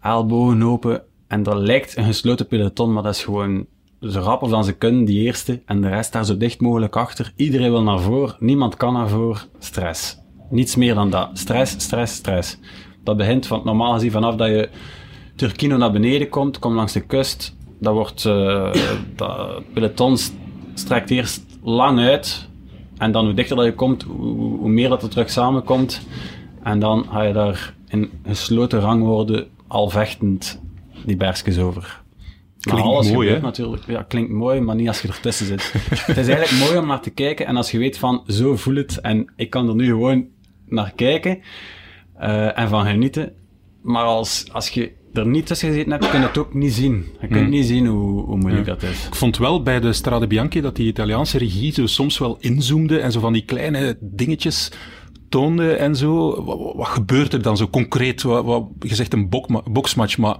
ellebogen 0.00 0.62
open, 0.62 1.02
en 1.32 1.42
dat 1.42 1.56
lijkt 1.56 1.96
een 1.96 2.04
gesloten 2.04 2.46
peloton, 2.46 2.92
maar 2.92 3.02
dat 3.02 3.14
is 3.14 3.24
gewoon 3.24 3.66
zo 4.00 4.20
rap 4.20 4.40
als 4.40 4.50
dan 4.50 4.64
ze 4.64 4.72
kunnen, 4.72 5.04
die 5.04 5.20
eerste, 5.20 5.62
en 5.66 5.80
de 5.80 5.88
rest 5.88 6.12
daar 6.12 6.24
zo 6.24 6.36
dicht 6.36 6.60
mogelijk 6.60 6.96
achter. 6.96 7.32
Iedereen 7.36 7.70
wil 7.70 7.82
naar 7.82 8.00
voren, 8.00 8.36
niemand 8.38 8.76
kan 8.76 8.92
naar 8.92 9.08
voren, 9.08 9.42
stress. 9.58 10.18
Niets 10.50 10.76
meer 10.76 10.94
dan 10.94 11.10
dat. 11.10 11.30
Stress, 11.32 11.74
stress, 11.78 12.14
stress. 12.14 12.58
Dat 13.04 13.16
begint 13.16 13.46
van, 13.46 13.60
normaal 13.64 13.92
gezien 13.92 14.10
vanaf 14.10 14.34
dat 14.36 14.48
je 14.48 14.68
Turkino 15.36 15.76
naar 15.76 15.92
beneden 15.92 16.28
komt, 16.28 16.58
komt 16.58 16.74
langs 16.74 16.92
de 16.92 17.00
kust, 17.00 17.56
dat 17.80 17.94
wordt, 17.94 18.24
eh 18.24 18.72
dat 19.16 19.62
peloton 19.72 20.16
st- 20.16 20.34
strekt 20.74 21.10
eerst 21.10 21.44
lang 21.62 21.98
uit, 21.98 22.48
en 22.96 23.12
dan 23.12 23.24
hoe 23.24 23.34
dichter 23.34 23.56
dat 23.56 23.64
je 23.64 23.74
komt, 23.74 24.02
hoe, 24.02 24.58
hoe 24.58 24.68
meer 24.68 24.88
dat 24.88 25.02
er 25.02 25.08
terug 25.08 25.30
samenkomt, 25.30 26.06
en 26.62 26.78
dan 26.78 27.06
ga 27.10 27.22
je 27.22 27.32
daar 27.32 27.74
in 27.88 28.10
gesloten 28.26 28.80
rangorde 28.80 29.46
al 29.66 29.88
vechtend 29.88 30.60
die 31.04 31.16
bergjes 31.16 31.58
over. 31.58 32.00
Maar 32.62 32.74
Klinkt 32.74 32.92
alles 32.92 33.10
mooi, 33.10 33.26
gebeurt 33.26 33.42
natuurlijk. 33.44 33.82
Ja, 33.86 34.02
klinkt 34.02 34.30
mooi, 34.30 34.60
maar 34.60 34.74
niet 34.74 34.88
als 34.88 35.02
je 35.02 35.08
ertussen 35.08 35.46
zit. 35.46 35.72
het 36.06 36.16
is 36.16 36.28
eigenlijk 36.28 36.64
mooi 36.64 36.78
om 36.78 36.86
naar 36.86 37.00
te 37.00 37.10
kijken 37.10 37.46
en 37.46 37.56
als 37.56 37.70
je 37.70 37.78
weet 37.78 37.98
van, 37.98 38.22
zo 38.26 38.56
voel 38.56 38.74
het 38.74 39.00
en 39.00 39.32
ik 39.36 39.50
kan 39.50 39.68
er 39.68 39.74
nu 39.74 39.86
gewoon 39.86 40.26
naar 40.66 40.92
kijken 40.96 41.38
eh, 42.16 42.58
en 42.58 42.68
van 42.68 42.86
genieten. 42.86 43.32
Maar 43.82 44.04
als, 44.04 44.44
als 44.52 44.68
je 44.68 44.92
er 45.12 45.26
niet 45.26 45.46
tussen 45.46 45.68
gezeten 45.68 45.90
hebt, 45.90 46.10
kun 46.10 46.20
je 46.20 46.26
het 46.26 46.38
ook 46.38 46.54
niet 46.54 46.72
zien. 46.72 47.06
Je 47.20 47.26
kunt 47.28 47.48
niet 47.48 47.66
zien 47.66 47.86
hoe, 47.86 48.24
hoe 48.24 48.36
moeilijk 48.36 48.66
dat 48.66 48.82
is. 48.82 49.06
ik 49.06 49.14
vond 49.14 49.38
wel 49.38 49.62
bij 49.62 49.80
de 49.80 49.92
Strade 49.92 50.26
Bianchi 50.26 50.60
dat 50.60 50.76
die 50.76 50.86
Italiaanse 50.86 51.38
regie 51.38 51.72
zo 51.72 51.86
soms 51.86 52.18
wel 52.18 52.36
inzoomde 52.40 52.98
en 52.98 53.12
zo 53.12 53.20
van 53.20 53.32
die 53.32 53.44
kleine 53.44 53.96
dingetjes 54.00 54.70
toonde 55.28 55.72
en 55.72 55.96
zo. 55.96 56.44
Wat, 56.44 56.74
wat 56.76 56.86
gebeurt 56.88 57.32
er 57.32 57.42
dan 57.42 57.56
zo 57.56 57.68
concreet? 57.68 58.22
Wat, 58.22 58.44
wat, 58.44 58.64
je 58.80 58.94
zegt 58.94 59.12
een 59.12 59.28
bokma- 59.28 59.62
boksmatch, 59.70 60.18
maar 60.18 60.36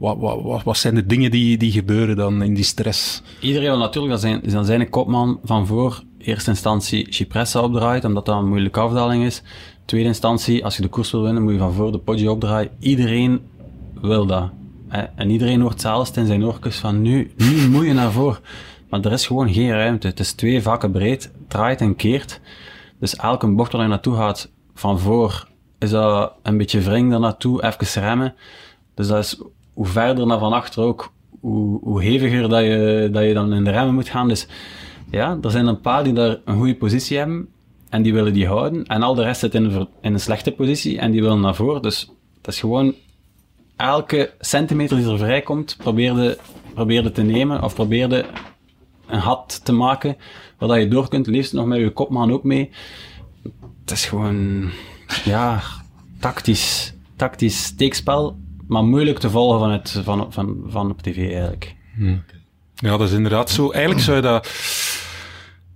wat, 0.00 0.16
wat, 0.42 0.62
wat, 0.62 0.76
zijn 0.76 0.94
de 0.94 1.06
dingen 1.06 1.30
die, 1.30 1.56
die 1.56 1.72
gebeuren 1.72 2.16
dan 2.16 2.42
in 2.42 2.54
die 2.54 2.64
stress? 2.64 3.22
Iedereen 3.40 3.68
wil 3.68 3.78
natuurlijk 3.78 4.12
dat 4.12 4.20
zijn, 4.20 4.40
dat 4.42 4.66
zijn 4.66 4.90
kopman 4.90 5.40
van 5.44 5.66
voor 5.66 6.02
eerste 6.18 6.50
instantie 6.50 7.06
Cipressa 7.10 7.60
opdraait, 7.60 8.04
omdat 8.04 8.26
dat 8.26 8.36
een 8.36 8.48
moeilijke 8.48 8.80
afdaling 8.80 9.24
is. 9.24 9.42
Tweede 9.84 10.08
instantie, 10.08 10.64
als 10.64 10.76
je 10.76 10.82
de 10.82 10.88
koers 10.88 11.10
wil 11.10 11.22
winnen, 11.22 11.42
moet 11.42 11.52
je 11.52 11.58
van 11.58 11.72
voor 11.72 11.92
de 11.92 11.98
Poggio 11.98 12.32
opdraaien. 12.32 12.70
Iedereen 12.78 13.40
wil 14.00 14.26
dat. 14.26 14.50
En 15.14 15.30
iedereen 15.30 15.60
hoort 15.60 15.80
zelfs 15.80 16.10
in 16.10 16.26
zijn 16.26 16.44
oortjes 16.44 16.76
van 16.76 17.02
nu, 17.02 17.32
nu 17.36 17.68
moet 17.72 17.86
je 17.86 17.92
naar 17.92 18.12
voren. 18.12 18.38
Maar 18.88 19.00
er 19.00 19.12
is 19.12 19.26
gewoon 19.26 19.52
geen 19.52 19.70
ruimte. 19.70 20.06
Het 20.06 20.20
is 20.20 20.32
twee 20.32 20.62
vakken 20.62 20.90
breed, 20.90 21.32
draait 21.48 21.80
en 21.80 21.96
keert. 21.96 22.40
Dus 23.00 23.16
elke 23.16 23.48
bocht 23.54 23.72
waar 23.72 23.82
je 23.82 23.88
naartoe 23.88 24.16
gaat, 24.16 24.50
van 24.74 24.98
voor, 24.98 25.48
is 25.78 25.90
dat 25.90 26.32
een 26.42 26.56
beetje 26.56 26.80
wring 26.80 27.10
daar 27.10 27.20
naartoe, 27.20 27.64
even 27.64 28.02
remmen. 28.02 28.34
Dus 28.94 29.06
dat 29.06 29.18
is 29.18 29.40
hoe 29.74 29.86
verder 29.86 30.26
naar 30.26 30.38
van 30.38 30.52
achter 30.52 30.82
ook, 30.82 31.12
hoe, 31.40 31.80
hoe 31.82 32.02
heviger 32.02 32.48
dat 32.48 32.62
je, 32.62 33.08
dat 33.12 33.22
je 33.22 33.34
dan 33.34 33.52
in 33.52 33.64
de 33.64 33.70
remmen 33.70 33.94
moet 33.94 34.08
gaan. 34.08 34.28
Dus 34.28 34.46
ja, 35.10 35.38
er 35.42 35.50
zijn 35.50 35.66
een 35.66 35.80
paar 35.80 36.04
die 36.04 36.12
daar 36.12 36.40
een 36.44 36.56
goede 36.56 36.76
positie 36.76 37.18
hebben 37.18 37.48
en 37.88 38.02
die 38.02 38.12
willen 38.12 38.32
die 38.32 38.46
houden. 38.46 38.86
En 38.86 39.02
al 39.02 39.14
de 39.14 39.22
rest 39.22 39.40
zit 39.40 39.54
in 39.54 39.64
een, 39.64 39.88
in 40.00 40.12
een 40.12 40.20
slechte 40.20 40.52
positie 40.52 40.98
en 40.98 41.10
die 41.10 41.22
willen 41.22 41.40
naar 41.40 41.54
voren. 41.54 41.82
Dus 41.82 42.10
dat 42.40 42.54
is 42.54 42.60
gewoon 42.60 42.94
elke 43.76 44.34
centimeter 44.40 44.96
die 44.96 45.06
er 45.06 45.18
vrijkomt, 45.18 45.76
probeerde, 45.78 46.38
probeerde 46.74 47.12
te 47.12 47.22
nemen 47.22 47.62
of 47.62 47.74
probeerde 47.74 48.24
een 49.06 49.22
gat 49.22 49.60
te 49.64 49.72
maken 49.72 50.16
waar 50.58 50.80
je 50.80 50.88
door 50.88 51.08
kunt, 51.08 51.26
liefst 51.26 51.52
nog 51.52 51.66
met 51.66 51.78
je 51.78 51.90
kopman 51.90 52.32
ook 52.32 52.44
mee. 52.44 52.70
Het 53.80 53.90
is 53.90 54.04
gewoon, 54.04 54.70
ja, 55.24 55.62
tactisch, 56.20 56.94
tactisch 57.16 57.64
steekspel, 57.64 58.36
maar 58.70 58.84
moeilijk 58.84 59.18
te 59.18 59.30
volgen 59.30 59.58
van, 59.58 59.70
het, 59.70 60.00
van, 60.04 60.32
van, 60.32 60.62
van 60.66 60.90
op 60.90 61.02
tv 61.02 61.16
eigenlijk. 61.16 61.74
Ja, 62.74 62.96
dat 62.96 63.08
is 63.08 63.12
inderdaad 63.12 63.50
zo. 63.50 63.70
Eigenlijk 63.70 64.04
zou 64.04 64.16
je 64.16 64.22
dat... 64.22 64.48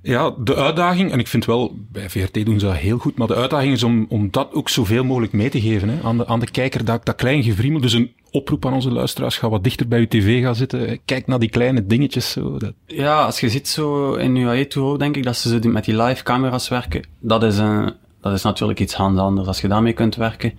Ja, 0.03 0.35
de 0.39 0.55
uitdaging, 0.55 1.13
en 1.13 1.19
ik 1.19 1.29
vind 1.29 1.45
wel, 1.45 1.77
bij 1.93 2.11
VRT 2.11 2.45
doen 2.45 2.61
ze 2.61 2.67
dat 2.67 2.75
heel 2.75 2.99
goed, 2.99 3.17
maar 3.17 3.27
de 3.27 3.35
uitdaging 3.35 3.73
is 3.73 3.83
om, 3.83 4.07
om 4.09 4.29
dat 4.31 4.53
ook 4.53 4.69
zoveel 4.69 5.05
mogelijk 5.05 5.33
mee 5.33 5.49
te 5.49 5.61
geven 5.61 5.89
hè, 5.89 6.03
aan, 6.03 6.17
de, 6.19 6.27
aan 6.27 6.41
de 6.41 6.51
kijker, 6.51 6.85
dat, 6.85 7.05
dat 7.05 7.15
klein 7.15 7.43
gevriemel. 7.43 7.81
Dus 7.81 7.93
een 7.93 8.13
oproep 8.31 8.67
aan 8.67 8.73
onze 8.73 8.91
luisteraars, 8.91 9.37
ga 9.37 9.49
wat 9.49 9.65
dichter 9.65 9.89
bij 9.89 10.01
je 10.01 10.09
tv 10.09 10.43
gaan 10.43 10.55
zitten, 10.55 10.99
kijk 11.05 11.27
naar 11.27 11.39
die 11.39 11.49
kleine 11.49 11.87
dingetjes. 11.87 12.31
Zo, 12.31 12.59
dat, 12.59 12.73
Ja, 12.87 13.25
als 13.25 13.41
je 13.41 13.49
ziet 13.49 13.69
zo 13.69 14.15
in 14.15 14.37
UAE 14.37 14.67
Tour, 14.67 14.99
denk 14.99 15.17
ik 15.17 15.23
dat 15.23 15.37
ze 15.37 15.49
zo 15.49 15.71
met 15.71 15.85
die 15.85 16.03
live 16.03 16.23
camera's 16.23 16.69
werken. 16.69 17.03
Dat 17.21 17.43
is, 17.43 17.59
een, 17.59 17.93
dat 18.21 18.33
is 18.33 18.43
natuurlijk 18.43 18.81
iets 18.81 18.95
anders 18.97 19.47
als 19.47 19.61
je 19.61 19.69
daarmee 19.69 19.93
kunt 19.93 20.17
werken. 20.17 20.53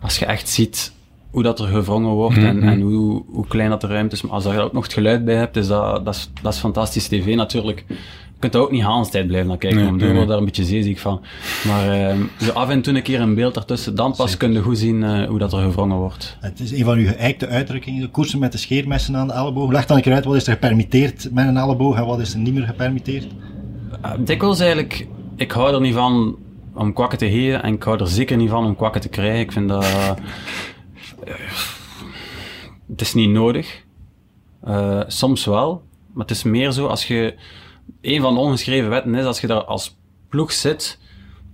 Als 0.00 0.18
je 0.18 0.24
echt 0.24 0.48
ziet 0.48 0.92
hoe 1.30 1.42
dat 1.42 1.60
er 1.60 1.66
gevrongen 1.66 2.10
wordt 2.10 2.36
en, 2.36 2.62
en 2.62 2.80
hoe, 2.80 3.22
hoe 3.28 3.46
klein 3.46 3.70
dat 3.70 3.80
de 3.80 3.86
ruimte 3.86 4.14
is. 4.14 4.22
Maar 4.22 4.32
als 4.32 4.44
je 4.44 4.50
daar 4.50 4.64
ook 4.64 4.72
nog 4.72 4.82
het 4.82 4.92
geluid 4.92 5.24
bij 5.24 5.34
hebt, 5.34 5.56
is 5.56 5.66
dat, 5.66 6.04
dat, 6.04 6.14
is, 6.14 6.30
dat 6.42 6.52
is 6.52 6.58
fantastisch 6.58 7.08
tv 7.08 7.34
natuurlijk. 7.34 7.84
Je 7.88 8.44
kunt 8.44 8.54
er 8.54 8.60
ook 8.60 8.70
niet 8.70 8.82
Hans 8.82 9.10
tijd 9.10 9.26
blijven 9.26 9.48
naar 9.48 9.58
kijken, 9.58 9.78
Nee, 9.78 9.88
want 9.88 9.98
nee, 9.98 10.06
dan 10.06 10.16
word 10.16 10.28
nee. 10.28 10.36
daar 10.36 10.46
een 10.46 10.52
beetje 10.54 10.74
zeeziek 10.74 10.98
van. 10.98 11.20
Maar 11.66 11.90
ehm, 11.90 12.18
zo 12.40 12.50
af 12.50 12.68
en 12.68 12.82
toe 12.82 12.94
een 12.94 13.02
keer 13.02 13.20
een 13.20 13.34
beeld 13.34 13.56
ertussen, 13.56 13.94
dan 13.94 14.14
pas 14.16 14.36
kun 14.36 14.52
je 14.52 14.60
goed 14.60 14.78
zien 14.78 15.02
eh, 15.02 15.28
hoe 15.28 15.38
dat 15.38 15.52
er 15.52 15.62
gevrongen 15.62 15.96
wordt. 15.96 16.36
Het 16.40 16.60
is 16.60 16.72
een 16.72 16.84
van 16.84 16.98
uw 16.98 17.06
geëikte 17.06 17.46
uitdrukkingen. 17.46 18.00
De 18.00 18.08
koersen 18.08 18.38
met 18.38 18.52
de 18.52 18.58
scheermessen 18.58 19.16
aan 19.16 19.26
de 19.26 19.32
elleboog. 19.32 19.72
Leg 19.72 19.86
dan 19.86 19.96
een 19.96 20.02
keer 20.02 20.14
uit, 20.14 20.24
wat 20.24 20.36
is 20.36 20.46
er 20.46 20.52
gepermitteerd 20.52 21.28
met 21.32 21.46
een 21.46 21.56
elleboog 21.56 21.96
en 21.96 22.06
wat 22.06 22.20
is 22.20 22.32
er 22.32 22.38
niet 22.38 22.54
meer 22.54 22.66
gepermitteerd? 22.66 23.26
Uh, 24.04 24.12
dikwijls 24.18 24.60
eigenlijk, 24.60 25.06
ik 25.36 25.50
hou 25.50 25.74
er 25.74 25.80
niet 25.80 25.94
van 25.94 26.36
om 26.74 26.92
kwakken 26.92 27.18
te 27.18 27.30
geven 27.30 27.62
en 27.62 27.74
ik 27.74 27.82
hou 27.82 28.00
er 28.00 28.08
zeker 28.08 28.36
niet 28.36 28.50
van 28.50 28.64
om 28.64 28.76
kwakken 28.76 29.00
te 29.00 29.08
krijgen. 29.08 29.40
Ik 29.40 29.52
vind 29.52 29.68
dat... 29.68 29.86
eh, 31.28 31.50
het 32.88 33.00
is 33.00 33.14
niet 33.14 33.30
nodig. 33.30 33.84
Eh, 34.60 35.02
soms 35.06 35.44
wel, 35.44 35.82
maar 36.12 36.26
het 36.26 36.36
is 36.36 36.42
meer 36.42 36.70
zo 36.72 36.86
als 36.86 37.06
je... 37.06 37.34
Een 38.00 38.20
van 38.20 38.34
de 38.34 38.40
ongeschreven 38.40 38.90
wetten 38.90 39.14
is 39.14 39.24
als 39.24 39.40
je 39.40 39.46
daar 39.46 39.64
als 39.64 39.96
ploeg 40.28 40.52
zit, 40.52 40.98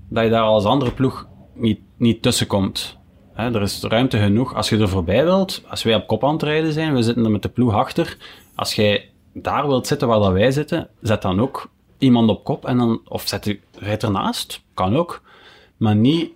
dat 0.09 0.25
je 0.25 0.31
daar 0.31 0.43
als 0.43 0.65
andere 0.65 0.93
ploeg 0.93 1.27
niet, 1.53 1.81
niet 1.97 2.23
tussen 2.23 2.47
komt. 2.47 2.99
Hè, 3.33 3.55
er 3.55 3.63
is 3.63 3.83
ruimte 3.83 4.19
genoeg. 4.19 4.55
Als 4.55 4.69
je 4.69 4.79
er 4.79 4.89
voorbij 4.89 5.25
wilt, 5.25 5.63
als 5.69 5.83
wij 5.83 5.95
op 5.95 6.07
kop 6.07 6.25
aan 6.25 6.33
het 6.33 6.43
rijden 6.43 6.73
zijn, 6.73 6.95
we 6.95 7.03
zitten 7.03 7.25
er 7.25 7.31
met 7.31 7.43
de 7.43 7.49
ploeg 7.49 7.75
achter. 7.75 8.17
Als 8.55 8.75
jij 8.75 9.11
daar 9.33 9.67
wilt 9.67 9.87
zitten 9.87 10.09
waar 10.09 10.19
dat 10.19 10.33
wij 10.33 10.51
zitten, 10.51 10.89
zet 11.01 11.23
dan 11.23 11.41
ook 11.41 11.71
iemand 11.99 12.31
op 12.31 12.45
kop 12.45 12.65
en 12.65 12.77
dan, 12.77 13.01
of 13.09 13.29
zet 13.29 13.47
u, 13.47 13.61
rijd 13.79 14.03
ernaast, 14.03 14.63
kan 14.75 14.97
ook. 14.97 15.23
Maar 15.77 15.97
niet 15.97 16.31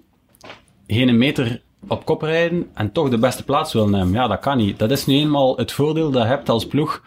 geen 0.86 1.18
meter 1.18 1.62
op 1.86 2.04
kop 2.04 2.22
rijden 2.22 2.66
en 2.74 2.92
toch 2.92 3.08
de 3.08 3.18
beste 3.18 3.44
plaats 3.44 3.72
willen 3.72 3.90
nemen. 3.90 4.12
Ja, 4.12 4.26
dat 4.28 4.40
kan 4.40 4.56
niet. 4.56 4.78
Dat 4.78 4.90
is 4.90 5.06
nu 5.06 5.14
eenmaal 5.14 5.56
het 5.56 5.72
voordeel 5.72 6.10
dat 6.10 6.22
je 6.22 6.28
hebt 6.28 6.48
als 6.48 6.66
ploeg 6.66 7.02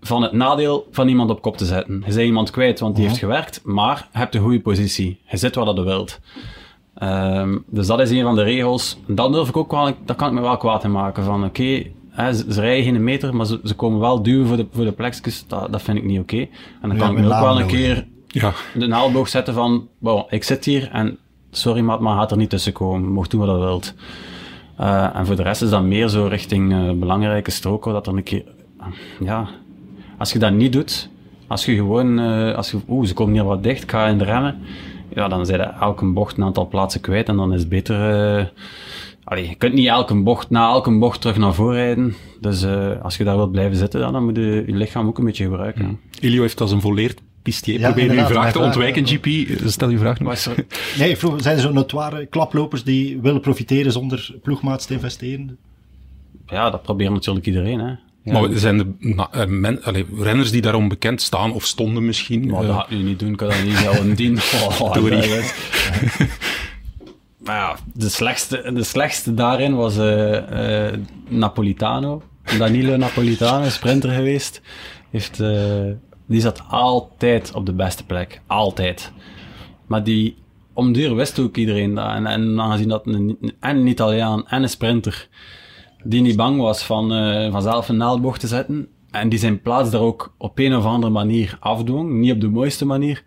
van 0.00 0.22
het 0.22 0.32
nadeel 0.32 0.86
van 0.90 1.08
iemand 1.08 1.30
op 1.30 1.42
kop 1.42 1.56
te 1.56 1.64
zetten. 1.64 1.94
Je 1.94 2.00
bent 2.14 2.16
iemand 2.20 2.50
kwijt, 2.50 2.80
want 2.80 2.96
die 2.96 3.06
heeft 3.06 3.18
gewerkt, 3.18 3.60
maar 3.64 4.08
je 4.12 4.18
hebt 4.18 4.34
een 4.34 4.42
goede 4.42 4.60
positie. 4.60 5.20
Je 5.28 5.36
zit 5.36 5.54
waar 5.54 5.64
dat 5.64 5.76
je 5.76 5.82
wilt. 5.82 6.20
Ehm, 6.94 7.58
dus 7.66 7.86
dat 7.86 8.00
is 8.00 8.10
een 8.10 8.22
van 8.22 8.34
de 8.34 8.42
regels. 8.42 8.98
Dat 9.06 9.32
durf 9.32 9.48
ik 9.48 9.56
ook 9.56 9.70
wel, 9.70 9.92
daar 10.04 10.16
kan 10.16 10.28
ik 10.28 10.34
me 10.34 10.40
wel 10.40 10.56
kwaad 10.56 10.84
in 10.84 10.92
maken. 10.92 11.24
Van 11.24 11.44
oké, 11.44 11.82
hè, 12.10 12.32
ze, 12.32 12.52
ze 12.52 12.60
rijden 12.60 12.84
geen 12.84 13.04
meter, 13.04 13.36
maar 13.36 13.46
ze, 13.46 13.60
ze 13.64 13.74
komen 13.74 14.00
wel 14.00 14.22
duwen 14.22 14.46
voor 14.46 14.56
de, 14.56 14.66
voor 14.72 14.84
de 14.84 14.92
plekjes. 14.92 15.44
Dat, 15.46 15.72
dat 15.72 15.82
vind 15.82 15.98
ik 15.98 16.04
niet 16.04 16.20
oké. 16.20 16.36
En 16.36 16.48
dan 16.88 16.92
Ja, 16.92 16.98
kan 16.98 17.10
ik 17.10 17.18
nu 17.18 17.26
ook 17.26 17.40
wel 17.40 17.60
een 17.60 17.66
keer 17.66 18.06
Ja, 18.26 18.52
de 18.74 18.86
naalboog 18.86 19.28
zetten 19.28 19.54
van, 19.54 19.88
wow, 19.98 20.26
ik 20.28 20.44
zit 20.44 20.64
hier 20.64 20.90
en 20.90 21.18
sorry 21.56 21.80
maat, 21.80 22.00
maar 22.00 22.16
gaat 22.16 22.30
er 22.30 22.36
niet 22.36 22.50
tussen 22.50 22.72
komen. 22.72 23.12
Mocht 23.12 23.30
doen 23.30 23.40
wat 23.40 23.48
dat 23.48 23.58
wilt. 23.58 23.94
Eh, 24.76 25.16
en 25.16 25.26
voor 25.26 25.36
de 25.36 25.42
rest 25.42 25.62
is 25.62 25.70
dat 25.70 25.82
meer 25.82 26.08
zo 26.08 26.26
richting 26.26 26.72
eh, 26.72 26.90
belangrijke 26.92 27.50
stroken, 27.50 27.92
dat 27.92 28.06
er 28.06 28.16
een 28.16 28.22
keer, 28.22 28.44
ja, 29.20 29.48
als 30.18 30.32
je 30.32 30.38
dat 30.38 30.52
niet 30.52 30.72
doet, 30.72 31.08
als 31.46 31.64
je 31.64 31.74
gewoon, 31.74 32.18
eh, 32.18 32.54
als 32.54 32.70
je, 32.70 32.78
oeh, 32.88 33.06
ze 33.06 33.14
komen 33.14 33.34
hier 33.34 33.44
wat 33.44 33.62
dicht, 33.62 33.82
ik 33.82 33.90
ga 33.90 34.06
in 34.06 34.18
de 34.18 34.24
remmen, 34.24 34.58
ja, 35.14 35.28
dan 35.28 35.46
zijn 35.46 35.60
elke 35.60 36.12
bocht 36.12 36.36
een 36.36 36.44
aantal 36.44 36.68
plaatsen 36.68 37.00
kwijt 37.00 37.28
en 37.28 37.36
dan 37.36 37.52
is 37.52 37.60
het 37.60 37.68
beter, 37.68 38.52
allee, 39.24 39.48
je 39.48 39.54
kunt 39.54 39.74
niet 39.74 39.86
elke 39.86 40.22
bocht, 40.22 40.50
na 40.50 40.68
elke 40.68 40.98
bocht 40.98 41.20
terug 41.20 41.36
naar 41.36 41.54
voren 41.54 41.74
rijden. 41.74 42.14
Dus 42.40 42.66
als 43.02 43.16
je 43.16 43.24
daar 43.24 43.36
wilt 43.36 43.52
blijven 43.52 43.76
zitten, 43.76 44.00
ja, 44.00 44.10
dan 44.10 44.24
moet 44.24 44.36
je 44.36 44.64
je 44.66 44.74
lichaam 44.74 45.06
ook 45.06 45.18
een 45.18 45.24
beetje 45.24 45.44
gebruiken. 45.44 46.00
Ilio 46.20 46.40
heeft 46.40 46.60
als 46.60 46.72
een 46.72 46.80
volleerd 46.80 47.20
pistier 47.44 47.78
Ja, 47.80 47.92
proberen 47.92 48.18
uw 48.18 48.24
vraag 48.26 48.52
te 48.52 48.58
ontwijken, 48.58 49.06
vraag, 49.06 49.20
GP. 49.20 49.68
Stel 49.68 49.88
je 49.88 49.98
vraag 49.98 50.20
nog. 50.20 50.32
Er- 50.34 50.64
Nee, 50.98 51.16
vroeg, 51.16 51.42
zijn 51.42 51.56
er 51.56 51.62
zo 51.62 51.72
notoire 51.72 52.26
klaplopers 52.26 52.84
die 52.84 53.20
willen 53.20 53.40
profiteren 53.40 53.92
zonder 53.92 54.34
ploegmaats 54.42 54.86
te 54.86 54.94
investeren? 54.94 55.56
ja, 56.46 56.70
dat 56.70 56.82
probeert 56.82 57.12
natuurlijk 57.12 57.46
iedereen, 57.46 57.78
hè. 57.78 57.92
Ja. 58.22 58.32
Maar 58.32 58.50
er 58.50 58.58
zijn 58.58 58.78
de 58.78 58.92
na- 58.98 59.28
eh, 59.32 59.46
men, 59.46 59.82
allee, 59.82 60.06
renners 60.18 60.50
die 60.50 60.60
daarom 60.60 60.88
bekend 60.88 61.22
staan 61.22 61.52
of 61.52 61.64
stonden 61.64 62.04
misschien. 62.04 62.50
Maar 62.50 62.60
eh, 62.60 62.66
dat 62.66 62.76
ga 62.76 62.82
ik 62.82 62.90
nu 62.90 63.02
niet 63.02 63.18
doen, 63.18 63.30
ik 63.30 63.36
kan 63.36 63.48
dat 63.48 63.62
niet 63.64 63.76
zouden 63.76 64.14
dien. 64.20 64.36
Oh, 64.36 64.92
Sorry. 64.92 65.10
dat 65.10 65.24
is- 65.40 65.54
maar 67.44 67.56
ja, 67.56 67.76
de 67.94 68.08
slechtste, 68.08 68.70
de 68.74 68.82
slechtste 68.84 69.34
daarin 69.34 69.74
was 69.74 69.96
eh, 69.98 70.86
eh, 70.88 70.94
Napolitano. 71.28 72.22
Danilo 72.58 72.96
Napolitano, 72.96 73.68
sprinter 73.68 74.10
geweest. 74.10 74.60
Heeft, 75.10 75.40
eh, 75.40 75.82
die 76.26 76.40
zat 76.40 76.62
altijd 76.68 77.52
op 77.54 77.66
de 77.66 77.72
beste 77.72 78.04
plek. 78.06 78.40
Altijd. 78.46 79.12
Maar 79.86 80.04
die, 80.04 80.36
om 80.72 80.92
duur 80.92 81.14
wist 81.14 81.38
ook 81.38 81.56
iedereen 81.56 81.94
dat. 81.94 82.08
En, 82.10 82.26
en 82.26 82.60
aangezien 82.60 82.88
dat 82.88 83.06
een, 83.06 83.38
en 83.60 83.76
een 83.76 83.86
Italiaan 83.86 84.48
en 84.48 84.62
een 84.62 84.68
sprinter 84.68 85.28
die 86.04 86.22
niet 86.22 86.36
bang 86.36 86.60
was 86.60 86.82
van, 86.84 87.12
eh, 87.12 87.52
van 87.52 87.62
zelf 87.62 87.88
een 87.88 87.96
naaldbocht 87.96 88.40
te 88.40 88.46
zetten. 88.46 88.88
En 89.10 89.28
die 89.28 89.38
zijn 89.38 89.62
plaats 89.62 89.90
daar 89.90 90.00
ook 90.00 90.34
op 90.38 90.58
een 90.58 90.76
of 90.76 90.84
andere 90.84 91.12
manier 91.12 91.56
afdwong. 91.60 92.10
Niet 92.12 92.32
op 92.32 92.40
de 92.40 92.48
mooiste 92.48 92.86
manier. 92.86 93.22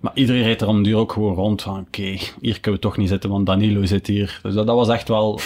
Maar 0.00 0.12
iedereen 0.14 0.42
reed 0.42 0.60
er 0.60 0.68
om 0.68 0.82
duur 0.82 0.96
ook 0.96 1.12
gewoon 1.12 1.34
rond 1.34 1.62
van, 1.62 1.80
oké, 1.80 2.16
hier 2.40 2.60
kunnen 2.60 2.80
we 2.80 2.86
toch 2.86 2.96
niet 2.96 3.08
zitten, 3.08 3.30
want 3.30 3.46
Danilo 3.46 3.84
zit 3.84 4.06
hier. 4.06 4.40
Dus 4.42 4.54
dat, 4.54 4.66
dat 4.66 4.76
was 4.76 4.88
echt 4.88 5.08
wel 5.08 5.40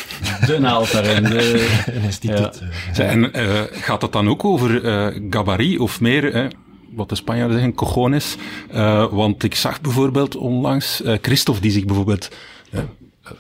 de 0.47 0.59
naald 0.61 0.93
daarin. 0.93 1.23
De, 1.23 1.69
Een 1.95 2.03
instituut. 2.03 2.63
eh. 2.97 3.11
En 3.13 3.33
eh, 3.33 3.61
gaat 3.71 4.03
het 4.03 4.13
dan 4.13 4.29
ook 4.29 4.45
over 4.45 4.85
eh 4.85 5.21
gabarit 5.31 5.79
of 5.79 6.01
meer, 6.01 6.33
eh, 6.35 6.45
wat 6.93 7.09
de 7.09 7.15
Spanjaarden 7.15 7.57
zeggen, 7.57 7.75
cojones? 7.75 8.37
Eh, 8.71 9.07
want 9.11 9.43
ik 9.43 9.55
zag 9.55 9.81
bijvoorbeeld 9.81 10.37
onlangs 10.37 11.03
eh, 11.03 11.17
Christophe, 11.23 11.61
die 11.61 11.71
zich 11.71 11.85
bijvoorbeeld, 11.85 12.29
eh, 12.71 12.81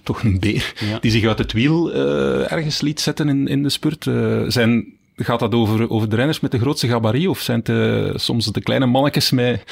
toch 0.02 0.22
een 0.22 0.40
beer, 0.40 0.72
Ja. 0.90 0.98
die 0.98 1.10
zich 1.10 1.26
uit 1.26 1.38
het 1.38 1.52
wiel 1.52 1.92
ergens 2.48 2.80
liet 2.80 3.00
zetten 3.00 3.28
in, 3.28 3.48
in 3.48 3.62
de 3.62 3.68
spurt. 3.68 4.04
Zijn, 4.52 4.84
gaat 5.16 5.38
dat 5.40 5.54
over, 5.54 5.90
over 5.90 6.08
de 6.08 6.16
renners 6.16 6.40
met 6.40 6.50
de 6.50 6.58
grootste 6.58 6.88
gabarit 6.88 7.28
of 7.28 7.40
zijn 7.40 7.60
het 7.64 8.20
soms 8.20 8.46
de 8.46 8.60
kleine 8.60 8.86
mannetjes 8.86 9.30
met 9.30 9.64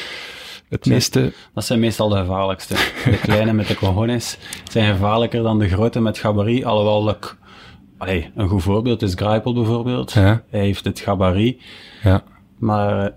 het 0.68 0.86
meeste... 0.86 1.32
dat 1.54 1.64
zijn 1.64 1.80
meestal 1.80 2.08
de 2.08 2.16
gevaarlijkste. 2.16 2.74
De 3.04 3.18
kleine 3.22 3.52
met 3.52 3.66
de 3.68 3.74
cojones 3.74 4.38
zijn 4.70 4.92
gevaarlijker 4.92 5.42
dan 5.42 5.58
de 5.58 5.68
grote 5.68 6.00
met 6.00 6.18
gabarit. 6.18 6.64
Alhoewel, 6.64 7.04
dat, 7.04 7.36
allee, 7.98 8.30
een 8.34 8.48
goed 8.48 8.62
voorbeeld 8.62 9.02
is 9.02 9.14
Greipel 9.14 9.54
bijvoorbeeld. 9.54 10.12
Ja. 10.12 10.42
Hij 10.50 10.60
heeft 10.60 10.84
het 10.84 11.00
gabarit. 11.00 11.60
Ja. 12.02 12.22
Maar 12.58 13.14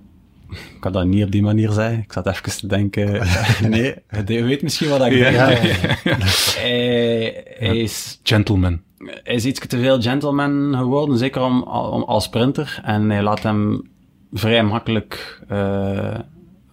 ik 0.52 0.78
kan 0.80 0.92
dat 0.92 1.06
niet 1.06 1.24
op 1.24 1.32
die 1.32 1.42
manier 1.42 1.72
zeggen. 1.72 2.00
Ik 2.00 2.14
zat 2.14 2.28
even 2.28 2.58
te 2.58 2.68
denken. 2.68 3.12
nee, 3.70 3.96
je 4.26 4.44
weet 4.44 4.62
misschien 4.62 4.90
wat 4.90 5.06
ik 5.06 5.12
denk. 5.12 5.36
ja, 5.36 5.48
Hij, 6.62 7.44
hij 7.58 7.78
is, 7.78 8.20
Gentleman. 8.24 8.82
hij 8.98 9.36
is 9.36 9.46
iets 9.46 9.68
te 9.68 9.80
veel 9.80 10.02
gentleman 10.02 10.76
geworden, 10.78 11.18
zeker 11.18 11.42
om, 11.42 11.64
om, 11.64 12.04
als 12.04 12.24
sprinter. 12.24 12.80
En 12.84 13.10
hij 13.10 13.24
laat 13.24 13.44
hem 13.44 13.90
vrij 14.34 14.64
makkelijk 14.64 15.42
eh, 15.48 16.20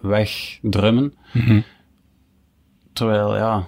wegdrummen. 0.01 1.13
Mhm. 1.33 1.61
Terwijl, 2.93 3.35
ja, 3.35 3.67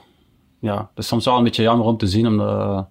ja, 0.59 0.77
het 0.77 1.03
is 1.03 1.07
soms 1.07 1.25
wel 1.25 1.37
een 1.37 1.43
beetje 1.43 1.63
jammer 1.63 1.85
om 1.85 1.97
te 1.97 2.07
zien, 2.07 2.27
omdat 2.27 2.87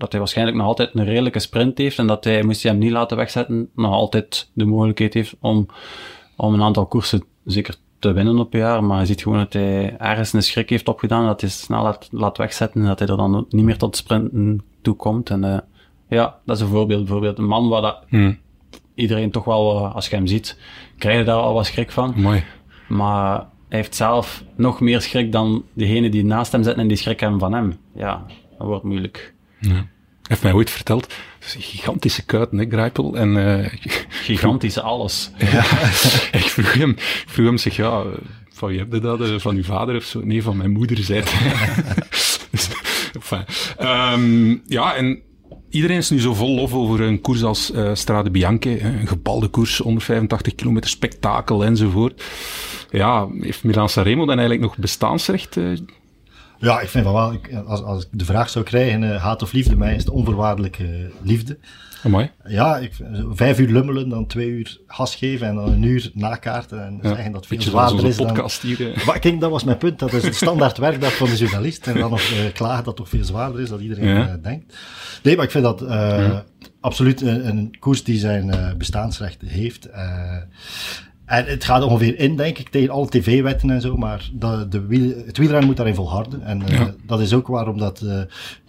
dat 0.00 0.10
hij 0.10 0.20
waarschijnlijk 0.20 0.56
nog 0.56 0.66
altijd 0.66 0.90
een 0.94 1.04
redelijke 1.04 1.38
sprint 1.38 1.78
heeft 1.78 1.98
en 1.98 2.06
dat 2.06 2.24
hij, 2.24 2.42
moest 2.42 2.62
hij 2.62 2.70
hem 2.72 2.80
niet 2.80 2.90
laten 2.90 3.16
wegzetten, 3.16 3.70
nog 3.74 3.92
altijd 3.92 4.50
de 4.52 4.64
mogelijkheid 4.64 5.14
heeft 5.14 5.34
om, 5.40 5.66
om 6.40 6.54
een 6.54 6.62
aantal 6.62 6.86
koersen 6.86 7.24
zeker 7.44 7.74
te 7.98 8.12
winnen 8.12 8.38
op 8.38 8.54
een 8.54 8.60
jaar. 8.60 8.84
Maar 8.84 9.00
je 9.00 9.06
ziet 9.06 9.22
gewoon 9.22 9.38
dat 9.38 9.52
hij 9.52 9.96
ergens 9.96 10.32
een 10.32 10.42
schrik 10.42 10.70
heeft 10.70 10.88
opgedaan, 10.88 11.26
dat 11.26 11.40
hij 11.40 11.50
snel 11.50 11.82
laat, 11.82 12.08
laat 12.10 12.36
wegzetten 12.36 12.80
en 12.80 12.86
dat 12.86 12.98
hij 12.98 13.08
er 13.08 13.16
dan 13.16 13.46
niet 13.48 13.64
meer 13.64 13.78
tot 13.78 13.96
sprinten 13.96 14.62
toe 14.82 14.94
komt. 14.94 15.30
En 15.30 15.44
eh, 15.44 15.58
ja, 16.08 16.38
dat 16.44 16.56
is 16.56 16.62
een 16.62 16.68
voorbeeld. 16.68 17.00
Bijvoorbeeld 17.00 17.38
een 17.38 17.46
man 17.46 17.68
waar 17.68 17.82
dat 17.82 18.04
Hm, 18.08 18.32
iedereen 18.94 19.30
toch 19.30 19.44
wel, 19.44 19.76
eh, 19.76 19.94
als 19.94 20.08
je 20.08 20.16
hem 20.16 20.26
ziet, 20.26 20.58
krijg 20.98 21.18
je 21.18 21.24
daar 21.24 21.40
al 21.40 21.54
wat 21.54 21.66
schrik 21.66 21.90
van. 21.90 22.14
mooi. 22.16 22.44
Maar 22.88 23.36
hij 23.68 23.78
heeft 23.78 23.94
zelf 23.94 24.44
nog 24.56 24.80
meer 24.80 25.00
schrik 25.00 25.32
dan 25.32 25.64
degene 25.72 26.08
die 26.08 26.24
naast 26.24 26.52
hem 26.52 26.62
zitten 26.62 26.82
en 26.82 26.88
die 26.88 26.96
schrik 26.96 27.20
hebben 27.20 27.38
van 27.38 27.52
hem. 27.52 27.78
Ja, 27.94 28.24
dat 28.58 28.66
wordt 28.66 28.84
moeilijk. 28.84 29.34
Hij 29.58 29.86
heeft 30.30 30.42
mij 30.42 30.52
ooit 30.52 30.70
verteld, 30.70 31.12
gigantische 31.40 32.24
kuit, 32.24 32.50
hè, 32.50 32.66
Greipel. 32.68 33.16
En 33.16 33.60
eh, 33.60 33.72
Gigantische 34.08 34.80
alles. 34.82 35.30
ik 36.40 36.48
vroeg 36.48 36.72
hem, 36.72 36.90
ik 36.90 37.24
vroeg 37.26 37.46
hem 37.46 37.58
zeg, 37.58 37.76
ja, 37.76 38.04
van 38.52 38.68
wie 38.68 38.78
heb 38.78 38.92
je 38.92 39.00
dat? 39.00 39.42
Van 39.42 39.56
uw 39.56 39.62
vader 39.64 39.96
of 39.96 40.04
zo? 40.04 40.20
Nee, 40.24 40.42
van 40.42 40.56
mijn 40.56 40.70
moeder, 40.70 40.98
zei. 40.98 41.22
Dus, 42.50 42.68
enfin, 43.12 43.44
ehm, 43.76 44.56
ja, 44.66 44.94
en 44.94 45.22
iedereen 45.70 45.96
is 45.96 46.10
nu 46.10 46.20
zo 46.20 46.34
vol 46.34 46.54
lof 46.54 46.74
over 46.74 47.00
een 47.00 47.20
koers 47.20 47.42
als 47.42 47.72
eh, 47.72 47.90
Strade 47.94 48.30
Bianche. 48.30 48.80
Een 48.80 49.06
gebalde 49.06 49.48
koers, 49.48 49.78
185 49.78 50.54
kilometer, 50.54 50.90
spektakel 50.90 51.64
enzovoort. 51.64 52.22
Ja, 52.90 53.28
heeft 53.40 53.64
Milan 53.64 53.88
Sanremo 53.88 54.26
dan 54.26 54.38
eigenlijk 54.38 54.60
nog 54.60 54.76
bestaansrecht? 54.76 55.56
eh? 55.56 55.64
Ja, 56.60 56.80
ik 56.80 56.88
vind 56.88 57.04
van 57.04 57.14
wel, 57.14 57.32
ik- 57.32 57.54
als, 57.66 57.82
als 57.82 58.02
ik 58.02 58.08
de 58.12 58.24
vraag 58.24 58.50
zou 58.50 58.64
krijgen, 58.64 59.12
eh, 59.14 59.22
haat 59.22 59.42
of 59.42 59.52
liefde, 59.52 59.76
mij 59.76 59.94
is 59.94 60.02
het 60.04 60.10
onvoorwaardelijke 60.12 61.10
liefde. 61.22 61.58
Amai. 62.04 62.30
Ja, 62.44 62.76
ik, 62.78 62.92
vijf 63.32 63.58
uur 63.58 63.68
lummelen, 63.72 64.08
dan 64.08 64.26
twee 64.26 64.48
uur 64.48 64.78
gas 64.86 65.14
geven 65.14 65.46
en 65.46 65.54
dan 65.54 65.72
een 65.72 65.82
uur 65.82 66.10
nakaarten 66.14 66.84
en 66.86 66.98
Ja, 67.02 67.08
zeggen 67.14 67.32
dat 67.32 67.46
veel 67.46 67.62
zwaarder 67.62 68.06
is 68.06 68.16
dan... 68.16 68.26
podcast 68.26 68.62
hier. 68.62 68.92
eh. 68.92 69.06
Maar 69.06 69.18
kijk, 69.18 69.40
dat 69.40 69.50
was 69.50 69.64
mijn 69.64 69.76
punt. 69.78 69.98
Dat 69.98 70.12
is 70.12 70.22
het 70.22 70.34
standaard 70.34 70.78
werkdag 70.78 71.16
van 71.16 71.28
de 71.28 71.36
journalist. 71.36 71.86
En 71.86 71.98
dan 71.98 72.10
nog 72.10 72.20
eh, 72.20 72.52
klagen 72.52 72.76
dat 72.76 72.86
het 72.86 72.96
toch 72.96 73.08
veel 73.08 73.24
zwaarder 73.24 73.60
is 73.60 73.68
dan 73.68 73.80
iedereen 73.80 74.08
Ja. 74.08 74.38
denkt. 74.42 74.76
Nee, 75.22 75.36
maar 75.36 75.44
ik 75.44 75.50
vind 75.50 75.64
dat 75.64 75.84
absoluut 76.80 77.20
een, 77.20 77.48
een 77.48 77.76
koers 77.78 78.04
die 78.04 78.18
zijn 78.18 78.74
bestaansrecht 78.78 79.40
heeft. 79.46 79.88
En 81.30 81.44
het 81.46 81.64
gaat 81.64 81.82
ongeveer 81.82 82.18
in, 82.18 82.36
denk 82.36 82.58
ik, 82.58 82.68
tegen 82.68 82.90
alle 82.90 83.08
tv-wetten 83.08 83.70
en 83.70 83.80
zo. 83.80 83.96
Maar 83.96 84.30
de, 84.32 84.66
de 84.68 84.86
wiel, 84.86 85.12
het 85.26 85.36
wielrennen 85.38 85.66
moet 85.66 85.76
daarin 85.76 85.94
volharden. 85.94 86.42
En 86.42 86.62
eh, 86.62 86.78
Ja. 86.78 86.94
dat 87.06 87.20
is 87.20 87.32
ook 87.32 87.46
waarom 87.46 87.78
dat 87.78 88.00
eh 88.00 88.22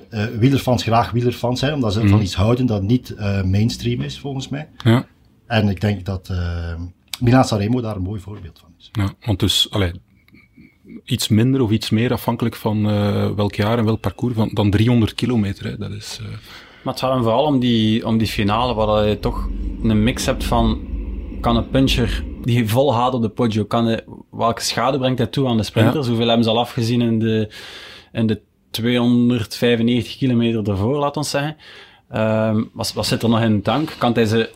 eh, 0.09 0.25
wielerfans 0.39 0.83
graag 0.83 1.11
wielerfans 1.11 1.59
zijn. 1.59 1.73
Omdat 1.73 1.93
ze 1.93 2.07
van 2.07 2.21
iets 2.21 2.35
houden 2.35 2.65
dat 2.65 2.81
niet 2.81 3.09
eh, 3.15 3.43
mainstream 3.43 4.01
is, 4.01 4.19
volgens 4.19 4.49
mij. 4.49 4.69
Ja. 4.83 5.05
En 5.47 5.69
ik 5.69 5.81
denk 5.81 6.05
dat 6.05 6.29
eh 6.29 6.73
Milan 7.19 7.43
Sanremo 7.45 7.81
daar 7.81 7.95
een 7.95 8.01
mooi 8.01 8.19
voorbeeld 8.21 8.59
van 8.59 8.69
is. 8.79 8.89
Ja, 8.91 9.13
want 9.25 9.39
dus, 9.39 9.67
allee, 9.71 9.91
iets 11.05 11.27
minder 11.27 11.61
of 11.61 11.71
iets 11.71 11.89
meer 11.89 12.11
afhankelijk 12.11 12.55
van 12.55 12.89
eh, 12.89 13.29
welk 13.35 13.55
jaar 13.55 13.77
en 13.77 13.85
welk 13.85 13.99
parcours, 13.99 14.35
van, 14.35 14.49
dan 14.53 14.69
300 14.71 15.15
kilometer. 15.15 15.65
Hè. 15.65 15.77
Dat 15.77 15.91
is, 15.91 16.19
eh, 16.21 16.27
Maar 16.83 16.93
het 16.93 16.99
gaat 16.99 17.13
hem 17.13 17.23
vooral 17.23 17.45
om 17.45 17.59
die, 17.59 18.07
om 18.07 18.17
die 18.17 18.27
finale, 18.27 18.73
waar 18.73 19.07
je 19.07 19.19
toch 19.19 19.49
een 19.83 20.03
mix 20.03 20.25
hebt 20.25 20.43
van... 20.43 20.79
Kan 21.41 21.55
een 21.55 21.69
puncher 21.69 22.23
die 22.43 22.69
vol 22.69 22.93
haat 22.93 23.13
op 23.13 23.21
de 23.21 23.29
Poggio, 23.29 23.63
kan 23.65 23.85
hij, 23.85 24.03
welke 24.31 24.61
schade 24.61 24.97
brengt 24.97 25.17
hij 25.17 25.27
toe 25.27 25.47
aan 25.47 25.57
de 25.57 25.63
sprinters? 25.63 26.07
Hoeveel 26.07 26.27
hebben 26.27 26.43
ze 26.43 26.49
al 26.49 26.59
afgezien 26.59 27.01
in 27.01 27.19
de, 27.19 27.49
in 28.11 28.27
de 28.27 28.41
295 28.71 30.17
kilometer 30.17 30.69
ervoor, 30.69 30.97
laat 30.97 31.17
ons 31.17 31.29
zeggen. 31.29 31.57
Ehm, 32.09 32.63
wat, 32.73 32.93
wat 32.93 33.05
zit 33.05 33.23
er 33.23 33.29
nog 33.29 33.41
in 33.41 33.55
de 33.55 33.61
tank? 33.61 33.95
Kan 33.97 34.13
hij, 34.13 34.25
ze, 34.25 34.49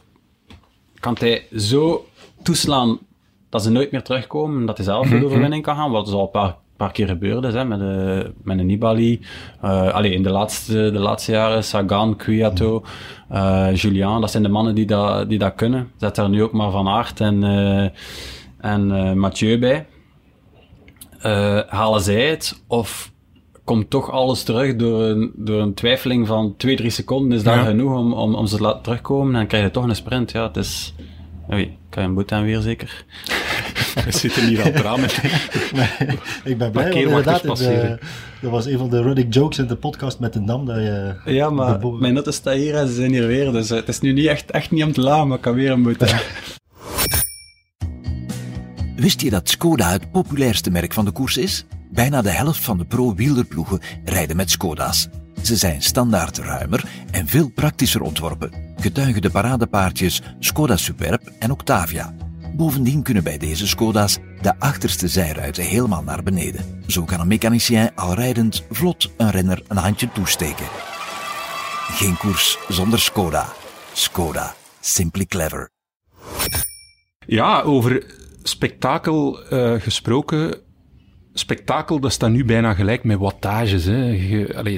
kan 0.99 1.15
hij 1.19 1.47
zo 1.57 2.05
toeslaan 2.43 2.99
dat 3.49 3.63
ze 3.63 3.69
nooit 3.69 3.91
meer 3.91 4.03
terugkomen 4.03 4.59
en 4.59 4.65
dat 4.65 4.77
hij 4.77 4.85
zelf 4.85 5.07
voor 5.07 5.19
de 5.19 5.25
overwinning 5.25 5.63
kan 5.63 5.75
gaan? 5.75 5.91
Wat 5.91 6.07
is 6.07 6.13
al 6.13 6.21
een 6.21 6.29
paar, 6.29 6.55
paar 6.77 6.91
keer 6.91 7.07
gebeurd 7.07 7.43
is, 7.43 7.53
hè, 7.53 7.65
met, 7.65 7.79
de, 7.79 8.31
met 8.43 8.59
een 8.59 8.65
Nibali. 8.65 9.21
Eh 9.61 9.93
allee, 9.93 10.11
in 10.13 10.23
de 10.23 10.29
laatste, 10.29 10.91
de 10.91 10.99
laatste 10.99 11.31
jaren, 11.31 11.63
Sagan, 11.63 12.15
Kwiato, 12.15 12.83
eh 13.29 13.67
Julian, 13.75 14.21
dat 14.21 14.31
zijn 14.31 14.43
de 14.43 14.49
mannen 14.49 14.75
die 14.75 14.85
dat, 14.85 15.29
die 15.29 15.39
dat 15.39 15.55
kunnen. 15.55 15.91
Zet 15.97 16.15
daar 16.15 16.29
nu 16.29 16.43
ook 16.43 16.51
maar 16.53 16.71
Van 16.71 16.87
Aert 16.87 17.19
en, 17.19 17.43
eh, 17.43 17.83
en 18.71 18.91
eh, 18.91 19.13
Mathieu 19.13 19.59
bij. 19.59 19.85
Eh, 21.19 21.59
halen 21.67 22.01
zij 22.01 22.29
het? 22.29 22.63
Of 22.67 23.11
komt 23.63 23.89
toch 23.89 24.11
alles 24.11 24.43
terug 24.43 24.75
door 24.75 25.01
een, 25.01 25.31
door 25.35 25.61
een 25.61 25.73
twijfeling 25.73 26.27
van 26.27 26.53
2, 26.57 26.75
3 26.75 26.89
seconden. 26.89 27.37
Is 27.37 27.43
Ja. 27.43 27.63
genoeg 27.63 27.97
om, 27.97 28.13
om, 28.13 28.35
om 28.35 28.45
ze 28.47 28.55
te 28.55 28.61
laten 28.61 28.81
terugkomen. 28.81 29.27
En 29.27 29.33
dan 29.39 29.47
krijg 29.47 29.63
je 29.63 29.71
toch 29.71 29.83
een 29.83 29.95
sprint. 29.95 30.31
Ja, 30.31 30.43
het 30.47 30.57
is... 30.57 30.93
Oei, 31.53 31.77
kan 31.89 32.03
je 32.03 32.09
een 32.09 32.15
boete 32.15 32.35
aan 32.35 32.43
weer 32.43 32.59
zeker? 32.59 33.05
We 34.05 34.11
zitten 34.11 34.47
hier 34.47 34.63
aan 34.63 34.71
het 34.71 34.81
raam. 34.81 34.99
Nee, 35.73 36.19
ik 36.43 36.57
ben 36.57 36.71
blij, 36.71 36.91
inderdaad, 36.91 37.41
het, 37.41 37.59
eh, 37.59 37.89
dat 38.41 38.51
was 38.51 38.65
een 38.65 38.77
van 38.77 38.89
de 38.89 39.01
running 39.01 39.33
jokes 39.33 39.57
in 39.57 39.67
de 39.67 39.75
podcast 39.75 40.19
met 40.19 40.33
de 40.33 40.43
Dam, 40.43 40.65
dat 40.65 40.75
je... 40.75 41.15
Ja, 41.25 41.49
maar 41.49 41.79
de 41.79 41.97
mijn 41.99 42.15
auto 42.15 42.31
staat 42.31 42.55
hier 42.55 42.75
en 42.75 42.87
ze 42.87 42.93
zijn 42.93 43.11
hier 43.11 43.27
weer. 43.27 43.51
Dus 43.51 43.69
eh, 43.69 43.77
het 43.77 43.87
is 43.87 43.99
nu 43.99 44.13
niet 44.13 44.27
echt, 44.27 44.51
echt 44.51 44.71
niet 44.71 44.83
om 44.83 44.91
te 44.91 45.01
laten, 45.01 45.27
maar 45.27 45.37
ik 45.37 45.43
kan 45.43 45.53
weer 45.53 45.71
een 45.71 45.83
boete. 45.83 46.07
Wist 48.95 49.21
je 49.21 49.29
dat 49.29 49.49
Skoda 49.49 49.91
het 49.91 50.11
populairste 50.11 50.71
merk 50.71 50.93
van 50.93 51.05
de 51.05 51.11
koers 51.11 51.37
is? 51.37 51.65
Bijna 51.91 52.21
de 52.21 52.31
helft 52.31 52.63
van 52.63 52.77
de 52.77 52.85
pro-wielerploegen 52.85 53.79
rijden 54.05 54.35
met 54.35 54.51
Skoda's. 54.51 55.07
Ze 55.41 55.55
zijn 55.55 55.81
standaard 55.81 56.37
ruimer 56.37 56.83
en 57.11 57.27
veel 57.27 57.49
praktischer 57.49 58.01
ontworpen. 58.01 58.51
Getuigen 58.77 59.21
de 59.21 59.29
paradepaardjes 59.29 60.21
Skoda 60.39 60.77
Superb 60.77 61.31
en 61.39 61.51
Octavia. 61.51 62.24
Bovendien 62.55 63.03
kunnen 63.03 63.23
bij 63.23 63.37
deze 63.37 63.67
Skoda's 63.67 64.17
de 64.41 64.59
achterste 64.59 65.07
zijruiten 65.07 65.63
helemaal 65.63 66.03
naar 66.03 66.23
beneden. 66.23 66.83
Zo 66.87 67.03
kan 67.03 67.19
een 67.19 67.27
mechanicien 67.27 67.95
al 67.95 68.13
rijdend 68.13 68.65
vlot 68.69 69.11
een 69.17 69.31
renner 69.31 69.63
een 69.67 69.77
handje 69.77 70.11
toesteken. 70.11 70.65
Geen 71.87 72.17
koers 72.17 72.57
zonder 72.67 72.99
Skoda. 72.99 73.45
Skoda. 73.93 74.55
Simply 74.79 75.25
clever. 75.25 75.69
Ja, 77.25 77.61
over 77.61 78.05
spektakel 78.43 79.43
eh, 79.43 79.73
gesproken. 79.81 80.61
Spektakel, 81.33 81.99
dat 81.99 82.11
staat 82.11 82.29
nu 82.29 82.45
bijna 82.45 82.73
gelijk 82.73 83.03
met 83.03 83.17
wattages. 83.17 83.85
Hè. 83.85 84.09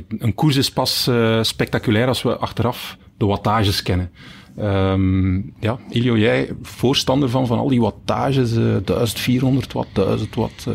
Een 0.07 0.33
koers 0.35 0.55
is 0.55 0.71
pas 0.71 1.07
eh, 1.07 1.43
spectaculair 1.43 2.07
als 2.07 2.21
we 2.21 2.37
achteraf 2.37 2.97
de 3.17 3.25
wattages 3.25 3.83
kennen. 3.83 4.11
Ehm, 4.57 5.35
ja, 5.59 5.77
Ilio, 5.89 6.17
jij 6.17 6.49
voorstander 6.61 7.29
van, 7.29 7.47
van 7.47 7.57
al 7.59 7.67
die 7.67 7.81
wattages, 7.81 8.51
eh 8.55 8.75
1400 8.85 9.73
watt, 9.73 9.87
1000 9.95 10.35
watt. 10.35 10.65
eh. 10.67 10.73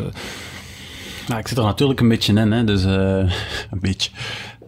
Nou, 1.27 1.39
ik 1.39 1.47
zit 1.47 1.57
er 1.57 1.63
natuurlijk 1.63 1.99
een 1.99 2.07
beetje 2.07 2.33
in, 2.33 2.51
hè, 2.51 2.63
dus 2.63 2.85
eh, 2.85 3.31
een 3.71 3.79
beetje. 3.79 4.11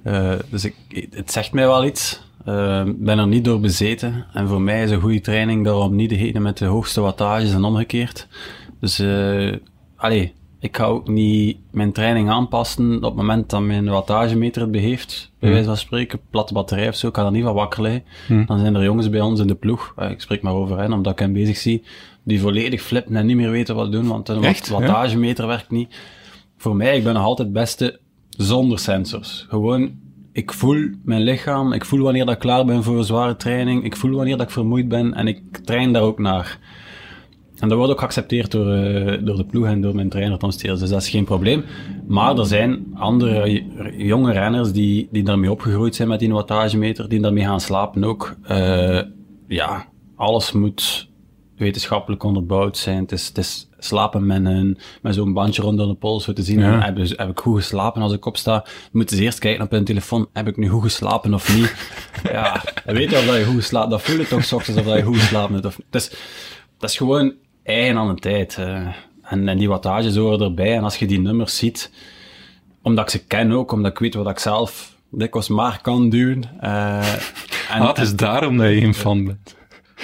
Eh, 0.04 0.34
dus 0.50 0.66
ik, 0.66 0.76
het 1.12 1.32
zegt 1.32 1.54
mij 1.54 1.66
wel 1.68 1.86
iets. 1.86 2.22
Eh, 2.46 2.84
Ik 2.86 3.04
ben 3.04 3.20
er 3.20 3.28
niet 3.28 3.46
door 3.46 3.60
bezeten. 3.60 4.26
En 4.34 4.48
voor 4.48 4.62
mij 4.62 4.84
is 4.84 4.92
een 4.92 5.02
goede 5.02 5.22
training 5.22 5.66
daarom 5.66 5.96
niet 5.96 6.10
degene 6.10 6.40
met 6.40 6.58
de 6.58 6.66
hoogste 6.66 7.02
wattages 7.02 7.54
en 7.54 7.64
omgekeerd. 7.64 8.28
Dus, 8.80 9.00
eh 9.00 9.54
allee, 9.96 10.34
ik 10.66 10.78
ga 10.78 10.86
ook 10.86 11.08
niet 11.08 11.58
mijn 11.72 11.92
training 11.92 12.30
aanpassen 12.30 12.96
op 12.96 13.02
het 13.04 13.16
moment 13.16 13.50
dat 13.50 13.62
mijn 13.62 13.90
wattagemeter 13.90 14.62
het 14.62 14.72
beheeft. 14.72 15.32
Bij 15.40 15.50
wijze 15.54 15.66
van 15.68 15.78
spreken, 15.78 16.20
platte 16.30 16.54
batterij 16.54 16.88
of 16.88 16.96
zo, 16.96 17.08
ik 17.08 17.16
ga 17.16 17.26
er 17.26 17.32
niet 17.32 17.44
van 17.44 17.54
wakker 17.54 17.82
liggen. 17.82 18.04
Dan 18.46 18.60
zijn 18.60 18.76
er 18.76 18.84
jongens 18.84 19.10
bij 19.10 19.22
ons 19.22 19.40
in 19.40 19.48
de 19.48 19.56
ploeg, 19.56 19.94
eh, 19.96 20.10
ik 20.10 20.22
spreek 20.22 20.42
maar 20.42 20.54
over 20.54 20.78
hen, 20.78 20.94
omdat 20.94 21.12
ik 21.14 21.20
hen 21.20 21.34
bezig 21.34 21.58
zie, 21.58 21.84
die 22.24 22.40
volledig 22.40 22.82
flippen 22.82 23.16
en 23.16 23.26
niet 23.26 23.36
meer 23.36 23.50
weten 23.52 23.76
wat 23.76 23.92
doen, 23.92 24.08
want 24.08 24.28
wat- 24.28 24.44
wattagemeter 24.70 25.48
werkt 25.48 25.72
niet. 25.72 25.96
Voor 26.58 26.76
mij, 26.76 26.98
ik 26.98 27.04
ben 27.04 27.14
nog 27.14 27.24
altijd 27.24 27.48
het 27.48 27.58
beste 27.58 28.00
zonder 28.30 28.80
sensors. 28.80 29.46
Gewoon, 29.50 29.92
ik 30.32 30.54
voel 30.54 30.90
mijn 31.04 31.22
lichaam, 31.22 31.74
ik 31.74 31.86
voel 31.86 32.00
wanneer 32.02 32.26
dat 32.26 32.34
ik 32.34 32.40
klaar 32.40 32.66
ben 32.66 32.84
voor 32.84 32.98
een 32.98 33.04
zware 33.04 33.36
training, 33.36 33.84
ik 33.84 33.96
voel 33.96 34.12
wanneer 34.16 34.38
dat 34.38 34.46
ik 34.48 34.54
vermoeid 34.54 34.88
ben 34.88 35.14
en 35.14 35.28
ik 35.28 35.58
train 35.64 35.94
daar 35.94 36.02
ook 36.02 36.20
naar. 36.20 36.60
En 37.60 37.68
dat 37.70 37.78
wordt 37.78 37.92
ook 37.94 38.00
geaccepteerd 38.00 38.52
door, 38.52 38.72
eh, 38.74 39.26
door 39.26 39.36
de 39.36 39.46
ploeg 39.46 39.66
en 39.66 39.82
door 39.82 39.96
mijn 39.96 40.10
trainer 40.10 40.38
Tom 40.38 40.52
Steels, 40.52 40.80
dus 40.80 40.90
dat 40.90 41.02
is 41.02 41.10
geen 41.10 41.26
probleem. 41.26 41.64
Maar 42.08 42.38
er 42.38 42.46
zijn 42.46 42.86
andere 42.94 43.64
jonge 43.98 44.32
renners 44.32 44.72
die, 44.72 45.08
die 45.12 45.24
daarmee 45.24 45.52
opgegroeid 45.52 45.96
zijn 45.96 46.08
met 46.08 46.20
die 46.20 46.34
wattagemeter, 46.34 47.10
die 47.10 47.20
daarmee 47.22 47.44
gaan 47.44 47.62
slapen 47.62 48.04
ook. 48.04 48.36
Eh, 48.44 49.02
ja, 49.48 49.86
alles 50.16 50.52
moet 50.52 51.10
wetenschappelijk 51.58 52.24
onderbouwd 52.24 52.78
zijn. 52.78 52.98
Het 53.02 53.12
is, 53.12 53.28
het 53.28 53.38
is 53.38 53.70
slapen 53.78 54.26
met, 54.26 54.46
een, 54.46 54.78
met 55.02 55.16
zo'n 55.16 55.34
bandje 55.34 55.62
rond 55.62 55.78
de 55.78 55.94
pols, 55.96 56.24
zo 56.24 56.34
te 56.34 56.44
zien, 56.44 56.60
Ja. 56.60 56.80
heb, 56.82 56.98
ik- 56.98 57.18
heb 57.18 57.30
ik 57.30 57.40
goed 57.40 57.56
geslapen 57.58 58.02
als 58.02 58.14
ik 58.14 58.26
opsta. 58.26 58.66
Moeten 58.92 59.18
ze 59.18 59.24
eerst 59.24 59.40
kijken 59.40 59.64
op 59.66 59.72
hun 59.72 59.84
telefoon, 59.86 60.28
heb 60.34 60.48
ik 60.48 60.58
nu 60.58 60.68
goed 60.70 60.82
geslapen 60.84 61.34
of 61.34 61.56
niet? 61.56 61.76
ja, 62.32 62.62
weet 62.86 63.10
je 63.10 63.18
of 63.18 63.26
dat 63.26 63.36
je 63.36 63.46
goed 63.46 63.56
geslapen, 63.56 63.90
dat 63.90 64.02
voel 64.02 64.18
je 64.20 64.28
toch 64.28 64.54
ochtends 64.54 64.80
of 64.80 64.86
dat 64.86 64.96
je 64.98 65.04
goed 65.04 65.18
geslapen 65.20 65.54
hebt. 65.54 65.66
Of, 65.66 65.80
dus, 65.90 66.10
dat 66.78 66.90
is 66.90 66.98
gewoon 66.98 67.34
eigen 67.66 67.98
aan 67.98 68.16
de 68.16 68.22
tijd. 68.22 68.58
eh. 68.58 68.88
en, 69.22 69.48
en 69.48 69.58
die 69.58 69.70
wattages 69.70 70.16
horen 70.16 70.42
erbij. 70.42 70.76
En 70.76 70.84
als 70.84 70.98
je 70.98 71.06
die 71.08 71.20
nummers 71.20 71.58
ziet, 71.58 71.92
omdat 72.82 73.04
ik 73.04 73.10
ze 73.10 73.26
ken 73.26 73.52
ook, 73.52 73.72
omdat 73.72 73.92
ik 73.92 74.00
weet 74.00 74.14
wat 74.16 74.30
ik 74.30 74.40
zelf 74.40 74.96
dikwijls 75.12 75.48
maar 75.50 75.80
kan 75.82 76.10
doen. 76.10 76.44
eh, 76.60 76.98
en, 77.74 77.82
Ah, 77.82 77.88
het 77.88 77.98
is 77.98 78.16
daarom 78.16 78.58
dat 78.58 78.68
je 78.68 78.82
een 78.82 78.94
fan 78.94 79.26
bent. 79.26 79.56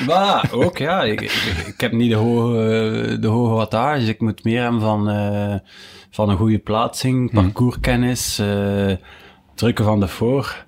maar 0.07 0.49
ook, 0.53 0.77
ja. 0.77 1.03
Ik, 1.03 1.21
ik, 1.21 1.31
ik 1.67 1.79
heb 1.81 1.91
niet 1.91 2.09
de 2.09 2.15
hoge, 2.15 3.17
de 3.19 3.27
hoge 3.27 3.53
wattage. 3.53 4.05
Ik 4.05 4.21
moet 4.21 4.43
meer 4.43 4.61
hebben 4.61 4.81
van, 4.81 5.09
eh, 5.09 5.55
van 6.09 6.29
een 6.29 6.37
goede 6.37 6.59
plaatsing, 6.59 7.31
parcourskennis, 7.33 8.39
eh 8.39 8.91
drukken 9.55 9.85
van 9.85 9.99
de 9.99 10.07
voor. 10.07 10.65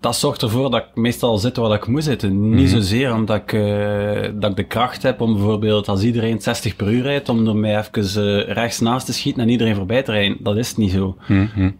Dat 0.00 0.16
zorgt 0.16 0.42
ervoor 0.42 0.70
dat 0.70 0.80
ik 0.80 0.94
meestal 0.94 1.38
zit 1.38 1.56
waar 1.56 1.74
ik 1.74 1.86
moet 1.86 2.04
zitten. 2.04 2.50
Niet 2.50 2.70
zozeer 2.70 3.14
omdat 3.14 3.36
ik, 3.36 3.52
eh, 3.52 4.28
dat 4.34 4.50
ik 4.50 4.56
de 4.56 4.64
kracht 4.66 5.02
heb 5.02 5.20
om 5.20 5.32
bijvoorbeeld 5.34 5.88
als 5.88 6.02
iedereen 6.02 6.40
60 6.40 6.76
per 6.76 6.92
uur 6.92 7.02
rijdt, 7.02 7.28
om 7.28 7.46
er 7.46 7.56
mij 7.56 7.78
even 7.78 8.46
eh, 8.46 8.52
rechts 8.54 8.80
naast 8.80 9.06
te 9.06 9.12
schieten 9.12 9.42
en 9.42 9.48
iedereen 9.48 9.74
voorbij 9.74 10.02
te 10.02 10.12
rijden. 10.12 10.36
Dat 10.40 10.56
is 10.56 10.76
niet 10.76 10.90
zo. 10.90 11.16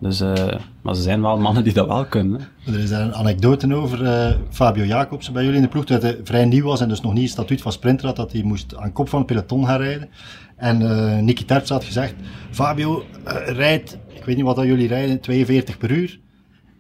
Dus, 0.01 0.21
eh, 0.21 0.35
maar 0.83 0.95
er 0.95 1.01
zijn 1.01 1.23
wel 1.23 1.39
mannen 1.39 1.65
die 1.65 1.73
dat 1.73 1.87
wel 1.87 2.05
kunnen. 2.05 2.41
hè. 2.65 2.73
Er 2.73 2.79
is 2.79 2.91
daar 2.91 3.01
een 3.01 3.15
anekdote 3.15 3.75
over 3.75 4.05
eh, 4.05 4.35
Fabio 4.51 4.85
Jacobsen 4.85 5.33
bij 5.33 5.43
jullie 5.43 5.57
in 5.59 5.65
de 5.65 5.69
ploeg, 5.71 5.85
dat 5.85 6.03
hij 6.03 6.19
vrij 6.25 6.45
nieuw 6.45 6.65
was 6.65 6.81
en 6.81 6.89
dus 6.89 7.01
nog 7.01 7.13
niet 7.13 7.23
het 7.23 7.33
statuut 7.33 7.61
van 7.63 7.73
sprinter 7.73 8.07
had, 8.07 8.17
dat 8.17 8.33
hij 8.33 8.43
moest 8.43 8.77
aan 8.77 8.93
kop 8.93 9.09
van 9.09 9.19
het 9.19 9.29
peloton 9.29 9.67
gaan 9.67 9.81
rijden. 9.81 10.09
En 10.57 10.83
eh 10.83 11.23
Nicky 11.23 11.45
Terpstra 11.45 11.75
had 11.75 11.85
gezegd, 11.85 12.15
Fabio 12.51 13.05
rijdt, 13.47 13.99
ik 14.15 14.25
weet 14.25 14.37
niet 14.37 14.45
wat 14.45 14.57
dat 14.57 14.65
jullie 14.65 14.89
rijden, 14.89 15.21
42 15.21 15.79
per 15.79 15.91
uur. 15.91 16.21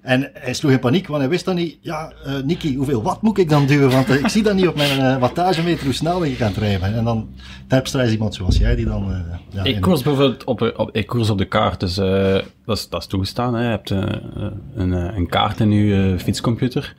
En 0.03 0.30
hij 0.34 0.55
sloeg 0.55 0.70
in 0.72 0.78
paniek, 0.78 1.07
want 1.07 1.20
hij 1.20 1.30
wist 1.30 1.44
dan 1.44 1.55
niet, 1.55 1.78
ja, 1.80 2.12
eh 2.24 2.34
Nicky, 2.44 2.76
hoeveel 2.76 3.03
watt 3.03 3.22
moet 3.22 3.38
ik 3.38 3.48
dan 3.48 3.66
duwen? 3.66 3.90
Want 3.90 4.09
eh, 4.09 4.16
ik 4.18 4.28
zie 4.28 4.42
dan 4.42 4.57
niet 4.57 4.68
op 4.68 4.76
mijn 4.76 5.01
eh, 5.01 5.20
wattagemeter 5.20 5.84
hoe 5.84 5.92
snel 5.92 6.24
ik 6.24 6.38
het 6.38 6.57
rijden. 6.57 6.94
En 6.94 7.05
dan, 7.05 7.28
Terpstra 7.68 8.03
is 8.03 8.12
iemand 8.12 8.34
zoals 8.34 8.57
jij, 8.57 8.74
die 8.76 8.84
dan... 8.86 9.12
eh, 9.12 9.18
ja, 9.51 9.64
Ik 9.64 9.74
in- 9.74 9.80
koers 9.80 10.03
bijvoorbeeld 10.03 10.44
op, 10.44 10.72
op, 10.76 10.90
ik 10.92 11.07
koers 11.07 11.30
op 11.30 11.38
de 11.38 11.44
kaart, 11.44 11.80
dus 11.80 11.98
eh, 11.98 12.32
dat, 12.64 12.76
is, 12.76 12.88
dat 12.88 13.01
is 13.01 13.07
toegestaan. 13.07 13.55
Hè. 13.55 13.62
Je 13.62 13.68
hebt 13.68 13.90
een, 13.90 14.92
een 14.92 15.28
kaart 15.28 15.61
in 15.61 15.70
je 15.72 16.14
fietscomputer. 16.18 16.94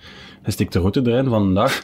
Je 0.45 0.51
stikt 0.51 0.73
de 0.73 0.79
route 0.79 1.01
erin 1.05 1.27
van 1.29 1.41
een 1.41 1.53
dag. 1.53 1.83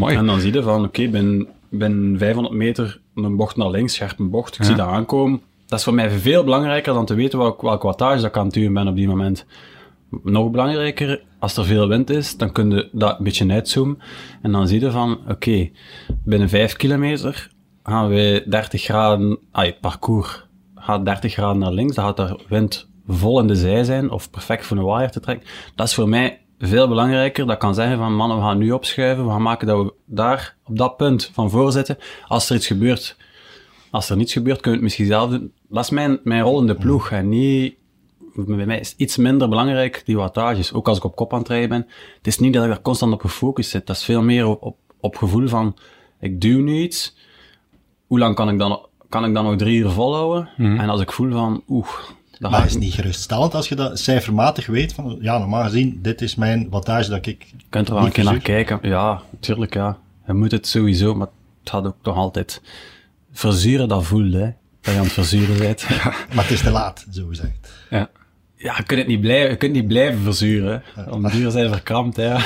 En 0.00 0.26
dan 0.26 0.40
zie 0.40 0.52
je 0.52 0.62
van, 0.62 0.84
oké, 0.84 1.02
ik 1.02 1.10
ben, 1.10 1.48
ben 1.68 2.14
500 2.18 2.54
meter 2.54 3.00
een 3.14 3.36
bocht 3.36 3.56
naar 3.56 3.70
links, 3.70 3.94
scherpe 3.94 4.22
bocht. 4.22 4.58
Ik 4.58 4.64
zie 4.64 4.74
dat 4.74 4.86
aankomen. 4.86 5.40
Dat 5.66 5.78
is 5.78 5.84
voor 5.84 5.94
mij 5.94 6.10
veel 6.10 6.44
belangrijker 6.44 6.92
dan 6.92 7.06
te 7.06 7.14
weten 7.14 7.38
welk, 7.38 7.62
welk 7.62 7.82
wattage 7.82 8.16
dat 8.16 8.24
ik 8.24 8.36
aan 8.36 8.44
het 8.44 8.54
duwen 8.54 8.72
ben 8.72 8.88
op 8.88 8.96
die 8.96 9.08
moment. 9.08 9.46
Nog 10.22 10.50
belangrijker, 10.50 11.22
als 11.38 11.56
er 11.56 11.64
veel 11.64 11.88
wind 11.88 12.10
is, 12.10 12.36
dan 12.36 12.52
kun 12.52 12.70
je 12.70 12.88
dat 12.92 13.18
een 13.18 13.24
beetje 13.24 13.50
uitzoomen. 13.50 13.98
En 14.42 14.52
dan 14.52 14.68
zie 14.68 14.80
je 14.80 14.90
van, 14.90 15.18
oké, 15.28 15.70
binnen 16.24 16.48
5 16.48 16.76
kilometer 16.76 17.50
gaan 17.82 18.08
we 18.08 18.44
30 18.46 18.82
graden, 18.82 19.38
ah, 19.52 19.72
parcours 19.80 20.46
gaat 20.74 21.04
30 21.04 21.32
graden 21.32 21.58
naar 21.58 21.72
links, 21.72 21.94
dan 21.94 22.04
gaat 22.04 22.18
er 22.18 22.40
wind 22.48 22.88
vol 23.06 23.40
in 23.40 23.46
de 23.46 23.56
zij 23.56 23.84
zijn, 23.84 24.10
of 24.10 24.30
perfect 24.30 24.66
voor 24.66 24.76
een 24.76 24.84
waaier 24.84 25.10
te 25.10 25.20
trekken. 25.20 25.48
Dat 25.74 25.86
is 25.86 25.94
voor 25.94 26.08
mij 26.08 26.40
veel 26.58 26.88
belangrijker. 26.88 27.46
Dat 27.46 27.58
kan 27.58 27.74
zeggen 27.74 27.98
van, 27.98 28.14
mannen, 28.14 28.36
we 28.36 28.42
gaan 28.42 28.58
nu 28.58 28.72
opschuiven, 28.72 29.24
we 29.24 29.30
gaan 29.30 29.42
maken 29.42 29.66
dat 29.66 29.84
we 29.84 29.92
daar, 30.06 30.56
op 30.64 30.78
dat 30.78 30.96
punt 30.96 31.30
van 31.32 31.50
voor 31.50 31.72
zitten. 31.72 31.98
Als 32.26 32.50
er 32.50 32.56
iets 32.56 32.66
gebeurt, 32.66 33.16
als 33.90 34.10
er 34.10 34.16
niets 34.16 34.32
gebeurt, 34.32 34.60
kun 34.60 34.70
je 34.70 34.76
het 34.76 34.84
misschien 34.84 35.06
zelf 35.06 35.30
doen. 35.30 35.52
Dat 35.68 35.84
is 35.84 35.90
mijn, 35.90 36.20
mijn 36.24 36.42
rol 36.42 36.60
in 36.60 36.66
de 36.66 36.74
ploeg, 36.74 37.10
en 37.10 37.28
niet 37.28 37.74
bij 38.46 38.66
mij 38.66 38.80
is 38.80 38.94
iets 38.96 39.16
minder 39.16 39.48
belangrijk, 39.48 40.02
die 40.04 40.16
wattages. 40.16 40.72
Ook 40.72 40.88
als 40.88 40.96
ik 40.96 41.04
op 41.04 41.16
kop 41.16 41.32
aan 41.32 41.38
het 41.38 41.48
rijden 41.48 41.68
ben. 41.68 41.86
Het 42.16 42.26
is 42.26 42.38
niet 42.38 42.52
dat 42.52 42.62
ik 42.62 42.68
daar 42.68 42.82
constant 42.82 43.12
op 43.12 43.20
gefocust 43.20 43.70
zit. 43.70 43.86
Dat 43.86 43.96
is 43.96 44.04
veel 44.04 44.22
meer 44.22 44.46
op, 44.46 44.62
op, 44.62 44.76
op 45.00 45.16
gevoel 45.16 45.48
van, 45.48 45.76
ik 46.20 46.40
duw 46.40 46.62
nu 46.62 46.80
iets. 46.80 47.16
Hoe 48.06 48.18
lang 48.18 48.34
kan 48.34 48.48
ik 48.48 48.58
dan, 48.58 48.86
kan 49.08 49.24
ik 49.24 49.34
dan 49.34 49.44
nog 49.44 49.56
drie 49.56 49.78
uur 49.78 49.90
volhouden? 49.90 50.48
En 50.56 50.88
als 50.88 51.00
ik 51.00 51.12
voel 51.12 51.32
van, 51.32 51.62
oeh, 51.68 51.88
dat 52.38 52.50
Maar 52.50 52.66
is 52.66 52.76
niet 52.76 52.94
geruststellend 52.94 53.54
als 53.54 53.68
je 53.68 53.74
dat 53.74 53.98
cijfermatig 53.98 54.66
weet 54.66 54.92
van, 54.92 55.18
ja, 55.20 55.38
normaal 55.38 55.62
gezien, 55.62 55.98
dit 56.02 56.20
is 56.20 56.34
mijn 56.34 56.70
wattage 56.70 57.10
dat 57.10 57.26
ik... 57.26 57.42
Je 57.56 57.64
kunt 57.68 57.88
er 57.88 57.94
wel 57.94 58.04
een 58.04 58.12
keer 58.12 58.24
naar 58.24 58.38
kijken. 58.38 58.78
Ja, 58.82 59.22
natuurlijk, 59.30 59.74
ja. 59.74 59.98
Je 60.26 60.32
moet 60.32 60.50
het 60.50 60.66
sowieso, 60.66 61.14
maar 61.14 61.28
het 61.60 61.70
gaat 61.70 61.86
ook 61.86 61.96
toch 62.02 62.16
altijd... 62.16 62.62
Verzuren, 63.32 63.88
dat 63.88 64.04
voelt, 64.04 64.32
hè. 64.32 64.50
Dat 64.80 64.92
je 64.94 64.98
aan 64.98 65.04
het 65.04 65.12
verzuren 65.12 65.58
bent. 65.58 65.88
Maar 66.34 66.44
het 66.44 66.50
is 66.50 66.62
te 66.62 66.70
laat, 66.70 67.06
zo 67.10 67.26
gezegd. 67.26 67.72
Ja. 67.90 68.10
Ja, 68.60 68.74
je 68.76 68.82
kunt 68.82 68.98
het 69.00 69.08
niet 69.08 69.20
blijven, 69.20 69.50
je 69.50 69.56
kunt 69.56 69.72
niet 69.72 69.86
blijven 69.86 70.20
verzuren. 70.20 70.82
Om 71.10 71.22
de 71.22 71.30
duur 71.30 71.50
zijn 71.50 71.68
verkrampt, 71.68 72.16
hè. 72.16 72.36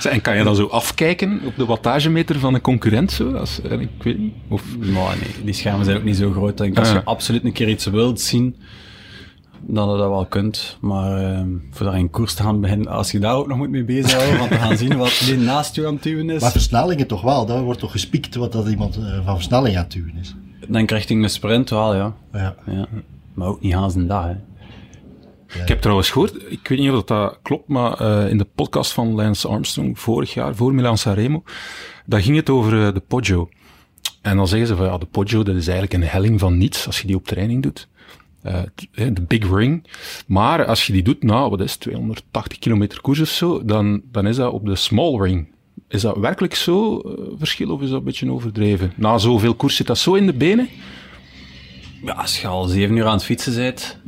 Zeg, 0.00 0.12
En 0.12 0.20
kan 0.20 0.36
je 0.36 0.44
dan 0.44 0.54
zo 0.56 0.66
afkijken 0.66 1.40
op 1.44 1.56
de 1.56 1.64
wattagemeter 1.64 2.38
van 2.38 2.54
een 2.54 2.60
concurrent? 2.60 3.12
Zo? 3.12 3.32
Als, 3.32 3.60
eh, 3.62 3.80
ik 3.80 3.88
weet 4.02 4.18
niet. 4.18 4.32
Of, 4.48 4.62
Maar 4.78 5.16
nee, 5.20 5.44
die 5.44 5.54
schermen 5.54 5.84
zijn 5.84 5.96
ook 5.96 6.04
niet 6.04 6.16
zo 6.16 6.30
groot. 6.32 6.50
Ik 6.50 6.56
denk, 6.56 6.78
als 6.78 6.86
Ah, 6.88 6.92
je 6.94 6.98
ja. 7.00 7.04
absoluut 7.06 7.44
een 7.44 7.52
keer 7.52 7.68
iets 7.68 7.84
wilt 7.86 8.20
zien, 8.20 8.56
dat 9.60 9.90
je 9.90 9.96
dat 9.96 10.08
wel 10.08 10.26
kunt. 10.26 10.76
Maar 10.80 11.32
uh, 11.32 11.40
voor 11.70 11.86
daar 11.86 11.98
in 11.98 12.10
koers 12.10 12.34
te 12.34 12.42
gaan 12.42 12.60
beginnen, 12.60 12.86
als 12.88 13.10
je 13.10 13.18
daar 13.18 13.34
ook 13.34 13.46
nog 13.46 13.56
moet 13.56 13.70
mee 13.70 13.84
bezighouden, 13.84 14.38
want 14.38 14.50
te 14.50 14.56
gaan 14.56 14.76
zien 14.76 14.96
wat 14.96 15.22
die 15.24 15.36
naast 15.38 15.74
je 15.74 15.86
aan 15.86 15.94
het 15.94 16.02
duwen 16.02 16.30
is. 16.30 16.40
Maar 16.40 16.50
versnellingen 16.50 17.06
toch 17.06 17.22
wel, 17.22 17.46
daar 17.46 17.62
wordt 17.62 17.80
toch 17.80 17.90
gespiekt 17.90 18.34
wat 18.34 18.52
dat 18.52 18.68
iemand 18.68 18.98
uh, 18.98 19.24
van 19.24 19.34
versnelling 19.34 19.76
aan 19.76 19.82
het 19.82 19.92
duwen 19.92 20.14
is. 20.20 20.34
Dan 20.68 20.84
richting 20.84 21.22
de 21.22 21.28
sprint 21.28 21.70
wel, 21.70 21.94
ja. 21.94 22.14
Ja. 22.32 22.54
ja. 22.66 22.86
Maar 23.34 23.48
ook 23.48 23.60
niet 23.60 23.72
haast 23.74 23.96
een 23.96 24.06
dag, 24.06 24.24
hè. 24.24 24.34
Ja. 25.56 25.62
Ik 25.62 25.68
heb 25.68 25.80
trouwens 25.80 26.10
gehoord, 26.10 26.52
ik 26.52 26.68
weet 26.68 26.78
niet 26.78 26.90
of 26.90 27.04
dat 27.04 27.38
klopt, 27.42 27.68
maar 27.68 28.00
uh, 28.02 28.30
in 28.30 28.38
de 28.38 28.46
podcast 28.54 28.92
van 28.92 29.14
Lance 29.14 29.48
Armstrong 29.48 29.98
vorig 29.98 30.34
jaar, 30.34 30.54
voor 30.54 30.74
Milan 30.74 30.98
Sanremo, 30.98 31.42
daar 32.06 32.22
ging 32.22 32.36
het 32.36 32.50
over 32.50 32.72
uh, 32.72 32.94
de 32.94 33.02
Poggio. 33.06 33.48
En 34.22 34.36
dan 34.36 34.48
zeggen 34.48 34.68
ze 34.68 34.76
van 34.76 34.86
ja, 34.86 34.98
de 34.98 35.06
Poggio, 35.06 35.42
dat 35.42 35.54
is 35.54 35.68
eigenlijk 35.68 36.02
een 36.02 36.08
helling 36.08 36.40
van 36.40 36.58
niets 36.58 36.86
als 36.86 37.00
je 37.00 37.06
die 37.06 37.16
op 37.16 37.26
training 37.26 37.62
doet. 37.62 37.88
Uh, 38.44 38.62
de 39.12 39.22
Big 39.22 39.50
Ring. 39.50 39.84
Maar 40.26 40.64
als 40.64 40.86
je 40.86 40.92
die 40.92 41.02
doet, 41.02 41.22
nou, 41.22 41.50
wat 41.50 41.60
is 41.60 41.72
het, 41.72 41.80
280 41.80 42.58
kilometer 42.58 43.00
koers 43.00 43.20
of 43.20 43.28
zo, 43.28 43.64
dan, 43.64 44.02
dan 44.12 44.26
is 44.26 44.36
dat 44.36 44.52
op 44.52 44.66
de 44.66 44.76
Small 44.76 45.20
Ring. 45.20 45.48
Is 45.88 46.00
dat 46.00 46.16
werkelijk 46.16 46.54
zo 46.54 47.02
verschil 47.38 47.70
of 47.70 47.82
is 47.82 47.88
dat 47.88 47.98
een 47.98 48.04
beetje 48.04 48.32
overdreven? 48.32 48.92
Na 48.96 49.18
zoveel 49.18 49.54
koers 49.54 49.76
zit 49.76 49.86
dat 49.86 49.98
zo 49.98 50.14
in 50.14 50.26
de 50.26 50.32
benen? 50.32 50.68
Ja, 52.04 52.12
als 52.12 52.40
je 52.40 52.46
al 52.46 52.64
zeven 52.64 52.96
uur 52.96 53.04
aan 53.04 53.12
het 53.12 53.24
fietsen 53.24 53.54
bent 53.54 54.00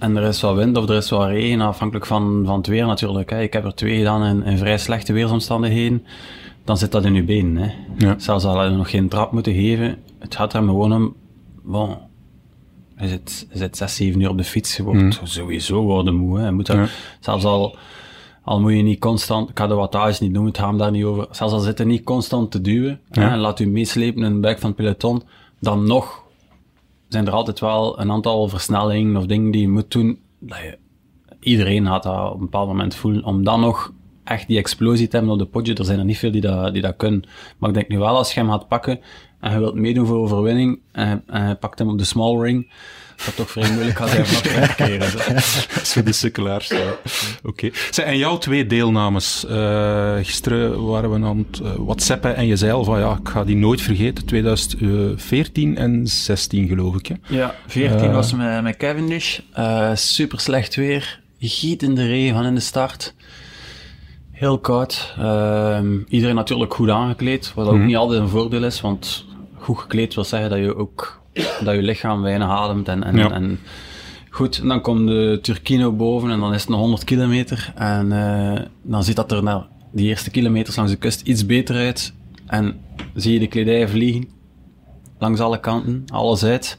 en 0.00 0.16
er 0.16 0.22
is 0.22 0.40
wat 0.40 0.56
wind 0.56 0.76
of 0.76 0.88
er 0.88 0.96
is 0.96 1.10
wat 1.10 1.28
regen, 1.28 1.60
afhankelijk 1.60 2.06
van, 2.06 2.42
van 2.46 2.56
het 2.56 2.66
weer 2.66 2.86
natuurlijk. 2.86 3.30
Hè. 3.30 3.42
Ik 3.42 3.52
heb 3.52 3.64
er 3.64 3.74
twee 3.74 3.96
gedaan 3.96 4.24
in, 4.24 4.42
in 4.42 4.58
vrij 4.58 4.78
slechte 4.78 5.12
weersomstandigheden. 5.12 6.06
Dan 6.64 6.78
zit 6.78 6.92
dat 6.92 7.04
in 7.04 7.14
je 7.14 7.22
benen. 7.22 7.56
Hè. 7.62 7.72
Ja. 8.06 8.18
Zelfs 8.18 8.44
al 8.44 8.64
je 8.64 8.70
nog 8.70 8.90
geen 8.90 9.08
trap 9.08 9.32
moeten 9.32 9.54
geven, 9.54 9.96
het 10.18 10.34
gaat 10.34 10.52
er 10.52 10.62
gewoon 10.62 10.92
om, 10.92 11.14
bon, 11.62 11.96
je 12.98 13.08
zit, 13.08 13.46
je 13.52 13.58
zit 13.58 13.76
zes, 13.76 13.96
zeven 13.96 14.20
uur 14.20 14.28
op 14.28 14.38
de 14.38 14.44
fiets, 14.44 14.76
je 14.76 14.82
wordt 14.82 15.00
mm. 15.00 15.12
sowieso 15.22 15.82
worden 15.82 16.14
moe. 16.14 16.38
Hè. 16.38 16.46
Je 16.46 16.52
moet 16.52 16.68
er, 16.68 16.76
ja. 16.76 16.88
Zelfs 17.20 17.44
al, 17.44 17.76
al 18.42 18.60
moet 18.60 18.72
je 18.72 18.82
niet 18.82 19.00
constant, 19.00 19.50
ik 19.50 19.58
ga 19.58 19.66
de 19.66 19.74
wattage 19.74 20.22
niet 20.22 20.32
noemen, 20.32 20.52
het 20.52 20.60
gaat 20.60 20.78
daar 20.78 20.90
niet 20.90 21.04
over, 21.04 21.26
zelfs 21.30 21.52
al 21.52 21.60
zit 21.60 21.78
er 21.78 21.86
niet 21.86 22.04
constant 22.04 22.50
te 22.50 22.60
duwen, 22.60 23.00
ja. 23.10 23.22
hè, 23.22 23.28
en 23.28 23.38
laat 23.38 23.60
u 23.60 23.66
meeslepen 23.66 24.22
in 24.22 24.32
de 24.32 24.40
buik 24.40 24.58
van 24.58 24.68
het 24.68 24.78
peloton, 24.78 25.22
dan 25.58 25.86
nog 25.86 26.22
zijn 27.12 27.26
er 27.26 27.32
altijd 27.32 27.60
wel 27.60 28.00
een 28.00 28.10
aantal 28.10 28.48
versnellingen 28.48 29.16
of 29.16 29.26
dingen 29.26 29.50
die 29.50 29.60
je 29.60 29.68
moet 29.68 29.90
doen, 29.90 30.18
dat 30.38 30.58
je, 30.58 30.78
iedereen 31.40 31.86
gaat 31.86 32.02
dat 32.02 32.28
op 32.28 32.34
een 32.34 32.40
bepaald 32.40 32.68
moment 32.68 32.94
voelen, 32.94 33.24
om 33.24 33.44
dan 33.44 33.60
nog 33.60 33.92
echt 34.24 34.48
die 34.48 34.58
explosie 34.58 35.08
te 35.08 35.16
hebben 35.16 35.32
op 35.32 35.38
de 35.38 35.46
potje. 35.46 35.74
Er 35.74 35.84
zijn 35.84 35.98
er 35.98 36.04
niet 36.04 36.18
veel 36.18 36.30
die 36.30 36.40
dat, 36.40 36.72
die 36.72 36.82
dat 36.82 36.96
kunnen. 36.96 37.22
Maar 37.58 37.68
ik 37.68 37.74
denk 37.74 37.88
nu 37.88 37.98
wel, 37.98 38.16
als 38.16 38.34
je 38.34 38.40
hem 38.40 38.50
gaat 38.50 38.68
pakken 38.68 39.00
en 39.40 39.52
je 39.52 39.58
wilt 39.58 39.74
meedoen 39.74 40.06
voor 40.06 40.16
overwinning 40.16 40.80
en, 40.92 41.22
en 41.26 41.48
je 41.48 41.54
pakt 41.54 41.78
hem 41.78 41.88
op 41.88 41.98
de 41.98 42.04
small 42.04 42.40
ring, 42.40 42.70
dat 43.24 43.36
toch 43.36 43.50
vrij 43.50 43.70
moeilijk 43.72 43.96
gaat 43.96 44.08
zijn 44.08 44.24
om 44.24 44.30
nog 44.32 44.40
te 44.40 44.74
keren. 44.76 45.12
Dat 45.12 45.82
is 45.82 45.92
voor 45.92 46.04
de 46.04 46.12
sukkelaars. 46.12 46.68
Ja. 46.68 46.76
Oké. 47.42 47.70
Okay. 47.92 48.04
En 48.04 48.18
jouw 48.18 48.38
twee 48.38 48.66
deelnames. 48.66 49.44
Uh, 49.50 50.14
gisteren 50.22 50.84
waren 50.86 51.10
we 51.10 51.26
aan 51.26 51.46
het 51.50 51.60
uh, 51.62 51.70
whatsappen 51.78 52.36
en 52.36 52.46
je 52.46 52.56
zei 52.56 52.72
al 52.72 52.84
van 52.84 52.98
ja, 52.98 53.18
ik 53.22 53.28
ga 53.28 53.44
die 53.44 53.56
nooit 53.56 53.80
vergeten. 53.80 54.26
2014 54.26 55.76
en 55.76 56.06
16 56.06 56.68
geloof 56.68 56.96
ik. 56.96 57.06
Hè? 57.06 57.14
Ja, 57.26 57.54
14 57.66 58.04
uh, 58.04 58.14
was 58.14 58.34
met, 58.34 58.62
met 58.62 58.76
Cavendish. 58.76 59.38
super 59.94 60.40
slecht 60.40 60.74
weer. 60.74 61.20
Gietende 61.38 62.06
regen 62.06 62.34
van 62.34 62.44
in 62.44 62.54
de 62.54 62.60
start. 62.60 63.14
Heel 64.30 64.58
koud. 64.58 65.14
Uh, 65.18 65.80
iedereen 66.08 66.34
natuurlijk 66.34 66.74
goed 66.74 66.90
aangekleed, 66.90 67.52
wat 67.54 67.66
ook 67.66 67.72
mm 67.72 67.78
-hmm. 67.78 67.86
niet 67.86 67.96
altijd 67.96 68.20
een 68.20 68.28
voordeel 68.28 68.64
is, 68.64 68.80
want 68.80 69.24
goed 69.58 69.78
gekleed 69.78 70.14
wil 70.14 70.24
zeggen 70.24 70.50
dat 70.50 70.58
je 70.58 70.76
ook 70.76 71.19
dat 71.64 71.74
je 71.74 71.82
lichaam 71.82 72.22
weinig 72.22 72.48
ademt. 72.48 72.88
En, 72.88 73.04
en, 73.04 73.16
ja. 73.16 73.30
en 73.30 73.58
goed, 74.30 74.58
en 74.58 74.68
dan 74.68 74.80
komt 74.80 75.08
de 75.08 75.38
Turkino 75.42 75.92
boven 75.92 76.30
en 76.30 76.40
dan 76.40 76.54
is 76.54 76.60
het 76.60 76.70
nog 76.70 76.80
100 76.80 77.04
kilometer. 77.04 77.72
En 77.74 78.06
uh, 78.06 78.58
dan 78.82 79.04
ziet 79.04 79.16
dat 79.16 79.32
er 79.32 79.42
na 79.42 79.68
die 79.92 80.08
eerste 80.08 80.30
kilometers 80.30 80.76
langs 80.76 80.92
de 80.92 80.98
kust 80.98 81.20
iets 81.20 81.46
beter 81.46 81.76
uit. 81.76 82.14
En 82.46 82.80
zie 83.14 83.32
je 83.32 83.38
de 83.38 83.46
kledij 83.46 83.88
vliegen 83.88 84.28
langs 85.18 85.40
alle 85.40 85.60
kanten, 85.60 86.04
alles 86.12 86.44
uit. 86.44 86.78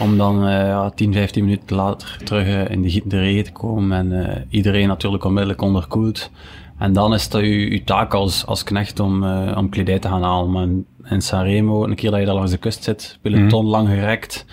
Om 0.00 0.16
dan 0.16 0.44
uh, 0.44 0.50
ja, 0.50 0.90
10, 0.90 1.12
15 1.12 1.44
minuten 1.44 1.76
later 1.76 2.18
terug 2.24 2.46
uh, 2.46 2.70
in 2.70 2.82
de 2.82 2.90
gietende 2.90 3.18
regen 3.18 3.44
te 3.44 3.52
komen 3.52 4.12
en 4.12 4.46
iedereen 4.50 4.88
natuurlijk 4.88 5.24
onmiddellijk 5.24 5.62
onderkoeld. 5.62 6.30
En 6.78 6.92
dan 6.92 7.14
is 7.14 7.28
dat 7.28 7.40
je, 7.40 7.82
taak 7.84 8.14
als, 8.14 8.46
als 8.46 8.62
knecht 8.62 9.00
om, 9.00 9.24
om 9.54 9.68
kledij 9.68 9.98
te 9.98 10.08
gaan 10.08 10.22
halen. 10.22 10.50
Maar 10.50 10.68
in, 11.08 11.22
Sanremo, 11.22 11.84
een 11.84 11.94
keer 11.94 12.10
dat 12.10 12.20
je 12.20 12.26
daar 12.26 12.34
langs 12.34 12.50
de 12.50 12.56
kust 12.56 12.84
zit, 12.84 13.18
peloton 13.22 13.64
mm. 13.64 13.70
lang 13.70 13.88
gerekt, 13.88 14.44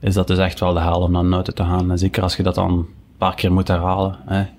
is 0.00 0.14
dat 0.14 0.26
dus 0.26 0.38
echt 0.38 0.60
wel 0.60 0.72
de 0.72 0.80
haal 0.80 1.02
om 1.02 1.12
naar 1.12 1.28
buiten 1.28 1.54
te 1.54 1.62
gaan. 1.62 1.90
En 1.90 1.98
zeker 1.98 2.22
als 2.22 2.36
je 2.36 2.42
dat 2.42 2.54
dan 2.54 2.70
een 2.70 2.86
paar 3.18 3.34
keer 3.34 3.52
moet 3.52 3.68
herhalen. 3.68 4.16
Hè. 4.26 4.44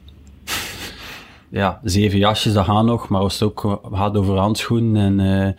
Ja, 1.52 1.80
zeven 1.84 2.20
jasjes, 2.20 2.54
dat 2.54 2.66
gaat 2.66 2.86
nog, 2.86 3.08
maar 3.08 3.22
als 3.22 3.34
het 3.34 3.44
ook 3.44 3.80
gaat 3.92 4.18
over 4.18 4.38
handschoenen 4.38 5.20
en... 5.20 5.20
Uh, 5.20 5.50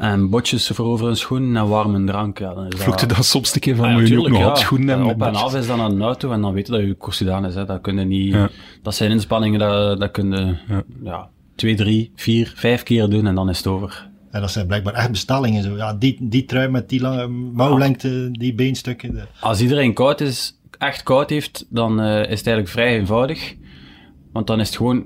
en 0.00 0.30
botjes 0.30 0.68
voor 0.68 0.86
over 0.86 1.08
een 1.08 1.16
schoen 1.16 1.56
en 1.56 1.68
warme 1.68 2.04
drank. 2.04 2.38
Ja, 2.38 2.54
dan 2.54 2.66
is 2.66 2.80
Vloekte 2.80 3.06
dat 3.06 3.24
soms 3.24 3.54
een 3.54 3.60
keer 3.60 3.76
van, 3.76 3.88
ah, 3.88 3.94
moet 3.94 4.08
je 4.08 4.18
ook 4.18 4.28
nog 4.28 4.38
ja. 4.38 4.44
handschoenen 4.44 4.88
hebben? 4.88 5.06
Op 5.06 5.22
en 5.22 5.34
af 5.34 5.54
is 5.54 5.66
dan 5.66 5.98
de 5.98 6.04
auto 6.04 6.32
en 6.32 6.40
dan 6.40 6.52
weet 6.52 6.66
je 6.66 6.72
dat 6.72 6.82
je 6.82 6.94
koers 6.94 7.16
gedaan 7.16 7.46
is. 7.46 7.54
Hè. 7.54 7.64
Dat, 7.64 7.80
kunnen 7.80 8.08
niet, 8.08 8.32
ja. 8.32 8.48
dat 8.82 8.94
zijn 8.94 9.10
inspanningen, 9.10 9.58
dat, 9.58 10.00
dat 10.00 10.10
kunnen 10.10 10.60
ja. 10.68 10.82
ja. 11.02 11.28
twee, 11.54 11.74
drie, 11.74 12.12
vier, 12.14 12.52
vijf 12.56 12.82
keer 12.82 13.08
doen 13.08 13.26
en 13.26 13.34
dan 13.34 13.48
is 13.48 13.56
het 13.56 13.66
over. 13.66 14.09
En 14.30 14.40
dat 14.40 14.50
zijn 14.50 14.66
blijkbaar 14.66 14.94
echt 14.94 15.10
bestellingen. 15.10 15.62
Zo. 15.62 15.76
Ja, 15.76 15.94
die, 15.94 16.16
die 16.20 16.44
trui 16.44 16.68
met 16.68 16.88
die 16.88 17.00
lange 17.00 17.26
mouwlengte, 17.28 18.28
die 18.32 18.54
beenstukken. 18.54 19.28
Als 19.40 19.60
iedereen 19.60 19.94
koud 19.94 20.20
is, 20.20 20.58
echt 20.78 21.02
koud 21.02 21.30
heeft, 21.30 21.66
dan 21.68 22.00
uh, 22.00 22.06
is 22.06 22.38
het 22.38 22.46
eigenlijk 22.46 22.68
vrij 22.68 22.98
eenvoudig. 22.98 23.54
Want 24.32 24.46
dan 24.46 24.60
is 24.60 24.66
het 24.66 24.76
gewoon 24.76 25.04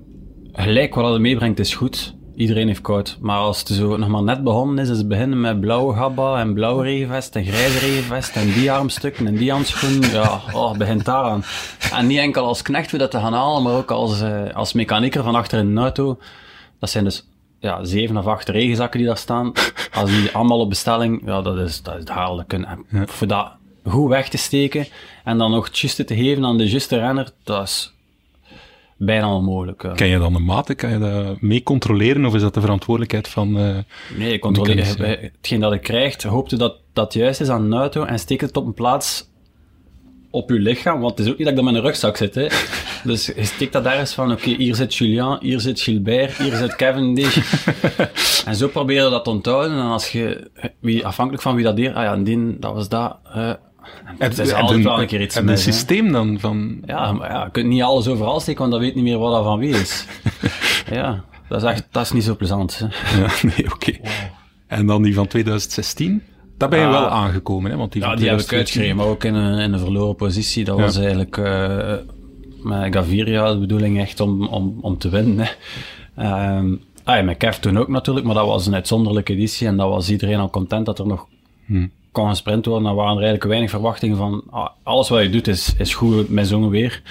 gelijk 0.52 0.94
wat 0.94 1.12
het 1.12 1.20
meebrengt, 1.20 1.58
is 1.58 1.74
goed. 1.74 2.14
Iedereen 2.34 2.66
heeft 2.66 2.80
koud. 2.80 3.18
Maar 3.20 3.38
als 3.38 3.58
het 3.58 3.68
zo 3.68 3.96
nog 3.96 4.08
maar 4.08 4.22
net 4.22 4.44
begonnen 4.44 4.78
is, 4.78 4.88
is 4.88 4.98
het 4.98 5.08
beginnen 5.08 5.40
met 5.40 5.60
blauwe 5.60 5.94
gabba 5.94 6.40
en 6.40 6.54
blauwe 6.54 6.82
regenvest 6.82 7.36
en 7.36 7.44
grijze 7.44 7.78
regenvest 7.78 8.36
en 8.36 8.52
die 8.52 8.72
armstukken 8.72 9.26
en 9.26 9.36
die 9.36 9.50
handschoenen. 9.50 10.10
Ja, 10.10 10.40
oh, 10.52 10.76
begint 10.76 11.04
daaraan. 11.04 11.44
En 11.92 12.06
niet 12.06 12.18
enkel 12.18 12.46
als 12.46 12.62
knecht 12.62 12.90
we 12.90 12.98
dat 12.98 13.10
te 13.10 13.18
gaan 13.18 13.32
halen, 13.32 13.62
maar 13.62 13.74
ook 13.74 13.90
als, 13.90 14.22
uh, 14.22 14.54
als 14.54 14.72
mechanieker 14.72 15.22
van 15.22 15.34
achter 15.34 15.58
in 15.58 15.78
auto. 15.78 16.18
Dat 16.78 16.90
zijn 16.90 17.04
dus 17.04 17.28
ja, 17.64 17.84
zeven 17.84 18.16
of 18.16 18.26
acht 18.26 18.48
regenzakken 18.48 18.98
die 18.98 19.08
daar 19.08 19.16
staan. 19.16 19.52
Als 19.92 20.10
die 20.10 20.30
allemaal 20.30 20.60
op 20.60 20.68
bestelling, 20.68 21.22
ja, 21.24 21.42
dat 21.42 21.58
is, 21.58 21.82
dat 21.82 21.94
is 21.94 22.00
het 22.00 22.08
haal. 22.08 22.36
Dat 22.36 22.46
kun, 22.46 22.66
ja. 22.90 23.06
Voor 23.06 23.26
dat 23.26 23.52
goed 23.84 24.08
weg 24.08 24.28
te 24.28 24.36
steken 24.36 24.86
en 25.24 25.38
dan 25.38 25.50
nog 25.50 25.64
het 25.64 25.78
juiste 25.78 26.04
te 26.04 26.14
geven 26.14 26.44
aan 26.44 26.58
de 26.58 26.68
juiste 26.68 26.98
renner, 26.98 27.30
dat 27.44 27.62
is 27.62 27.92
bijna 28.96 29.34
onmogelijk. 29.34 29.78
Kan 29.78 30.06
je 30.06 30.18
dan 30.18 30.32
de 30.32 30.38
mate, 30.38 30.74
kan 30.74 30.90
je 30.90 30.98
dat 30.98 31.40
mee 31.40 31.62
controleren 31.62 32.24
of 32.24 32.34
is 32.34 32.40
dat 32.40 32.54
de 32.54 32.60
verantwoordelijkheid 32.60 33.28
van 33.28 33.58
uh, 33.58 33.76
Nee, 34.16 34.32
ik 34.32 34.40
controleer 34.40 34.86
hetgeen 34.98 35.60
dat 35.60 35.72
ik 35.72 35.82
krijg, 35.82 36.22
hoopte 36.22 36.56
dat 36.56 36.76
dat 36.92 37.12
juist 37.12 37.40
is 37.40 37.48
aan 37.48 37.64
een 37.64 37.74
auto 37.78 38.04
en 38.04 38.18
steek 38.18 38.40
het 38.40 38.56
op 38.56 38.66
een 38.66 38.74
plaats 38.74 39.28
op 40.34 40.50
je 40.50 40.58
lichaam, 40.58 41.00
want 41.00 41.18
het 41.18 41.26
is 41.26 41.32
ook 41.32 41.38
niet 41.38 41.46
dat 41.46 41.58
ik 41.58 41.64
dat 41.64 41.72
met 41.72 41.82
een 41.82 41.88
rugzak 41.88 42.16
zit. 42.16 42.34
Hè. 42.34 42.46
Dus 43.04 43.26
je 43.26 43.44
steekt 43.44 43.72
dat 43.72 43.84
ergens 43.84 44.14
van, 44.14 44.32
oké, 44.32 44.40
okay, 44.40 44.54
hier 44.54 44.74
zit 44.74 44.94
Julien, 44.94 45.38
hier 45.40 45.60
zit 45.60 45.80
Gilbert, 45.80 46.36
hier 46.36 46.56
zit 46.56 46.76
Cavendish. 46.76 47.38
en 48.46 48.56
zo 48.56 48.68
proberen 48.68 49.10
dat 49.10 49.24
te 49.24 49.30
onthouden. 49.30 49.78
En 49.78 49.84
als 49.84 50.12
je, 50.12 50.50
wie, 50.80 51.06
afhankelijk 51.06 51.42
van 51.42 51.54
wie 51.54 51.64
dat 51.64 51.76
deed, 51.76 51.94
ah 51.94 52.02
ja, 52.02 52.12
en 52.12 52.24
die, 52.24 52.58
dat 52.58 52.74
was 52.74 52.88
dat, 52.88 53.16
uh, 53.36 53.52
het 54.18 54.38
is 54.38 54.52
altijd 54.52 54.82
wel 54.82 55.00
een 55.00 55.06
keer 55.06 55.20
iets 55.20 55.36
En 55.36 55.48
een 55.48 55.58
systeem 55.58 56.12
dan 56.12 56.40
van... 56.40 56.82
Ja, 56.86 57.12
maar 57.12 57.30
ja, 57.30 57.44
je 57.44 57.50
kunt 57.50 57.66
niet 57.66 57.82
alles 57.82 58.08
overal 58.08 58.40
steken, 58.40 58.60
want 58.60 58.72
dan 58.72 58.80
weet 58.80 58.94
niet 58.94 59.04
meer 59.04 59.18
wat 59.18 59.32
dat 59.32 59.44
van 59.44 59.58
wie 59.58 59.74
is. 59.74 60.06
ja, 60.90 61.24
dat 61.48 61.62
is 61.62 61.68
echt, 61.68 61.86
dat 61.90 62.02
is 62.02 62.12
niet 62.12 62.24
zo 62.24 62.36
plezant. 62.36 62.78
Hè. 62.78 62.86
Ja, 63.20 63.30
nee, 63.42 63.64
oké. 63.64 63.74
Okay. 63.74 64.00
Wow. 64.02 64.10
En 64.66 64.86
dan 64.86 65.02
die 65.02 65.14
van 65.14 65.26
2016? 65.26 66.22
Daar 66.56 66.68
ben 66.68 66.78
je 66.78 66.84
ah, 66.84 66.92
wel 66.92 67.08
aangekomen, 67.08 67.70
hè? 67.70 67.76
Want 67.76 67.92
die, 67.92 68.02
ja, 68.02 68.14
die 68.14 68.28
heb 68.28 68.40
ik 68.40 68.52
uitgegeven, 68.52 68.96
maar 68.96 69.06
ook 69.06 69.24
in 69.24 69.34
een, 69.34 69.58
in 69.58 69.72
een 69.72 69.78
verloren 69.78 70.16
positie. 70.16 70.64
Dat 70.64 70.76
ja. 70.76 70.82
was 70.82 70.96
eigenlijk 70.96 71.36
uh, 71.36 71.92
met 72.62 72.94
Gaviria 72.94 73.52
de 73.52 73.58
bedoeling 73.58 74.00
echt 74.00 74.20
om, 74.20 74.46
om, 74.46 74.78
om 74.80 74.98
te 74.98 75.08
winnen. 75.08 75.46
Hè. 75.46 76.56
Um, 76.58 76.80
ah, 77.04 77.16
ja, 77.16 77.22
met 77.22 77.36
Kev 77.36 77.56
toen 77.56 77.78
ook 77.78 77.88
natuurlijk, 77.88 78.26
maar 78.26 78.34
dat 78.34 78.46
was 78.46 78.66
een 78.66 78.74
uitzonderlijke 78.74 79.32
editie 79.32 79.66
en 79.66 79.76
dat 79.76 79.88
was 79.88 80.10
iedereen 80.10 80.38
al 80.38 80.50
content 80.50 80.86
dat 80.86 80.98
er 80.98 81.06
nog 81.06 81.26
hmm. 81.66 81.90
kon 82.12 82.28
gesprint 82.28 82.66
worden. 82.66 82.84
Dan 82.84 82.94
waren 82.94 83.16
er 83.16 83.22
eigenlijk 83.22 83.50
weinig 83.50 83.70
verwachtingen 83.70 84.16
van 84.16 84.42
ah, 84.50 84.68
alles 84.82 85.08
wat 85.08 85.22
je 85.22 85.30
doet 85.30 85.48
is, 85.48 85.74
is 85.78 85.94
goed 85.94 86.28
met 86.28 86.46
zo'n 86.46 86.68
weer. 86.68 87.02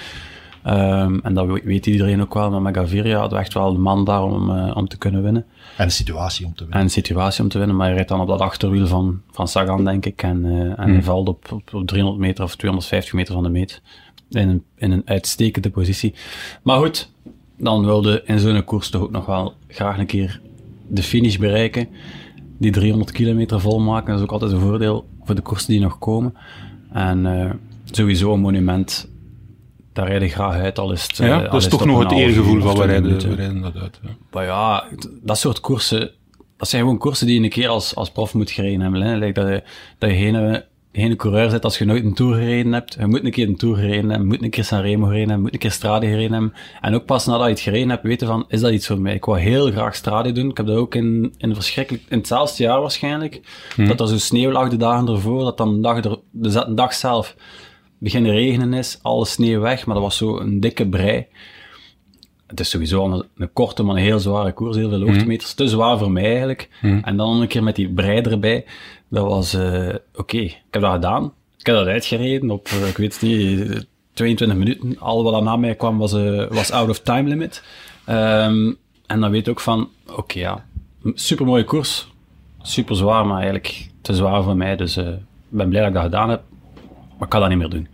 Um, 0.66 1.20
en 1.22 1.34
dat 1.34 1.60
weet 1.64 1.86
iedereen 1.86 2.20
ook 2.20 2.34
wel, 2.34 2.50
maar 2.50 2.62
met 2.62 2.76
Gaviria 2.76 3.18
hadden 3.18 3.38
we 3.38 3.44
echt 3.44 3.54
wel 3.54 3.72
de 3.72 3.78
man 3.78 4.04
daar 4.04 4.22
om, 4.22 4.50
uh, 4.50 4.76
om 4.76 4.88
te 4.88 4.98
kunnen 4.98 5.22
winnen. 5.22 5.44
En 5.76 5.86
de 5.86 5.92
situatie 5.92 6.46
om 6.46 6.54
te 6.54 6.62
winnen. 6.62 6.80
En 6.80 6.86
de 6.86 6.92
situatie 6.92 7.42
om 7.42 7.48
te 7.48 7.58
winnen, 7.58 7.76
maar 7.76 7.88
je 7.88 7.94
rijdt 7.94 8.08
dan 8.08 8.20
op 8.20 8.28
dat 8.28 8.40
achterwiel 8.40 8.86
van, 8.86 9.20
van 9.30 9.48
Sagan, 9.48 9.84
denk 9.84 10.06
ik. 10.06 10.22
En, 10.22 10.44
uh, 10.44 10.78
en 10.78 10.90
hij 10.92 11.02
valt 11.02 11.28
op, 11.28 11.52
op, 11.52 11.74
op, 11.74 11.86
300 11.86 12.22
meter 12.22 12.44
of 12.44 12.56
250 12.56 13.12
meter 13.12 13.34
van 13.34 13.42
de 13.42 13.48
meet. 13.48 13.82
In 14.30 14.48
een, 14.48 14.64
in 14.76 14.90
een 14.90 15.02
uitstekende 15.04 15.70
positie. 15.70 16.14
Maar 16.62 16.78
goed, 16.78 17.10
dan 17.58 17.84
wilde 17.84 18.22
in 18.24 18.38
zo'n 18.38 18.64
koers 18.64 18.90
toch 18.90 19.02
ook 19.02 19.10
nog 19.10 19.26
wel 19.26 19.54
graag 19.68 19.98
een 19.98 20.06
keer 20.06 20.40
de 20.88 21.02
finish 21.02 21.36
bereiken. 21.36 21.88
Die 22.58 22.70
300 22.70 23.12
kilometer 23.12 23.60
volmaken, 23.60 24.06
dat 24.06 24.16
is 24.16 24.22
ook 24.22 24.32
altijd 24.32 24.52
een 24.52 24.60
voordeel 24.60 25.08
voor 25.24 25.34
de 25.34 25.42
koersen 25.42 25.70
die 25.70 25.80
nog 25.80 25.98
komen. 25.98 26.34
En 26.92 27.24
uh, 27.24 27.50
sowieso 27.84 28.32
een 28.32 28.40
monument. 28.40 29.08
Daar 29.94 30.08
rijd 30.08 30.22
ik 30.22 30.32
graag 30.32 30.54
uit, 30.54 30.78
al 30.78 30.92
is 30.92 31.02
het... 31.02 31.16
Ja, 31.16 31.44
eh, 31.44 31.50
dat 31.50 31.60
is 31.60 31.68
toch 31.68 31.84
nog 31.84 32.02
het 32.02 32.12
eergevoel 32.12 32.60
van 32.60 32.76
we 32.76 32.82
20 32.82 33.10
rijden, 33.10 33.30
we 33.30 33.34
rijden 33.34 33.60
dat 33.60 33.76
uit. 33.76 34.00
Ja. 34.02 34.08
Maar 34.30 34.44
ja, 34.44 34.84
dat 35.22 35.38
soort 35.38 35.60
koersen, 35.60 36.10
dat 36.56 36.68
zijn 36.68 36.82
gewoon 36.82 36.98
koersen 36.98 37.26
die 37.26 37.38
je 37.38 37.44
een 37.44 37.50
keer 37.50 37.68
als, 37.68 37.94
als 37.94 38.10
prof 38.10 38.34
moet 38.34 38.50
gereden 38.50 38.80
hebben. 38.80 39.00
Hè. 39.00 39.16
Like 39.16 39.32
dat, 39.32 39.48
je, 39.48 39.62
dat 39.98 40.10
je 40.10 40.16
geen, 40.16 40.62
geen 40.92 41.16
coureur 41.16 41.50
zit 41.50 41.64
als 41.64 41.78
je 41.78 41.84
nooit 41.84 42.04
een 42.04 42.14
Tour 42.14 42.34
gereden 42.34 42.72
hebt. 42.72 42.96
Je 42.98 43.06
moet 43.06 43.24
een 43.24 43.30
keer 43.30 43.48
een 43.48 43.56
Tour 43.56 43.76
gereden 43.76 44.10
hebben, 44.10 44.28
moet 44.28 44.42
een 44.42 44.50
keer 44.50 44.64
Sanremo 44.64 45.06
gereden 45.06 45.28
hebben, 45.28 45.42
moet 45.42 45.52
een 45.52 45.58
keer 45.58 45.70
Strade 45.70 46.06
gereden 46.06 46.32
hebben. 46.32 46.52
En 46.80 46.94
ook 46.94 47.04
pas 47.04 47.26
nadat 47.26 47.44
je 47.44 47.50
het 47.50 47.60
gereden 47.60 47.88
hebt, 47.88 48.02
weten 48.02 48.26
van, 48.26 48.44
is 48.48 48.60
dat 48.60 48.72
iets 48.72 48.86
voor 48.86 49.00
mij? 49.00 49.14
Ik 49.14 49.24
wou 49.24 49.38
heel 49.38 49.70
graag 49.70 49.94
Strade 49.94 50.32
doen. 50.32 50.50
Ik 50.50 50.56
heb 50.56 50.66
dat 50.66 50.76
ook 50.76 50.94
in, 50.94 51.34
in, 51.36 51.54
verschrikkelijk, 51.54 52.04
in 52.08 52.18
hetzelfde 52.18 52.62
jaar 52.62 52.80
waarschijnlijk. 52.80 53.40
Dat 53.76 54.00
er 54.00 54.08
zo 54.08 54.18
sneeuw 54.18 54.50
lag 54.50 54.68
de 54.68 54.76
dagen 54.76 55.08
ervoor, 55.08 55.44
dat 55.44 55.56
dan 55.56 55.74
de 55.74 55.80
dag, 55.80 56.04
er, 56.04 56.18
de 56.30 56.74
dag 56.74 56.94
zelf 56.94 57.34
beginnen 58.04 58.32
regenen 58.32 58.72
is, 58.72 58.98
alle 59.02 59.26
sneeuw 59.26 59.60
weg, 59.60 59.86
maar 59.86 59.94
dat 59.94 60.04
was 60.04 60.16
zo 60.16 60.38
een 60.38 60.60
dikke 60.60 60.88
brei. 60.88 61.26
Het 62.46 62.60
is 62.60 62.70
sowieso 62.70 63.00
al 63.00 63.12
een, 63.12 63.24
een 63.36 63.52
korte, 63.52 63.82
maar 63.82 63.96
een 63.96 64.02
heel 64.02 64.18
zware 64.18 64.52
koers, 64.52 64.76
heel 64.76 64.88
veel 64.88 65.00
hoogtemeters. 65.06 65.54
Te 65.54 65.68
zwaar 65.68 65.98
voor 65.98 66.10
mij 66.10 66.24
eigenlijk. 66.30 66.68
En 67.02 67.16
dan 67.16 67.40
een 67.40 67.48
keer 67.48 67.62
met 67.62 67.76
die 67.76 67.88
brei 67.88 68.20
erbij. 68.20 68.64
Dat 69.08 69.26
was, 69.26 69.54
eh, 69.54 69.94
oké, 70.14 70.36
ik 70.38 70.62
heb 70.70 70.82
dat 70.82 70.92
gedaan. 70.92 71.32
Ik 71.58 71.66
heb 71.66 71.74
dat 71.74 71.86
uitgereden 71.86 72.50
op, 72.50 72.66
eh, 72.66 72.88
ik 72.88 72.96
weet 72.96 73.12
het 73.12 73.22
niet, 73.22 73.70
eh, 73.70 73.80
22 74.14 74.56
minuten. 74.56 74.98
Al 74.98 75.22
wat 75.24 75.34
er 75.34 75.42
na 75.42 75.56
mij 75.56 75.74
kwam 75.74 75.98
was, 75.98 76.12
eh, 76.12 76.46
was 76.48 76.70
out 76.70 76.88
of 76.88 77.00
time 77.00 77.28
limit. 77.28 77.62
Ehm, 78.04 78.72
en 79.06 79.20
dan 79.20 79.30
weet 79.30 79.44
je 79.44 79.50
ook 79.50 79.60
van, 79.60 79.88
oké 80.16 80.38
ja, 80.38 80.64
super 81.14 81.46
mooie 81.46 81.64
koers. 81.64 82.12
Super 82.62 82.96
zwaar, 82.96 83.26
maar 83.26 83.36
eigenlijk 83.36 83.88
te 84.00 84.14
zwaar 84.14 84.42
voor 84.42 84.56
mij. 84.56 84.76
Dus 84.76 84.96
eh, 84.96 85.08
ik 85.08 85.18
ben 85.48 85.68
blij 85.68 85.80
dat 85.80 85.88
ik 85.88 85.94
dat 85.94 86.04
gedaan 86.04 86.30
heb. 86.30 86.42
Maar 87.12 87.22
ik 87.22 87.28
kan 87.28 87.40
dat 87.40 87.48
niet 87.48 87.58
meer 87.58 87.68
doen. 87.68 87.88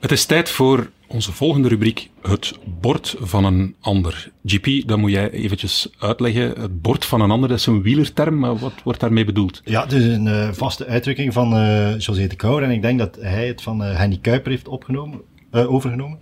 Het 0.00 0.12
is 0.12 0.24
tijd 0.24 0.50
voor 0.50 0.90
onze 1.06 1.32
volgende 1.32 1.68
rubriek, 1.68 2.10
het 2.22 2.58
bord 2.80 3.16
van 3.18 3.44
een 3.44 3.76
ander. 3.80 4.32
GP, 4.44 4.88
dat 4.88 4.98
moet 4.98 5.10
jij 5.10 5.30
eventjes 5.30 5.88
uitleggen. 5.98 6.60
Het 6.60 6.82
bord 6.82 7.04
van 7.04 7.20
een 7.20 7.30
ander, 7.30 7.48
dat 7.48 7.58
is 7.58 7.66
een 7.66 7.82
wielerterm, 7.82 8.38
maar 8.38 8.56
wat 8.56 8.72
wordt 8.84 9.00
daarmee 9.00 9.24
bedoeld? 9.24 9.60
Ja, 9.64 9.82
het 9.82 9.92
is 9.92 10.04
een 10.04 10.26
eh, 10.26 10.48
vaste 10.52 10.86
uitdrukking 10.86 11.32
van 11.32 11.56
eh 11.56 11.98
José 11.98 12.26
de 12.26 12.36
Kouwer 12.36 12.62
en 12.62 12.70
ik 12.70 12.82
denk 12.82 12.98
dat 12.98 13.18
hij 13.20 13.46
het 13.46 13.62
van 13.62 13.84
eh, 13.84 13.96
Henny 13.96 14.18
Kuiper 14.20 14.50
heeft 14.50 14.68
opgenomen, 14.68 15.20
eh, 15.56 15.72
overgenomen. 15.72 16.18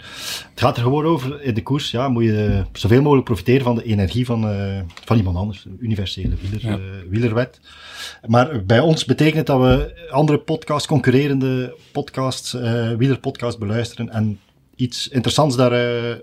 Het 0.50 0.60
gaat 0.60 0.76
er 0.76 0.82
gewoon 0.82 1.04
over, 1.04 1.42
in 1.42 1.54
de 1.54 1.62
koers 1.62 1.90
ja, 1.90 2.08
moet 2.08 2.24
je 2.24 2.64
zoveel 2.72 3.02
mogelijk 3.02 3.24
profiteren 3.24 3.62
van 3.64 3.74
de 3.74 3.84
energie 3.84 4.26
van, 4.26 4.48
eh, 4.48 4.80
van 5.04 5.16
iemand 5.16 5.36
anders, 5.36 5.62
de 5.62 5.76
universele 5.78 6.34
wieler, 6.40 6.60
Ja. 6.66 6.72
eh, 6.72 6.80
wielerwet. 7.08 7.60
Maar 8.26 8.64
bij 8.64 8.80
ons 8.80 9.04
betekent 9.04 9.36
het 9.36 9.46
dat 9.46 9.60
we 9.60 10.08
andere 10.10 10.38
podcasts, 10.38 10.88
concurrerende 10.88 11.76
podcasts, 11.92 12.52
wielerpodcasts 12.98 13.58
beluisteren 13.58 14.10
en 14.10 14.38
iets 14.76 15.08
interessants 15.08 15.56
daar, 15.56 15.70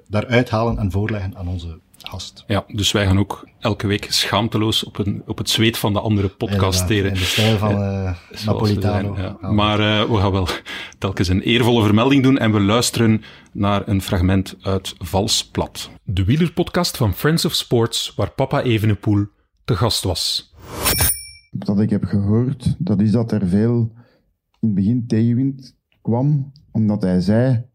daaruit 0.08 0.50
halen 0.50 0.78
en 0.78 0.92
voorleggen 0.92 1.38
aan 1.38 1.48
onze 1.48 1.80
gast. 2.12 2.44
Ja, 2.48 2.66
dus 2.68 2.92
wij 2.92 3.06
gaan 3.06 3.20
ook 3.20 3.48
elke 3.60 3.88
week 3.88 4.06
schaamteloos 4.10 4.84
op, 4.84 4.98
een, 4.98 5.24
op 5.26 5.38
het 5.38 5.50
zweet 5.50 5.78
van 5.78 5.94
de 5.94 6.00
andere 6.00 6.28
podcast 6.28 6.82
Inderdaad, 6.82 6.88
teren. 6.88 7.12
In 7.12 7.18
de 7.18 7.26
stijl 7.26 7.58
van 7.58 7.72
eh 7.72 8.16
we 8.30 8.38
Napolitano. 8.46 9.16
zijn, 9.16 9.38
ja. 9.42 9.52
Maar 9.52 9.80
eh, 9.80 10.10
we 10.10 10.18
gaan 10.18 10.32
wel 10.32 10.48
telkens 10.98 11.28
een 11.28 11.42
eervolle 11.42 11.84
vermelding 11.84 12.24
doen 12.24 12.38
en 12.38 12.52
we 12.52 12.60
luisteren 12.60 13.22
naar 13.52 13.88
een 13.88 14.02
fragment 14.02 14.56
uit 14.62 14.96
Vals 14.98 15.46
Plat. 15.50 15.90
De 16.04 16.24
wielerpodcast 16.24 16.98
van 16.98 17.14
Friends 17.14 17.46
of 17.46 17.54
Sports, 17.54 18.14
waar 18.16 18.32
papa 18.32 18.62
Evenepoel 18.62 19.26
te 19.66 19.76
gast 19.76 20.04
was. 20.04 20.54
dat 21.52 21.80
ik 21.80 21.90
heb 21.90 22.04
gehoord, 22.04 22.76
dat 22.78 23.02
is 23.02 23.12
dat 23.12 23.32
er 23.32 23.48
veel 23.48 23.92
in 24.60 24.68
het 24.68 24.76
begin 24.76 25.08
tegenwind 25.08 25.76
kwam, 26.02 26.52
omdat 26.72 27.02
hij 27.02 27.22
zei, 27.22 27.66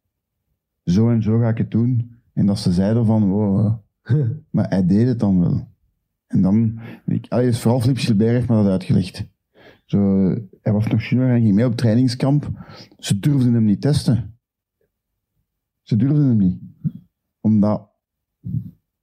zo 0.84 1.10
en 1.10 1.22
zo 1.22 1.38
ga 1.38 1.48
ik 1.48 1.58
het 1.58 1.70
doen. 1.70 2.14
En 2.32 2.46
dat 2.46 2.58
ze 2.58 2.72
zeiden 2.72 3.06
van, 3.06 3.28
wow, 3.28 3.78
maar 4.50 4.68
hij 4.68 4.86
deed 4.86 5.06
het 5.06 5.18
dan 5.18 5.40
wel. 5.40 5.68
En 6.26 6.42
dan, 6.42 6.80
ik, 7.06 7.26
allee, 7.28 7.46
dus 7.46 7.60
vooral 7.60 7.80
Philippe 7.80 8.00
Gilbert 8.00 8.30
heeft 8.30 8.48
me 8.48 8.54
dat 8.56 8.66
uitgelegd. 8.66 9.26
Zo, 9.84 10.28
hij 10.60 10.72
was 10.72 10.86
nog 10.86 11.02
junior 11.02 11.28
en 11.28 11.40
ging 11.40 11.54
mee 11.54 11.66
op 11.66 11.76
trainingskamp. 11.76 12.50
Ze 12.98 13.18
durfden 13.18 13.54
hem 13.54 13.64
niet 13.64 13.80
testen. 13.80 14.38
Ze 15.82 15.96
durfden 15.96 16.26
hem 16.26 16.36
niet. 16.36 16.60
Omdat, 17.40 17.88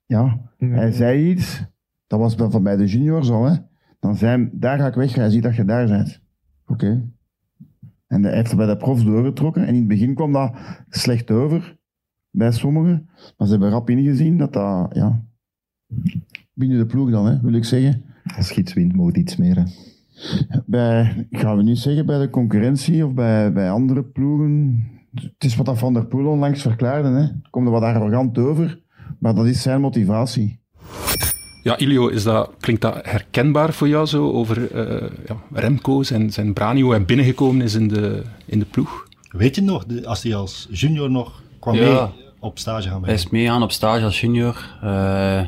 ja, 0.06 0.52
hij 0.58 0.92
zei 0.92 1.30
iets, 1.30 1.64
dat 2.08 2.20
was 2.20 2.36
van 2.36 2.64
bij 2.64 2.76
de 2.76 2.86
juniors 2.86 3.30
al, 3.30 3.46
hè. 3.46 3.56
Dan 4.00 4.16
zei 4.16 4.42
hij, 4.42 4.50
daar 4.54 4.78
ga 4.78 4.88
ik 4.88 4.94
weg, 4.94 5.16
hij 5.16 5.30
ziet 5.30 5.44
dat 5.44 5.56
je 5.56 5.66
daar 5.66 5.88
bent. 5.88 6.22
Oké. 6.66 7.12
En 8.08 8.24
hij 8.24 8.34
heeft 8.34 8.48
het 8.48 8.58
bij 8.58 8.66
de 8.66 8.78
profs 8.78 9.04
doorgetrokken. 9.04 9.62
En 9.62 9.68
in 9.68 9.76
het 9.76 9.88
begin 9.88 10.16
kwam 10.16 10.32
dat 10.32 10.56
slecht 10.90 11.32
over 11.32 11.78
bij 12.34 12.52
sommigen. 12.52 13.10
Maar 13.38 13.48
ze 13.48 13.54
hebben 13.54 13.70
rap 13.72 13.90
ingezien 13.90 14.38
dat 14.38 14.54
dat, 14.54 14.90
ja... 14.96 15.24
Binnen 16.54 16.78
de 16.78 16.86
ploeg 16.86 17.10
dan, 17.12 17.26
hè, 17.26 17.40
wil 17.42 17.54
ik 17.54 17.66
zeggen. 17.66 18.04
Als 18.38 18.50
je 18.50 18.62
iets 18.62 18.74
wint, 18.74 18.94
moet 18.94 19.18
iets 19.18 19.36
meer. 19.36 19.56
Hè. 19.56 19.64
Bij, 20.66 21.28
gaan 21.32 21.58
we 21.58 21.64
niet 21.64 21.78
zeggen 21.78 22.06
bij 22.06 22.20
de 22.20 22.30
concurrentie 22.30 23.06
of 23.06 23.14
bij, 23.14 23.54
bij 23.54 23.72
andere 23.72 24.04
ploegen. 24.04 24.84
Het 25.14 25.34
is 25.44 25.56
wat 25.56 25.66
dat 25.66 25.78
Van 25.78 25.94
der 25.94 26.06
Poel 26.06 26.26
onlangs 26.28 26.62
verklaarde. 26.62 27.10
Hè. 27.10 27.28
Komt 27.50 27.66
er 27.66 27.72
wat 27.72 27.82
arrogant 27.82 28.38
over, 28.38 28.80
maar 29.20 29.36
dat 29.36 29.46
is 29.46 29.62
zijn 29.62 29.82
motivatie. 29.82 30.60
Ja, 31.64 31.78
Ilio, 31.78 32.08
is 32.08 32.24
dat, 32.24 32.52
klinkt 32.60 32.82
dat 32.82 33.06
herkenbaar 33.06 33.74
voor 33.74 33.88
jou 33.88 34.06
zo 34.06 34.32
over 34.32 34.72
eh, 34.72 35.10
ja, 35.28 35.36
Remco 35.52 36.02
en 36.12 36.32
zijn 36.32 36.54
brani, 36.54 36.82
hoe 36.82 36.92
hij 36.92 37.06
binnengekomen 37.06 37.62
is 37.62 37.74
in 37.76 37.88
de, 37.88 38.24
in 38.46 38.60
de 38.60 38.66
ploeg? 38.66 39.08
Weet 39.30 39.56
je 39.56 39.62
nog, 39.62 39.86
de- 39.86 40.08
als 40.08 40.24
hij 40.24 40.36
als 40.36 40.68
junior 40.72 41.12
nog 41.12 41.44
kwam 41.60 41.76
Ja. 41.76 41.82
mee 42.16 42.23
op 42.44 42.60
stage 42.60 42.90
gaan 42.90 43.06
Hij 43.06 43.14
is 43.14 43.30
meegaan 43.30 43.64
op 43.64 43.72
stage 43.72 44.04
als 44.04 44.22
junior. 44.22 44.70
Eh, 44.82 45.42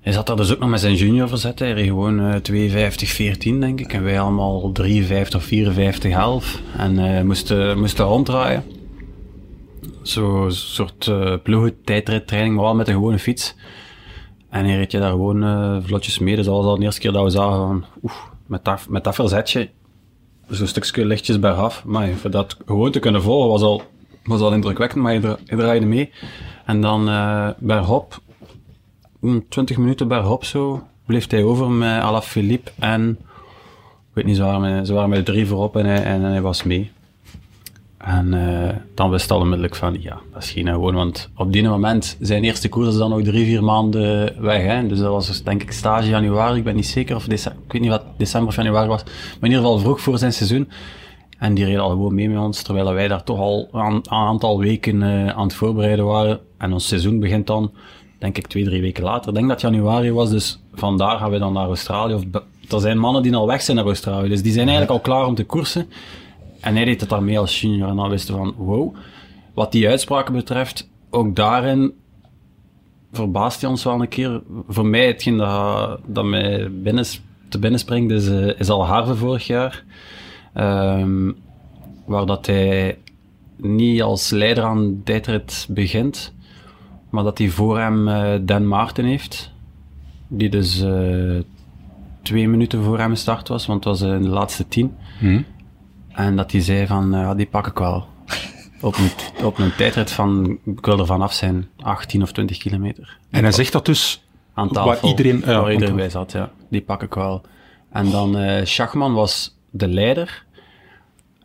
hij 0.00 0.12
zat 0.12 0.26
daar 0.26 0.36
dus 0.36 0.52
ook 0.52 0.58
nog 0.58 0.68
met 0.68 0.80
zijn 0.80 0.94
junior 0.94 1.28
verzet. 1.28 1.58
Hij 1.58 1.72
reed 1.72 1.86
gewoon 1.86 2.20
eh 2.20 2.40
52-14, 2.40 3.60
denk 3.60 3.80
ik. 3.80 3.92
En 3.92 4.02
wij 4.02 4.20
allemaal 4.20 4.72
53 4.72 5.40
of 5.40 5.46
54-11. 5.46 6.60
En 6.76 6.98
eh 6.98 7.22
moesten, 7.22 7.78
moesten 7.78 8.04
ronddraaien. 8.04 8.64
Zo'n 10.02 10.52
soort 10.52 11.06
uh, 11.06 11.34
ploegentijdrittraining, 11.42 12.54
maar 12.54 12.64
wel 12.64 12.74
met 12.74 12.88
een 12.88 12.94
gewone 12.94 13.18
fiets. 13.18 13.54
En 14.50 14.64
hij 14.64 14.76
reed 14.76 14.92
je 14.92 14.98
daar 14.98 15.10
gewoon 15.10 15.44
eh, 15.44 15.76
vlotjes 15.82 16.18
mee. 16.18 16.36
Dus 16.36 16.44
dat 16.44 16.54
was 16.54 16.64
al 16.64 16.76
de 16.76 16.84
eerste 16.84 17.00
keer 17.00 17.12
dat 17.12 17.24
we 17.24 17.30
zagen 17.30 17.56
van... 17.56 17.84
Oef, 18.02 18.28
met 18.46 18.64
dat, 18.64 18.86
met 18.88 19.04
dat 19.04 19.14
verzetje, 19.14 19.70
zo'n 20.48 20.66
stukje 20.66 21.04
lichtjes 21.04 21.38
bergaf. 21.38 21.84
Maar 21.84 22.08
voor 22.08 22.30
dat 22.30 22.56
gewoon 22.66 22.90
te 22.90 22.98
kunnen 22.98 23.22
volgen 23.22 23.50
was 23.50 23.62
al, 23.62 23.82
was 24.24 24.40
al 24.40 24.52
indrukwekkend, 24.52 25.02
maar 25.02 25.12
je, 25.12 25.20
dra- 25.20 25.38
je 25.44 25.56
draaide 25.56 25.86
mee. 25.86 26.10
En 26.64 26.80
dan 26.80 27.08
eh 27.08 27.48
bergop, 27.58 28.20
mm, 29.20 29.44
20 29.48 29.76
minuten 29.76 30.08
bergop 30.08 30.44
zo, 30.44 30.82
bleef 31.06 31.30
hij 31.30 31.42
over 31.42 31.70
met 31.70 32.02
Alaphilippe 32.02 32.70
en... 32.78 33.18
Ik 34.08 34.24
weet 34.24 34.24
niet, 34.24 34.36
ze 34.36 34.80
ze 34.84 34.92
waren 34.92 35.08
met 35.10 35.24
drie 35.24 35.46
voorop 35.46 35.76
en 35.76 35.86
hij, 35.86 36.02
en 36.02 36.20
hij 36.20 36.40
was 36.40 36.62
mee. 36.62 36.90
En 38.04 38.34
eh, 38.34 38.74
dan 38.94 39.10
wist 39.10 39.30
al 39.30 39.40
onmiddellijk 39.40 39.74
van, 39.74 39.96
ja, 40.00 40.18
is 40.38 40.50
geen 40.50 40.68
gewoon, 40.68 40.94
want 40.94 41.30
op 41.36 41.52
die 41.52 41.68
moment, 41.68 42.16
zijn 42.20 42.44
eerste 42.44 42.68
koers 42.68 42.88
is 42.88 42.96
dan 42.96 43.10
nog 43.10 43.22
drie, 43.22 43.44
vier 43.44 43.64
maanden 43.64 44.34
weg. 44.42 44.62
Hè? 44.62 44.86
Dus 44.86 44.98
dat 44.98 45.10
was 45.10 45.26
dus, 45.26 45.42
denk 45.42 45.62
ik 45.62 45.72
stage 45.72 46.08
januari, 46.08 46.58
ik 46.58 46.64
ben 46.64 46.74
niet 46.74 46.86
zeker 46.86 47.16
of 47.16 47.26
ik 47.28 47.72
weet 47.72 47.80
niet 47.80 47.90
wat 47.90 48.04
december 48.16 48.48
of 48.48 48.56
januari 48.56 48.88
was, 48.88 49.02
maar 49.04 49.14
in 49.40 49.46
ieder 49.48 49.58
geval 49.58 49.78
vroeg 49.78 50.00
voor 50.00 50.18
zijn 50.18 50.32
seizoen. 50.32 50.68
En 51.44 51.54
die 51.54 51.64
reed 51.64 51.78
al 51.78 51.90
gewoon 51.90 52.14
mee 52.14 52.28
met 52.28 52.38
ons, 52.38 52.62
terwijl 52.62 52.92
wij 52.92 53.08
daar 53.08 53.24
toch 53.24 53.38
al 53.38 53.68
een, 53.72 54.10
aantal 54.10 54.58
weken 54.58 55.02
eh, 55.02 55.28
aan 55.28 55.46
het 55.46 55.54
voorbereiden 55.54 56.04
waren. 56.04 56.40
En 56.58 56.72
ons 56.72 56.88
seizoen 56.88 57.20
begint 57.20 57.46
dan, 57.46 57.72
denk 58.18 58.36
ik, 58.38 58.46
twee, 58.46 58.64
drie 58.64 58.80
weken 58.80 59.04
later. 59.04 59.28
Ik 59.28 59.34
denk 59.34 59.48
dat 59.48 59.60
januari 59.60 60.12
was, 60.12 60.30
dus 60.30 60.62
vandaar 60.74 61.18
gaan 61.18 61.30
we 61.30 61.38
dan 61.38 61.52
naar 61.52 61.66
Australië. 61.66 62.14
Of, 62.14 62.22
er 62.68 62.80
zijn 62.80 62.98
mannen 62.98 63.22
die 63.22 63.36
al 63.36 63.46
weg 63.46 63.62
zijn 63.62 63.76
naar 63.76 63.86
Australië, 63.86 64.28
dus 64.28 64.42
die 64.42 64.52
zijn 64.52 64.68
eigenlijk 64.68 64.96
al 64.98 65.12
klaar 65.12 65.26
om 65.26 65.34
te 65.34 65.44
koersen. 65.44 65.88
En 66.60 66.74
hij 66.74 66.84
deed 66.84 67.00
het 67.00 67.10
daarmee 67.10 67.38
als 67.38 67.60
junior. 67.60 67.88
En 67.88 67.96
dan 67.96 68.08
wisten 68.08 68.34
we 68.34 68.40
van, 68.40 68.54
wow. 68.56 68.94
Wat 69.54 69.72
die 69.72 69.88
uitspraken 69.88 70.34
betreft, 70.34 70.90
ook 71.10 71.36
daarin 71.36 71.92
verbaast 73.12 73.60
hij 73.60 73.70
ons 73.70 73.84
wel 73.84 74.00
een 74.00 74.08
keer. 74.08 74.42
Voor 74.68 74.86
mij, 74.86 75.06
hetgeen 75.06 75.36
dat, 75.36 76.00
dat 76.06 76.24
mij 76.24 76.70
binnen, 76.72 77.04
te 77.48 77.58
binnen 77.58 77.80
springt, 77.80 78.12
is, 78.12 78.28
eh, 78.28 78.68
al 78.68 78.86
Harve 78.86 79.14
vorig 79.14 79.46
jaar. 79.46 79.84
Ehm, 80.54 81.32
waar 82.06 82.26
dat 82.26 82.46
hij 82.46 82.98
niet 83.56 84.02
als 84.02 84.30
leider 84.30 84.64
aan 84.64 84.86
de 84.86 85.02
tijdrit 85.04 85.66
begint, 85.70 86.34
maar 87.10 87.24
dat 87.24 87.38
hij 87.38 87.48
voor 87.48 87.78
hem 87.78 88.08
eh, 88.08 88.34
Dan 88.42 88.68
Maarten 88.68 89.04
heeft. 89.04 89.52
Die 90.28 90.48
dus 90.48 90.82
eh, 90.82 91.38
twee 92.22 92.48
minuten 92.48 92.82
voor 92.82 92.98
hem 92.98 93.14
start 93.14 93.48
was, 93.48 93.66
want 93.66 93.84
het 93.84 94.00
was 94.00 94.10
in 94.10 94.22
de 94.22 94.28
laatste 94.28 94.68
tien. 94.68 94.96
Hm? 95.18 95.42
En 96.08 96.36
dat 96.36 96.52
hij 96.52 96.60
zei 96.60 96.86
van, 96.86 97.14
eh, 97.14 97.20
ja, 97.20 97.34
die 97.34 97.46
pak 97.46 97.66
ik 97.66 97.78
wel. 97.78 98.06
Op 98.80 98.96
een, 98.96 99.44
op 99.44 99.58
een 99.58 99.74
tijdrit 99.76 100.10
van, 100.10 100.58
ik 100.64 100.86
wil 100.86 100.98
er 100.98 101.06
vanaf 101.06 101.32
zijn, 101.32 101.68
18 101.76 102.22
of 102.22 102.32
20 102.32 102.58
kilometer. 102.58 103.18
En 103.30 103.42
hij 103.42 103.52
zegt 103.52 103.72
dat 103.72 103.86
dus 103.86 104.24
Aan 104.54 104.68
tafel. 104.68 104.90
waar 104.90 105.04
iedereen, 105.04 105.38
ja, 105.38 105.46
waar 105.46 105.64
aan 105.64 105.70
iedereen 105.70 105.96
bij 105.96 106.10
zat, 106.10 106.32
ja. 106.32 106.50
Die 106.70 106.80
pak 106.80 107.02
ik 107.02 107.14
wel. 107.14 107.42
En 107.90 108.10
dan, 108.10 108.36
Schachman 108.66 109.14
was 109.14 109.56
de 109.74 109.88
leider. 109.88 110.44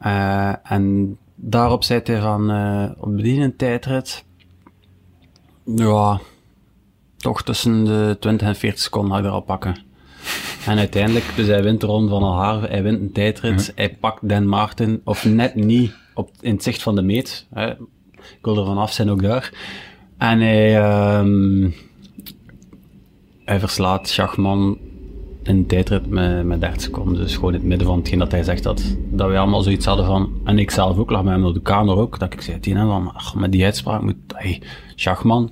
Uh, 0.05 0.71
en 0.71 1.17
daarop 1.35 1.83
zei 1.83 2.01
hij 2.03 2.21
van, 2.21 2.51
uh, 2.51 2.89
op 2.97 3.17
die 3.17 3.55
tijdrit, 3.55 4.25
ja, 5.75 6.19
toch 7.17 7.43
tussen 7.43 7.85
de 7.85 8.17
20 8.19 8.47
en 8.47 8.55
40 8.55 8.79
seconden 8.79 9.11
ga 9.11 9.19
ik 9.19 9.25
erop 9.25 9.45
pakken. 9.45 9.75
En 10.65 10.77
uiteindelijk, 10.77 11.25
dus 11.35 11.47
hij 11.47 11.63
wint 11.63 11.81
de 11.81 11.87
ronde 11.87 12.09
van 12.09 12.23
Algarve, 12.23 12.67
hij 12.67 12.83
wint 12.83 12.99
een 12.99 13.11
tijdrit, 13.11 13.71
hij 13.75 13.97
pakt 13.99 14.29
Dan 14.29 14.49
Maarten, 14.49 15.01
of 15.03 15.25
net 15.25 15.55
niet 15.55 15.93
op, 16.13 16.31
in 16.41 16.53
het 16.53 16.63
zicht 16.63 16.81
van 16.81 16.95
de 16.95 17.01
meet. 17.01 17.47
Hè. 17.53 17.69
Ik 18.11 18.39
wil 18.41 18.57
er 18.57 18.65
vanaf 18.65 18.91
zijn 18.91 19.09
ook 19.09 19.21
daar. 19.21 19.53
En 20.17 20.39
hij, 20.39 20.89
um, 21.19 21.75
hij 23.45 23.59
verslaat 23.59 24.09
Schachman 24.09 24.77
een 25.49 25.65
tijdrit 25.65 26.09
met, 26.09 26.45
met 26.45 26.61
30 26.61 26.81
seconden. 26.81 27.15
Dus 27.15 27.35
gewoon 27.35 27.53
in 27.53 27.59
het 27.59 27.67
midden 27.67 27.87
van 27.87 27.97
hetgeen 27.97 28.19
dat 28.19 28.31
hij 28.31 28.43
zegt 28.43 28.63
dat, 28.63 28.97
dat 29.11 29.27
wij 29.27 29.39
allemaal 29.39 29.61
zoiets 29.61 29.85
hadden 29.85 30.05
van, 30.05 30.41
en 30.43 30.59
ik 30.59 30.71
zelf 30.71 30.97
ook 30.97 31.09
lag 31.09 31.23
met 31.23 31.33
hem 31.33 31.45
op 31.45 31.53
de 31.53 31.61
kamer 31.61 31.97
ook, 31.97 32.19
dat 32.19 32.33
ik 32.33 32.41
zei 32.41 32.59
tegen 32.59 32.79
hem 32.79 32.87
van, 32.87 33.13
ach, 33.13 33.35
met 33.35 33.51
die 33.51 33.63
uitspraak 33.63 34.01
moet, 34.01 34.15
hey, 34.27 34.61
Schachman, 34.95 35.51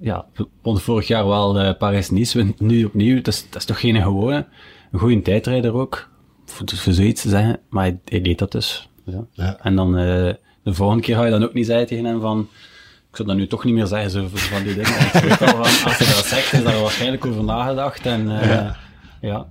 ja, 0.00 0.26
vond 0.62 0.82
vorig 0.82 1.06
jaar 1.06 1.26
wel 1.26 1.60
uh, 1.60 1.70
Paris-Nice, 1.78 2.54
nu 2.58 2.84
opnieuw, 2.84 3.16
dat 3.16 3.34
is, 3.34 3.46
dat 3.50 3.60
is 3.60 3.64
toch 3.64 3.80
geen 3.80 4.02
gewone, 4.02 4.46
een 4.92 4.98
goede 4.98 5.22
tijdrijder 5.22 5.74
ook, 5.74 6.08
voor, 6.44 6.66
voor 6.74 6.92
zoiets 6.92 7.22
te 7.22 7.28
zeggen, 7.28 7.60
maar 7.68 7.84
hij, 7.84 7.98
hij 8.04 8.20
deed 8.20 8.38
dat 8.38 8.52
dus. 8.52 8.88
Ja. 9.04 9.26
ja. 9.32 9.58
En 9.62 9.76
dan 9.76 9.98
uh, 9.98 10.32
de 10.62 10.74
volgende 10.74 11.02
keer 11.02 11.16
ga 11.16 11.24
je 11.24 11.30
dan 11.30 11.44
ook 11.44 11.54
niet 11.54 11.66
zeggen 11.66 11.86
tegen 11.86 12.04
hem 12.04 12.20
van, 12.20 12.48
ik 13.10 13.16
zou 13.16 13.28
dat 13.28 13.36
nu 13.36 13.46
toch 13.46 13.64
niet 13.64 13.74
meer 13.74 13.86
zeggen, 13.86 14.10
zo 14.10 14.26
van 14.30 14.62
die 14.62 14.74
dingen. 14.74 14.98
Als 15.84 15.98
hij 15.98 16.14
dat 16.14 16.26
zegt, 16.26 16.52
is 16.52 16.64
daar 16.64 16.80
waarschijnlijk 16.80 17.26
over 17.26 17.44
nagedacht 17.44 18.06
en 18.06 18.26
uh, 18.26 18.44
ja. 18.44 18.76
Ja. 19.20 19.46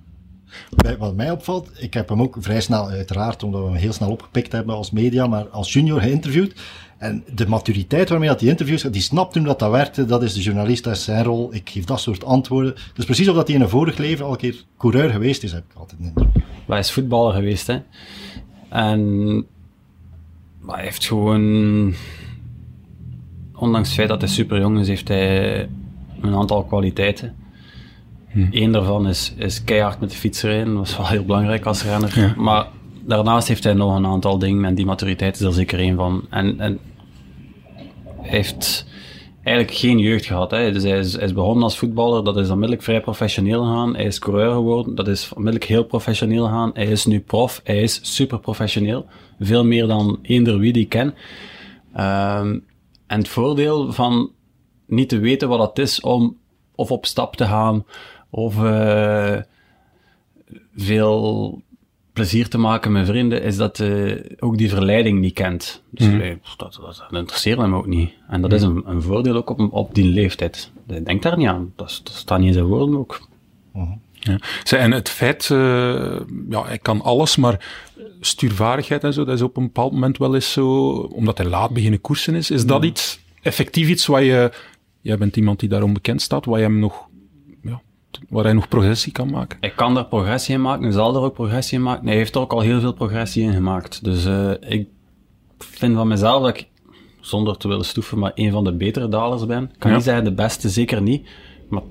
Wat 0.99 1.15
mij 1.15 1.31
opvalt, 1.31 1.71
ik 1.75 1.93
heb 1.93 2.09
hem 2.09 2.21
ook 2.21 2.35
vrij 2.39 2.61
snel, 2.61 2.89
uiteraard, 2.89 3.43
omdat 3.43 3.61
we 3.61 3.67
hem 3.67 3.75
heel 3.75 3.93
snel 3.93 4.11
opgepikt 4.11 4.51
hebben 4.51 4.75
als 4.75 4.91
media, 4.91 5.27
maar 5.27 5.47
als 5.49 5.73
junior 5.73 6.01
geïnterviewd. 6.01 6.61
En 6.97 7.23
de 7.35 7.47
maturiteit 7.47 8.09
waarmee 8.09 8.29
dat 8.29 8.39
die 8.39 8.49
interviews, 8.49 8.81
die 8.81 9.01
snapt 9.01 9.33
toen 9.33 9.43
dat 9.43 9.59
dat 9.59 9.71
werkte, 9.71 10.05
dat 10.05 10.23
is 10.23 10.33
de 10.33 10.41
journalist, 10.41 10.83
dat 10.83 10.95
is 10.95 11.03
zijn 11.03 11.23
rol, 11.23 11.53
ik 11.53 11.69
geef 11.69 11.85
dat 11.85 11.99
soort 11.99 12.23
antwoorden. 12.23 12.73
Dus 12.93 13.05
precies 13.05 13.27
of 13.27 13.35
dat 13.35 13.47
hij 13.47 13.55
in 13.55 13.61
een 13.61 13.69
vorig 13.69 13.97
leven 13.97 14.25
al 14.25 14.31
een 14.31 14.37
keer 14.37 14.63
coureur 14.77 15.09
geweest 15.09 15.43
is, 15.43 15.51
heb 15.51 15.63
ik 15.69 15.77
altijd 15.77 15.99
een 15.99 16.05
indruk. 16.05 16.43
Hij 16.67 16.79
is 16.79 16.91
voetballer 16.91 17.33
geweest, 17.33 17.67
hè. 17.67 17.79
En 18.69 19.35
maar 20.59 20.75
hij 20.75 20.85
heeft 20.85 21.05
gewoon, 21.05 21.93
ondanks 23.55 23.87
het 23.87 23.97
feit 23.97 24.09
dat 24.09 24.21
hij 24.21 24.29
super 24.29 24.59
jong 24.59 24.79
is, 24.79 24.87
heeft 24.87 25.07
hij 25.07 25.69
een 26.21 26.35
aantal 26.35 26.63
kwaliteiten. 26.63 27.35
Hm. 28.35 28.47
Eén 28.51 28.71
daarvan 28.71 29.07
is, 29.07 29.33
is 29.37 29.63
keihard 29.63 29.99
met 29.99 30.09
de 30.09 30.15
fiets 30.15 30.41
rijden, 30.41 30.75
dat 30.75 30.87
is 30.87 30.97
wel 30.97 31.07
heel 31.07 31.25
belangrijk 31.25 31.65
als 31.65 31.83
renner. 31.83 32.33
Maar 32.37 32.67
daarnaast 33.05 33.47
heeft 33.47 33.63
hij 33.63 33.73
nog 33.73 33.95
een 33.95 34.05
aantal 34.05 34.37
dingen 34.37 34.65
en 34.65 34.75
die 34.75 34.85
maturiteit 34.85 35.35
is 35.35 35.41
er 35.41 35.53
zeker 35.53 35.79
één 35.79 35.95
van. 35.95 36.25
En, 36.29 36.59
en 36.59 36.79
hij 38.21 38.37
heeft 38.37 38.85
eigenlijk 39.43 39.77
geen 39.77 39.99
jeugd 39.99 40.25
gehad. 40.25 40.51
Hè. 40.51 40.71
Dus 40.71 40.83
hij 40.83 40.99
is, 40.99 41.13
hij 41.13 41.23
is 41.23 41.33
begonnen 41.33 41.63
als 41.63 41.77
voetballer, 41.77 42.23
dat 42.23 42.37
is 42.37 42.49
onmiddellijk 42.49 42.83
vrij 42.83 43.01
professioneel 43.01 43.63
gegaan. 43.63 43.95
Hij 43.95 44.05
is 44.05 44.19
coureur 44.19 44.51
geworden, 44.51 44.95
dat 44.95 45.07
is 45.07 45.31
onmiddellijk 45.33 45.69
heel 45.69 45.83
professioneel 45.83 46.45
gegaan. 46.45 46.71
Hij 46.73 46.85
is 46.85 47.05
nu 47.05 47.19
prof, 47.19 47.61
hij 47.63 47.81
is 47.81 47.99
super 48.15 48.39
professioneel. 48.39 49.05
Veel 49.39 49.65
meer 49.65 49.87
dan 49.87 50.19
eender 50.21 50.59
wie 50.59 50.73
die 50.73 50.87
ken. 50.87 51.07
Um, 51.07 52.63
en 53.07 53.17
het 53.17 53.27
voordeel 53.27 53.93
van 53.93 54.31
niet 54.87 55.09
te 55.09 55.19
weten 55.19 55.47
wat 55.47 55.69
het 55.69 55.79
is 55.79 56.01
om 56.01 56.37
of 56.75 56.91
op 56.91 57.05
stap 57.05 57.35
te 57.35 57.45
gaan, 57.45 57.85
of 58.35 58.57
uh, 58.57 59.37
veel 60.75 61.61
plezier 62.13 62.47
te 62.47 62.57
maken 62.57 62.91
met 62.91 63.05
vrienden, 63.05 63.43
is 63.43 63.57
dat 63.57 63.79
uh, 63.79 64.19
ook 64.39 64.57
die 64.57 64.69
verleiding 64.69 65.19
niet 65.19 65.33
kent. 65.33 65.83
Dus 65.89 66.05
mm. 66.05 66.39
dat, 66.57 66.79
dat, 66.81 67.03
dat, 67.09 67.19
interesseert 67.19 67.57
hem 67.57 67.75
ook 67.75 67.87
niet. 67.87 68.11
En 68.27 68.41
dat 68.41 68.53
is 68.53 68.61
een, 68.61 68.83
een, 68.85 69.01
voordeel 69.01 69.35
ook 69.35 69.49
op, 69.49 69.73
op 69.73 69.95
die 69.95 70.05
leeftijd. 70.05 70.71
Denk 71.03 71.21
daar 71.21 71.37
niet 71.37 71.47
aan. 71.47 71.73
Dat, 71.75 72.01
dat 72.03 72.13
staat 72.13 72.39
niet 72.39 72.47
in 72.47 72.53
zijn 72.53 72.65
woorden 72.65 72.97
ook. 72.97 73.27
Mm. 73.71 74.01
Ja. 74.19 74.39
En 74.77 74.91
het 74.91 75.09
feit, 75.09 75.49
uh, 75.49 76.19
ja, 76.49 76.65
hij 76.65 76.77
kan 76.77 77.01
alles, 77.01 77.35
maar 77.35 77.65
stuurvaardigheid 78.19 79.03
en 79.03 79.13
zo, 79.13 79.23
dat 79.25 79.35
is 79.35 79.41
op 79.41 79.57
een 79.57 79.63
bepaald 79.63 79.91
moment 79.91 80.17
wel 80.17 80.35
eens 80.35 80.51
zo, 80.51 80.89
omdat 80.91 81.37
hij 81.37 81.47
laat 81.47 81.71
beginnen 81.71 82.01
koersen 82.01 82.35
is. 82.35 82.51
Is 82.51 82.65
dat 82.65 82.83
iets, 82.83 83.19
effectief 83.41 83.89
iets 83.89 84.05
waar 84.05 84.23
je, 84.23 84.51
jij 85.01 85.17
bent 85.17 85.37
iemand 85.37 85.59
die 85.59 85.69
daarom 85.69 85.93
bekend 85.93 86.21
staat, 86.21 86.45
waar 86.45 86.59
je 86.59 86.65
hem 86.65 86.79
nog 86.79 87.07
waar 88.29 88.43
hij 88.43 88.53
nog 88.53 88.67
progressie 88.67 89.11
kan 89.11 89.29
maken. 89.29 89.57
Hij 89.59 89.69
kan 89.69 89.93
daar 89.93 90.05
progressie 90.05 90.55
in 90.55 90.61
maken, 90.61 90.83
hij 90.83 90.91
zal 90.91 91.15
er 91.15 91.21
ook 91.21 91.33
progressie 91.33 91.77
in 91.77 91.83
maken. 91.83 92.07
Hij 92.07 92.15
heeft 92.15 92.35
er 92.35 92.41
ook 92.41 92.53
al 92.53 92.59
heel 92.59 92.79
veel 92.79 92.93
progressie 92.93 93.43
in 93.43 93.53
gemaakt. 93.53 94.03
Dus 94.03 94.25
uh, 94.25 94.51
ik 94.59 94.87
vind 95.57 95.95
van 95.95 96.07
mezelf 96.07 96.41
dat 96.41 96.57
ik, 96.57 96.67
zonder 97.19 97.57
te 97.57 97.67
willen 97.67 97.85
stoeven, 97.85 98.19
maar 98.19 98.31
een 98.35 98.51
van 98.51 98.63
de 98.63 98.73
betere 98.73 99.07
dalers 99.07 99.45
ben. 99.45 99.63
Ik 99.63 99.79
kan 99.79 99.93
niet 99.93 100.03
zeggen 100.03 100.23
de 100.23 100.33
beste, 100.33 100.69
zeker 100.69 101.01
niet. 101.01 101.27
Maar 101.69 101.81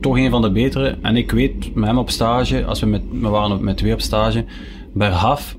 toch 0.00 0.16
een 0.16 0.30
van 0.30 0.42
de 0.42 0.50
betere. 0.50 0.98
En 1.02 1.16
ik 1.16 1.30
weet, 1.30 1.74
met 1.74 1.88
hem 1.88 1.98
op 1.98 2.10
stage, 2.10 2.64
als 2.64 2.80
we, 2.80 2.86
met, 2.86 3.02
we 3.10 3.28
waren 3.28 3.64
met 3.64 3.76
twee 3.76 3.92
op 3.92 4.00
stage, 4.00 4.44
bergaf, 4.92 5.56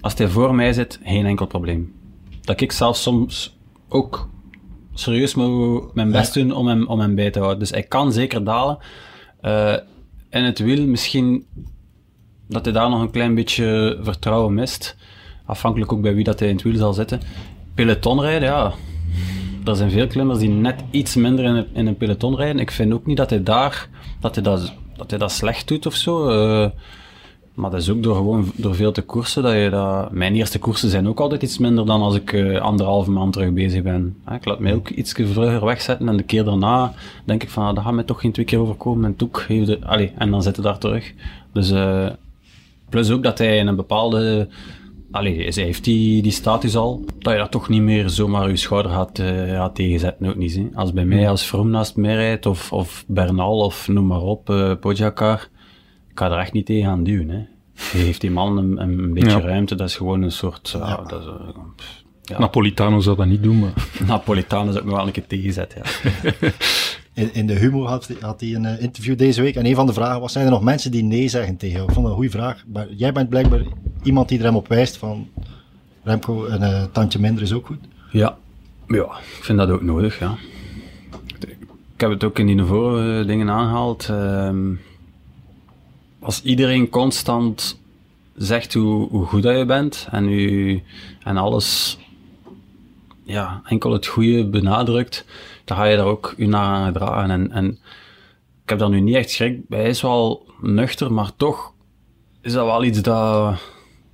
als 0.00 0.14
hij 0.14 0.28
voor 0.28 0.54
mij 0.54 0.72
zit, 0.72 1.00
geen 1.04 1.26
enkel 1.26 1.46
probleem. 1.46 1.92
Dat 2.40 2.60
ik 2.60 2.72
zelf 2.72 2.96
soms 2.96 3.56
ook 3.88 4.28
serieus 4.94 5.34
moet 5.34 5.94
mijn 5.94 6.10
best 6.10 6.34
doen 6.34 6.52
om 6.52 6.66
hem, 6.66 6.86
om 6.86 7.00
hem 7.00 7.14
bij 7.14 7.30
te 7.30 7.38
houden. 7.38 7.58
Dus 7.58 7.70
hij 7.70 7.82
kan 7.82 8.12
zeker 8.12 8.44
dalen. 8.44 8.78
Uh, 9.42 9.72
en 10.28 10.44
het 10.44 10.58
wiel 10.58 10.86
misschien 10.86 11.46
dat 12.48 12.64
hij 12.64 12.74
daar 12.74 12.90
nog 12.90 13.00
een 13.00 13.10
klein 13.10 13.34
beetje 13.34 13.98
vertrouwen 14.02 14.54
mist. 14.54 14.96
Afhankelijk 15.44 15.92
ook 15.92 16.00
bij 16.00 16.14
wie 16.14 16.24
dat 16.24 16.38
hij 16.38 16.48
in 16.48 16.54
het 16.54 16.64
wiel 16.64 16.76
zal 16.76 16.92
zitten. 16.92 17.20
Peloton 17.74 18.20
rijden, 18.20 18.48
ja. 18.48 18.72
Er 19.64 19.76
zijn 19.76 19.90
veel 19.90 20.06
klimmers 20.06 20.38
die 20.38 20.48
net 20.48 20.84
iets 20.90 21.14
minder 21.14 21.44
in 21.44 21.54
een, 21.54 21.66
in 21.72 21.86
een 21.86 21.96
peloton 21.96 22.36
rijden. 22.36 22.60
Ik 22.60 22.70
vind 22.70 22.92
ook 22.92 23.06
niet 23.06 23.16
dat 23.16 23.30
hij 23.30 23.42
daar 23.42 23.88
dat 24.20 24.34
hij 24.34 24.44
dat, 24.44 24.72
dat, 24.96 25.10
hij 25.10 25.18
dat 25.18 25.32
slecht 25.32 25.68
doet 25.68 25.86
of 25.86 25.94
zo. 25.94 26.30
Uh, 26.30 26.70
maar 27.54 27.70
dat 27.70 27.80
is 27.80 27.90
ook 27.90 28.02
door 28.02 28.16
gewoon 28.16 28.52
door 28.56 28.74
veel 28.74 28.92
te 28.92 29.02
koersen 29.02 29.42
dat 29.42 29.52
je 29.52 29.70
dat... 29.70 30.12
Mijn 30.12 30.34
eerste 30.34 30.58
koersen 30.58 30.90
zijn 30.90 31.08
ook 31.08 31.20
altijd 31.20 31.42
iets 31.42 31.58
minder 31.58 31.86
dan 31.86 32.02
als 32.02 32.14
ik 32.14 32.32
uh, 32.32 32.60
anderhalve 32.60 33.10
maand 33.10 33.32
terug 33.32 33.52
bezig 33.52 33.82
ben. 33.82 34.16
Ik 34.32 34.44
laat 34.44 34.58
mij 34.58 34.74
ook 34.74 34.88
iets 34.88 35.12
vroeger 35.12 35.64
wegzetten 35.64 36.08
en 36.08 36.16
de 36.16 36.22
keer 36.22 36.44
daarna 36.44 36.94
denk 37.24 37.42
ik 37.42 37.50
van, 37.50 37.66
ah, 37.66 37.74
dat 37.74 37.84
gaat 37.84 37.92
mij 37.92 38.04
toch 38.04 38.20
geen 38.20 38.32
twee 38.32 38.46
keer 38.46 38.58
overkomen 38.58 39.04
en 39.04 39.16
toek, 39.16 39.44
de, 39.48 39.78
allee, 39.82 40.12
en 40.18 40.30
dan 40.30 40.42
zitten 40.42 40.62
daar 40.62 40.78
terug. 40.78 41.12
Dus, 41.52 41.70
uh, 41.70 42.08
plus 42.88 43.10
ook 43.10 43.22
dat 43.22 43.38
hij 43.38 43.58
in 43.58 43.66
een 43.66 43.76
bepaalde... 43.76 44.48
Allee, 45.10 45.36
hij 45.36 45.64
heeft 45.64 45.84
die, 45.84 46.22
die 46.22 46.32
status 46.32 46.76
al, 46.76 47.04
dat 47.18 47.32
je 47.32 47.38
dat 47.38 47.50
toch 47.50 47.68
niet 47.68 47.82
meer 47.82 48.08
zomaar 48.08 48.48
je 48.48 48.56
schouder 48.56 48.92
gaat, 48.92 49.18
uh, 49.18 49.48
gaat 49.48 49.74
tegenzetten, 49.74 50.28
ook 50.28 50.36
niet. 50.36 50.54
Hè. 50.54 50.68
Als 50.74 50.92
bij 50.92 51.04
mij, 51.04 51.28
als 51.28 51.46
Vroom 51.46 51.70
naast 51.70 52.46
of, 52.46 52.72
of 52.72 53.04
Bernal, 53.06 53.58
of 53.58 53.88
noem 53.88 54.06
maar 54.06 54.20
op, 54.20 54.50
uh, 54.50 54.72
Pogacar, 54.80 55.48
ik 56.12 56.18
ga 56.18 56.30
er 56.30 56.38
echt 56.38 56.52
niet 56.52 56.66
tegen 56.66 56.90
aan 56.90 57.04
duwen. 57.04 57.28
Hè. 57.28 57.44
Heeft 57.74 58.20
die 58.20 58.30
man 58.30 58.58
een, 58.58 58.80
een 58.80 59.14
beetje 59.14 59.40
ruimte, 59.40 59.74
dat 59.74 59.88
is 59.88 59.96
gewoon 59.96 60.22
een 60.22 60.32
soort... 60.32 60.68
Ja. 60.68 60.78
Uh, 60.78 61.08
dat 61.08 61.20
is, 61.20 61.26
uh, 61.26 61.32
ja. 62.22 62.38
Napolitano 62.38 63.00
zou 63.00 63.16
dat 63.16 63.26
niet 63.26 63.42
doen, 63.42 63.58
maar... 63.58 63.72
Napolitano 64.06 64.70
zou 64.70 64.78
ik 64.78 64.90
me 64.90 64.96
wel 64.96 65.06
een 65.06 65.12
keer 65.12 65.26
tegenzetten, 65.26 65.82
ja. 66.22 66.30
in, 67.22 67.34
in, 67.34 67.46
de 67.46 67.54
humor 67.54 67.88
had, 67.88 68.10
had 68.20 68.40
hij 68.40 68.54
een 68.54 68.64
uh, 68.64 68.82
interview 68.82 69.18
deze 69.18 69.42
week 69.42 69.54
en 69.54 69.66
een 69.66 69.74
van 69.74 69.86
de 69.86 69.92
vragen 69.92 70.20
was, 70.20 70.32
zijn 70.32 70.44
er 70.44 70.50
nog 70.50 70.62
mensen 70.62 70.90
die 70.90 71.02
nee 71.02 71.28
zeggen 71.28 71.56
tegen 71.56 71.76
jou? 71.76 71.88
Ik 71.88 71.94
vond 71.94 72.06
dat 72.06 72.14
een 72.14 72.22
goede 72.22 72.38
vraag, 72.38 72.64
maar 72.66 72.92
jij 72.92 73.12
bent 73.12 73.28
blijkbaar 73.28 73.62
iemand 74.02 74.28
die 74.28 74.38
er 74.38 74.44
hem 74.44 74.56
op 74.56 74.68
wijst 74.68 74.96
van 74.96 75.28
Remco, 76.02 76.46
een 76.46 76.62
uh, 76.62 76.84
tandje 76.92 77.18
minder 77.18 77.42
is 77.42 77.52
ook 77.52 77.66
goed. 77.66 77.80
Ja. 78.10 78.36
ja, 78.86 79.04
ik 79.38 79.44
vind 79.44 79.58
dat 79.58 79.70
ook 79.70 79.82
nodig, 79.82 80.18
ja. 80.18 80.34
Ik 81.94 82.08
heb 82.08 82.10
het 82.10 82.24
ook 82.24 82.38
in 82.38 82.46
die 82.46 82.64
vorige 82.64 83.24
dingen 83.26 83.50
aangehaald. 83.50 84.08
Uh, 84.10 84.50
als 86.22 86.42
iedereen 86.42 86.88
constant 86.88 87.80
zegt 88.36 88.74
hoe, 88.74 89.08
hoe 89.08 89.26
goed 89.26 89.42
dat 89.42 89.58
je 89.58 89.64
bent 89.64 90.08
en, 90.10 90.28
u, 90.28 90.82
en 91.22 91.36
alles, 91.36 91.98
ja, 93.22 93.62
enkel 93.64 93.92
het 93.92 94.06
goede 94.06 94.46
benadrukt, 94.46 95.24
dan 95.64 95.76
ga 95.76 95.84
je 95.84 95.96
daar 95.96 96.06
ook 96.06 96.34
u 96.36 96.46
naar 96.46 96.64
aan 96.64 96.86
gedragen. 96.86 97.30
En, 97.30 97.50
en 97.50 97.78
ik 98.62 98.68
heb 98.68 98.78
daar 98.78 98.90
nu 98.90 99.00
niet 99.00 99.14
echt 99.14 99.30
schrik 99.30 99.68
bij. 99.68 99.80
Hij 99.80 99.88
is 99.88 100.02
wel 100.02 100.46
nuchter, 100.60 101.12
maar 101.12 101.30
toch 101.36 101.72
is 102.40 102.52
dat 102.52 102.66
wel 102.66 102.84
iets 102.84 103.02
dat 103.02 103.60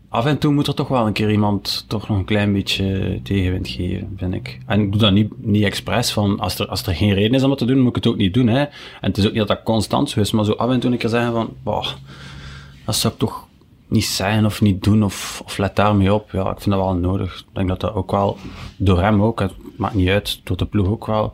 af 0.08 0.26
en 0.26 0.38
toe 0.38 0.52
moet 0.52 0.66
er 0.66 0.74
toch 0.74 0.88
wel 0.88 1.06
een 1.06 1.12
keer 1.12 1.30
iemand 1.30 1.84
toch 1.88 2.08
nog 2.08 2.18
een 2.18 2.24
klein 2.24 2.52
beetje 2.52 3.20
tegenwind 3.22 3.68
geven, 3.68 4.14
vind 4.16 4.34
ik. 4.34 4.58
En 4.66 4.80
ik 4.80 4.92
doe 4.92 5.00
dat 5.00 5.12
niet, 5.12 5.32
niet 5.36 5.64
expres 5.64 6.10
van, 6.12 6.40
als 6.40 6.58
er, 6.58 6.68
als 6.68 6.86
er 6.86 6.94
geen 6.94 7.14
reden 7.14 7.34
is 7.34 7.42
om 7.42 7.50
het 7.50 7.58
te 7.58 7.64
doen, 7.64 7.78
moet 7.78 7.88
ik 7.88 7.94
het 7.94 8.06
ook 8.06 8.16
niet 8.16 8.34
doen, 8.34 8.46
hè. 8.46 8.60
En 8.60 8.68
het 9.00 9.18
is 9.18 9.24
ook 9.24 9.30
niet 9.30 9.46
dat 9.46 9.48
dat 9.48 9.62
constant 9.62 10.10
zo 10.10 10.20
is, 10.20 10.30
maar 10.30 10.44
zo 10.44 10.52
af 10.52 10.70
en 10.70 10.80
toe 10.80 10.90
een 10.90 10.98
keer 10.98 11.08
zeggen 11.08 11.32
van, 11.32 11.54
boh, 11.62 11.86
dat 12.84 12.96
zou 12.96 13.12
ik 13.12 13.18
toch 13.18 13.46
niet 13.88 14.04
zijn 14.04 14.44
of 14.44 14.60
niet 14.60 14.82
doen, 14.82 15.04
of, 15.04 15.42
of 15.44 15.58
let 15.58 15.76
daarmee 15.76 16.14
op. 16.14 16.30
Ja, 16.30 16.50
ik 16.50 16.60
vind 16.60 16.74
dat 16.74 16.84
wel 16.84 16.94
nodig. 16.94 17.38
Ik 17.38 17.44
denk 17.52 17.68
dat 17.68 17.80
dat 17.80 17.94
ook 17.94 18.10
wel, 18.10 18.36
door 18.76 19.00
hem 19.00 19.22
ook, 19.22 19.40
het 19.40 19.52
maakt 19.76 19.94
niet 19.94 20.08
uit, 20.08 20.40
door 20.44 20.56
de 20.56 20.66
ploeg 20.66 20.88
ook 20.88 21.06
wel, 21.06 21.32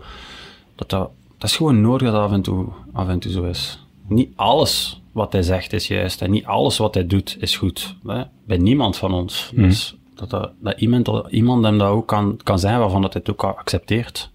dat 0.74 0.90
dat, 0.90 1.10
dat 1.38 1.50
is 1.50 1.56
gewoon 1.56 1.80
nodig 1.80 2.10
dat 2.10 2.20
af 2.20 2.32
en 2.32 2.42
toe, 2.42 2.66
af 2.92 3.08
en 3.08 3.18
toe 3.18 3.32
zo 3.32 3.44
is. 3.44 3.78
Niet 4.06 4.28
alles 4.36 5.02
wat 5.14 5.32
hij 5.32 5.42
zegt 5.42 5.72
is 5.72 5.86
juist. 5.86 6.22
En 6.22 6.30
niet 6.30 6.44
alles 6.44 6.78
wat 6.78 6.94
hij 6.94 7.06
doet 7.06 7.36
is 7.40 7.56
goed. 7.56 7.96
Hè? 8.06 8.22
Bij 8.46 8.56
niemand 8.56 8.96
van 8.96 9.12
ons. 9.12 9.50
Dus 9.54 9.96
dat, 10.14 10.30
dat, 10.30 10.52
dat 10.60 10.80
iemand, 10.80 11.04
dat 11.04 11.30
iemand 11.30 11.64
hem 11.64 11.78
dat 11.78 11.88
ook 11.88 12.06
kan, 12.06 12.40
kan 12.42 12.58
zijn 12.58 12.78
waarvan 12.78 13.02
dat 13.02 13.12
hij 13.12 13.22
het 13.24 13.34
ook 13.34 13.44
accepteert. 13.44 14.30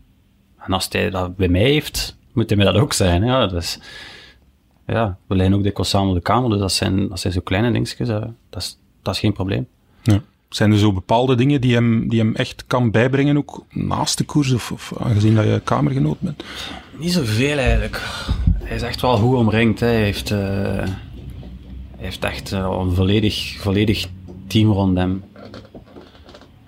En 0.57 0.73
als 0.73 0.87
hij 0.89 1.09
dat 1.09 1.35
bij 1.35 1.47
mij 1.47 1.61
heeft, 1.61 2.17
moet 2.33 2.49
hij 2.49 2.57
mij 2.57 2.71
dat 2.71 2.81
ook 2.81 2.93
zijn. 2.93 3.23
Ja, 3.23 3.47
dus, 3.47 3.79
ja, 4.87 5.17
we 5.27 5.35
liggen 5.35 5.55
ook 5.55 5.63
dikwijls 5.63 5.89
samen 5.89 6.09
op 6.09 6.15
de 6.15 6.21
kamer, 6.21 6.49
dus 6.49 6.59
dat 6.59 6.71
zijn, 6.71 7.07
dat 7.07 7.19
zijn 7.19 7.33
zo 7.33 7.41
kleine 7.43 7.71
dingetjes. 7.71 8.07
dat, 8.07 8.31
is, 8.49 8.77
dat 9.01 9.13
is 9.13 9.19
geen 9.19 9.33
probleem. 9.33 9.67
Ja. 10.01 10.21
Zijn 10.49 10.71
er 10.71 10.77
zo 10.77 10.93
bepaalde 10.93 11.35
dingen 11.35 11.61
die 11.61 11.73
hem, 11.73 12.09
die 12.09 12.19
hem 12.19 12.35
echt 12.35 12.63
kan 12.67 12.91
bijbrengen, 12.91 13.37
ook 13.37 13.65
naast 13.69 14.17
de 14.17 14.23
koers, 14.23 14.51
of, 14.51 14.71
of 14.71 14.93
aangezien 14.99 15.35
dat 15.35 15.45
je 15.45 15.61
kamergenoot 15.63 16.19
bent? 16.19 16.43
Niet 16.97 17.13
zoveel 17.13 17.57
eigenlijk. 17.57 18.01
Hij 18.69 18.77
is 18.77 18.83
echt 18.83 19.01
wel 19.01 19.17
goed 19.17 19.35
omringd. 19.35 19.79
Hè. 19.79 19.87
Hij, 19.87 20.03
heeft, 20.03 20.31
eh, 20.31 20.37
hij 20.37 20.87
heeft 21.97 22.23
echt 22.23 22.51
eh, 22.51 22.75
een 22.79 22.91
volledig, 22.91 23.57
volledig 23.59 24.07
team 24.47 24.71
rond 24.71 24.97
hem. 24.97 25.23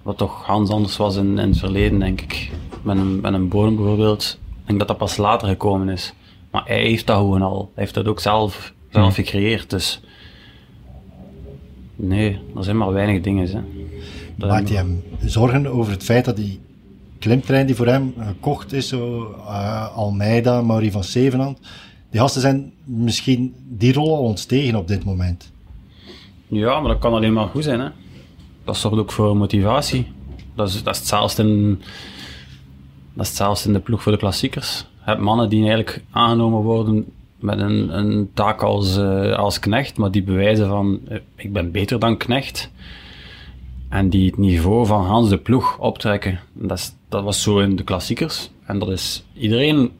Wat 0.02 0.18
toch 0.18 0.46
Hans 0.46 0.70
anders 0.70 0.98
was 0.98 1.16
in, 1.16 1.40
in 1.40 1.48
het 1.48 1.58
verleden, 1.58 2.00
denk 2.00 2.22
ik. 2.22 2.52
Met 2.82 2.98
een, 2.98 3.20
met 3.20 3.34
een 3.34 3.48
bodem 3.48 3.76
bijvoorbeeld. 3.76 4.40
Ik 4.62 4.68
denk 4.68 4.80
dat 4.80 4.88
dat 4.88 4.98
pas 4.98 5.18
later 5.18 5.48
gekomen 5.48 5.90
is. 5.90 6.14
Maar 6.52 6.64
hij 6.66 6.82
heeft 6.82 7.08
dat 7.08 7.18
gewoon 7.18 7.42
al. 7.42 7.72
Hij 7.74 7.84
heeft 7.84 7.94
dat 7.94 8.08
ook 8.08 8.20
zelf, 8.20 8.74
zelf 8.90 9.16
gecreëerd. 9.16 9.70
Dus 9.70 10.02
nee, 11.96 12.40
er 12.56 12.64
zijn 12.64 12.78
maar 12.78 12.94
weinig 12.94 13.22
dingen. 13.22 13.48
Hè. 13.48 13.62
Dat 14.36 14.50
Maakt 14.50 14.70
hij 14.70 14.78
hem 14.78 15.04
zorgen 15.26 15.68
over 15.68 15.92
het 15.92 16.04
feit 16.04 16.26
dat 16.26 16.36
die 16.36 16.60
klimtrein 17.20 17.66
die 17.66 17.76
voor 17.76 17.88
hem 17.88 18.14
gekocht 18.20 18.74
is, 18.74 18.88
zo, 18.88 19.32
eh, 19.38 19.96
Almeida, 19.96 20.62
Maurice 20.62 20.92
van 20.92 21.04
Zevenand, 21.04 21.60
die 22.12 22.20
gasten 22.20 22.42
zijn 22.42 22.74
misschien 22.84 23.54
die 23.68 23.94
rol 23.94 24.16
al 24.16 24.24
ontstegen 24.24 24.76
op 24.76 24.88
dit 24.88 25.04
moment. 25.04 25.52
Ja, 26.48 26.80
maar 26.80 26.92
dat 26.92 27.00
kan 27.00 27.14
alleen 27.14 27.34
maar 27.34 27.48
goed 27.48 27.64
zijn. 27.64 27.80
Hè. 27.80 27.90
Dat 28.64 28.78
zorgt 28.78 28.98
ook 28.98 29.12
voor 29.12 29.38
motivatie. 29.38 30.08
Dat 30.56 30.68
is, 30.68 30.84
dat 30.84 30.94
is 30.94 31.00
hetzelfde 31.00 31.44
in, 31.44 31.82
dat 33.14 33.24
is 33.24 33.28
hetzelfde 33.28 33.68
in 33.68 33.74
de 33.74 33.80
ploeg 33.80 34.04
voor 34.04 34.12
de 34.12 34.18
klassiekers. 34.18 34.80
Je 34.80 35.10
hebt 35.10 35.22
mannen 35.22 35.50
die 35.50 35.60
eigenlijk 35.60 36.04
aangenomen 36.12 36.62
worden 36.62 37.06
met 37.40 37.60
een, 37.60 37.98
een 37.98 38.30
taak 38.34 38.62
als, 38.62 38.98
eh, 38.98 39.34
als 39.34 39.60
knecht, 39.60 39.98
maar 39.98 40.12
die 40.12 40.24
bewijzen 40.24 40.68
van 40.68 41.00
eh, 41.08 41.18
ik 41.36 41.54
ben 41.54 41.72
beter 41.72 42.00
dan 42.00 42.18
knecht. 42.18 42.72
En 43.90 44.10
die 44.10 44.26
het 44.26 44.38
niveau 44.38 44.86
van 44.86 45.06
Hans 45.06 45.30
de 45.30 45.38
ploeg 45.38 45.78
optrekken. 45.78 46.40
En 46.62 46.68
Dat, 46.68 46.78
is, 46.78 46.94
dat 47.10 47.24
was 47.24 47.42
zo 47.42 47.60
in 47.60 47.76
de 47.76 47.84
klassiekers. 47.84 48.50
En 48.66 48.80
dat 48.80 48.90
is 48.90 49.24
iedereen 49.34 49.92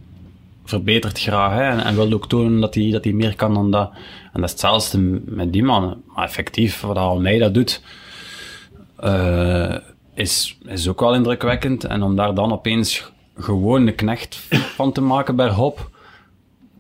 verbetert 0.64 1.20
graag 1.20 1.54
hè, 1.54 1.82
en, 1.82 1.96
wil 1.96 2.14
ook 2.14 2.28
tonen 2.28 2.60
dat 2.62 2.76
hij, 2.76 2.90
dat 2.92 3.04
hij 3.04 3.14
meer 3.14 3.36
kan 3.36 3.54
dan 3.54 3.72
dat. 3.72 3.92
En 4.34 4.42
dat 4.42 4.44
is 4.44 4.52
hetzelfde 4.52 5.22
met 5.26 5.54
die 5.54 5.64
mannen. 5.64 6.04
Maar 6.06 6.26
effectief, 6.26 6.82
wat 6.82 6.98
Almeida 6.98 7.50
doet, 7.50 7.84
eh, 8.96 9.76
is, 10.14 10.58
is 10.66 10.88
ook 10.88 11.00
wel 11.00 11.16
indrukwekkend. 11.16 11.84
En 11.84 12.04
om 12.04 12.16
daar 12.16 12.34
dan 12.34 12.52
opeens 12.52 13.12
gewoon 13.36 13.86
de 13.86 13.92
knecht 13.92 14.36
van 14.78 14.92
te 14.92 15.02
maken 15.02 15.36
bij 15.36 15.50
Hop, 15.50 15.90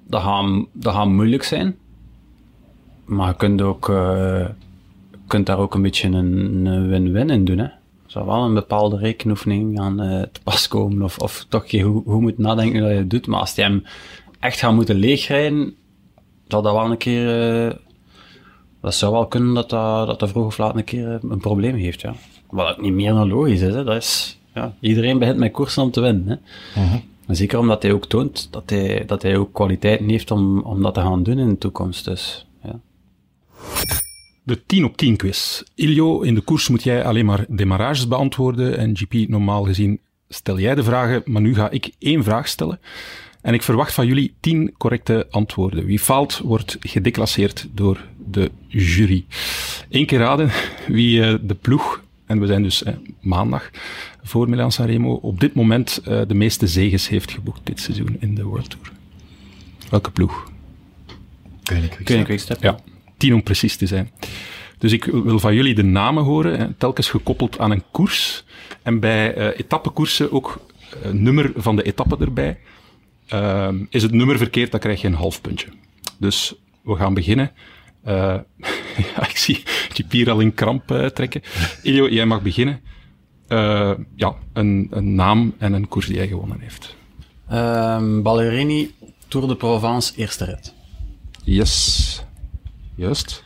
dat 0.07 0.21
gaat, 0.21 0.65
dat 0.71 0.93
gaat 0.93 1.07
moeilijk 1.07 1.43
zijn. 1.43 1.75
Maar 3.05 3.27
je 3.27 3.35
kunt, 3.35 3.61
ook, 3.61 3.87
je 3.87 4.49
kunt 5.27 5.45
daar 5.45 5.57
ook 5.57 5.73
een 5.73 5.81
beetje 5.81 6.07
een 6.07 6.87
win-win 6.87 7.29
in 7.29 7.45
doen. 7.45 7.57
Hè. 7.57 7.67
Zou 8.11 8.25
wel 8.25 8.43
een 8.43 8.53
bepaalde 8.53 8.97
rekenoefening 8.97 9.79
aan 9.79 10.01
eh, 10.01 10.21
te 10.21 10.41
pas 10.43 10.67
komen. 10.67 11.01
Of, 11.01 11.17
of 11.17 11.45
toch 11.49 11.65
je 11.65 11.81
hoe, 11.81 12.03
hoe 12.03 12.21
moet 12.21 12.37
nadenken 12.37 12.81
dat 12.81 12.89
je 12.89 12.95
het 12.95 13.09
doet. 13.09 13.27
Maar 13.27 13.39
als 13.39 13.55
je 13.55 13.61
hem 13.61 13.83
echt 14.39 14.59
gaat 14.59 14.73
moeten 14.73 14.95
leegrijden, 14.95 15.75
zal 16.47 16.61
dat 16.61 16.73
wel 16.73 16.91
een 16.91 16.97
keer... 16.97 17.65
eh, 17.67 17.75
dat 18.81 18.95
zou 18.95 19.11
wel 19.11 19.27
kunnen 19.27 19.53
dat 19.53 19.69
dat, 19.69 20.07
dat, 20.07 20.19
dat 20.19 20.29
vroeg 20.29 20.45
of 20.45 20.57
laat 20.57 20.75
een 20.75 20.83
keer 20.83 21.13
eh, 21.13 21.29
een 21.29 21.39
probleem 21.39 21.75
heeft, 21.75 22.01
ja. 22.01 22.13
Wat 22.49 22.69
ook 22.69 22.81
niet 22.81 22.93
meer 22.93 23.13
dan 23.13 23.27
logisch 23.27 23.61
is, 23.61 23.73
hè. 23.73 23.83
Dat 23.83 23.95
is... 23.95 24.39
Ja, 24.53 24.73
iedereen 24.79 25.19
begint 25.19 25.37
met 25.37 25.51
koersen 25.51 25.83
om 25.83 25.91
te 25.91 26.01
winnen, 26.01 26.27
hè. 26.73 26.99
En 27.27 27.35
zeker 27.35 27.59
omdat 27.59 27.83
hij 27.83 27.91
ook 27.91 28.05
toont 28.05 28.47
dat 28.51 28.69
hij, 28.69 29.03
dat 29.05 29.21
hij 29.21 29.37
ook 29.37 29.53
kwaliteiten 29.53 30.09
heeft 30.09 30.31
om, 30.31 30.59
om 30.59 30.81
dat 30.81 30.93
te 30.93 31.01
gaan 31.01 31.23
doen 31.23 31.39
in 31.39 31.49
de 31.49 31.57
toekomst, 31.57 32.05
dus... 32.05 32.47
Ja. 32.63 32.79
De 34.43 34.65
10 34.65 34.85
op 34.85 34.97
10 34.97 35.15
quiz. 35.15 35.63
Iljo, 35.75 36.21
in 36.21 36.35
de 36.35 36.41
koers 36.41 36.67
moet 36.67 36.83
jij 36.83 37.03
alleen 37.03 37.25
maar 37.25 37.45
demarages 37.49 38.07
beantwoorden. 38.07 38.77
En 38.77 38.97
GP, 38.97 39.29
normaal 39.29 39.63
gezien 39.63 39.99
stel 40.29 40.59
jij 40.59 40.75
de 40.75 40.83
vragen, 40.83 41.21
maar 41.25 41.41
nu 41.41 41.55
ga 41.55 41.69
ik 41.69 41.91
één 41.99 42.23
vraag 42.23 42.47
stellen. 42.47 42.79
En 43.41 43.53
ik 43.53 43.61
verwacht 43.61 43.93
van 43.93 44.07
jullie 44.07 44.35
10 44.39 44.73
correcte 44.77 45.27
antwoorden. 45.29 45.85
Wie 45.85 45.99
faalt, 45.99 46.37
wordt 46.43 46.77
gedeclasseerd 46.79 47.67
door 47.73 48.05
de 48.31 48.51
jury. 48.67 49.25
Eén 49.89 50.05
keer 50.05 50.19
raden 50.19 50.51
wie 50.87 51.23
eh, 51.23 51.35
de 51.41 51.55
ploeg, 51.55 52.03
en 52.25 52.39
we 52.39 52.47
zijn 52.47 52.63
dus 52.63 52.83
maandag 53.19 53.69
voor 54.23 54.49
Milan 54.49 54.71
Sanremo, 54.71 55.13
op 55.13 55.39
dit 55.39 55.53
moment 55.53 56.01
eh, 56.05 56.21
de 56.27 56.33
meeste 56.33 56.67
zeges 56.67 57.07
heeft 57.07 57.31
geboekt 57.31 57.61
dit 57.63 57.79
seizoen 57.79 58.17
in 58.19 58.35
de 58.35 58.43
World 58.43 58.69
Tour. 58.69 58.91
Welke 59.89 60.11
ploeg? 60.11 60.51
Koning 62.03 62.25
quickstep? 62.25 62.61
Ja, 62.61 62.79
tien 63.21 63.33
om 63.33 63.43
precies 63.43 63.75
te 63.75 63.87
zijn. 63.87 64.11
Dus 64.77 64.91
ik 64.91 65.05
wil 65.05 65.39
van 65.39 65.55
jullie 65.55 65.75
de 65.75 65.83
namen 65.83 66.23
horen, 66.23 66.59
hè, 66.59 66.73
telkens 66.73 67.09
gekoppeld 67.09 67.59
aan 67.59 67.71
een 67.71 67.83
koers. 67.91 68.43
En 68.81 68.99
bij 68.99 69.33
eh 69.33 69.59
etappekoersen 69.59 70.31
ook 70.31 70.59
eh, 71.03 71.11
nummer 71.11 71.51
van 71.55 71.75
de 71.75 71.83
etappe 71.83 72.17
erbij. 72.19 72.59
Ehm, 73.27 73.85
is 73.89 74.03
het 74.03 74.11
nummer 74.11 74.37
verkeerd, 74.37 74.71
dan 74.71 74.79
krijg 74.79 75.01
je 75.01 75.07
een 75.07 75.13
half 75.13 75.41
puntje. 75.41 75.67
Dus 76.17 76.55
we 76.83 76.95
gaan 76.95 77.13
beginnen. 77.13 77.51
Eh, 78.03 78.39
ja, 79.15 79.27
ik 79.29 79.37
zie 79.37 79.63
Chipier 79.93 80.31
al 80.31 80.39
in 80.39 80.53
kramp 80.53 80.91
eh, 80.91 81.05
trekken. 81.05 81.41
Ilio, 81.81 82.09
jij 82.09 82.25
mag 82.25 82.41
beginnen. 82.41 82.79
Eh, 83.47 83.91
ja, 84.15 84.35
een, 84.53 84.87
een 84.89 85.15
naam 85.15 85.53
en 85.57 85.73
een 85.73 85.87
koers 85.87 86.07
die 86.07 86.17
hij 86.17 86.27
gewonnen 86.27 86.59
heeft. 86.59 86.95
Ehm, 87.49 88.21
Ballerini, 88.21 88.91
Tour 89.27 89.47
de 89.47 89.55
Provence, 89.55 90.13
eerste 90.15 90.45
rit. 90.45 90.73
Yes. 91.43 92.23
Juist. 93.01 93.43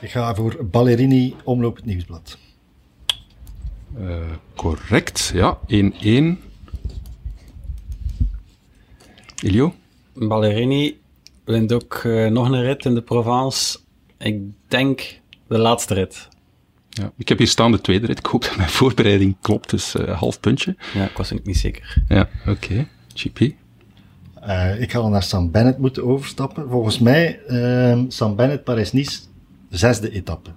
Ik 0.00 0.10
ga 0.10 0.34
voor 0.34 0.66
Ballerini, 0.70 1.34
Omloop 1.44 1.76
het 1.76 1.84
Nieuwsblad. 1.84 2.38
Eh, 3.98 4.18
correct, 4.54 5.30
ja. 5.34 5.58
1-1. 5.66 6.38
Ilio? 9.42 9.74
Ballerini 10.14 11.00
wint 11.44 11.72
ook 11.72 11.94
eh, 11.94 12.26
nog 12.26 12.48
een 12.50 12.62
rit 12.62 12.84
in 12.84 12.94
de 12.94 13.02
Provence. 13.02 13.78
Ik 14.18 14.40
denk 14.68 15.20
de 15.46 15.58
laatste 15.58 15.94
rit. 15.94 16.28
Ja. 16.88 17.12
Ik 17.16 17.28
heb 17.28 17.38
hier 17.38 17.48
staan 17.48 17.72
de 17.72 17.80
tweede 17.80 18.06
rit. 18.06 18.18
Ik 18.18 18.26
hoop 18.26 18.42
dat 18.42 18.56
mijn 18.56 18.68
voorbereiding 18.68 19.36
klopt, 19.40 19.70
dus 19.70 19.94
eh, 19.94 20.18
half 20.18 20.40
puntje. 20.40 20.76
Ja, 20.94 21.04
ik 21.04 21.16
was 21.16 21.32
niet 21.42 21.58
zeker. 21.58 22.02
Ja, 22.08 22.28
oké. 22.46 22.88
GP. 23.14 23.40
Eh, 24.48 24.80
ik 24.80 24.90
ga 24.90 25.00
dan 25.00 25.10
naar 25.10 25.22
Sam 25.22 25.50
Bennett 25.50 25.78
moeten 25.78 26.04
overstappen. 26.04 26.68
Volgens 26.68 26.98
mij, 26.98 27.40
ehm 27.46 28.04
Sam 28.08 28.36
Bennett, 28.36 28.64
Parijs-Nice, 28.64 29.20
zesde 29.70 30.10
etappe. 30.10 30.50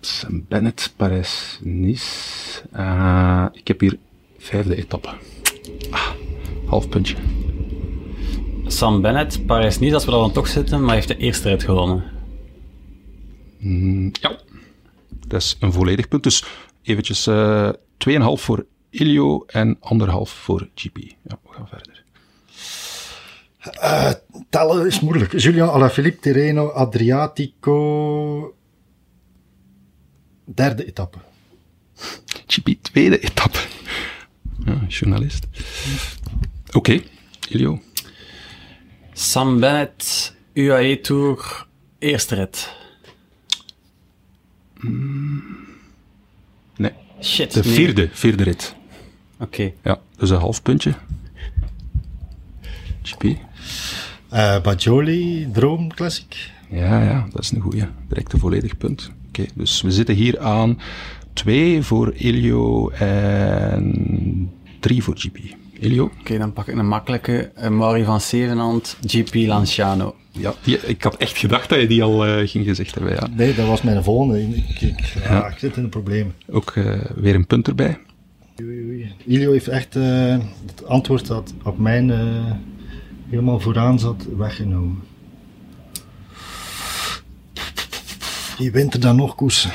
Sam 0.00 0.44
Bennett, 0.48 0.92
Parijs-Nice. 0.96 2.62
Eh, 2.72 3.46
ik 3.52 3.68
heb 3.68 3.80
hier 3.80 3.98
vijfde 4.38 4.76
etappe. 4.76 5.08
Ah, 5.90 6.10
half 6.66 6.88
puntje. 6.88 7.16
Sam 8.66 9.00
Bennett, 9.00 9.46
Parijs-Nice, 9.46 9.94
als 9.94 10.04
we 10.04 10.10
daar 10.10 10.20
dan 10.20 10.32
toch 10.32 10.48
zitten, 10.48 10.84
maar 10.84 10.94
heeft 10.94 11.08
de 11.08 11.16
eerste 11.16 11.48
rit 11.48 11.62
gewonnen. 11.62 12.04
Mm, 13.58 14.10
ja, 14.20 14.38
dat 15.26 15.40
is 15.40 15.56
een 15.60 15.72
volledig 15.72 16.08
punt. 16.08 16.22
Dus 16.22 16.44
eventjes 16.82 17.26
eh 17.26 17.70
2,5 17.98 18.42
voor 18.42 18.66
Ilio 18.90 19.44
en 19.46 19.76
anderhalf 19.80 20.30
voor 20.30 20.68
GP. 20.74 20.96
Ja, 20.98 21.38
we 21.42 21.52
gaan 21.52 21.68
verder. 21.68 21.95
Eh, 23.72 24.12
tellen 24.50 24.86
is 24.86 25.00
moeilijk. 25.00 25.38
Julian 25.40 25.68
Alaphilippe, 25.70 26.20
Tirreno, 26.20 26.70
Adriatico. 26.70 28.54
Derde 30.44 30.86
etappe. 30.86 31.18
GP, 32.46 32.68
tweede 32.82 33.18
etappe. 33.18 33.58
Ja, 34.64 34.80
journalist. 34.88 35.46
Oké, 36.72 37.02
Ilio. 37.48 37.80
Sam 39.12 39.60
Bennett, 39.60 40.34
UAE 40.54 41.00
Tour, 41.00 41.66
eerste 41.98 42.34
rit. 42.34 42.74
Nee, 46.76 46.92
Shit. 47.22 47.52
de 47.52 47.60
nee. 47.64 47.72
vierde, 47.74 48.08
vierde 48.12 48.42
rit. 48.42 48.74
Oké. 49.38 49.72
Ja, 49.82 50.00
dus 50.16 50.30
een 50.30 50.38
half 50.40 50.62
puntje. 50.62 50.94
GP. 53.02 53.24
Eh 54.28 54.60
Bajoli, 54.62 55.48
Droom 55.52 55.94
Classic. 55.94 56.50
Ja, 56.70 57.02
ja, 57.02 57.26
dat 57.32 57.42
is 57.42 57.50
een 57.50 57.60
goeie. 57.60 57.84
Direct 58.08 58.32
een 58.32 58.38
volledig 58.38 58.76
punt. 58.76 59.10
Oké, 59.28 59.44
dus 59.54 59.82
we 59.82 59.90
zitten 59.90 60.14
hier 60.14 60.38
aan 60.38 60.78
twee 61.32 61.82
voor 61.82 62.12
Ilio 62.14 62.88
en 62.90 64.50
drie 64.80 65.02
voor 65.02 65.14
GP. 65.18 65.38
Elio? 65.80 66.10
Oké, 66.20 66.38
dan 66.38 66.52
pak 66.52 66.66
ik 66.68 66.76
een 66.78 66.88
makkelijke. 66.88 67.50
Een 67.54 67.76
Mauri 67.76 68.04
van 68.04 68.20
Zevenhand, 68.20 68.96
GP 69.06 69.34
Lanciano. 69.34 70.14
Ja, 70.30 70.54
die- 70.62 70.78
ik 70.86 71.02
had 71.02 71.16
echt 71.16 71.38
gedacht 71.38 71.68
dat 71.68 71.80
je 71.80 71.86
die 71.86 72.02
al 72.02 72.26
eh, 72.26 72.48
ging 72.48 72.64
gezegd 72.66 72.94
hebben. 72.94 73.12
Ja. 73.12 73.28
Nee, 73.36 73.54
dat 73.54 73.66
was 73.66 73.82
mijn 73.82 74.02
volgende. 74.04 74.42
Ik, 74.42 74.80
ik, 74.80 75.00
ja, 75.24 75.32
Ja. 75.32 75.46
ik 75.46 75.58
zit 75.58 75.76
in 75.76 75.82
een 75.82 75.88
probleem. 75.88 76.32
Ook 76.50 76.70
eh, 76.70 76.92
weer 77.16 77.34
een 77.34 77.46
punt 77.46 77.68
erbij. 77.68 77.98
Oei, 78.62 78.84
oei. 78.86 79.12
Ilio 79.26 79.52
heeft 79.52 79.68
echt 79.68 79.96
eh, 79.96 80.36
het 80.66 80.86
antwoord 80.86 81.26
dat 81.26 81.54
op 81.64 81.78
mijn 81.78 82.10
eh, 82.10 82.50
helemaal 83.28 83.60
vooraan 83.60 83.98
zat 83.98 84.24
weggenomen. 84.36 85.02
Die 88.58 88.70
wint 88.72 88.94
er 88.94 89.00
dan 89.00 89.16
nog 89.16 89.34
koersen. 89.34 89.70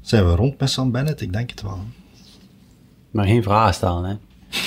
Zijn 0.00 0.26
we 0.28 0.34
rond 0.34 0.60
met 0.60 0.70
Sam 0.70 0.90
Bennett? 0.90 1.20
Ik 1.20 1.32
denk 1.32 1.50
het 1.50 1.62
wel. 1.62 1.80
Maar 3.10 3.26
geen 3.26 3.42
vragen 3.42 3.74
stellen, 3.74 4.04
hè. 4.04 4.14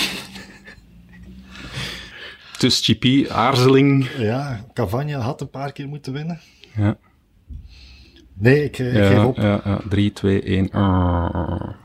Dus 2.60 2.80
GP, 2.86 3.30
aarzeling. 3.32 4.10
Ja, 4.18 4.66
Cavagna 4.74 5.20
had 5.20 5.42
een 5.42 5.50
paar 5.50 5.72
keer 5.72 5.88
moeten 5.88 6.14
winnen. 6.14 6.40
Ja, 6.76 6.98
Nee, 8.34 8.64
ik, 8.64 8.80
eh, 8.80 8.88
ik 8.88 8.94
geef 8.94 9.12
ja, 9.12 9.26
op. 9.26 9.38
ja, 9.38 9.62
ja. 9.64 9.82
3, 9.90 10.14
2, 10.14 10.42
1. 10.42 10.70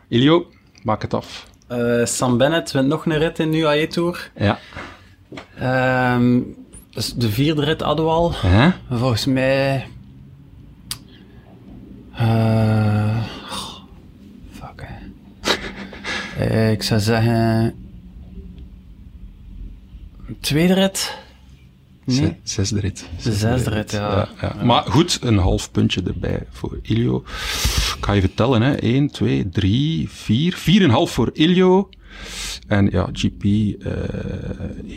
Elio, 0.08 0.46
maak 0.82 1.02
het 1.02 1.14
af. 1.14 1.46
Eh, 1.66 2.04
Sam 2.04 2.38
Bennett 2.38 2.70
wint 2.72 2.86
nog 2.88 3.06
een 3.06 3.18
rit 3.18 3.38
in 3.38 3.50
de 3.50 3.56
UAE 3.58 3.86
Tour. 3.86 4.30
Dus 6.90 7.14
de 7.14 7.30
vierde 7.30 7.64
rit 7.64 7.80
hadden 7.80 8.04
we 8.04 8.10
al. 8.10 8.32
Hè? 8.34 8.70
Volgens 8.90 9.26
mij... 9.26 9.86
goh, 13.48 13.82
fuck. 14.52 14.86
Eh, 16.38 16.70
ik 16.70 16.82
zou 16.82 17.00
zeggen... 17.00 17.74
Tweede 20.40 20.74
rit? 20.74 21.16
Nee, 22.04 22.16
Ze- 22.16 22.34
Zesde 22.42 22.80
rit. 22.80 23.06
de 23.22 23.32
zesde 23.32 23.70
rit, 23.70 23.90
ja. 23.90 24.10
Ja, 24.10 24.28
ja. 24.40 24.64
Maar 24.64 24.82
goed, 24.82 25.18
een 25.22 25.38
half 25.38 25.70
puntje 25.70 26.02
erbij 26.02 26.46
voor 26.50 26.78
Ilio. 26.82 27.16
Ik 27.98 28.04
ga 28.04 28.12
je 28.12 28.20
vertellen, 28.20 28.62
hè. 28.62 28.72
1, 28.74 29.10
2, 29.10 29.48
3, 29.48 30.08
4. 30.10 30.56
4,5 31.08 31.12
voor 31.12 31.30
Ilio. 31.32 31.88
En 32.66 32.88
ja, 32.90 33.08
GP 33.12 33.42
eh 33.44 33.92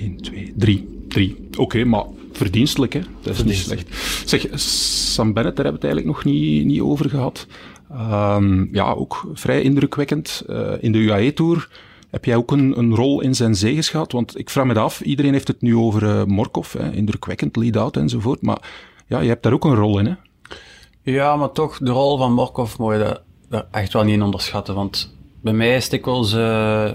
1, 0.02 0.18
2, 0.22 0.54
3. 0.56 1.06
3. 1.08 1.48
Oké, 1.58 1.84
maar 1.84 2.04
verdienstelijk, 2.32 2.94
hè. 2.94 3.02
Dat 3.22 3.34
is 3.34 3.44
niet 3.44 3.56
slecht. 3.56 3.88
Zeg, 4.26 4.46
Sam 4.60 5.34
Bennett, 5.34 5.56
daar 5.56 5.66
hebben 5.66 5.82
we 5.82 5.88
het 5.88 5.96
eigenlijk 5.96 6.06
nog 6.06 6.24
niet, 6.34 6.66
niet 6.66 6.82
over 6.82 7.10
gehad. 7.10 7.48
Ehm, 7.92 8.76
ja, 8.76 8.92
ook 8.92 9.28
vrij 9.34 9.62
indrukwekkend. 9.62 10.44
Eh, 10.48 10.72
in 10.80 10.92
de 10.92 10.98
UAE-tour 10.98 11.70
heb 12.10 12.26
jij 12.26 12.36
ook 12.36 12.52
een, 12.52 12.78
een 12.78 12.96
rol 12.96 13.22
in 13.22 13.36
zijn 13.36 13.56
zegens 13.56 13.90
gehad? 13.90 14.12
Want 14.12 14.40
ik 14.40 14.50
vraag 14.50 14.66
me 14.66 14.74
dat 14.74 14.84
af, 14.84 15.02
iedereen 15.02 15.34
heeft 15.34 15.48
het 15.48 15.62
nu 15.62 15.76
over 15.76 16.06
eh, 16.10 16.24
Morkov, 16.26 16.74
hè, 16.74 16.92
indrukwekkend, 16.92 17.56
lead-out 17.56 17.98
enzovoort. 17.98 18.42
Maar 18.42 18.62
ja, 19.08 19.20
je 19.20 19.28
hebt 19.28 19.44
daar 19.44 19.54
ook 19.54 19.66
een 19.66 19.76
rol 19.76 20.00
in, 20.00 20.06
hè? 20.06 20.14
Ja, 21.04 21.36
maar 21.36 21.52
toch, 21.52 21.78
de 21.78 21.92
rol 21.92 22.18
van 22.18 22.34
Morkov 22.34 22.78
moet 22.78 22.94
je 22.94 23.20
daar- 23.50 23.66
echt 23.72 23.94
wel 23.94 24.04
niet 24.04 24.14
in 24.14 24.22
onderschatten. 24.22 24.76
Want 24.76 25.16
bij 25.42 25.54
mij 25.54 25.76
is 25.76 25.90
dikwijls... 25.90 26.34
eh, 26.34 26.90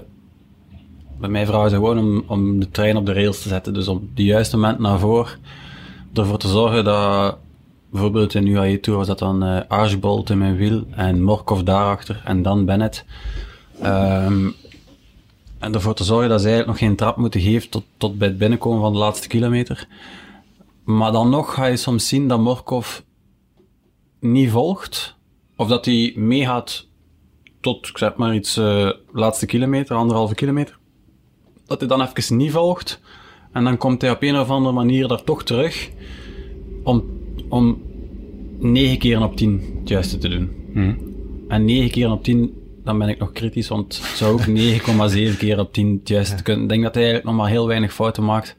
bij 1.19 1.29
mij 1.29 1.45
vragen 1.45 1.69
ze 1.69 1.75
gewoon 1.75 1.97
om, 1.97 2.23
om 2.27 2.59
de 2.59 2.69
trein 2.69 2.97
op 2.97 3.05
de 3.05 3.13
rails 3.13 3.41
te 3.41 3.49
zetten. 3.49 3.73
Dus 3.73 3.87
op 3.87 4.01
het 4.01 4.25
juiste 4.25 4.57
moment 4.57 4.79
naar 4.79 4.99
voren. 4.99 5.39
Ervoor 6.13 6.37
te 6.37 6.47
zorgen 6.47 6.83
dat... 6.83 7.37
Bijvoorbeeld 7.89 8.33
in 8.33 8.47
UAE 8.47 8.79
Tour 8.79 8.97
was 8.97 9.07
dat 9.07 9.19
dan 9.19 9.43
eh 9.43 9.61
Archibald 9.67 10.29
in 10.29 10.37
mijn 10.37 10.55
wiel 10.55 10.83
en 10.91 11.23
Morkov 11.23 11.61
daarachter 11.61 12.21
en 12.25 12.41
dan 12.41 12.65
Bennett. 12.65 13.05
Ehm, 13.81 14.49
en 15.59 15.73
ervoor 15.73 15.93
te 15.93 16.03
zorgen 16.03 16.29
dat 16.29 16.41
ze 16.41 16.47
eigenlijk 16.47 16.79
nog 16.79 16.87
geen 16.89 16.97
trap 16.97 17.17
moeten 17.17 17.41
geven 17.41 17.69
tot, 17.69 17.83
tot 17.97 18.17
bij 18.17 18.27
het 18.27 18.37
binnenkomen 18.37 18.81
van 18.81 18.93
de 18.93 18.97
laatste 18.97 19.27
kilometer. 19.27 19.87
Maar 20.83 21.11
dan 21.11 21.29
nog 21.29 21.53
ga 21.53 21.65
je 21.65 21.77
soms 21.77 22.07
zien 22.07 22.27
dat 22.27 22.39
Morkov 22.39 22.99
niet 24.19 24.49
volgt, 24.49 25.15
of 25.55 25.67
dat 25.67 25.85
hij 25.85 26.13
meegaat 26.15 26.87
tot, 27.59 27.87
ik 27.87 27.97
zeg 27.97 28.15
maar 28.15 28.35
iets, 28.35 28.57
eh 28.57 28.89
laatste 29.11 29.45
kilometer, 29.45 29.95
anderhalve 29.95 30.35
kilometer, 30.35 30.76
dat 31.67 31.79
hij 31.79 31.89
dan 31.89 32.01
even 32.01 32.37
niet 32.37 32.51
volgt, 32.51 32.99
en 33.51 33.63
dan 33.63 33.77
komt 33.77 34.01
hij 34.01 34.11
op 34.11 34.21
een 34.21 34.39
of 34.39 34.49
andere 34.49 34.75
manier 34.75 35.07
daar 35.07 35.23
toch 35.23 35.43
terug, 35.43 35.89
om, 36.83 37.03
om 37.49 37.81
9 38.59 38.97
keer 38.97 39.23
op 39.23 39.35
10 39.35 39.75
het 39.79 39.89
juiste 39.89 40.17
te 40.17 40.29
doen. 40.29 40.49
En 41.47 41.65
9 41.65 41.91
keer 41.91 42.11
op 42.11 42.23
10, 42.23 42.53
dan 42.83 42.97
ben 42.97 43.09
ik 43.09 43.19
nog 43.19 43.31
kritisch, 43.31 43.67
want 43.67 43.97
het 43.97 44.17
zou 44.17 44.33
ook 44.33 44.47
9,7 45.31 45.37
keer 45.37 45.59
op 45.59 45.73
10 45.73 45.97
het 45.99 46.07
juiste 46.07 46.43
kunnen. 46.43 46.63
Ik 46.63 46.69
denk 46.69 46.83
dat 46.83 46.93
hij 46.93 47.03
eigenlijk 47.03 47.35
nog 47.35 47.43
maar 47.43 47.51
heel 47.51 47.67
weinig 47.67 47.93
fouten 47.93 48.25
maakt. 48.25 48.55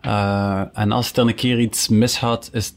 Eh, 0.00 0.62
en 0.72 0.92
als 0.92 1.12
er 1.12 1.26
een 1.26 1.34
keer 1.34 1.60
iets 1.60 1.88
misgaat, 1.88 2.50
is 2.52 2.72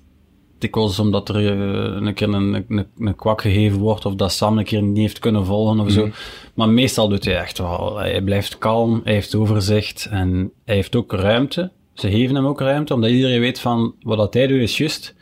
dikwijls 0.62 1.00
omdat 1.00 1.30
er 1.30 1.36
eh, 1.36 2.06
een 2.08 2.14
keer 2.14 2.34
een, 2.34 2.66
een, 2.68 2.88
een 2.98 3.16
kwak 3.16 3.42
gegeven 3.42 3.80
wordt, 3.80 4.06
of 4.06 4.16
dat 4.16 4.32
Sam 4.32 4.58
een 4.58 4.64
keer 4.64 4.82
niet 4.82 4.98
heeft 4.98 5.20
kunnen 5.20 5.46
volgen 5.46 5.80
of 5.80 5.92
zo. 5.92 6.10
Maar 6.54 6.70
meestal 6.70 7.10
doet 7.10 7.26
hij 7.26 7.38
echt 7.38 7.58
wel. 7.58 7.98
Hij 7.98 8.22
blijft 8.22 8.58
kalm, 8.58 9.02
hij 9.04 9.14
heeft 9.14 9.36
overzicht 9.36 10.08
en 10.12 10.52
hij 10.66 10.76
heeft 10.76 10.96
ook 10.96 11.14
ruimte. 11.14 11.72
Ze 11.94 12.10
geven 12.12 12.36
hem 12.36 12.46
ook 12.46 12.60
ruimte, 12.60 12.94
omdat 12.94 13.10
iedereen 13.10 13.40
weet 13.40 13.60
van 13.60 13.96
wat 14.02 14.18
dat 14.18 14.34
hij 14.34 14.48
doet 14.48 14.60
is 14.62 14.78
juist. 14.78 15.16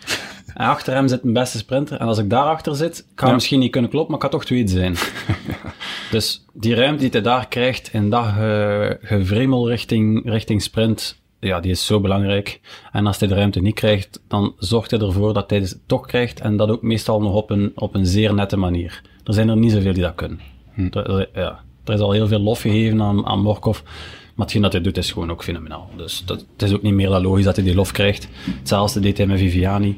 En 0.53 0.65
achter 0.65 0.93
hem 0.93 1.07
zit 1.07 1.23
een 1.23 1.33
beste 1.33 1.57
sprinter. 1.57 1.99
En 1.99 2.07
als 2.07 2.17
ik 2.17 2.29
daarachter 2.29 2.75
zit, 2.75 3.07
ga 3.15 3.27
Ja. 3.27 3.33
misschien 3.33 3.59
niet 3.59 3.71
kunnen 3.71 3.89
kloppen, 3.89 4.11
maar 4.11 4.19
ik 4.25 4.31
ga 4.31 4.37
toch 4.37 4.45
tweede 4.45 4.71
zijn. 4.71 4.95
dus 6.11 6.45
die 6.53 6.75
ruimte 6.75 7.01
die 7.01 7.09
hij 7.11 7.21
daar 7.21 7.47
krijgt 7.47 7.89
in 7.93 8.09
dat 8.09 8.25
gevriemel 9.01 9.69
richting, 9.69 10.29
richting 10.29 10.61
sprint, 10.61 11.19
ja, 11.39 11.59
die 11.59 11.71
is 11.71 11.85
zo 11.85 11.99
belangrijk. 11.99 12.59
En 12.91 13.07
als 13.07 13.19
hij 13.19 13.27
de 13.27 13.33
ruimte 13.35 13.61
niet 13.61 13.73
krijgt, 13.75 14.21
dan 14.27 14.53
zorgt 14.57 14.91
hij 14.91 14.99
ervoor 14.99 15.33
dat 15.33 15.49
hij 15.49 15.59
het 15.59 15.79
toch 15.85 16.05
krijgt. 16.05 16.39
En 16.39 16.57
dat 16.57 16.69
ook 16.69 16.81
meestal 16.81 17.21
nog 17.21 17.33
op 17.33 17.49
een, 17.49 17.71
op 17.75 17.95
een 17.95 18.05
zeer 18.05 18.33
nette 18.33 18.57
manier. 18.57 19.01
Er 19.23 19.33
zijn 19.33 19.49
er 19.49 19.57
niet 19.57 19.71
zoveel 19.71 19.93
die 19.93 20.03
dat 20.03 20.15
kunnen. 20.15 20.39
Er, 20.91 21.09
er- 21.19 21.29
ja, 21.33 21.59
er 21.85 21.93
is 21.93 21.99
al 21.99 22.11
heel 22.11 22.27
veel 22.27 22.39
lof 22.39 22.61
gegeven 22.61 23.01
aan, 23.01 23.25
aan 23.25 23.41
Morkov. 23.41 23.81
Maar 24.35 24.45
hetgeen 24.47 24.61
dat 24.61 24.73
hij 24.73 24.81
doet 24.81 24.97
is 24.97 25.11
gewoon 25.11 25.31
ook 25.31 25.43
fenomenaal. 25.43 25.89
Dus 25.97 26.23
dat, 26.25 26.45
het 26.53 26.61
is 26.61 26.73
ook 26.73 26.81
niet 26.81 26.93
meer 26.93 27.09
dan 27.09 27.21
logisch 27.21 27.43
dat 27.43 27.55
hij 27.55 27.65
die 27.65 27.75
lof 27.75 27.91
krijgt. 27.91 28.27
Hetzelfde 28.59 28.99
deed 28.99 29.17
hij 29.17 29.27
met 29.27 29.39
Viviani. 29.39 29.97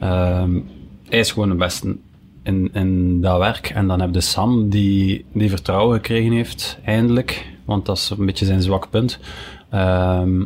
Ehm, 0.00 0.60
hij 1.08 1.18
is 1.18 1.32
gewoon 1.32 1.48
de 1.48 1.54
beste 1.54 1.96
in, 2.42 2.70
in 2.74 3.20
dat 3.20 3.38
werk. 3.38 3.70
En 3.70 3.86
dan 3.86 4.00
heb 4.00 4.14
je 4.14 4.20
Sam, 4.20 4.68
die, 4.68 5.24
die 5.32 5.48
vertrouwen 5.48 5.94
gekregen 5.96 6.32
heeft, 6.32 6.78
eindelijk. 6.84 7.46
Want 7.64 7.86
dat 7.86 7.96
is 7.96 8.10
een 8.10 8.26
beetje 8.26 8.44
zijn 8.46 8.62
zwak 8.62 8.90
punt. 8.90 9.18
Ehm, 9.70 10.40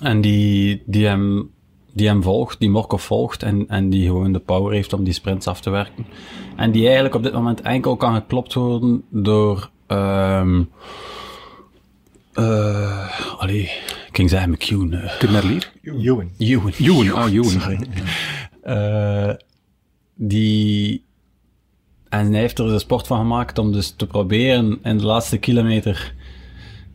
en 0.00 0.20
die, 0.20 0.82
die, 0.86 1.06
hem, 1.06 1.50
die 1.92 2.06
hem 2.06 2.22
volgt, 2.22 2.60
die 2.60 2.70
Morkov 2.70 3.02
volgt. 3.02 3.42
En, 3.42 3.68
en 3.68 3.90
die 3.90 4.06
gewoon 4.06 4.32
de 4.32 4.38
power 4.38 4.72
heeft 4.72 4.92
om 4.92 5.04
die 5.04 5.12
sprints 5.12 5.46
af 5.46 5.60
te 5.60 5.70
werken. 5.70 6.06
En 6.56 6.70
die 6.70 6.84
eigenlijk 6.84 7.14
op 7.14 7.22
dit 7.22 7.32
moment 7.32 7.60
enkel 7.60 7.96
kan 7.96 8.14
geklopt 8.14 8.54
worden 8.54 9.02
door... 9.10 9.70
ehm 9.86 10.62
eh 12.32 13.38
allee, 13.38 13.62
ik 13.62 14.08
ging 14.12 14.30
zeggen 14.30 14.50
McCune. 14.50 14.96
eh, 14.96 15.18
Kudmerlier? 15.18 15.72
Ewan. 15.82 16.30
Ewan. 16.38 16.72
Ewan, 16.78 17.28
Ewan. 17.28 17.86
Eh, 18.62 19.34
die... 20.14 21.06
En 22.08 22.30
hij 22.32 22.40
heeft 22.40 22.58
er 22.58 22.64
dus 22.64 22.72
een 22.72 22.80
sport 22.80 23.06
van 23.06 23.18
gemaakt 23.18 23.58
om 23.58 23.72
dus 23.72 23.90
te 23.96 24.06
proberen 24.06 24.78
in 24.82 24.98
de 24.98 25.04
laatste 25.04 25.38
kilometer 25.38 26.14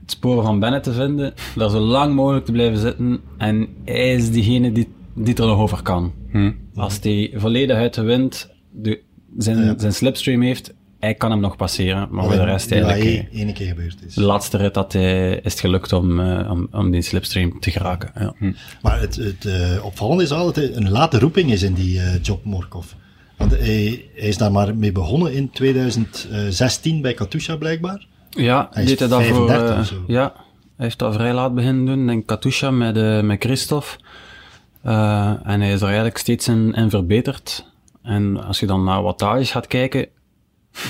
het 0.03 0.11
spoor 0.11 0.43
van 0.43 0.59
Bennett 0.59 0.83
te 0.83 0.93
vinden, 0.93 1.33
daar 1.55 1.69
zo 1.69 1.79
lang 1.79 2.15
mogelijk 2.15 2.45
te 2.45 2.51
blijven 2.51 2.77
zitten. 2.77 3.19
En 3.37 3.67
hij 3.85 4.13
is 4.13 4.31
diegene 4.31 4.71
die, 4.71 4.87
die 5.15 5.35
er 5.35 5.45
nog 5.45 5.59
over 5.59 5.81
kan. 5.81 6.13
Als 6.75 6.99
hij 7.01 7.31
volledig 7.35 7.77
uit 7.77 7.93
de 7.93 8.01
wind 8.01 8.49
de, 8.71 9.01
zijn, 9.37 9.79
zijn 9.79 9.93
slipstream 9.93 10.41
heeft, 10.41 10.73
hij 10.99 11.13
kan 11.13 11.31
hem 11.31 11.39
nog 11.39 11.55
passeren, 11.55 12.07
maar 12.11 12.23
voor 12.25 12.35
de 12.35 12.43
rest 12.43 12.71
eigenlijk... 12.71 13.03
eh, 13.03 13.13
Ja, 13.15 13.45
één 13.45 13.53
keer 13.53 13.67
gebeurd 13.67 13.97
is. 14.05 14.13
De 14.13 14.21
laatste 14.21 14.57
rit 14.57 14.73
dat 14.73 14.93
hij, 14.93 15.29
is 15.35 15.51
het 15.51 15.59
gelukt 15.59 15.93
om, 15.93 16.19
eh, 16.19 16.51
om, 16.51 16.67
om 16.71 16.91
die 16.91 17.01
slipstream 17.01 17.59
te 17.59 17.71
geraken. 17.71 18.11
Ja. 18.39 18.53
Maar 18.81 18.99
het, 18.99 19.15
het 19.15 19.45
eh, 19.45 19.85
opvallende 19.85 20.23
is 20.23 20.29
wel 20.29 20.45
dat 20.45 20.55
hij 20.55 20.75
een 20.75 20.89
late 20.89 21.19
roeping 21.19 21.51
is 21.51 21.61
in 21.63 21.73
die 21.73 21.99
job 22.21 22.43
Morkov. 22.43 22.85
Want 23.37 23.51
hij, 23.51 24.05
hij 24.15 24.27
is 24.27 24.37
daar 24.37 24.51
maar 24.51 24.75
mee 24.75 24.91
begonnen 24.91 25.33
in 25.33 25.49
2016 25.49 27.01
bij 27.01 27.13
Katusha 27.13 27.55
blijkbaar. 27.55 28.07
Ja, 28.35 28.67
Hij 28.71 28.85
deed 28.85 28.99
hij 28.99 29.07
dat 29.07 29.23
voor... 29.23 29.47
35 29.47 29.91
eh, 29.91 29.97
ja, 30.07 30.33
hij 30.75 30.85
heeft 30.85 30.99
dat 30.99 31.13
vrij 31.13 31.33
laat 31.33 31.55
beginnen 31.55 31.85
doen. 31.85 32.07
Denk 32.07 32.27
Katusha 32.27 32.71
met, 32.71 32.97
eh 32.97 33.21
met 33.21 33.43
Christophe. 33.43 33.87
Eh, 34.81 35.33
en 35.43 35.61
hij 35.61 35.71
is 35.71 35.79
er 35.79 35.85
eigenlijk 35.85 36.17
steeds 36.17 36.47
in, 36.47 36.73
in 36.73 36.89
verbeterd. 36.89 37.71
En 38.01 38.43
als 38.43 38.59
je 38.59 38.65
dan 38.65 38.83
naar 38.83 39.01
wattages 39.01 39.51
gaat 39.51 39.67
kijken, 39.67 40.07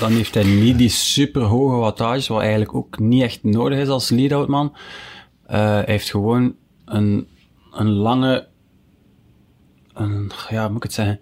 dan 0.00 0.12
heeft 0.12 0.34
hij 0.34 0.44
niet 0.44 0.78
die 0.78 0.88
super 0.88 1.42
hoge 1.42 1.76
wattages, 1.76 2.28
wat 2.28 2.40
eigenlijk 2.40 2.74
ook 2.74 2.98
niet 2.98 3.22
echt 3.22 3.42
nodig 3.42 3.78
is 3.78 3.88
als 3.88 4.10
lead-out 4.10 4.48
man. 4.48 4.76
Hij 5.46 5.82
heeft 5.86 6.10
gewoon 6.10 6.54
een, 6.84 7.28
een 7.72 7.90
lange, 7.90 8.46
een, 9.94 10.30
ja, 10.48 10.60
hoe 10.60 10.68
moet 10.68 10.76
ik 10.76 10.82
het 10.82 10.92
zeggen? 10.92 11.20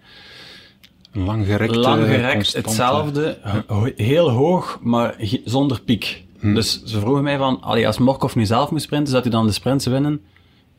Lang 1.12 1.46
gerekt. 1.46 1.74
Lang 1.76 2.04
gerekt, 2.04 2.62
constante- 2.62 3.38
hetzelfde, 3.42 3.92
heel 3.96 4.30
hoog, 4.30 4.78
maar 4.82 5.16
zonder 5.44 5.80
piek. 5.80 6.24
Dus 6.40 6.82
ze 6.84 7.00
vroegen 7.00 7.22
mij 7.22 7.38
van, 7.38 7.60
allee, 7.60 7.86
als 7.86 7.98
Morkov 7.98 8.34
nu 8.34 8.46
zelf 8.46 8.70
moet 8.70 8.82
sprinten, 8.82 9.08
zou 9.08 9.22
hij 9.22 9.30
dan 9.30 9.46
de 9.46 9.52
sprints 9.52 9.86
winnen? 9.86 10.20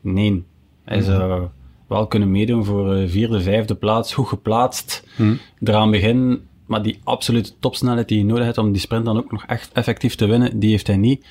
Nee. 0.00 0.44
Hij 0.84 1.00
zou 1.00 1.48
wel 1.88 2.06
kunnen 2.06 2.30
meedoen 2.30 2.64
voor 2.64 2.94
eh, 2.94 3.08
vierde, 3.08 3.40
vijfde 3.40 3.74
plaats, 3.74 4.14
goed 4.14 4.28
geplaatst, 4.28 5.04
eraan 5.62 5.90
beginnen. 5.90 6.40
Maar 6.66 6.82
die 6.82 6.98
absolute 7.04 7.52
topsnelheid 7.58 8.08
die 8.08 8.18
je 8.18 8.24
nodig 8.24 8.44
hebt 8.44 8.58
om 8.58 8.72
die 8.72 8.80
sprint 8.80 9.04
dan 9.04 9.16
ook 9.16 9.32
nog 9.32 9.44
echt 9.46 9.72
effectief 9.72 10.14
te 10.14 10.26
winnen, 10.26 10.58
die 10.58 10.70
heeft 10.70 10.86
hij 10.86 10.96
niet. 10.96 11.26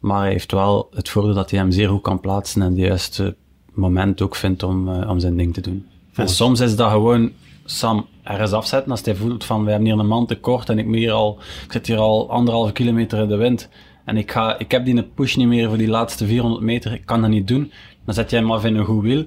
Maar 0.00 0.20
hij 0.20 0.30
heeft 0.30 0.52
wel 0.52 0.88
het 0.94 1.08
voordeel 1.08 1.34
dat 1.34 1.50
hij 1.50 1.58
hem 1.60 1.70
zeer 1.70 1.88
goed 1.88 2.02
kan 2.02 2.20
plaatsen 2.20 2.62
en 2.62 2.74
de 2.74 2.80
juiste 2.80 3.36
moment 3.74 4.22
ook 4.22 4.34
vindt 4.36 4.62
om, 4.62 4.88
eh, 4.88 5.10
om 5.10 5.18
zijn 5.18 5.36
ding 5.36 5.54
te 5.54 5.60
doen. 5.60 5.86
En 6.14 6.28
soms 6.28 6.60
is 6.60 6.76
dat 6.76 6.90
gewoon 6.90 7.30
Sam 7.70 8.06
ergens 8.22 8.52
afzetten 8.52 8.90
als 8.90 9.04
hij 9.04 9.14
voelt 9.14 9.44
van 9.44 9.64
we 9.64 9.70
hebben 9.70 9.88
hier 9.88 9.98
een 9.98 10.06
man 10.06 10.26
tekort 10.26 10.68
en 10.68 10.78
ik, 10.78 11.10
al, 11.10 11.38
ik 11.64 11.72
zit 11.72 11.86
hier 11.86 11.98
al 11.98 12.30
anderhalve 12.30 12.72
kilometer 12.72 13.18
in 13.18 13.28
de 13.28 13.36
wind 13.36 13.68
en 14.04 14.16
ik, 14.16 14.30
ga, 14.30 14.58
ik 14.58 14.70
heb 14.70 14.84
die 14.84 15.02
push 15.02 15.36
niet 15.36 15.46
meer 15.46 15.68
voor 15.68 15.78
die 15.78 15.88
laatste 15.88 16.26
400 16.26 16.62
meter, 16.62 16.92
ik 16.92 17.06
kan 17.06 17.20
dat 17.20 17.30
niet 17.30 17.48
doen. 17.48 17.72
Dan 18.04 18.14
zet 18.14 18.30
jij 18.30 18.40
hem 18.40 18.52
af 18.52 18.64
in 18.64 18.76
een 18.76 18.84
goed 18.84 19.02
wiel, 19.02 19.24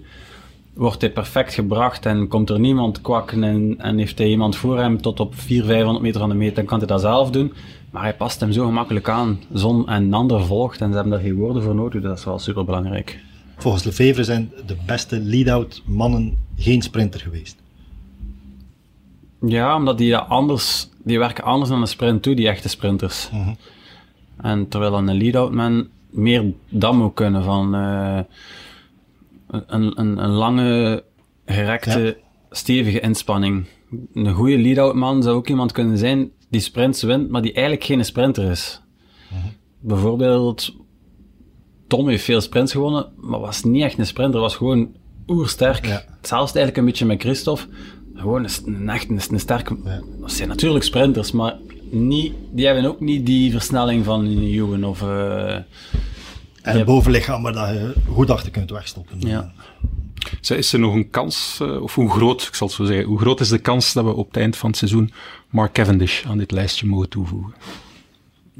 wordt 0.73 1.01
hij 1.01 1.11
perfect 1.11 1.53
gebracht 1.53 2.05
en 2.05 2.27
komt 2.27 2.49
er 2.49 2.59
niemand 2.59 3.01
kwakken 3.01 3.43
en, 3.77 3.97
heeft 3.97 4.17
hij 4.17 4.27
iemand 4.27 4.55
voor 4.55 4.79
hem 4.79 5.01
tot 5.01 5.19
op 5.19 5.35
400, 5.35 5.73
500 5.73 6.05
meter 6.05 6.19
van 6.19 6.29
de 6.29 6.35
meter, 6.35 6.55
dan 6.55 6.65
kan 6.65 6.77
hij 6.77 6.87
dat 6.87 7.01
zelf 7.01 7.31
doen. 7.31 7.53
Maar 7.91 8.01
hij 8.01 8.15
past 8.15 8.39
hem 8.39 8.51
zo 8.51 8.65
gemakkelijk 8.65 9.09
aan. 9.09 9.39
Zon 9.53 9.89
en 9.89 10.13
ander 10.13 10.45
volgt 10.45 10.81
en 10.81 10.87
ze 10.87 10.93
hebben 10.93 11.11
daar 11.11 11.21
geen 11.21 11.35
woorden 11.35 11.63
voor 11.63 11.75
nodig, 11.75 12.01
dat 12.01 12.17
is 12.17 12.25
wel 12.25 12.39
super 12.39 12.65
belangrijk. 12.65 13.19
Volgens 13.57 13.83
Lefevre 13.83 14.23
zijn 14.23 14.51
de 14.65 14.75
beste 14.85 15.19
lead-out 15.19 15.81
mannen 15.85 16.37
geen 16.57 16.81
sprinter 16.81 17.19
geweest. 17.19 17.61
Ja, 19.45 19.75
omdat 19.75 19.97
die 19.97 20.17
anders, 20.17 20.89
die 21.03 21.19
werken 21.19 21.43
anders 21.43 21.69
dan 21.69 21.81
een 21.81 21.87
sprint 21.87 22.23
toe, 22.23 22.35
die 22.35 22.47
echte 22.47 22.69
sprinters. 22.69 23.29
En 24.41 24.67
terwijl 24.67 24.97
een 24.97 25.17
lead-out 25.17 25.51
man 25.51 25.87
meer 26.09 26.53
dat 26.69 26.93
moet 26.93 27.13
kunnen 27.13 27.43
van 27.43 27.75
eh, 27.75 28.19
een, 29.47 29.99
een, 29.99 30.23
een 30.23 30.31
lange, 30.31 31.03
gerekte, 31.45 32.17
stevige 32.49 32.99
inspanning. 32.99 33.65
Een 34.13 34.33
goede 34.33 34.57
lead-out 34.57 34.95
man 34.95 35.23
zou 35.23 35.35
ook 35.35 35.47
iemand 35.47 35.71
kunnen 35.71 35.97
zijn 35.97 36.31
die 36.49 36.61
sprints 36.61 37.03
wint, 37.03 37.29
maar 37.29 37.41
die 37.41 37.53
eigenlijk 37.53 37.85
geen 37.85 38.05
sprinter 38.05 38.51
is. 38.51 38.81
Bijvoorbeeld, 39.79 40.75
Tom 41.87 42.07
heeft 42.07 42.23
veel 42.23 42.41
sprints 42.41 42.71
gewonnen, 42.71 43.05
maar 43.15 43.39
was 43.39 43.63
niet 43.63 43.83
echt 43.83 43.97
een 43.97 44.05
sprinter, 44.05 44.39
was 44.39 44.55
gewoon 44.55 44.95
oersterk. 45.27 45.85
Ja. 45.85 46.03
Hetzelfde 46.17 46.59
eigenlijk 46.59 46.77
een 46.77 46.85
beetje 46.85 47.05
met 47.05 47.21
Christophe. 47.21 47.67
Gewoon 48.21 48.43
een, 48.43 48.51
een 48.75 48.89
echt 48.89 49.09
een, 49.09 49.19
een 49.31 49.39
sterke... 49.39 49.77
Dat 50.19 50.31
zijn 50.31 50.47
natuurlijk 50.49 50.83
sprinters, 50.83 51.31
maar 51.31 51.55
niet, 51.89 52.33
die 52.51 52.65
hebben 52.65 52.85
ook 52.85 52.99
niet 52.99 53.25
die 53.25 53.51
versnelling 53.51 54.05
van 54.05 54.25
een 54.25 54.43
Ewan 54.43 54.83
of... 54.83 55.01
eh, 55.01 55.53
En 55.55 55.65
een 56.79 56.85
bovenlichaam 56.85 57.43
waar 57.43 57.53
dat 57.53 57.69
je 57.69 57.93
goed 58.09 58.29
achter 58.29 58.51
kunt 58.51 58.69
wegstoppen. 58.71 59.19
ja. 59.19 59.51
Zij- 60.41 60.57
Is 60.57 60.73
er 60.73 60.79
nog 60.79 60.93
een 60.93 61.09
kans, 61.09 61.57
eh, 61.61 61.81
of 61.81 61.95
hoe 61.95 62.09
groot, 62.09 62.41
ik 62.41 62.55
zal 62.55 62.67
het 62.67 62.75
zo 62.75 62.83
zeggen, 62.85 63.05
hoe 63.05 63.19
groot 63.19 63.39
is 63.39 63.49
de 63.49 63.57
kans 63.59 63.93
dat 63.93 64.03
we 64.03 64.13
op 64.13 64.27
het 64.27 64.37
eind 64.37 64.57
van 64.57 64.69
het 64.69 64.77
seizoen 64.77 65.11
Mark 65.49 65.73
Cavendish 65.73 66.25
aan 66.25 66.37
dit 66.37 66.51
lijstje 66.51 66.87
mogen 66.87 67.09
toevoegen? 67.09 67.53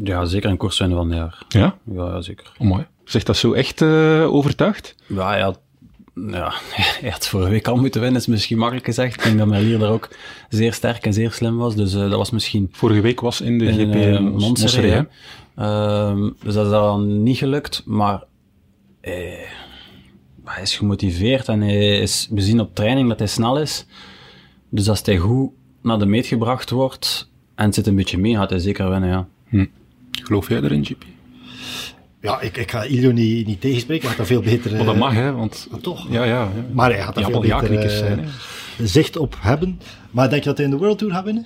ja, 0.04 0.26
zeker 0.26 0.50
een 0.50 0.58
winnen 0.78 0.98
van 0.98 1.08
het 1.10 1.18
jaar. 1.18 1.44
Ja? 1.48 1.78
Ja, 1.96 2.06
ja, 2.06 2.22
zeker. 2.22 2.52
Oh, 2.58 2.68
mooi. 2.68 2.86
Zegt 3.04 3.26
dat 3.26 3.38
zo 3.38 3.54
echt 3.54 3.82
eh, 3.82 4.34
overtuigd? 4.34 4.96
Ja, 5.08 5.40
had, 5.42 5.60
ja, 6.16 6.52
hij 7.02 7.10
had 7.10 7.28
vorige 7.28 7.50
week 7.50 7.68
al 7.68 7.76
moeten 7.76 8.02
winnen, 8.02 8.20
is 8.20 8.28
misschien 8.28 8.58
makkelijk 8.58 8.86
gezegd. 8.86 9.16
Ik 9.16 9.24
denk 9.24 9.38
dat 9.38 9.48
Merlier 9.48 9.80
daar 9.80 9.92
ook 9.92 10.10
zeer 10.50 10.74
sterk 10.74 11.06
en 11.06 11.14
zeer 11.14 11.32
slim 11.32 11.58
was, 11.58 11.76
dus 11.76 11.94
eh, 11.94 12.00
dat 12.00 12.16
was 12.18 12.32
misschien 12.32 12.70
Vorige 12.72 13.02
week 13.02 13.20
was 13.22 13.42
in 13.42 13.58
de 13.58 13.66
in 13.66 13.92
GP 13.94 14.20
Mons- 14.20 14.44
Montserrat, 14.44 15.08
dus 16.44 16.54
dat 16.54 16.66
is 16.66 16.72
dan 16.72 17.24
niet 17.24 17.38
gelukt, 17.38 17.84
maar 17.86 18.24
eh, 19.02 19.14
hij 20.44 20.62
is 20.62 20.76
gemotiveerd 20.78 21.48
en 21.48 21.62
hij 21.62 22.00
is, 22.00 22.28
we 22.32 22.42
zien 22.42 22.60
op 22.60 22.76
training 22.76 23.10
dat 23.10 23.20
hij 23.20 23.28
snel 23.28 23.60
is. 23.60 23.86
Dus 24.70 24.90
als 24.90 25.02
hij 25.06 25.18
goed 25.18 25.50
naar 25.82 26.00
de 26.00 26.06
meet 26.06 26.26
gebracht 26.26 26.70
wordt 26.70 27.30
en 27.56 27.66
het 27.66 27.76
zit 27.76 27.88
een 27.88 27.96
beetje 27.96 28.18
mee, 28.18 28.36
gaat 28.36 28.50
hij 28.50 28.60
zeker 28.60 28.90
winnen, 28.90 29.10
ja. 29.10 29.28
Geloof 30.12 30.50
jij 30.50 30.62
erin, 30.62 30.86
GP? 30.86 31.04
Ja, 32.22 32.42
ik, 32.42 32.58
ik 32.58 32.72
ga 32.72 32.84
Ilio 32.84 33.12
niet, 33.12 33.48
niet 33.48 33.62
tegenspreken, 33.62 34.08
hij 34.08 34.18
had 34.18 34.28
daar 34.28 34.38
veel 34.38 34.52
beter... 34.52 34.72
Maar 34.72 34.86
dat 34.86 34.94
eh, 34.94 35.00
mag, 35.00 35.14
hè? 35.14 35.32
Want, 35.32 35.68
toch? 35.82 36.08
Ja, 36.10 36.24
ja. 36.24 36.34
ja. 36.34 36.50
Maar 36.74 36.90
hij 36.90 37.02
gaat 37.02 37.16
daar 37.16 37.24
Ja, 37.24 37.30
veel 37.30 37.70
beter 37.70 37.90
eh, 37.92 37.98
zijn, 37.98 38.20
hè. 38.20 38.88
zicht 38.88 39.18
op 39.18 39.36
hebben. 39.40 39.80
Maar 40.12 40.30
denk 40.30 40.44
je 40.44 40.50
dat 40.50 40.58
hij 40.58 40.66
in 40.66 40.72
de 40.72 40.78
World 40.78 40.98
Tour 40.98 41.14
gaat 41.14 41.24
winnen? 41.24 41.46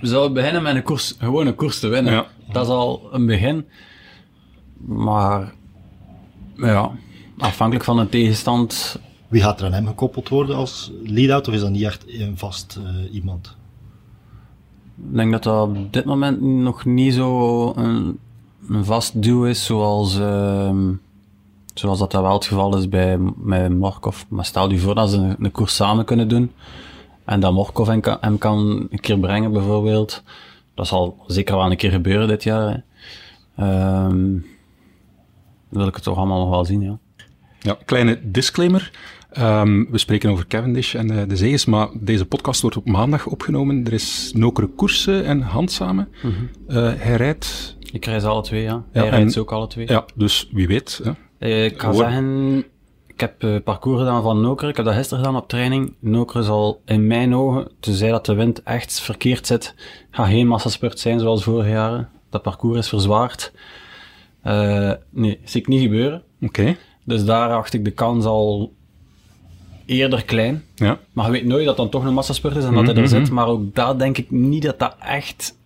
We 0.00 0.06
zouden 0.06 0.32
beginnen 0.32 0.62
met 0.62 0.74
een 0.74 0.82
koers, 0.82 1.14
gewoon 1.18 1.46
een 1.46 1.54
koers 1.54 1.78
te 1.78 1.88
winnen. 1.88 2.12
Ja. 2.12 2.26
Dat 2.52 2.64
is 2.64 2.70
al 2.70 3.08
een 3.12 3.26
begin. 3.26 3.66
Maar, 4.86 5.52
ja, 6.56 6.90
afhankelijk 7.38 7.84
van 7.84 7.96
de 7.96 8.08
tegenstand. 8.08 9.00
Wie 9.28 9.42
gaat 9.42 9.60
er 9.60 9.66
aan 9.66 9.72
hem 9.72 9.86
gekoppeld 9.86 10.28
worden 10.28 10.56
als 10.56 10.92
lead-out, 11.04 11.48
of 11.48 11.54
is 11.54 11.60
dat 11.60 11.70
niet 11.70 11.82
echt 11.82 12.04
een 12.08 12.38
vast 12.38 12.78
eh, 12.84 13.14
iemand? 13.14 13.56
Ik 15.10 15.16
denk 15.16 15.32
dat 15.32 15.42
dat 15.42 15.68
op 15.68 15.92
dit 15.92 16.04
moment 16.04 16.40
nog 16.40 16.84
niet 16.84 17.14
zo 17.14 17.72
een, 17.76 18.18
een 18.68 18.84
vast 18.84 19.22
duo 19.22 19.42
is 19.42 19.64
zoals, 19.64 20.18
ehm, 20.18 20.92
zoals 21.74 21.98
dat, 21.98 22.10
dat 22.10 22.22
wel 22.22 22.32
het 22.32 22.44
geval 22.44 22.76
is 22.76 22.88
bij, 22.88 23.18
bij 23.36 23.68
Morkov. 23.68 24.22
Maar 24.28 24.44
stel 24.44 24.70
je 24.70 24.78
voor 24.78 24.94
dat 24.94 25.10
ze 25.10 25.16
een, 25.16 25.36
een 25.38 25.50
koers 25.50 25.74
samen 25.74 26.04
kunnen 26.04 26.28
doen 26.28 26.50
en 27.24 27.40
dat 27.40 27.52
Morkov 27.52 27.88
hem 27.88 28.00
kan, 28.00 28.16
hem 28.20 28.38
kan 28.38 28.86
een 28.90 29.00
keer 29.00 29.18
brengen 29.18 29.52
bijvoorbeeld. 29.52 30.22
Dat 30.74 30.86
zal 30.86 31.24
zeker 31.26 31.56
wel 31.56 31.70
een 31.70 31.76
keer 31.76 31.90
gebeuren 31.90 32.28
dit 32.28 32.42
jaar. 32.42 32.68
Hè. 32.68 32.80
Dan 33.54 34.42
wil 35.68 35.86
ik 35.86 35.94
het 35.94 36.02
toch 36.02 36.16
allemaal 36.16 36.40
nog 36.40 36.50
wel 36.50 36.64
zien, 36.64 36.80
ja. 36.80 36.98
Ja, 37.60 37.78
kleine 37.84 38.20
disclaimer. 38.22 38.90
Ehm, 39.30 39.84
we 39.90 39.98
spreken 39.98 40.30
over 40.30 40.46
Cavendish 40.46 40.94
en 40.94 41.28
de 41.28 41.36
zegens, 41.36 41.64
maar 41.64 41.88
deze 41.94 42.26
podcast 42.26 42.60
wordt 42.60 42.76
op 42.76 42.86
maandag 42.88 43.26
opgenomen. 43.26 43.86
Er 43.86 43.92
is 43.92 44.32
nokere 44.34 44.66
koersen 44.66 45.24
en 45.24 45.40
handsamen. 45.40 46.08
Eh, 46.68 46.92
hij 46.96 47.16
rijdt... 47.16 47.76
Ik 47.92 48.00
krijg 48.00 48.20
ze 48.22 48.28
alle 48.28 48.42
twee, 48.42 48.62
ja. 48.62 48.84
Hij 48.92 49.02
rijdt 49.08 49.16
en- 49.24 49.30
ze 49.30 49.40
ook 49.40 49.52
alle 49.52 49.66
twee. 49.66 49.86
Ja, 49.88 50.04
dus 50.14 50.48
wie 50.52 50.66
weet. 50.66 51.00
Hè. 51.04 51.10
Eh, 51.38 51.64
Ik 51.64 51.80
ga 51.80 51.86
Hoor. 51.90 51.96
zeggen, 51.96 52.56
ik 53.06 53.20
heb 53.20 53.42
eh, 53.42 53.56
parcours 53.64 53.98
gedaan 53.98 54.22
van 54.22 54.40
Noker. 54.40 54.68
Ik 54.68 54.76
heb 54.76 54.84
dat 54.84 54.94
gisteren 54.94 55.24
gedaan 55.24 55.40
op 55.40 55.48
training. 55.48 55.94
Noker 55.98 56.42
zal 56.44 56.80
in 56.84 57.06
mijn 57.06 57.34
ogen, 57.34 57.68
tenzij 57.80 58.10
dat 58.10 58.26
de 58.26 58.34
wind 58.34 58.62
echt 58.62 59.00
verkeerd 59.00 59.46
zit, 59.46 59.74
gaat 60.10 60.26
geen 60.28 60.46
massaspurt 60.46 60.98
zijn 60.98 61.20
zoals 61.20 61.44
vorige 61.44 61.68
jaren. 61.70 62.08
Dat 62.30 62.42
parcours 62.42 62.78
is 62.78 62.88
verzwaard. 62.88 63.52
Eh, 64.42 64.92
nee, 65.10 65.40
zie 65.44 65.60
ik 65.60 65.66
niet 65.68 65.82
gebeuren. 65.82 66.22
Oké, 66.42 66.76
Dus 67.04 67.24
daar 67.24 67.50
acht 67.50 67.74
ik 67.74 67.84
de 67.84 67.90
kans 67.90 68.24
al 68.24 68.72
eerder 69.86 70.24
klein. 70.24 70.64
ja. 70.74 70.98
Maar 71.12 71.26
je 71.26 71.32
weet 71.32 71.44
nooit 71.44 71.64
dat 71.66 71.76
dan 71.76 71.88
toch 71.88 72.04
een 72.04 72.14
massaspurt 72.14 72.56
is 72.56 72.64
en 72.64 72.74
dat 72.74 72.86
hij 72.86 72.94
er 72.96 73.08
zit. 73.08 73.30
Maar 73.30 73.46
ook 73.46 73.74
daar 73.74 73.98
denk 73.98 74.18
ik 74.18 74.30
niet 74.30 74.62
dat 74.62 74.78
dat 74.78 74.96
echt 75.00 75.58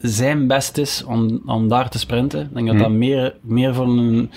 zijn 0.00 0.46
best 0.46 0.78
is 0.78 1.04
om, 1.04 1.42
om 1.46 1.68
daar 1.68 1.90
te 1.90 1.98
sprinten. 1.98 2.40
Ik 2.40 2.54
denk 2.54 2.66
dat 2.66 2.78
dat 2.78 2.90
meer, 2.90 3.36
meer 3.40 3.74
voor 3.74 3.86
een, 3.88 4.30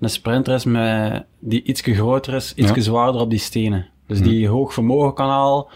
een 0.00 0.10
sprinter 0.10 0.54
is 0.54 0.64
met, 0.64 1.24
die 1.38 1.62
iets 1.62 1.80
groter 1.80 2.34
is, 2.34 2.52
iets 2.54 2.72
Ja. 2.74 2.80
zwaarder 2.80 3.20
op 3.20 3.30
die 3.30 3.38
stenen. 3.38 3.86
Dus 4.06 4.20
die 4.22 4.48
hoog 4.48 4.72
vermogen 4.74 5.14
kan 5.14 5.28
halen, 5.28 5.66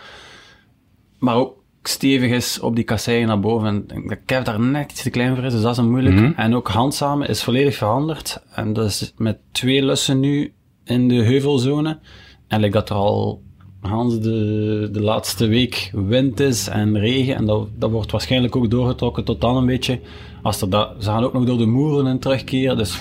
maar 1.19 1.35
ook 1.37 1.57
stevig 1.83 2.31
is 2.31 2.61
op 2.61 2.75
die 2.75 2.85
kasseien 2.85 3.27
naar 3.27 3.41
boven. 3.41 3.67
En 3.69 3.77
ik 3.77 3.89
denk 3.89 4.09
dat 4.09 4.19
Kev 4.25 4.45
daar 4.45 4.61
net 4.61 4.91
iets 4.91 5.03
te 5.03 5.11
klein 5.11 5.35
voor 5.35 5.45
is, 5.45 5.53
dus 5.53 5.63
dat 5.63 5.73
is 5.73 5.77
een 5.79 5.91
moeilijk. 5.91 6.37
En 6.37 6.55
ook 6.55 6.69
handsamen 6.69 7.29
is 7.29 7.43
volledig 7.43 7.75
veranderd. 7.77 8.43
En 8.55 8.73
dat 8.73 8.87
is 8.87 9.13
met 9.17 9.39
twee 9.53 9.85
lussen 9.85 10.21
nu 10.21 10.53
in 10.85 11.09
de 11.09 11.15
heuvelzone. 11.15 11.99
En 12.49 12.61
lijkt 12.61 12.75
dat 12.75 12.89
er 12.91 12.97
al 12.97 13.43
Hans 13.89 14.21
de, 14.21 14.89
de 14.93 15.01
laatste 15.01 15.47
week 15.47 15.91
wind 15.93 16.41
is 16.41 16.69
en 16.69 16.99
regen. 16.99 17.37
En 17.37 17.45
dat, 17.45 17.69
dat 17.79 17.91
wordt 17.91 18.11
waarschijnlijk 18.11 18.57
ook 18.57 18.71
doorgetrokken 18.71 19.25
tot 19.25 19.41
dan 19.41 19.57
een 19.57 19.67
beetje. 19.67 20.01
Als 20.43 20.61
er 20.61 20.71
dat, 20.71 20.91
ze 20.99 21.05
gaan 21.05 21.25
ook 21.25 21.33
nog 21.33 21.45
door 21.45 21.59
de 21.59 21.67
moeren 21.67 22.07
in 22.07 22.19
terugkeren. 22.19 22.77
Dus 22.77 22.99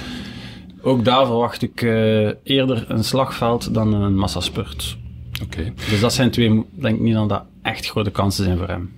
ook 0.82 1.06
daar 1.06 1.26
verwacht 1.26 1.62
ik 1.62 1.82
eh, 1.82 2.28
eerder 2.44 2.86
een 2.88 3.04
slagveld 3.04 3.74
dan 3.74 3.94
een 3.94 4.16
massaspurt. 4.16 4.98
Oké. 5.44 5.74
Dus 5.90 6.00
dat 6.00 6.14
zijn 6.14 6.32
twee, 6.32 6.54
ik 6.54 6.82
denk 6.82 7.00
niet 7.00 7.14
dat 7.14 7.30
dat 7.30 7.44
echt 7.62 7.90
grote 7.90 8.12
kansen 8.12 8.44
zijn 8.44 8.58
voor 8.58 8.68
hem. 8.68 8.92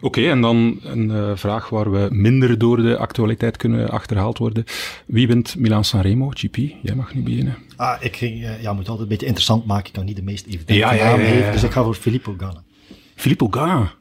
Oké, 0.00 0.30
en 0.30 0.40
dan 0.40 0.78
een 0.82 1.10
eh, 1.10 1.30
vraag 1.34 1.68
waar 1.68 1.90
we 1.92 2.08
minder 2.10 2.58
door 2.58 2.76
de 2.76 2.96
actualiteit 2.96 3.56
kunnen 3.56 3.90
achterhaald 3.90 4.38
worden. 4.38 4.64
Wie 5.06 5.26
wint 5.26 5.56
Milan 5.56 5.84
Sanremo? 5.84 6.28
GP, 6.34 6.56
jij 6.82 6.94
mag 6.94 7.14
nu 7.14 7.22
beginnen. 7.22 7.56
Ah, 7.76 7.96
ik 8.00 8.16
ging, 8.16 8.44
eh, 8.44 8.62
ja, 8.62 8.72
moet 8.72 8.88
altijd 8.88 9.00
een 9.02 9.08
beetje 9.08 9.26
interessant 9.26 9.66
maken. 9.66 9.86
Ik 9.86 9.92
kan 9.92 10.04
niet 10.04 10.16
de 10.16 10.22
meest 10.22 10.46
evidente 10.46 10.74
Ja, 10.74 10.92
ja, 10.92 11.04
naam 11.04 11.20
ja, 11.20 11.24
ja, 11.26 11.30
geven, 11.30 11.46
ja. 11.46 11.52
dus 11.52 11.62
ik 11.62 11.70
ga 11.70 11.82
voor 11.82 11.94
Filippo 11.94 12.34
Ganna. 12.36 12.62
Filippo 13.14 13.48
Ganna. 13.50 13.92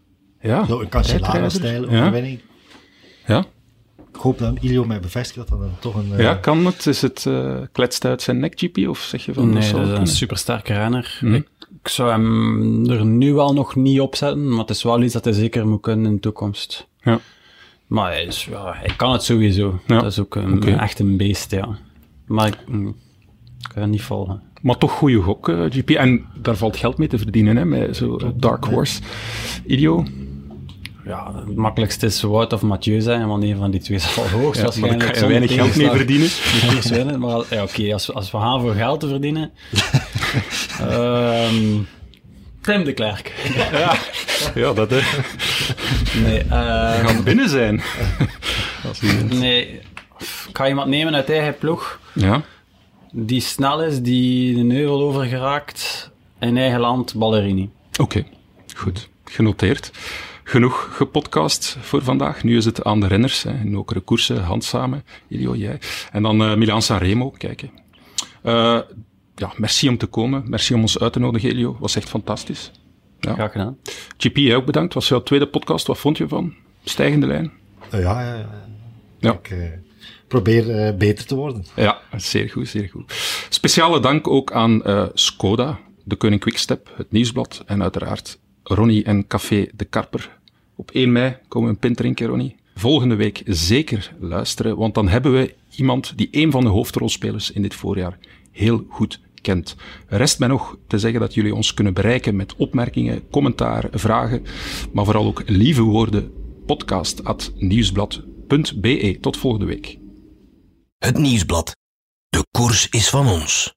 Ja. 0.42 0.66
Zo 0.66 0.80
een 0.82 0.90
Cancellara-stijl 0.90 1.84
overwinning. 1.84 2.40
Ja. 3.28 3.46
Ik 4.14 4.20
hoop 4.20 4.38
dat 4.40 4.58
Ilio 4.62 4.86
mij 4.86 5.00
bevestigt 5.00 5.38
dat 5.38 5.48
dat 5.48 5.60
dan 5.60 5.80
toch 5.80 5.96
een... 5.96 6.12
eh, 6.14 6.20
ja, 6.20 6.36
kan 6.36 6.66
het? 6.66 6.86
Is 6.88 7.02
het 7.02 7.26
eh 7.26 7.58
kletst 7.72 8.06
uit 8.06 8.22
zijn 8.22 8.40
nek, 8.40 8.54
GP? 8.60 8.88
Of 8.88 9.00
zeg 9.00 9.26
je 9.26 9.34
van... 9.34 9.50
Nee, 9.50 9.72
dat 9.72 9.88
is 9.88 9.98
een 9.98 10.08
supersterke 10.08 10.74
renner. 10.74 11.18
Mhm. 11.22 11.34
Ik, 11.34 11.48
ik 11.82 11.88
zou 11.88 12.12
hem 12.12 12.90
er 12.90 13.06
nu 13.06 13.34
wel 13.34 13.54
nog 13.54 13.76
niet 13.76 14.00
op 14.00 14.16
zetten, 14.16 14.50
maar 14.50 14.60
het 14.60 14.70
is 14.70 14.84
wel 14.84 15.02
iets 15.02 15.14
dat 15.14 15.24
hij 15.24 15.34
zeker 15.34 15.68
moet 15.68 15.82
kunnen 15.82 16.06
in 16.06 16.14
de 16.14 16.20
toekomst. 16.20 16.88
Ja. 17.02 17.20
Maar 17.88 18.12
hij, 18.12 18.24
is, 18.24 18.46
ja, 18.46 18.74
hij 18.76 18.96
kan 18.96 19.12
het 19.12 19.24
sowieso. 19.24 19.80
Ja. 19.88 20.00
Dat 20.00 20.12
is 20.12 20.20
ook 20.20 20.36
een, 20.36 20.64
echt 20.80 21.00
een 21.00 21.18
beest, 21.18 21.52
ja. 21.52 21.78
Maar 22.26 22.48
ik, 22.48 22.58
mm, 22.68 22.88
ik 23.60 23.70
kan 23.74 23.82
het 23.82 23.92
niet 23.92 24.02
volgen. 24.02 24.42
Maar 24.62 24.78
toch 24.78 24.92
goede 24.92 25.22
gok, 25.22 25.50
eh, 25.50 25.66
GP. 25.70 25.90
En 25.90 26.26
daar 26.42 26.56
valt 26.56 26.78
geld 26.78 26.98
mee 26.98 27.08
te 27.08 27.18
verdienen, 27.18 27.58
hè, 27.58 27.66
met 27.66 27.96
zo'n 27.96 28.34
Dark 28.36 28.66
Horse. 28.66 29.02
Idio. 29.66 30.06
Ja, 31.06 31.44
het 31.46 31.56
makkelijkste 31.56 32.06
is 32.06 32.22
Wout 32.22 32.54
of 32.54 32.62
Mathieu 32.62 33.02
zijn, 33.02 33.28
want 33.28 33.44
een 33.44 33.58
van 33.58 33.72
die 33.72 33.80
twee 33.80 34.00
zal 34.00 34.28
hoogst 34.28 34.62
Ja, 34.62 34.82
maar 34.88 34.98
kan 34.98 35.14
je 35.14 35.28
weinig 35.28 35.54
geld 35.54 35.76
mee 35.76 35.90
verdienen. 35.90 36.30
koers 36.70 36.90
winnen. 36.90 37.20
Maar 37.20 37.44
ja, 37.50 37.64
oké, 37.64 37.94
als, 37.94 38.14
als 38.14 38.32
we 38.32 38.38
gaan 38.38 38.62
voor 38.62 38.74
geld 38.74 39.00
te 39.00 39.08
verdienen... 39.08 39.52
ehm 40.80 41.82
Tim 42.62 42.84
de 42.84 42.94
Klerk. 42.94 43.32
Ja, 43.72 43.96
ja 44.56 44.74
dat 44.74 44.90
hè. 44.90 45.00
Nee, 46.20 46.40
eh, 46.40 47.06
Gaan 47.06 47.24
binnen 47.24 47.50
zijn. 47.50 47.82
Als 48.88 49.02
nee, 49.30 49.68
ik 50.20 50.50
ga 50.58 50.68
iemand 50.68 50.88
nemen 50.90 51.16
uit 51.16 51.30
eigen 51.30 51.58
ploeg, 51.58 52.00
Ja, 52.14 52.42
die 53.12 53.42
snel 53.42 53.84
is, 53.84 54.02
die 54.02 54.56
de 54.56 54.62
neuvel 54.62 55.02
over 55.02 55.26
geraakt, 55.26 56.12
in 56.40 56.58
eigen 56.58 56.80
land, 56.80 57.16
Ballerini. 57.16 57.70
oké. 58.00 58.26
Goed, 58.76 59.10
genoteerd. 59.26 59.92
Genoeg 60.44 60.90
gepodcast 60.96 61.78
voor 61.82 62.04
vandaag. 62.04 62.44
Nu 62.44 62.58
is 62.58 62.66
het 62.66 62.84
aan 62.84 63.00
de 63.00 63.08
renners. 63.08 63.44
Hè. 63.44 63.52
In 63.64 63.78
okere 63.78 64.00
koersen, 64.00 64.44
hand 64.44 64.64
samen. 64.64 65.04
Ilio, 65.28 65.56
jij. 65.56 65.80
En 66.12 66.24
dan 66.24 66.42
eh 66.44 66.56
Milan 66.56 66.82
Sanremo, 66.82 67.30
kijken. 67.30 67.70
Eh, 68.44 68.80
ja, 69.36 69.54
merci 69.58 69.90
om 69.90 69.98
te 69.98 70.06
komen. 70.06 70.44
Merci 70.46 70.74
om 70.74 70.82
ons 70.82 71.00
uit 71.00 71.14
te 71.14 71.20
nodigen, 71.20 71.50
Ilio. 71.50 71.78
Was 71.80 71.96
echt 71.96 72.10
fantastisch. 72.10 72.72
Ja. 73.20 73.34
Graag 73.34 73.52
gedaan. 73.52 73.78
GP, 74.18 74.38
jij 74.38 74.56
ook 74.56 74.66
bedankt. 74.66 74.94
Was 74.94 75.08
jouw 75.08 75.24
tweede 75.24 75.48
podcast. 75.48 75.88
Wat 75.88 75.98
vond 75.98 76.18
je 76.18 76.28
van? 76.28 76.54
Stijgende 76.84 77.28
lijn? 77.28 77.52
Eh, 77.90 78.02
ja, 78.02 78.22
ja, 78.22 78.36
ja. 78.36 78.50
Ja. 79.20 79.32
Ik 79.32 79.50
eh, 79.50 79.58
probeer 80.28 80.70
eh, 80.70 80.98
beter 80.98 81.26
te 81.26 81.36
worden. 81.36 81.66
Ja, 81.76 82.02
zeer 82.18 82.50
goed, 82.50 82.68
zeer 82.68 82.90
goed. 82.90 83.14
Speciale 83.50 84.00
dank 84.00 84.28
ook 84.28 84.52
aan 84.52 84.84
eh, 84.84 85.06
Skoda, 85.14 85.80
de 86.04 86.16
Koning 86.16 86.42
Quickstep, 86.42 86.94
het 86.96 87.12
Nieuwsblad 87.12 87.64
en 87.66 87.82
uiteraard 87.82 88.40
Ronnie 88.64 89.04
en 89.04 89.28
Café 89.28 89.68
de 89.76 89.86
Karper. 89.86 90.38
Op 90.76 90.92
1 90.92 91.12
mei 91.12 91.38
komen 91.48 91.68
we 91.68 91.74
een 91.74 91.80
pint 91.80 91.98
drinken, 91.98 92.28
Ronnie. 92.28 92.56
Volgende 92.76 93.16
week 93.16 93.42
zeker 93.46 94.14
luisteren, 94.20 94.78
want 94.78 94.94
dan 94.94 95.08
hebben 95.08 95.34
we 95.34 95.54
iemand 95.76 96.14
die 96.16 96.28
een 96.32 96.52
van 96.52 96.64
de 96.64 96.70
hoofdrolspelers 96.70 97.52
in 97.52 97.62
dit 97.62 97.74
voorjaar 97.74 98.18
heel 98.54 98.86
goed 98.90 99.22
kent. 99.42 99.76
Rest 100.08 100.40
mij 100.40 100.48
nog 100.48 100.78
te 100.88 101.00
zeggen 101.00 101.20
dat 101.20 101.34
jullie 101.34 101.56
ons 101.56 101.74
kunnen 101.74 101.94
bereiken 101.94 102.36
met 102.36 102.56
opmerkingen, 102.56 103.30
commentaar, 103.30 103.88
vragen, 103.92 104.44
maar 104.94 105.06
vooral 105.06 105.26
ook 105.26 105.44
lieve 105.46 105.82
woorden. 105.82 106.32
Podcast@nieuwsblad.be. 106.66 109.18
Tot 109.22 109.38
volgende 109.38 109.66
week. 109.66 109.98
Het 110.98 111.18
Nieuwsblad. 111.18 111.76
De 112.30 112.46
koers 112.52 112.90
is 112.90 113.10
van 113.10 113.28
ons. 113.28 113.74